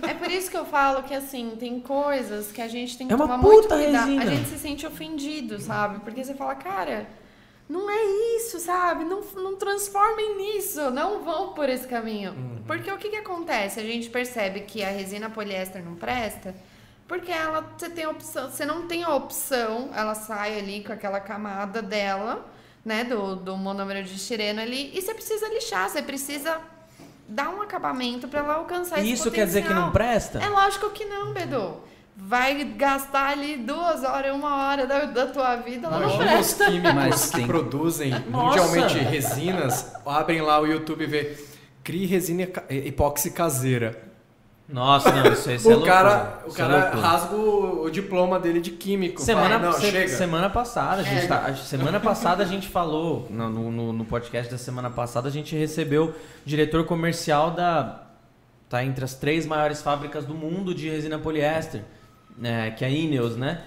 [0.05, 3.07] é, é por isso que eu falo que, assim, tem coisas que a gente tem
[3.07, 4.07] que É uma tomar muito puta cuidado.
[4.07, 4.23] resina.
[4.23, 6.01] A gente se sente ofendido, sabe?
[6.01, 7.07] Porque você fala, cara,
[7.69, 9.05] não é isso, sabe?
[9.05, 12.33] Não, não transformem nisso, não vão por esse caminho.
[12.33, 12.63] Uhum.
[12.67, 13.81] Porque o que, que acontece?
[13.81, 16.55] A gente percebe que a resina poliéster não presta
[17.13, 20.95] porque ela você tem a opção, você não tem a opção, ela sai ali com
[20.95, 22.47] aquela camada dela,
[22.83, 26.57] né, do, do monômero de estireno ali, e você precisa lixar, você precisa
[27.29, 30.43] dar um acabamento para ela alcançar esse Isso quer dizer que não presta?
[30.43, 31.83] É lógico que não, Bedu.
[32.17, 36.55] Vai gastar ali duas horas, uma hora da, da tua vida, ela não Imagina os
[36.55, 36.65] presta.
[36.65, 38.63] químicos Mas que produzem Nossa!
[38.63, 41.37] mundialmente resinas, abrem lá o YouTube e vê.
[41.85, 44.12] Crie resina epóxi caseira.
[44.73, 46.43] Nossa, não, isso, isso é o cara, loucura.
[46.45, 47.03] o Isso é cara loucura.
[47.07, 49.21] rasga o, o diploma dele de químico.
[49.21, 51.29] Semana, não, se- semana passada, a gente É.
[51.29, 55.31] tá- a- semana passada a gente falou, no, no, no podcast da semana passada, a
[55.31, 58.01] gente recebeu diretor comercial da.
[58.69, 61.83] Tá entre as três maiores fábricas do mundo de resina poliéster,
[62.39, 63.61] né, que é a Ineos, né?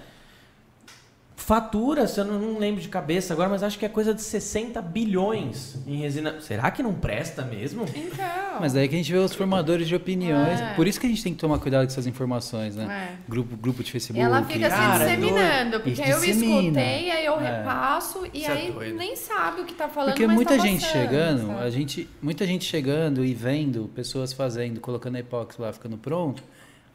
[1.38, 4.22] Fatura, se eu não, não lembro de cabeça agora, mas acho que é coisa de
[4.22, 6.40] 60 bilhões em resina.
[6.40, 7.84] Será que não presta mesmo?
[7.94, 8.26] Então.
[8.58, 10.58] Mas daí que a gente vê os formadores de opiniões.
[10.58, 10.72] É.
[10.74, 13.10] Por isso que a gente tem que tomar cuidado com essas informações, né?
[13.12, 13.16] É.
[13.28, 14.24] Grupo, grupo de Facebook.
[14.24, 16.80] Ela fica se Cara, disseminando, porque Isso eu dissemina.
[16.80, 17.58] escutei, aí eu É.
[17.58, 20.62] repasso e Isso é aí nem sabe o que tá falando, Porque mas muita tá
[20.62, 21.60] gente passando, chegando, sabe?
[21.60, 26.42] a gente, muita gente chegando e vendo pessoas fazendo, colocando a epóxi lá, ficando pronto.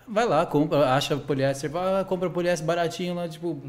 [0.08, 3.62] Vai lá, compra, acha poliéster, vai, compra poliéster baratinho lá, tipo,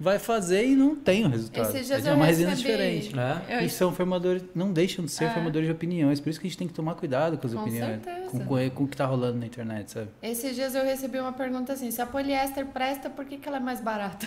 [0.00, 1.68] vai fazer e não tem o resultado.
[1.68, 3.12] Esses dias é uma resina diferente.
[3.48, 3.56] É.
[3.58, 5.30] Eu- E são formadores, não deixam de ser É.
[5.30, 7.60] formadores de opiniões, por isso que a gente tem que tomar cuidado com as Com
[7.60, 8.30] opiniões, certeza.
[8.30, 10.08] com, com, com o que tá rolando na internet, sabe?
[10.22, 13.58] Esses dias eu recebi uma pergunta assim: se a poliéster presta, por que, que ela
[13.58, 14.26] é mais barata?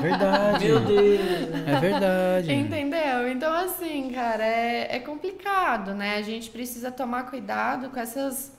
[0.00, 0.64] Verdade.
[0.64, 1.20] Meu Deus.
[1.66, 2.52] É verdade.
[2.52, 3.28] Entendeu?
[3.30, 6.16] Então, assim, cara, é, é complicado, né?
[6.16, 8.52] A gente precisa tomar cuidado com essas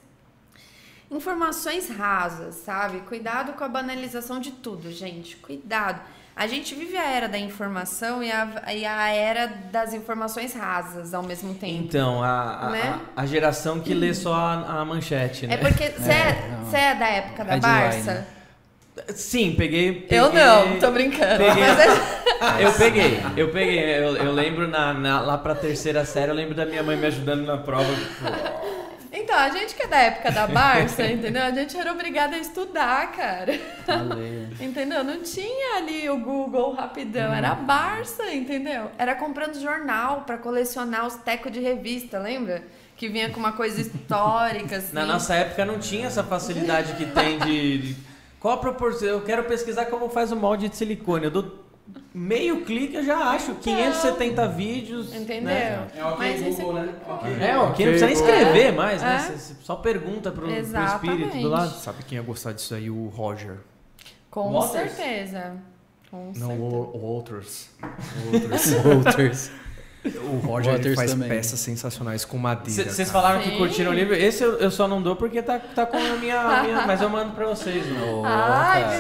[1.10, 3.00] informações rasas, sabe?
[3.02, 5.36] Cuidado com a banalização de tudo, gente.
[5.38, 6.02] Cuidado.
[6.36, 11.14] A gente vive a era da informação e a, e a era das informações rasas
[11.14, 11.84] ao mesmo tempo.
[11.84, 13.00] Então, a, a, Né?
[13.16, 15.54] a- a geração que lê só a, a manchete, né?
[15.56, 17.58] É porque você é, você é da época da.
[17.58, 18.28] Barça?
[19.16, 19.92] Sim, peguei.
[20.02, 21.38] peguei Eu não, tô brincando.
[21.44, 22.24] peguei- Mas é-
[22.64, 23.80] Eu peguei, eu peguei.
[23.98, 27.06] Eu, eu lembro na, na- lá pra terceira série, eu lembro da minha mãe me
[27.08, 27.88] ajudando na prova.
[29.16, 31.44] Então, a gente que é da época da Barça, entendeu?
[31.44, 33.60] A gente era obrigada a estudar, cara.
[33.86, 34.48] Valeu.
[34.60, 35.04] Entendeu?
[35.04, 38.90] Não tinha ali o Google rapidão, era a Barça, entendeu?
[38.98, 42.64] Era comprando jornal pra colecionar os tecos de revista, lembra?
[42.98, 44.94] Que vinha com uma coisa histórica, assim.
[44.96, 47.78] Na nossa época não tinha essa facilidade que tem de.
[47.80, 47.96] de-
[48.40, 49.08] qual a proporção?
[49.08, 51.26] Eu quero pesquisar como faz o molde de silicone.
[51.26, 51.63] Eu dou
[52.14, 53.56] meio clique, eu já acho.
[53.56, 55.14] 570 vídeos.
[55.16, 55.42] Entendeu?
[55.44, 55.88] né?
[55.96, 56.94] É ok Mas esse- Google, né?
[57.08, 57.32] Ok.
[57.42, 59.16] É, ó, aqui não precisa nem escrever mais, né?
[59.16, 59.38] É.
[59.38, 61.72] Você só pergunta pro, pro espírito do lado.
[61.76, 62.90] Sabe quem ia gostar disso aí?
[62.90, 63.58] O Roger.
[64.30, 64.92] Com Waters?
[64.94, 65.54] certeza.
[66.12, 66.54] Com Não, certeza.
[66.64, 67.70] o Walters.
[68.32, 68.72] Walters.
[68.86, 69.52] Walters.
[70.06, 71.30] O Roger Waters faz também.
[71.30, 72.92] peças sensacionais com madeira.
[72.92, 73.58] Vocês falaram que Sim.
[73.58, 74.14] curtiram o livro.
[74.14, 77.10] Esse eu, eu só não dou porque tá, tá com a minha, minha- Mas eu
[77.10, 77.94] mando pra vocês, né?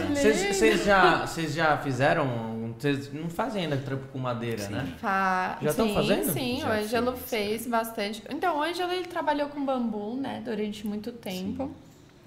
[0.08, 0.16] Que.
[0.16, 2.53] Vocês vocês já, vocês já fizeram.
[2.78, 4.94] Vocês não fazem ainda trampo com madeira, né?
[5.00, 6.32] Fa- Já tão sim, fazendo?
[6.32, 8.24] Sim, Já o Ângelo fez bastante.
[8.30, 11.72] Então, o Ângelo ele trabalhou com bambu, né, durante muito tempo.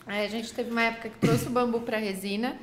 [0.07, 2.57] Aí a gente teve uma época que trouxe o bambu para resina.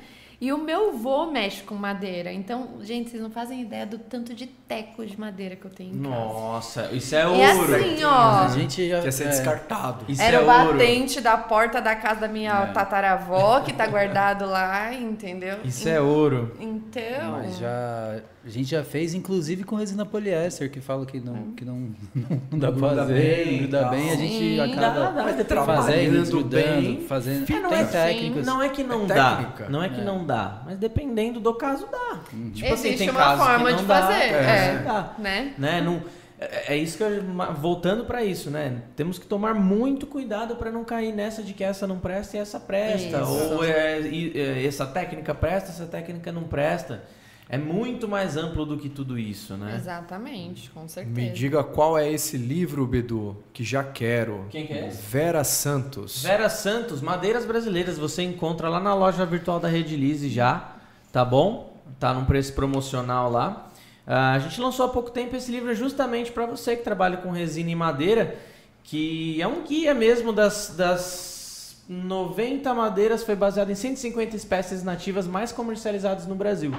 [0.44, 2.30] E o meu vô mexe com madeira.
[2.30, 5.94] Então, gente, vocês não fazem ideia do tanto de teco de madeira que eu tenho
[5.94, 6.14] em casa.
[6.14, 7.74] Nossa, isso é E ouro.
[7.74, 8.10] assim, ó.
[8.44, 9.00] A gente já.
[9.00, 10.04] Quer ser é, descartado.
[10.06, 10.72] Isso Era é o ouro.
[10.74, 12.66] batente da porta da casa da minha É.
[12.72, 15.56] tataravó, que tá guardado lá, entendeu?
[15.64, 16.54] Isso é ouro.
[16.60, 17.30] Então.
[17.32, 21.64] Mas já, a gente já fez, inclusive, com resina poliéster, que fala que não, que
[21.64, 21.94] não,
[22.52, 24.60] não dá pra fazer, bem não gruda bem, a gente Sim.
[24.60, 27.50] acaba Dá, fazendo, desgrudando, bem, fazendo.
[27.50, 28.46] É, não tem é- técnicas.
[28.46, 29.36] Não é que não É dá.
[29.36, 29.68] técnica.
[29.70, 30.04] Não é que É.
[30.04, 30.62] não dá.
[30.66, 32.20] Mas dependendo do caso, dá.
[32.52, 34.82] Tipo assim, Existe tem uma casos forma que não de dá, fazer, é.
[34.84, 35.14] dá.
[35.18, 35.54] Né?
[35.56, 35.80] né?
[35.80, 36.02] Não,
[36.38, 37.22] é, é isso que eu,
[37.58, 38.82] voltando pra isso, né?
[38.94, 42.40] Temos que tomar muito cuidado pra não cair nessa de que essa não presta e
[42.40, 43.54] essa presta, Isso.
[43.54, 47.02] ou é, é, essa técnica presta, essa técnica não presta.
[47.48, 49.76] É muito mais amplo do que tudo isso, né?
[49.76, 51.14] Exatamente, com certeza.
[51.14, 54.46] Me diga qual é esse livro, Bedu, que já quero.
[54.48, 55.02] Quem que é esse?
[55.02, 56.22] Vera Santos.
[56.22, 60.76] Vera Santos, Madeiras Brasileiras, você encontra lá na loja virtual da Rede Lise já,
[61.12, 61.76] tá bom?
[62.00, 63.70] Tá num preço promocional lá.
[64.06, 67.30] Ah, a gente lançou há pouco tempo esse livro justamente para você que trabalha com
[67.30, 68.38] resina e madeira,
[68.82, 75.26] que é um guia mesmo das, das 90 madeiras, foi baseado em 150 espécies nativas
[75.26, 76.74] mais comercializadas no Brasil.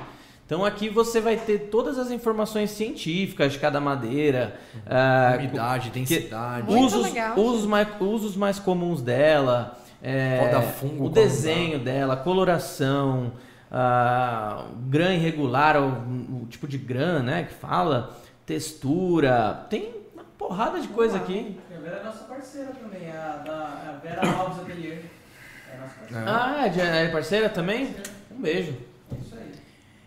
[0.46, 6.68] Então aqui você vai ter todas as informações científicas de cada madeira, ah, Umidade, densidade.
[6.68, 7.40] Muito usos, legal.
[7.40, 13.34] usos, mais, usos mais comuns dela, é, fungo, o desenho dela, coloração,
[13.72, 18.16] ah, grã irregular, o, o tipo de grã, né, que fala,
[18.46, 21.58] textura, tem uma porrada de coisa aqui.
[21.76, 23.54] A Vera é nossa parceira também, a, da,
[23.90, 25.06] a Vera Alves Atelier.
[25.74, 26.26] É nossa parceira.
[26.28, 27.96] Ah, é, é parceira também?
[28.30, 28.76] Um beijo.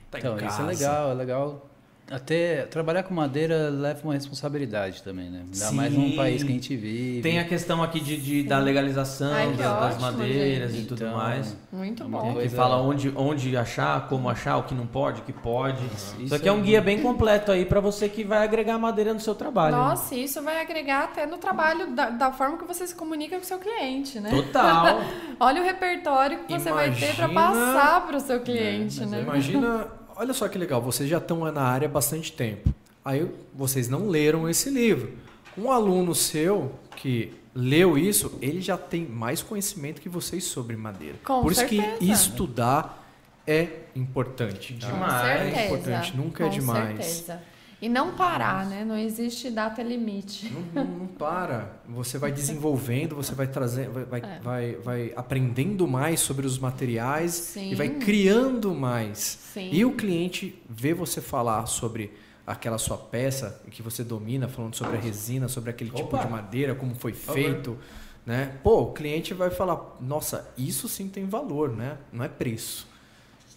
[0.08, 0.10] É.
[0.10, 1.64] Tá em Então, isso é legal, é legal.
[2.10, 5.42] Até trabalhar com madeira leva uma responsabilidade também, né?
[5.52, 5.98] Ainda mais Sim.
[6.08, 7.20] num país que a gente vive.
[7.20, 10.84] Tem a questão aqui de, de- da legalização Ai, que das, das ótimo, madeiras gente.
[10.84, 11.54] e tudo Então, mais.
[11.70, 12.28] Muito bom.
[12.28, 15.84] Que coisa- fala onde, onde achar, como achar, o que não pode, o que pode.
[15.94, 19.12] Isso Isso aqui é um guia bem completo aí pra você que vai agregar madeira
[19.12, 19.76] no seu trabalho.
[19.76, 19.82] né?
[19.82, 23.42] Nossa, isso vai agregar até no trabalho da, da forma que você se comunica com
[23.42, 24.30] o seu cliente, né?
[24.30, 24.98] Total.
[25.38, 29.10] Olha o repertório que você vai ter para Imagina- passar para o seu cliente, mas
[29.10, 29.20] né?
[29.20, 29.86] Imagina,
[30.18, 32.72] olha só que legal, vocês já estão na área há bastante tempo.
[33.04, 35.12] Aí vocês não leram esse livro.
[35.56, 41.16] Um aluno seu que leu isso, ele já tem mais conhecimento que vocês sobre madeira.
[41.24, 41.96] Com Por isso certeza.
[41.98, 43.04] que estudar
[43.46, 44.74] é importante.
[44.74, 44.86] tá?
[44.88, 45.12] Demais.
[45.12, 45.56] Com certeza.
[45.60, 47.04] É importante, nunca é com demais.
[47.04, 47.42] certeza.
[47.80, 48.84] E não parar, né?
[48.84, 50.50] Não existe data limite.
[50.74, 51.76] Não, não- não para.
[51.88, 54.40] Você vai desenvolvendo, você vai trazendo, vai, vai, É.
[54.40, 57.70] vai, vai aprendendo mais sobre os materiais Sim.
[57.70, 59.18] e vai criando mais.
[59.54, 59.70] Sim.
[59.72, 62.12] E o cliente vê você falar sobre
[62.44, 66.24] aquela sua peça que você domina, falando sobre a resina, sobre aquele tipo Opa.
[66.24, 67.78] de madeira, como foi feito,
[68.26, 68.56] né?
[68.62, 71.96] Pô, o cliente vai falar, nossa, isso sim tem valor, né?
[72.12, 72.87] Não é preço.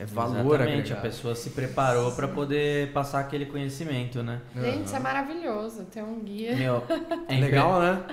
[0.01, 0.63] É valor Exatamente, a
[0.97, 1.01] agregado.
[1.01, 4.41] pessoa se preparou pra poder passar aquele conhecimento, né?
[4.55, 5.83] Gente, isso é maravilhoso.
[5.85, 6.55] Ter um guia.
[6.55, 6.83] Meu,
[7.29, 8.03] É legal, né?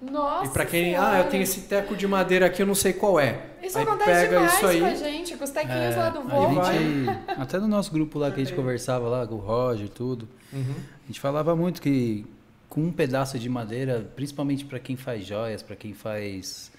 [0.00, 0.44] Nossa.
[0.46, 1.10] e pra quem, Senhora.
[1.16, 3.46] ah, eu tenho esse teco de madeira aqui, eu não sei qual é.
[3.62, 4.80] Isso aí acontece pega demais isso aí.
[4.80, 7.08] com a gente, com os tequinhos É, lá do a gente,
[7.40, 10.28] até no nosso grupo lá que a gente conversava lá, com o Roger e tudo,
[10.52, 10.74] Uhum.
[11.02, 12.24] a gente falava muito que
[12.68, 16.70] com um pedaço de madeira, principalmente para quem faz joias, para quem faz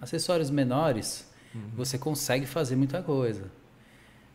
[0.00, 1.60] acessórios menores, Uhum.
[1.76, 3.44] você consegue fazer muita coisa.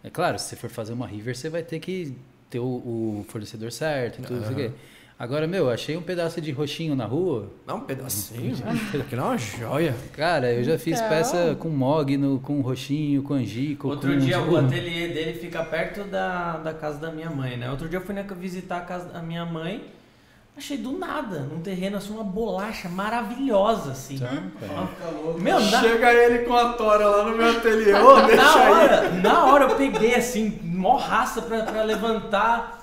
[0.04, 2.16] É claro, se você for fazer uma river, você vai ter que
[2.50, 4.72] ter o, o fornecedor certo e tudo isso aqui.
[5.22, 7.48] Agora, meu, achei um pedaço de roxinho na rua.
[7.68, 8.56] Não, um pedacinho.
[9.00, 9.96] Aquilo é uma joia.
[10.14, 11.10] Cara, eu já fiz Então.
[11.10, 13.88] peça com mogno, com roxinho, com angico.
[13.88, 17.56] Outro com, dia tipo, o ateliê dele fica perto da, da casa da minha mãe,
[17.56, 17.70] né?
[17.70, 19.84] Outro dia eu fui na, visitar a casa da minha mãe,
[20.58, 24.20] achei do nada, num terreno assim, uma bolacha maravilhosa, assim.
[24.24, 25.40] Ó, Fica louco.
[25.40, 27.94] Meu, na, Chega ele com a tora lá no meu ateliê.
[27.94, 28.72] Ô, na deixa aí.
[28.72, 32.80] hora, na hora eu peguei assim, mó raça pra, pra levantar,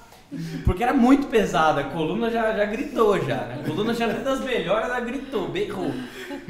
[0.65, 3.61] porque era muito pesada, a coluna já, já gritou já, né?
[3.63, 5.93] A coluna já era das melhores, ela gritou, berrou.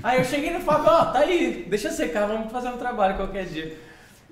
[0.03, 3.45] Aí eu cheguei no Fábio, ó, tá aí, deixa secar, vamos fazer um trabalho qualquer
[3.47, 3.79] dia.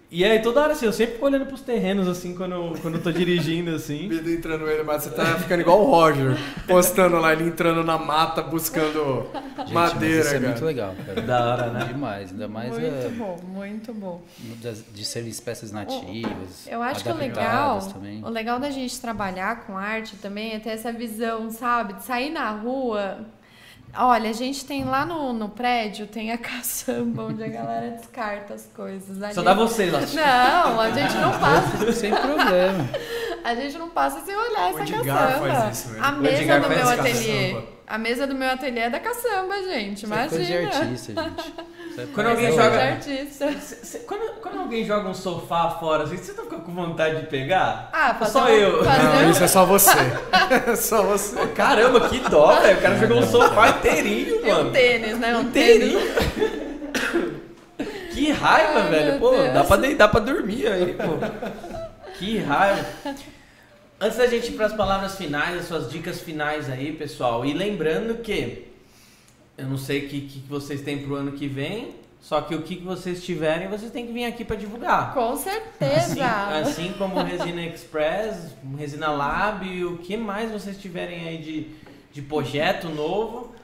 [0.09, 3.03] E aí toda hora assim, eu sempre fico olhando pros terrenos assim quando, quando eu
[3.03, 4.07] tô dirigindo assim.
[4.09, 6.37] Vida entrando ele, mas você tá ficando igual o Roger,
[6.67, 9.27] postando lá, ele entrando na mata buscando
[9.59, 10.49] Gente, madeira, isso é cara.
[10.49, 11.21] muito legal, cara.
[11.27, 11.85] Da hora, né?
[11.87, 14.23] Demais, ainda mais Muito é, bom, muito bom.
[14.63, 16.67] das- de serem espécies nativas.
[16.69, 18.23] Eu acho que o legal, também.
[18.23, 21.95] o legal da gente trabalhar com arte também é ter essa visão, sabe?
[21.95, 23.19] De sair na rua.
[23.99, 28.55] Olha, a gente tem lá no, no prédio, tem a caçamba, onde a galera descarta
[28.55, 29.23] as coisas.
[29.23, 30.01] A Só gente- dá vocês lá.
[30.01, 31.93] Não, a gente não passa.
[31.93, 32.89] Sem problema.
[33.45, 35.49] A gente não passa sem olhar O essa Edgar caçamba.
[35.55, 36.05] faz isso, velho.
[36.05, 37.76] a O mesa Edgar do faz meu caçamba.
[37.87, 40.05] A mesa do meu ateliê é da caçamba, gente.
[40.05, 40.81] Isso é coisa de Imagina.
[40.85, 41.55] artista, gente.
[41.97, 44.01] É Quando coisa alguém de joga- artista.
[44.07, 47.89] Quando, quando alguém joga um sofá fora, assim, você não fica com vontade de pegar?
[47.91, 48.85] Ah, fazer Só um- eu.
[48.85, 49.91] fazer Não, um- isso é só você.
[50.77, 51.47] só você.
[51.55, 52.77] Caramba, que dó, velho.
[52.79, 54.71] O cara jogou um sofá inteirinho, E um mano.
[54.73, 55.37] tênis, né?
[55.39, 55.95] Um tênis.
[55.95, 57.37] Inteirinho.
[58.13, 59.19] Que raiva, Ai, velho.
[59.21, 59.53] Pô, Deus.
[59.55, 61.19] dá pra deitar pra dormir aí, pô.
[62.19, 62.85] Que raiva.
[63.99, 67.45] Antes da gente ir pras palavras finais, as suas dicas finais aí, pessoal.
[67.47, 68.67] E lembrando que
[69.57, 72.61] eu não sei o que, que vocês têm pro ano que vem, só que o
[72.63, 75.15] que, que vocês tiverem, vocês têm que vir aqui pra divulgar.
[75.15, 76.27] Com Assim, certeza.
[76.61, 81.39] assim como o Resina Express, o Resina Lab e o que mais vocês tiverem aí
[81.39, 81.67] de,
[82.13, 83.55] de projeto novo,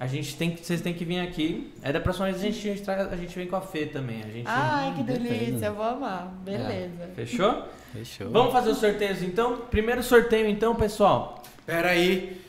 [0.00, 1.70] a gente tem que, vocês têm que vir aqui.
[1.82, 4.22] É da próxima vez a gente, traz- a gente vem com a Fê também.
[4.22, 5.66] A gente, Ai, que delícia.
[5.66, 6.32] Eu vou amar.
[6.42, 7.10] Beleza.
[7.14, 7.64] Fechou?
[7.92, 8.30] Fechou.
[8.30, 9.58] Vamos fazer os sorteios então?
[9.70, 11.42] Primeiro sorteio então, pessoal.
[11.66, 12.40] Pera aí.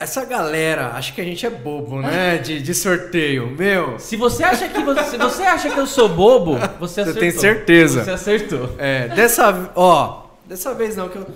[0.00, 2.36] Essa galera, acho que a gente é bobo, né?
[2.44, 3.48] De, de sorteio.
[3.50, 7.20] Meu, Se você acha que você, se você acha que eu sou bobo, você acertou.
[7.20, 8.04] tem certeza.
[8.04, 8.76] Você acertou.
[8.78, 11.26] é, dessa, ó, dessa vez não, que eu,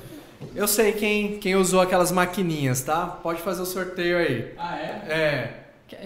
[0.54, 3.06] eu sei quem, quem usou aquelas maquininhas, tá?
[3.06, 4.52] Pode fazer o sorteio aí.
[4.58, 5.12] Ah, é?
[5.12, 5.58] É.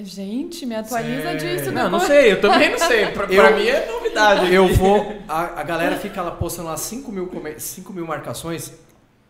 [0.02, 1.38] Gente, me atualiza Sério?
[1.58, 2.06] disso Não, não depois.
[2.06, 3.06] sei, eu também não sei.
[3.06, 4.52] Pra, pra Eu- mim é novidade.
[4.52, 5.16] Eu vou.
[5.28, 8.72] A, a galera fica lá postando lá 5 mil, come- 5 mil marcações.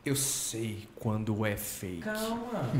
[0.04, 2.00] Eu sei quando é fake.
[2.02, 2.70] Calma.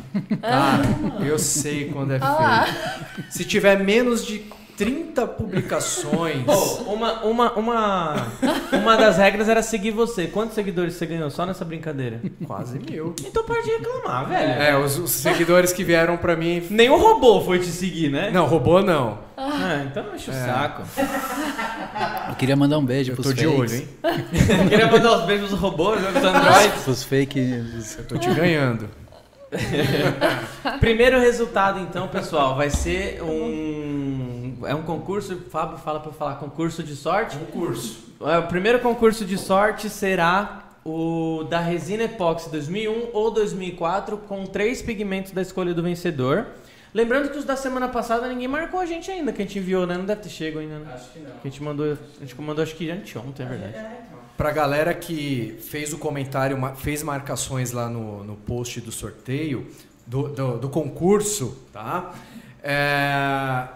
[0.41, 2.67] Cara, eu sei quando é Ah lá.
[2.67, 3.33] fake.
[3.33, 4.39] Se tiver menos de
[4.77, 6.45] 30 publicações.
[6.45, 6.53] Pô,
[6.93, 8.27] uma, uma, uma,
[8.73, 10.27] uma das regras era seguir você.
[10.27, 12.21] Quantos seguidores você ganhou só nessa brincadeira?
[12.47, 13.15] Quase mil.
[13.25, 14.63] Então pode reclamar, velho.
[14.63, 16.63] É, os, os seguidores que vieram pra mim.
[16.71, 18.31] Nem o robô foi te seguir, né?
[18.31, 19.19] Não, roubou não.
[19.37, 20.45] Ah, então enche o É.
[20.47, 20.83] saco.
[22.29, 23.59] Eu queria mandar um beijo Eu pros tô de fakes.
[23.61, 23.89] olho, hein?
[24.63, 26.83] Eu queria mandar os beijos dos robôs, né, dos androids.
[26.85, 27.99] Pros fakes.
[27.99, 28.89] Eu tô te ganhando.
[30.81, 34.26] Primeiro resultado, então, pessoal, vai ser um.
[34.65, 35.35] É um concurso.
[35.35, 37.37] O Fábio fala pra eu falar concurso de sorte.
[37.37, 38.05] Concurso.
[38.21, 44.47] É, O primeiro concurso de sorte será o da resina epóxi 2001 ou 2004 com
[44.47, 46.47] três pigmentos da escolha do vencedor.
[46.95, 49.87] Lembrando que os da semana passada ninguém marcou a gente ainda, que a gente enviou,
[49.87, 49.99] né?
[49.99, 50.93] Não deve ter chego ainda, né?
[50.95, 51.31] Acho que não.
[51.33, 53.77] Que a gente mandou, a gente mandou acho que anteontem, é verdade.
[53.77, 54.19] É, então.
[54.37, 59.67] Pra galera que fez o comentário, fez marcações lá no, no post do sorteio,
[60.07, 62.15] do, do, do concurso, tá?
[62.63, 63.69] É,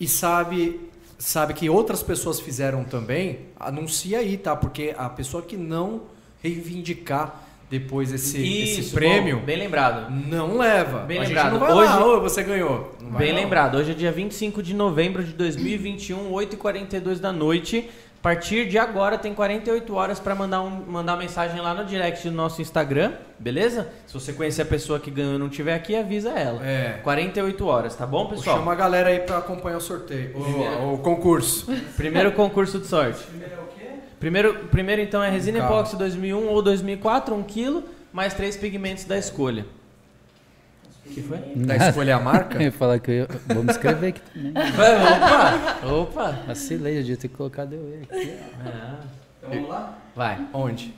[0.00, 0.80] e sabe,
[1.18, 4.54] sabe que outras pessoas fizeram também, anuncia aí, tá?
[4.56, 6.02] Porque a pessoa que não
[6.42, 10.10] reivindicar depois esse, esse Isso, prêmio, bom, bem lembrado.
[10.10, 11.00] não leva.
[11.00, 11.52] Bem a lembrado.
[11.52, 12.94] não vai Hoje- lá, "Ô, você ganhou.
[13.18, 13.40] Bem não.
[13.42, 17.90] lembrado, hoje é dia 25 de novembro de 2021, 8h42 da noite.
[18.18, 22.28] A partir de agora tem 48 horas para mandar, um, mandar mensagem lá no direct
[22.28, 23.92] do nosso Instagram, beleza?
[24.08, 26.60] Se você conhecer a pessoa que ganhou e não estiver aqui, avisa ela.
[26.66, 26.98] É.
[27.04, 28.58] 48 horas, tá bom, pessoal?
[28.58, 31.72] Chama a galera aí pra acompanhar o sorteio, o, o concurso.
[31.96, 33.22] Primeiro concurso de sorte.
[33.22, 33.86] Primeiro é o quê?
[34.18, 39.16] Primeiro, primeiro então é resina epóxi 2001 ou 2004, 1 kg, mais três pigmentos da
[39.16, 39.64] escolha.
[41.14, 41.38] Que foi?
[41.56, 42.56] Da escolher a marca?
[42.58, 43.28] Eu ia falar que eu ia...
[43.46, 44.52] Vou me inscrever aqui também.
[44.52, 45.86] Opa!
[45.86, 46.38] Opa!
[46.46, 48.32] Vacilei, eu devia ter colocado eu aqui.
[48.64, 49.00] Ah,
[49.38, 49.98] Então vamos lá?
[50.14, 50.46] vai.
[50.52, 50.94] Onde?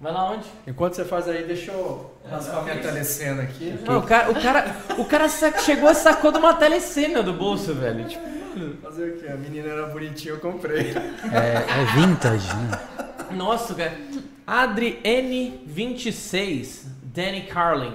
[0.00, 0.46] Vai lá onde?
[0.66, 3.78] Enquanto você faz aí, deixa eu raspar minha telecena aqui.
[3.86, 7.72] Não, o cara, o cara, o cara chegou e sacou de uma telecena do bolso,
[7.74, 8.04] velho.
[8.06, 8.32] Tipo,
[8.82, 9.28] Fazer o quê?
[9.28, 10.92] A menina era bonitinha, eu comprei.
[11.32, 12.80] É, é vintage, né?
[13.30, 13.92] nossa, cara.
[14.46, 17.94] Adri N26, Danny Carlin.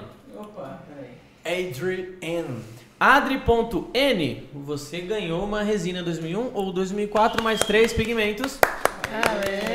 [1.48, 2.46] Adrian.
[3.00, 8.60] Adri.n, você ganhou uma resina 2001 ou 2004 mais três pigmentos.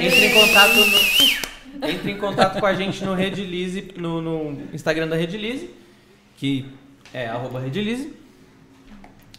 [0.00, 5.08] Entre em contato no- entre em contato com a gente no Redilize, no, no Instagram
[5.08, 5.70] da Redilize,
[6.36, 6.66] que
[7.14, 8.12] é arroba Redilize.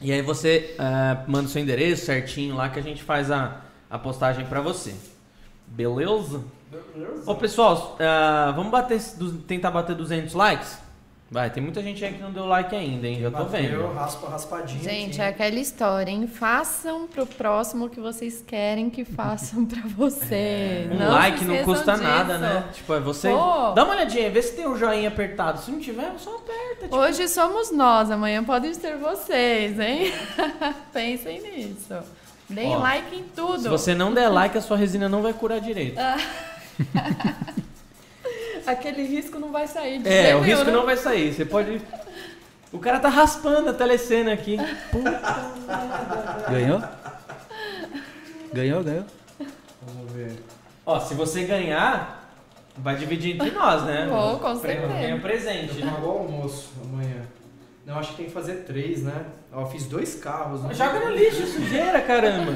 [0.02, 3.62] E aí você ah, manda o seu endereço certinho lá que a gente faz a,
[3.90, 4.94] a postagem pra você.
[5.68, 6.44] Beleza?
[7.26, 9.00] Ô pessoal, ah, vamos bater,
[9.48, 10.78] tentar bater 200 likes?
[11.34, 13.20] Vai, tem muita gente aí que não deu like ainda, hein?
[13.20, 13.94] Já tô Bateu, vendo.
[13.96, 14.84] raspa raspadinho.
[14.84, 15.22] Gente, aqui.
[15.22, 16.28] é aquela história, hein?
[16.28, 20.88] Façam pro próximo o que vocês querem que façam pra você.
[20.92, 22.04] Um Não like não custa disso.
[22.04, 22.66] nada, né?
[22.72, 23.30] Tipo, é você.
[23.32, 23.72] Pô.
[23.72, 25.60] Dá uma olhadinha, vê se tem um joinha apertado.
[25.60, 26.84] Se não tiver, só aperta.
[26.84, 30.14] Tipo, Hoje somos nós, amanhã podem ser vocês, hein?
[30.94, 31.96] Pensem nisso.
[32.48, 33.60] Deem Ó, like em tudo.
[33.60, 35.98] se você não der like, a sua resina não vai curar direito.
[38.66, 40.72] Aquele risco não vai sair de É, o nenhum, risco né?
[40.72, 41.34] não vai sair.
[41.34, 41.82] Você pode.
[42.72, 44.58] O cara tá raspando a telecena aqui.
[46.50, 46.82] Ganhou?
[48.54, 49.06] Ganhou, ganhou.
[49.82, 50.34] Vamos ver.
[50.86, 52.30] Ó, se você ganhar,
[52.78, 54.08] vai dividir entre nós, né?
[54.10, 54.88] Pô, com certeza.
[54.88, 55.82] Ganha presente.
[55.82, 57.22] Pagou o almoço amanhã.
[57.86, 59.26] Não, acho que tem que fazer três, né?
[59.52, 60.64] Ó, fiz dois carros.
[60.64, 60.74] né?
[60.74, 62.54] Joga no lixo, sujeira, caramba.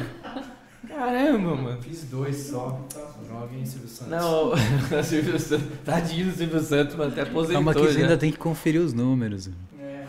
[0.88, 1.82] Caramba, mano.
[1.82, 2.80] Fiz dois só.
[3.27, 4.11] Joga em Silvio Santos.
[4.11, 4.51] Não,
[4.99, 5.67] o Silvio Santos.
[5.85, 7.53] Tadinho do Silvio Santos, mas até aposentou.
[7.53, 7.99] Calma que você já.
[8.01, 9.49] ainda tem que conferir os números.
[9.80, 10.03] É,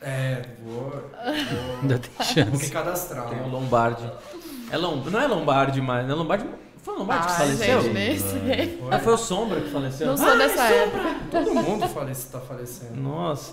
[0.00, 0.74] é vou.
[0.90, 1.10] vou
[1.82, 2.64] Ainda tem vou chance.
[2.64, 3.28] me cadastrar.
[3.28, 4.10] Tem o Lombardi.
[4.70, 4.96] É Lom...
[5.04, 6.14] Não é Lombardi mais, né?
[6.14, 6.46] Lombardi.
[6.82, 7.80] Foi o Lombardi que Ah, faleceu?
[7.82, 8.82] gente, nem sei.
[8.90, 10.06] Ah, foi o Sombra que faleceu?
[10.08, 11.14] Não sou Ah, dessa é época.
[11.30, 12.96] Todo mundo falece, tá falecendo.
[13.00, 13.52] Nossa.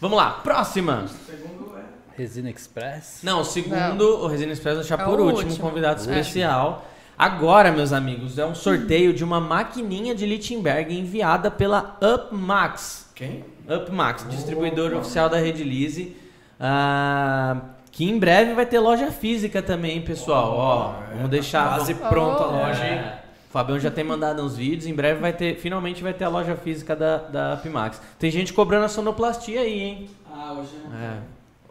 [0.00, 1.06] Vamos lá, próxima.
[1.26, 1.71] Segundo é.
[2.16, 3.20] Resina Express.
[3.22, 5.68] Não, o segundo, o Resina Express vai deixar É por o último, último.
[5.68, 6.02] convidado É.
[6.02, 6.86] especial.
[7.18, 13.10] Agora, meus amigos, é um sorteio de uma maquininha de Lichtenberg enviada pela UpMax.
[13.14, 13.44] Quem?
[13.68, 16.16] UpMax, distribuidor oficial da Redilize.
[16.58, 17.56] Ah,
[17.90, 20.54] que em breve vai ter loja física também, pessoal.
[20.56, 21.68] Ó, é, vamos deixar.
[21.74, 22.52] Quase pronta a Oh.
[22.52, 22.92] loja, hein?
[22.98, 23.18] É,
[23.48, 24.86] o Fabião já tem mandado uns vídeos.
[24.86, 28.00] Em breve vai ter, finalmente vai ter a loja física da, da UpMax.
[28.18, 30.10] Tem gente cobrando a sonoplastia aí, hein?
[30.32, 31.16] Ah, hoje É.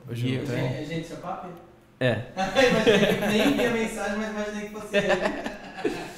[0.09, 0.65] Hoje E- não tem.
[0.65, 0.85] é.
[0.85, 1.47] Gente, seu papo?
[1.99, 2.21] É.
[3.29, 5.07] nem vi a mensagem, mas imaginei que fosse ele.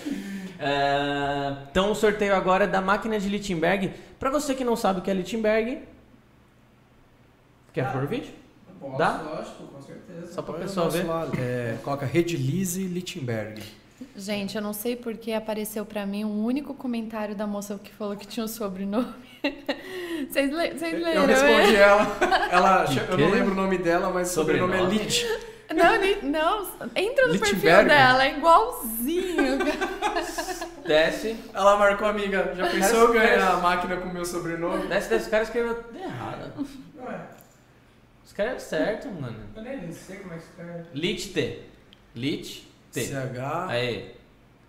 [0.66, 3.92] É, então o sorteio agora é da máquina de Lichtenberg.
[4.18, 5.82] Pra você que não sabe o que é Lichtenberg,
[7.74, 7.92] quer Ah.
[7.92, 8.32] pôr o vídeo?
[8.80, 9.22] Posso, Dá?
[9.22, 10.32] lógico, com certeza.
[10.32, 11.06] Só pra Põe o pessoal ver.
[11.38, 13.62] é, coloca Redilize Lichtenberg.
[14.16, 18.16] Gente, eu não sei porque apareceu pra mim um único comentário da moça que falou
[18.16, 19.14] que tinha o sobrenome.
[20.30, 21.22] Vocês le- vocês leram?
[21.24, 21.80] Eu respondi né?
[21.80, 22.18] ela.
[22.50, 25.26] ela eu não lembro o nome dela, mas o sobrenome, é Lit.
[25.74, 27.90] Não, não, entra no perfil Lichtenberg?
[27.90, 29.60] dela, é igualzinho.
[30.86, 31.36] Desce.
[31.54, 32.54] Ela marcou amiga.
[32.56, 34.88] Já pensou eu ganhar a máquina com o meu sobrenome?
[34.88, 35.26] Desce, desce.
[35.26, 36.68] Os caras escreveram errado.
[37.06, 37.20] Ué,
[38.26, 39.36] Escreve certo, mano.
[39.56, 40.84] eu nem sei como é que escreve.
[40.94, 41.62] Lichte.
[42.16, 42.68] Lichte.
[42.92, 44.12] CH Aê.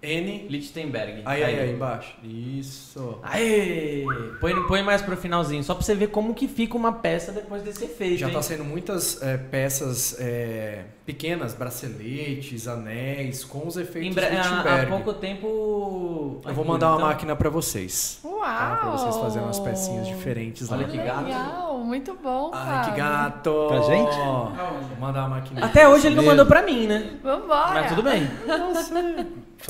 [0.05, 0.47] N.
[0.49, 1.23] Lichtenberg.
[1.25, 2.15] Aí, aí, aí, embaixo.
[2.23, 3.19] Isso.
[3.23, 4.05] Aê!
[4.41, 7.63] Põe, põe mais pro finalzinho, só pra você ver como que fica uma peça depois
[7.63, 8.19] desse efeito.
[8.19, 8.35] Já hein?
[8.35, 14.87] tá saindo muitas é, peças é, pequenas, braceletes, anéis, com os efeitos Em bre- há,
[14.89, 16.41] pouco tempo.
[16.47, 18.19] Eu vou mandar uma Então, máquina pra vocês.
[18.25, 18.41] Uau!
[18.43, 18.77] Tá?
[18.81, 20.93] Pra vocês fazerem umas pecinhas diferentes Olha lá.
[20.93, 21.25] que gato.
[21.25, 23.67] Legal, muito bom, Ai, que gato!
[23.69, 24.17] Pra gente?
[24.17, 25.65] Vou mandar uma máquina.
[25.67, 27.17] Até hoje ele não mandou pra mim, né?
[27.23, 27.71] Vambora.
[27.75, 28.29] Mas tudo bem.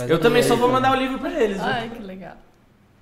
[0.09, 0.81] Eu também só vou cara.
[0.81, 1.57] mandar o livro pra eles.
[1.57, 1.67] viu?
[1.67, 2.37] Ai, que legal.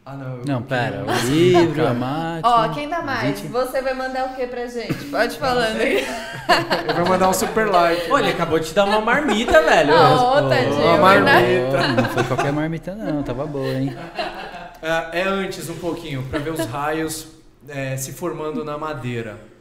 [0.05, 0.39] Ah, não.
[0.44, 1.05] Não, pera.
[1.05, 2.40] uma O livro, a máquina.
[2.42, 3.39] Ó, quem dá mais?
[3.39, 4.94] Gente, Você vai mandar o que pra gente?
[5.05, 6.05] Pode falando aí.
[6.89, 8.10] Eu vou mandar um super like.
[8.10, 9.92] Olha, ele acabou de te dar uma marmita, velho.
[10.02, 11.47] Ah, ô, Ô, tadinho, uma verdade.
[11.68, 13.22] Ó, não foi qualquer marmita, não.
[13.22, 13.97] Tava boa, hein?
[14.82, 17.28] É, é antes um pouquinho, pra ver os raios
[17.68, 19.51] é, se formando na madeira.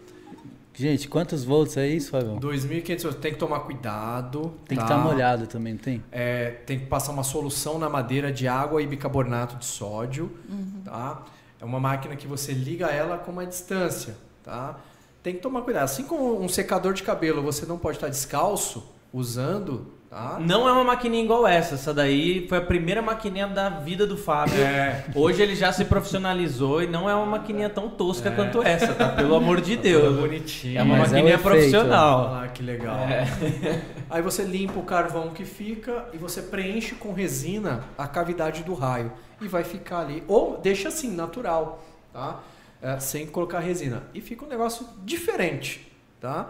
[0.73, 2.39] Gente, quantos volts é isso, Fabião?
[2.39, 4.53] 2.500, tem que tomar cuidado.
[4.67, 4.83] Tem que tá?
[4.83, 6.03] estar molhado também, não tem?
[6.11, 10.31] É, tem que passar uma solução na madeira de água e bicarbonato de sódio,
[10.85, 11.23] tá?
[11.59, 14.79] É uma máquina que você liga ela com uma distância, tá?
[15.21, 15.83] Tem que tomar cuidado.
[15.83, 18.83] Assim como um secador de cabelo, você não pode estar descalço
[19.13, 20.37] usando, tá?
[20.41, 21.75] Não é uma maquininha igual essa.
[21.75, 24.61] Essa daí foi a primeira maquininha da vida do Fábio.
[24.61, 25.05] É.
[25.15, 28.31] Hoje ele já se profissionalizou e não é uma maquininha tão tosca É.
[28.33, 29.07] quanto essa, tá?
[29.09, 30.19] Pelo amor de Deus.
[30.19, 30.81] bonitinha.
[30.81, 32.23] É uma Mas é maquininha efeito, profissional.
[32.33, 32.97] Lá que legal.
[32.97, 33.25] É.
[34.11, 38.73] Aí você limpa o carvão que fica e você preenche com resina a cavidade do
[38.73, 39.11] raio.
[39.39, 40.23] E vai ficar ali.
[40.27, 41.81] Ou deixa assim, natural,
[42.11, 42.41] tá?
[42.81, 44.03] É, sem colocar resina.
[44.13, 46.49] E fica um negócio diferente, tá?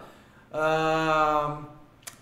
[0.52, 1.60] Ah,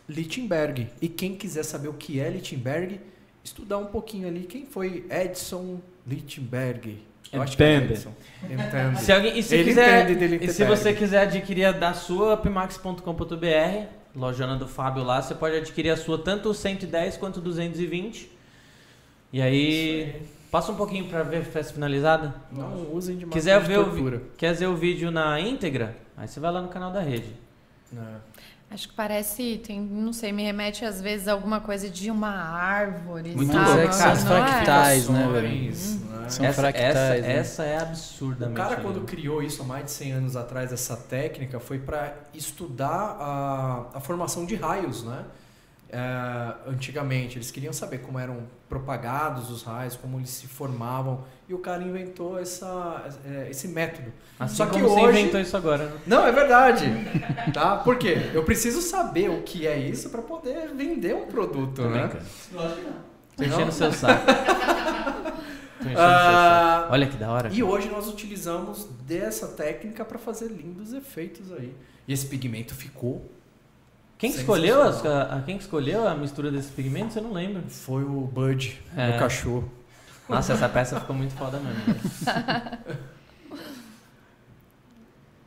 [0.09, 0.87] Lichtenberg.
[0.99, 2.99] E quem quiser saber o que é Lichtenberg,
[3.43, 4.41] estudar um pouquinho ali.
[4.41, 6.97] Quem foi Edson Lichtenberg?
[7.31, 9.01] Eu acho que é Entende.
[9.01, 11.93] Se alguém, e se, Ele quiser, entende de e se você quiser adquirir a da
[11.93, 18.31] sua upmax.com.br, lojana do Fábio lá, você pode adquirir a sua tanto 110 quanto 220.
[19.31, 22.33] E aí, passa um pouquinho pra ver festa finalizada.
[22.51, 24.21] Não usem de Quiser ver de o tortura.
[24.35, 25.95] Quer ver o vídeo na íntegra?
[26.17, 27.31] Aí você vai lá no canal da rede.
[27.95, 28.15] É.
[28.71, 32.29] Acho que parece, tem, não sei, me remete às vezes a alguma coisa de uma
[32.29, 33.67] árvore, Muito sabe?
[33.67, 33.87] louco.
[33.87, 34.15] É são é?
[34.15, 35.49] fractais, né, velho?
[35.49, 36.29] Né?
[36.29, 37.35] São essa, fractais, essa, né?
[37.37, 38.57] essa é O absurdamente.
[38.57, 39.07] cara, quando linda.
[39.07, 43.99] criou isso há mais de 100 anos atrás, essa técnica, foi para estudar a, a
[43.99, 45.25] formação de raios, né?
[45.91, 51.53] É, antigamente, eles queriam saber como eram propagados os raios, como eles se formavam, e
[51.55, 54.13] o cara inventou essa, é, esse método.
[54.39, 55.97] Assim Só que você hoje- inventou isso agora, né?
[56.05, 56.85] Não, é verdade.
[57.53, 57.77] tá?
[57.77, 58.29] Por quê?
[58.35, 62.09] Eu preciso saber o que é isso para poder vender um produto, Tô né?
[62.53, 62.79] Lógico
[63.35, 63.47] que não.
[63.47, 64.23] Enchendo o seu saco.
[65.81, 66.93] Enchendo o seu Ah, saco.
[66.93, 67.49] Olha que da hora.
[67.51, 71.73] E hoje nós utilizamos dessa técnica para fazer lindos efeitos aí.
[72.07, 73.27] E esse pigmento ficou.
[74.19, 77.15] Quem que escolheu, as, a, a- quem que escolheu a mistura desses pigmentos?
[77.15, 77.63] Eu não lembro.
[77.69, 79.11] Foi o Bud, É.
[79.11, 79.71] meu cachorro.
[80.27, 81.81] Nossa, essa peça ficou muito foda mesmo.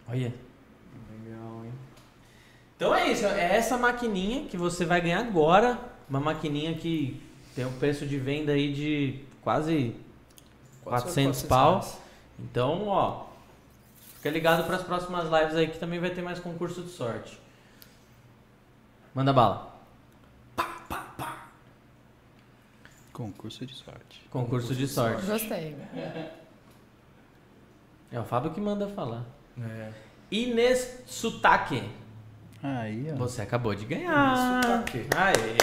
[0.08, 0.32] Olha.
[1.24, 1.72] Legal, hein?
[2.76, 5.78] Então é isso, é essa maquininha que você vai ganhar agora.
[6.08, 7.22] Uma maquininha que
[7.54, 9.94] tem um preço de venda aí de quase
[10.84, 11.72] 400 pau.
[11.80, 11.98] reais.
[12.38, 13.26] Então, ó,
[14.16, 17.38] fica ligado para as próximas lives aí que também vai ter mais concurso de sorte.
[19.14, 19.72] Manda bala.
[23.12, 24.26] Concurso de sorte.
[24.30, 25.26] Concurso de sorte.
[25.26, 25.76] Gostei.
[28.10, 29.24] É o Fábio que manda falar.
[29.60, 29.90] É.
[30.30, 31.82] Inês Sutake.
[32.62, 33.16] Aí, ó.
[33.16, 34.62] Você acabou de ganhar.
[34.62, 35.06] Sutake.
[35.14, 35.56] Aê!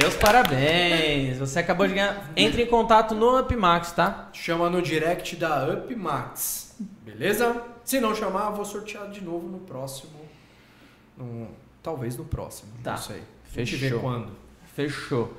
[0.00, 1.38] Meus parabéns.
[1.38, 2.30] Você acabou de ganhar.
[2.36, 4.30] Entre em contato no UpMax, tá?
[4.32, 6.76] Chama no direct da UpMax.
[7.04, 7.62] Beleza?
[7.86, 10.10] Se não chamar, eu vou sortear de novo no próximo.
[11.16, 11.46] No-
[11.82, 12.72] talvez no próximo.
[12.82, 12.90] Tá.
[12.92, 13.22] Não sei.
[13.54, 14.00] A gente vê Fechou.
[14.00, 14.32] quando.
[14.74, 15.34] Fechou.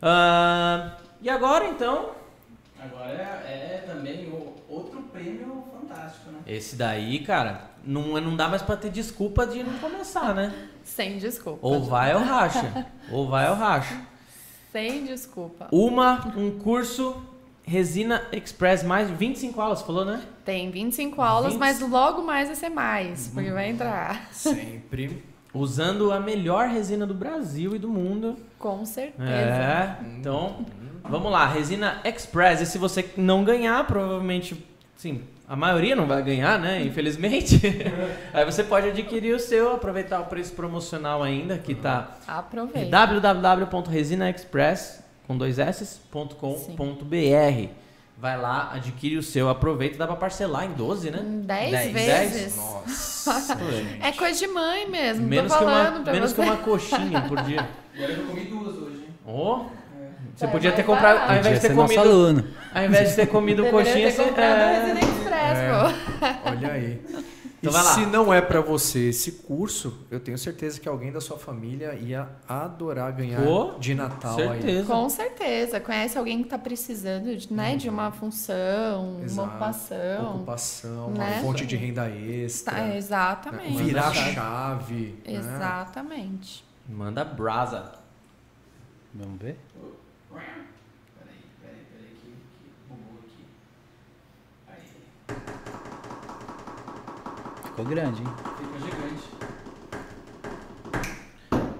[0.00, 2.12] Ah, e agora então?
[2.80, 6.38] Agora é, é também o- outro prêmio fantástico, né?
[6.46, 10.68] Esse daí, cara, não, não dá mais pra ter desculpa de não começar, né?
[10.82, 11.58] Sem desculpa.
[11.60, 12.86] Ou vai ou racha.
[13.10, 14.00] Ou vai ou racha.
[14.72, 15.68] Sem desculpa.
[15.70, 17.22] Uma, um curso
[17.66, 20.20] Resina Express, mais de 25 aulas, falou, né?
[20.44, 21.60] Tem 25 aulas, 20.
[21.60, 24.28] mas logo mais vai ser mais, porque vai entrar.
[24.30, 25.24] Sempre.
[25.52, 28.36] Usando a melhor resina do Brasil e do mundo.
[28.58, 29.30] Com certeza.
[29.30, 30.66] É, então,
[31.02, 32.60] vamos lá, Resina Express.
[32.60, 34.62] E se você não ganhar, provavelmente,
[34.96, 36.82] sim, a maioria não vai ganhar, né?
[36.82, 37.60] Infelizmente.
[38.34, 42.90] Aí você pode adquirir o seu, aproveitar o preço promocional ainda, que tá Aproveita.
[42.90, 46.34] www.resinaexpress com dois s.com.br.
[48.16, 51.18] Vai lá, adquire o seu, aproveita, dá pra parcelar em 12, né?
[51.20, 51.92] Em 10 Dez.
[51.92, 52.56] vezes.
[52.56, 53.58] Nossa.
[54.00, 56.42] É coisa de mãe mesmo, Menos, tô que uma, pra menos você.
[56.42, 57.68] que uma coxinha por dia.
[57.96, 59.04] E eu comi duas hoje, hein?
[59.24, 59.66] Oh,
[60.34, 62.44] você podia ter comprado, ao invés de ter comido, aluno.
[62.74, 65.58] ao invés de ter comido coxinha, ter você comprado é, Express,
[66.42, 66.50] pô.
[66.50, 67.00] Olha aí.
[67.68, 67.94] Então e vai lá.
[67.94, 71.94] se não é pra você esse curso, eu tenho certeza que alguém da sua família
[71.94, 74.46] ia adorar ganhar Pô, de Natal aí.
[74.62, 74.86] certeza.
[74.86, 75.80] Com certeza.
[75.80, 79.40] Conhece alguém que tá precisando de, né, de uma função, Exato.
[79.40, 80.36] uma ocupação.
[80.36, 81.24] Ocupação, Né?
[81.36, 82.74] uma fonte de renda extra.
[82.74, 83.82] Tá, exatamente.
[83.82, 84.34] Virar Manda chave.
[84.34, 85.14] chave.
[85.26, 85.32] né?
[85.34, 86.64] Exatamente.
[86.88, 87.92] Manda brasa.
[89.14, 89.56] Vamos ver?
[90.30, 90.44] Peraí,
[91.18, 93.44] peraí, peraí, que, que bugou aqui.
[94.68, 94.84] Aí,
[97.74, 98.28] Ficou grande, hein?
[98.56, 99.24] ficou gigante.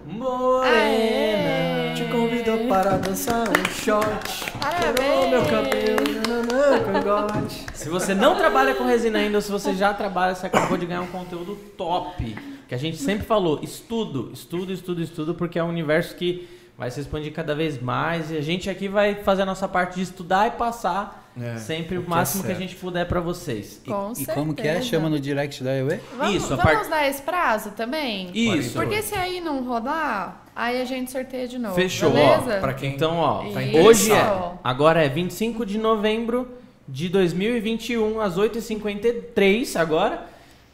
[0.04, 0.68] Morena.
[0.68, 1.94] Aê!
[1.94, 4.50] Te convido para dançar um shot.
[4.60, 5.30] Parabéns!
[5.30, 7.66] Meu cabelo, nananã, cangote.
[7.72, 10.84] Se você não trabalha com resina ainda, ou se você já trabalha, você acabou de
[10.84, 12.36] ganhar um conteúdo top.
[12.66, 16.90] Que a gente sempre falou, estudo, estudo, estudo, estudo, porque é um universo que vai
[16.90, 18.30] se expandir cada vez mais.
[18.30, 21.98] E a gente aqui vai fazer a nossa parte de estudar e passar É, sempre
[21.98, 23.80] o é máximo que a gente puder pra vocês.
[23.86, 24.80] Com E como que é?
[24.82, 26.00] Chama no direct da EUE?
[26.16, 28.30] Vamos, Isso, a vamos part- dar esse prazo também?
[28.34, 28.74] Isso.
[28.74, 31.74] Porque se aí não rodar, aí a gente sorteia de novo.
[31.74, 32.56] Fechou, beleza?
[32.58, 32.60] ó.
[32.60, 33.78] Pra quem Então, ó, Isso.
[33.78, 34.52] hoje é.
[34.62, 36.48] Agora é 25 de novembro
[36.86, 40.26] de 2021, às 8h53 agora.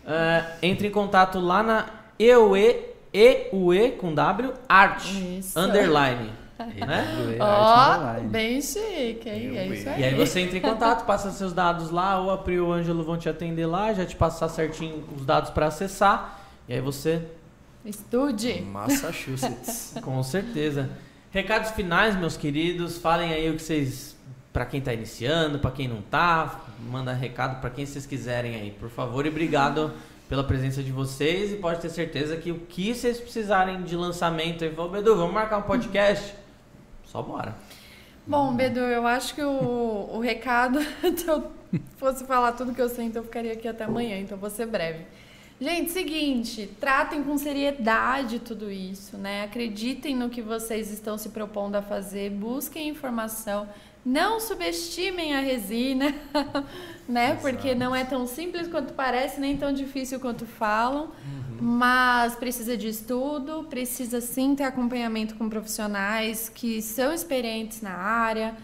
[0.07, 1.87] Ah, entre em contato lá na
[2.19, 5.59] EUE, EUE com W, Art, Isso.
[5.59, 6.31] underline.
[6.61, 7.39] Né?
[7.41, 9.57] Ó, bem chique, hein?
[9.57, 10.01] É isso aí.
[10.03, 12.73] E aí você entra em contato, passa seus dados lá, ou a Pri ou o
[12.75, 16.39] Ângelo vão te atender lá, já te passar certinho os dados para acessar.
[16.69, 17.23] E aí você,
[17.83, 18.61] Estude.
[18.61, 19.95] Massachusetts.
[20.05, 20.91] com certeza.
[21.31, 24.15] Recados finais, meus queridos, falem aí o que vocês
[24.53, 28.73] Pra quem tá iniciando, pra quem não tá, manda recado pra quem vocês quiserem aí,
[28.73, 29.25] por favor.
[29.25, 29.93] E obrigado
[30.31, 34.65] pela presença de vocês e pode ter certeza que o que vocês precisarem de lançamento
[34.77, 36.37] falou, Bedu, vamos marcar um podcast?
[37.05, 37.57] Só bora.
[38.25, 40.79] Bom, Bedu, eu acho que o, o recado,
[41.17, 41.51] se eu
[41.97, 44.67] fosse falar tudo que eu sei, então eu ficaria aqui até amanhã, então vou ser
[44.67, 45.05] breve.
[45.61, 49.43] Gente, seguinte, tratem com seriedade tudo isso, né?
[49.43, 53.69] Acreditem no que vocês estão se propondo a fazer, busquem informação,
[54.05, 56.15] não subestimem a resina,
[57.09, 57.37] né?
[57.41, 61.11] Porque não é tão simples quanto parece, nem tão difícil quanto falam,
[61.61, 68.57] mas precisa de estudo, precisa sim ter acompanhamento com profissionais que são experientes na área.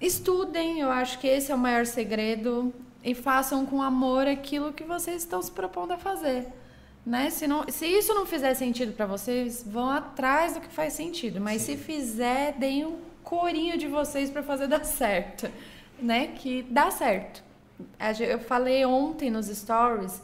[0.00, 2.72] Estudem, eu acho que esse é o maior segredo
[3.04, 6.46] e façam com amor aquilo que vocês estão se propondo a fazer.
[7.06, 7.30] Né?
[7.30, 11.40] Se, não, se isso não fizer sentido para vocês, vão atrás do que faz sentido.
[11.40, 12.98] Mas se fizer, deem um
[13.28, 15.50] corinho de vocês para fazer dar certo.
[16.00, 16.28] Né?
[16.28, 17.42] Que dá certo.
[18.20, 20.22] Eu falei ontem nos stories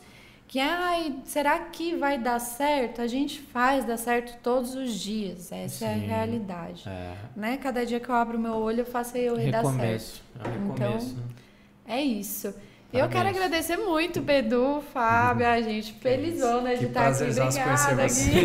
[0.49, 3.01] que, ai, será que vai dar certo?
[3.03, 5.51] A gente faz dar certo todos os dias.
[5.53, 6.07] Essa é a Sim.
[6.07, 6.89] realidade.
[6.89, 7.57] É, Né?
[7.57, 9.67] Cada dia que eu abro meu olho, eu faço eu dar certo.
[9.67, 10.23] recomeço.
[10.45, 11.17] É um Então, recomeço.
[11.17, 11.23] né?
[11.87, 12.55] É isso.
[12.95, 13.13] Eu Parabéns.
[13.13, 17.25] quero agradecer muito, Bedu, Fábio, a gente felizona de Que estar aqui.
[17.25, 18.41] Obrigada, Gui.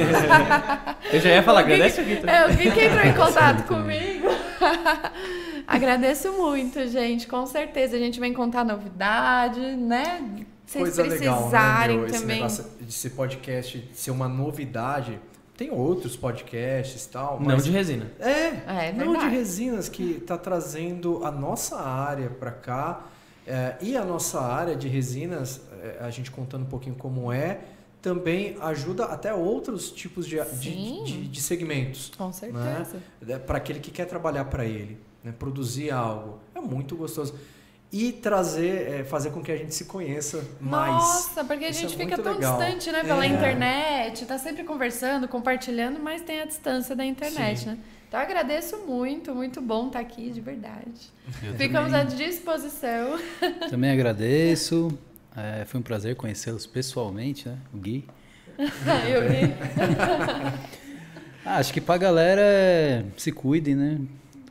[1.13, 2.27] Eu já ia falar, agradece o Vitor.
[2.27, 4.27] É, o Gui que entrou em contato comigo.
[5.67, 7.27] Agradeço muito, gente.
[7.27, 10.19] Com certeza a gente vem contar novidade, né?
[10.65, 12.07] Vocês Coisa legal, né, precisarem meu?
[12.07, 12.35] Esse também.
[12.37, 15.19] negócio de ser podcast ser uma novidade.
[15.55, 18.07] Tem outros podcasts e tal, Não mas de resina.
[18.19, 23.01] É, É não de resinas que está trazendo a nossa área para cá
[23.49, 27.59] é, e a nossa área de resinas, é, a gente contando um pouquinho como é,
[28.01, 33.01] também ajuda até outros tipos de, de, de- de segmentos Com certeza.
[33.45, 35.33] para aquele que quer trabalhar para ele, né?
[35.37, 36.39] produzir algo.
[36.55, 37.33] É muito gostoso.
[37.91, 40.93] E trazer, é, fazer com que a gente se conheça mais.
[40.93, 42.57] Nossa, porque a Isso gente é fica tão legal.
[42.57, 43.03] distante, né?
[43.03, 43.27] Pela É.
[43.27, 47.65] internet, tá sempre conversando, compartilhando, mas tem a distância da internet, Sim.
[47.71, 47.77] né?
[48.09, 51.13] Então agradeço muito, muito bom estar aqui, de verdade.
[51.43, 53.19] Eu Ficamos à também, disposição.
[53.69, 54.97] também agradeço.
[55.37, 57.55] É, foi um prazer conhecê-los pessoalmente, né?
[57.71, 58.05] O Gui.
[58.57, 59.53] Eu vi.
[61.45, 64.01] Ah, acho que pra galera se cuidem, né?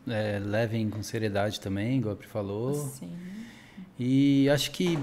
[0.09, 2.75] É, levem com seriedade também, igual a Pri falou.
[2.75, 3.13] Sim.
[3.99, 4.99] E acho que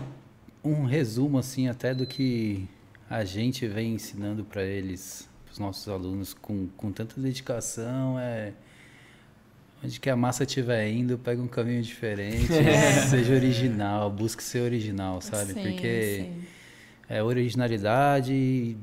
[0.63, 2.67] um resumo assim até do que
[3.09, 8.51] a gente vem ensinando para eles, os nossos alunos com, com tanta dedicação é
[9.81, 12.47] onde que a massa estiver indo, pega um caminho diferente,
[13.09, 15.53] seja original, busque ser original, sabe?
[15.53, 16.43] Sim, Porque sim.
[17.07, 18.75] é originalidade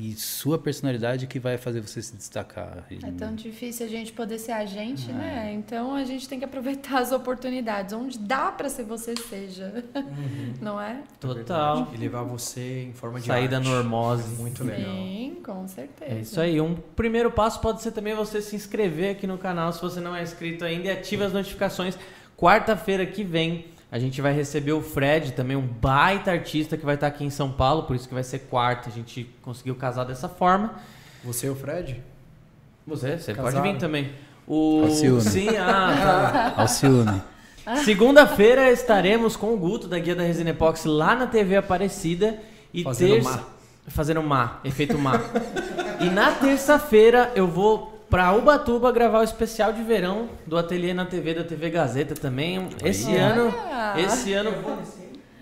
[0.00, 2.84] e, sua personalidade que vai fazer você se destacar.
[3.02, 5.12] É tão difícil a gente poder ser a gente, É.
[5.12, 5.52] né?
[5.54, 7.92] Então a gente tem que aproveitar as oportunidades.
[7.92, 9.84] Onde dá pra ser você seja.
[9.96, 10.54] Uhum.
[10.60, 11.00] Não é?
[11.18, 11.88] Total.
[11.92, 13.68] E levar você em forma de Sair da arte.
[13.68, 14.36] normose.
[14.40, 14.84] Muito legal.
[14.94, 16.12] Sim, com certeza.
[16.12, 16.60] É isso aí.
[16.60, 20.14] Um primeiro passo pode ser também você se inscrever aqui no canal se você não
[20.14, 21.98] é inscrito ainda e ative as notificações.
[22.36, 26.94] Quarta-feira que vem a gente vai receber o Fred, também um baita artista que vai
[26.94, 28.88] estar aqui em São Paulo, por isso que vai ser quarta.
[28.88, 30.74] A gente conseguiu casar dessa forma.
[31.24, 32.02] Você e o Fred?
[32.86, 33.72] Você, você pode Casaram.
[33.72, 34.12] vir também.
[34.46, 35.20] O Alcione.
[35.22, 37.22] Sim, ah, Alcione.
[37.64, 37.76] tá.
[37.76, 42.38] Segunda-feira estaremos com o Guto da Guia da Resina Epoxy lá na TV Aparecida
[42.72, 43.42] e Fazendo terça má.
[43.88, 45.20] fazendo má, efeito má.
[46.00, 51.04] e na terça-feira eu vou pra Ubatuba gravar o especial de verão do ateliê na
[51.04, 52.68] TV da TV Gazeta também.
[52.84, 53.24] Esse Olha!
[53.24, 53.54] ano,
[53.96, 54.52] esse ano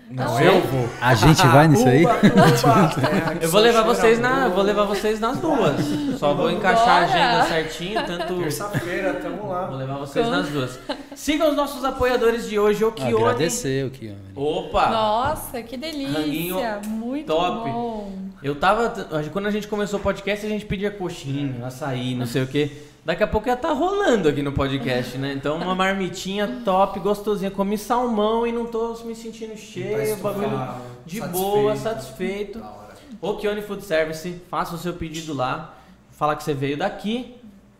[0.09, 0.89] Não, eu vou.
[1.01, 2.05] A gente vai nisso aí?
[2.05, 5.75] É, eu vou levar vocês na, vou levar vocês nas duas.
[6.17, 9.69] Só vou encaixar a agenda certinho, tanto Terça-feira, tamo Vou lá.
[9.69, 10.79] levar vocês nas duas.
[11.15, 13.15] Sigam os nossos apoiadores de hoje, o Kione.
[13.15, 14.17] Agradecer o Kione.
[14.35, 14.87] Opa!
[14.89, 16.19] Nossa, que delícia!
[16.19, 17.69] Ranguinho Muito top.
[17.69, 18.11] bom.
[18.41, 18.93] Eu tava.
[19.33, 22.71] Quando a gente começou o podcast, a gente pedia coxinha, açaí, não sei o quê.
[23.07, 25.31] Daqui a pouco ia estar rolando aqui no podcast, né?
[25.31, 27.49] Então, uma marmitinha top, gostosinha.
[27.49, 32.59] Comi salmão e não tô me sentindo cheio, bagulho de boa, satisfeito.
[32.59, 32.95] Da hora.
[33.21, 35.73] O Kione Food Service, faça o seu pedido lá.
[36.11, 37.33] Fala que você veio daqui.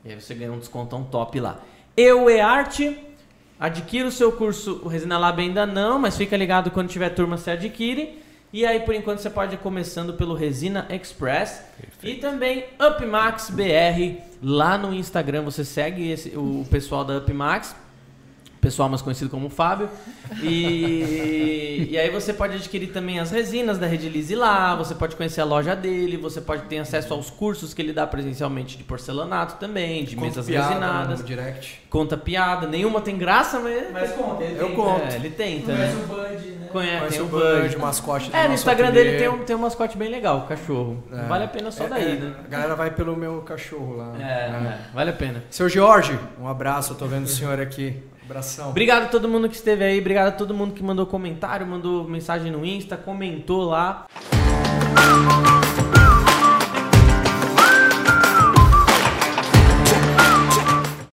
[0.06, 1.60] E aí você ganha um descontão top lá.
[1.98, 2.98] Eu e Arte.
[3.60, 7.36] Adquira o seu curso, o Resina Lab ainda não, mas fica ligado quando tiver turma
[7.36, 8.24] você adquire.
[8.54, 11.66] E aí, por enquanto, você pode ir começando pelo Resina Express.
[12.02, 14.27] E também UpMax BR.
[14.42, 17.76] Lá no Instagram você segue esse- o pessoal da UpMax.
[18.68, 19.88] Pessoal mais conhecido como Fábio.
[20.44, 25.40] E, e aí você pode adquirir também as resinas da Redilize lá, você pode conhecer
[25.40, 29.56] a loja dele, você pode ter acesso aos cursos que ele dá presencialmente de porcelanato
[29.56, 31.20] também, de Conto mesas piada resinadas.
[31.22, 31.82] No direct.
[31.90, 35.02] Conta piada, nenhuma tem graça, mas, Mas conta, ele Eu tem- conto.
[35.14, 36.04] É, ele tenta, Conhece né?
[36.04, 36.68] o Bud, né?
[36.70, 39.04] Conhece, o o Bud, o mascote É, no Instagram ateliê.
[39.12, 41.02] dele tem um, tem um mascote bem legal, o cachorro.
[41.10, 41.26] É.
[41.26, 42.34] Vale a pena só daí, É, né?
[42.46, 44.14] A galera vai pelo meu cachorro lá.
[44.20, 45.42] É, é, vale a pena.
[45.50, 48.04] Seu Jorge, um abraço, eu tô vendo o senhor aqui.
[48.28, 48.70] Abração.
[48.70, 52.04] Obrigado a todo mundo que esteve aí, obrigado a todo mundo que mandou comentário, mandou
[52.04, 54.06] mensagem no Insta, comentou lá.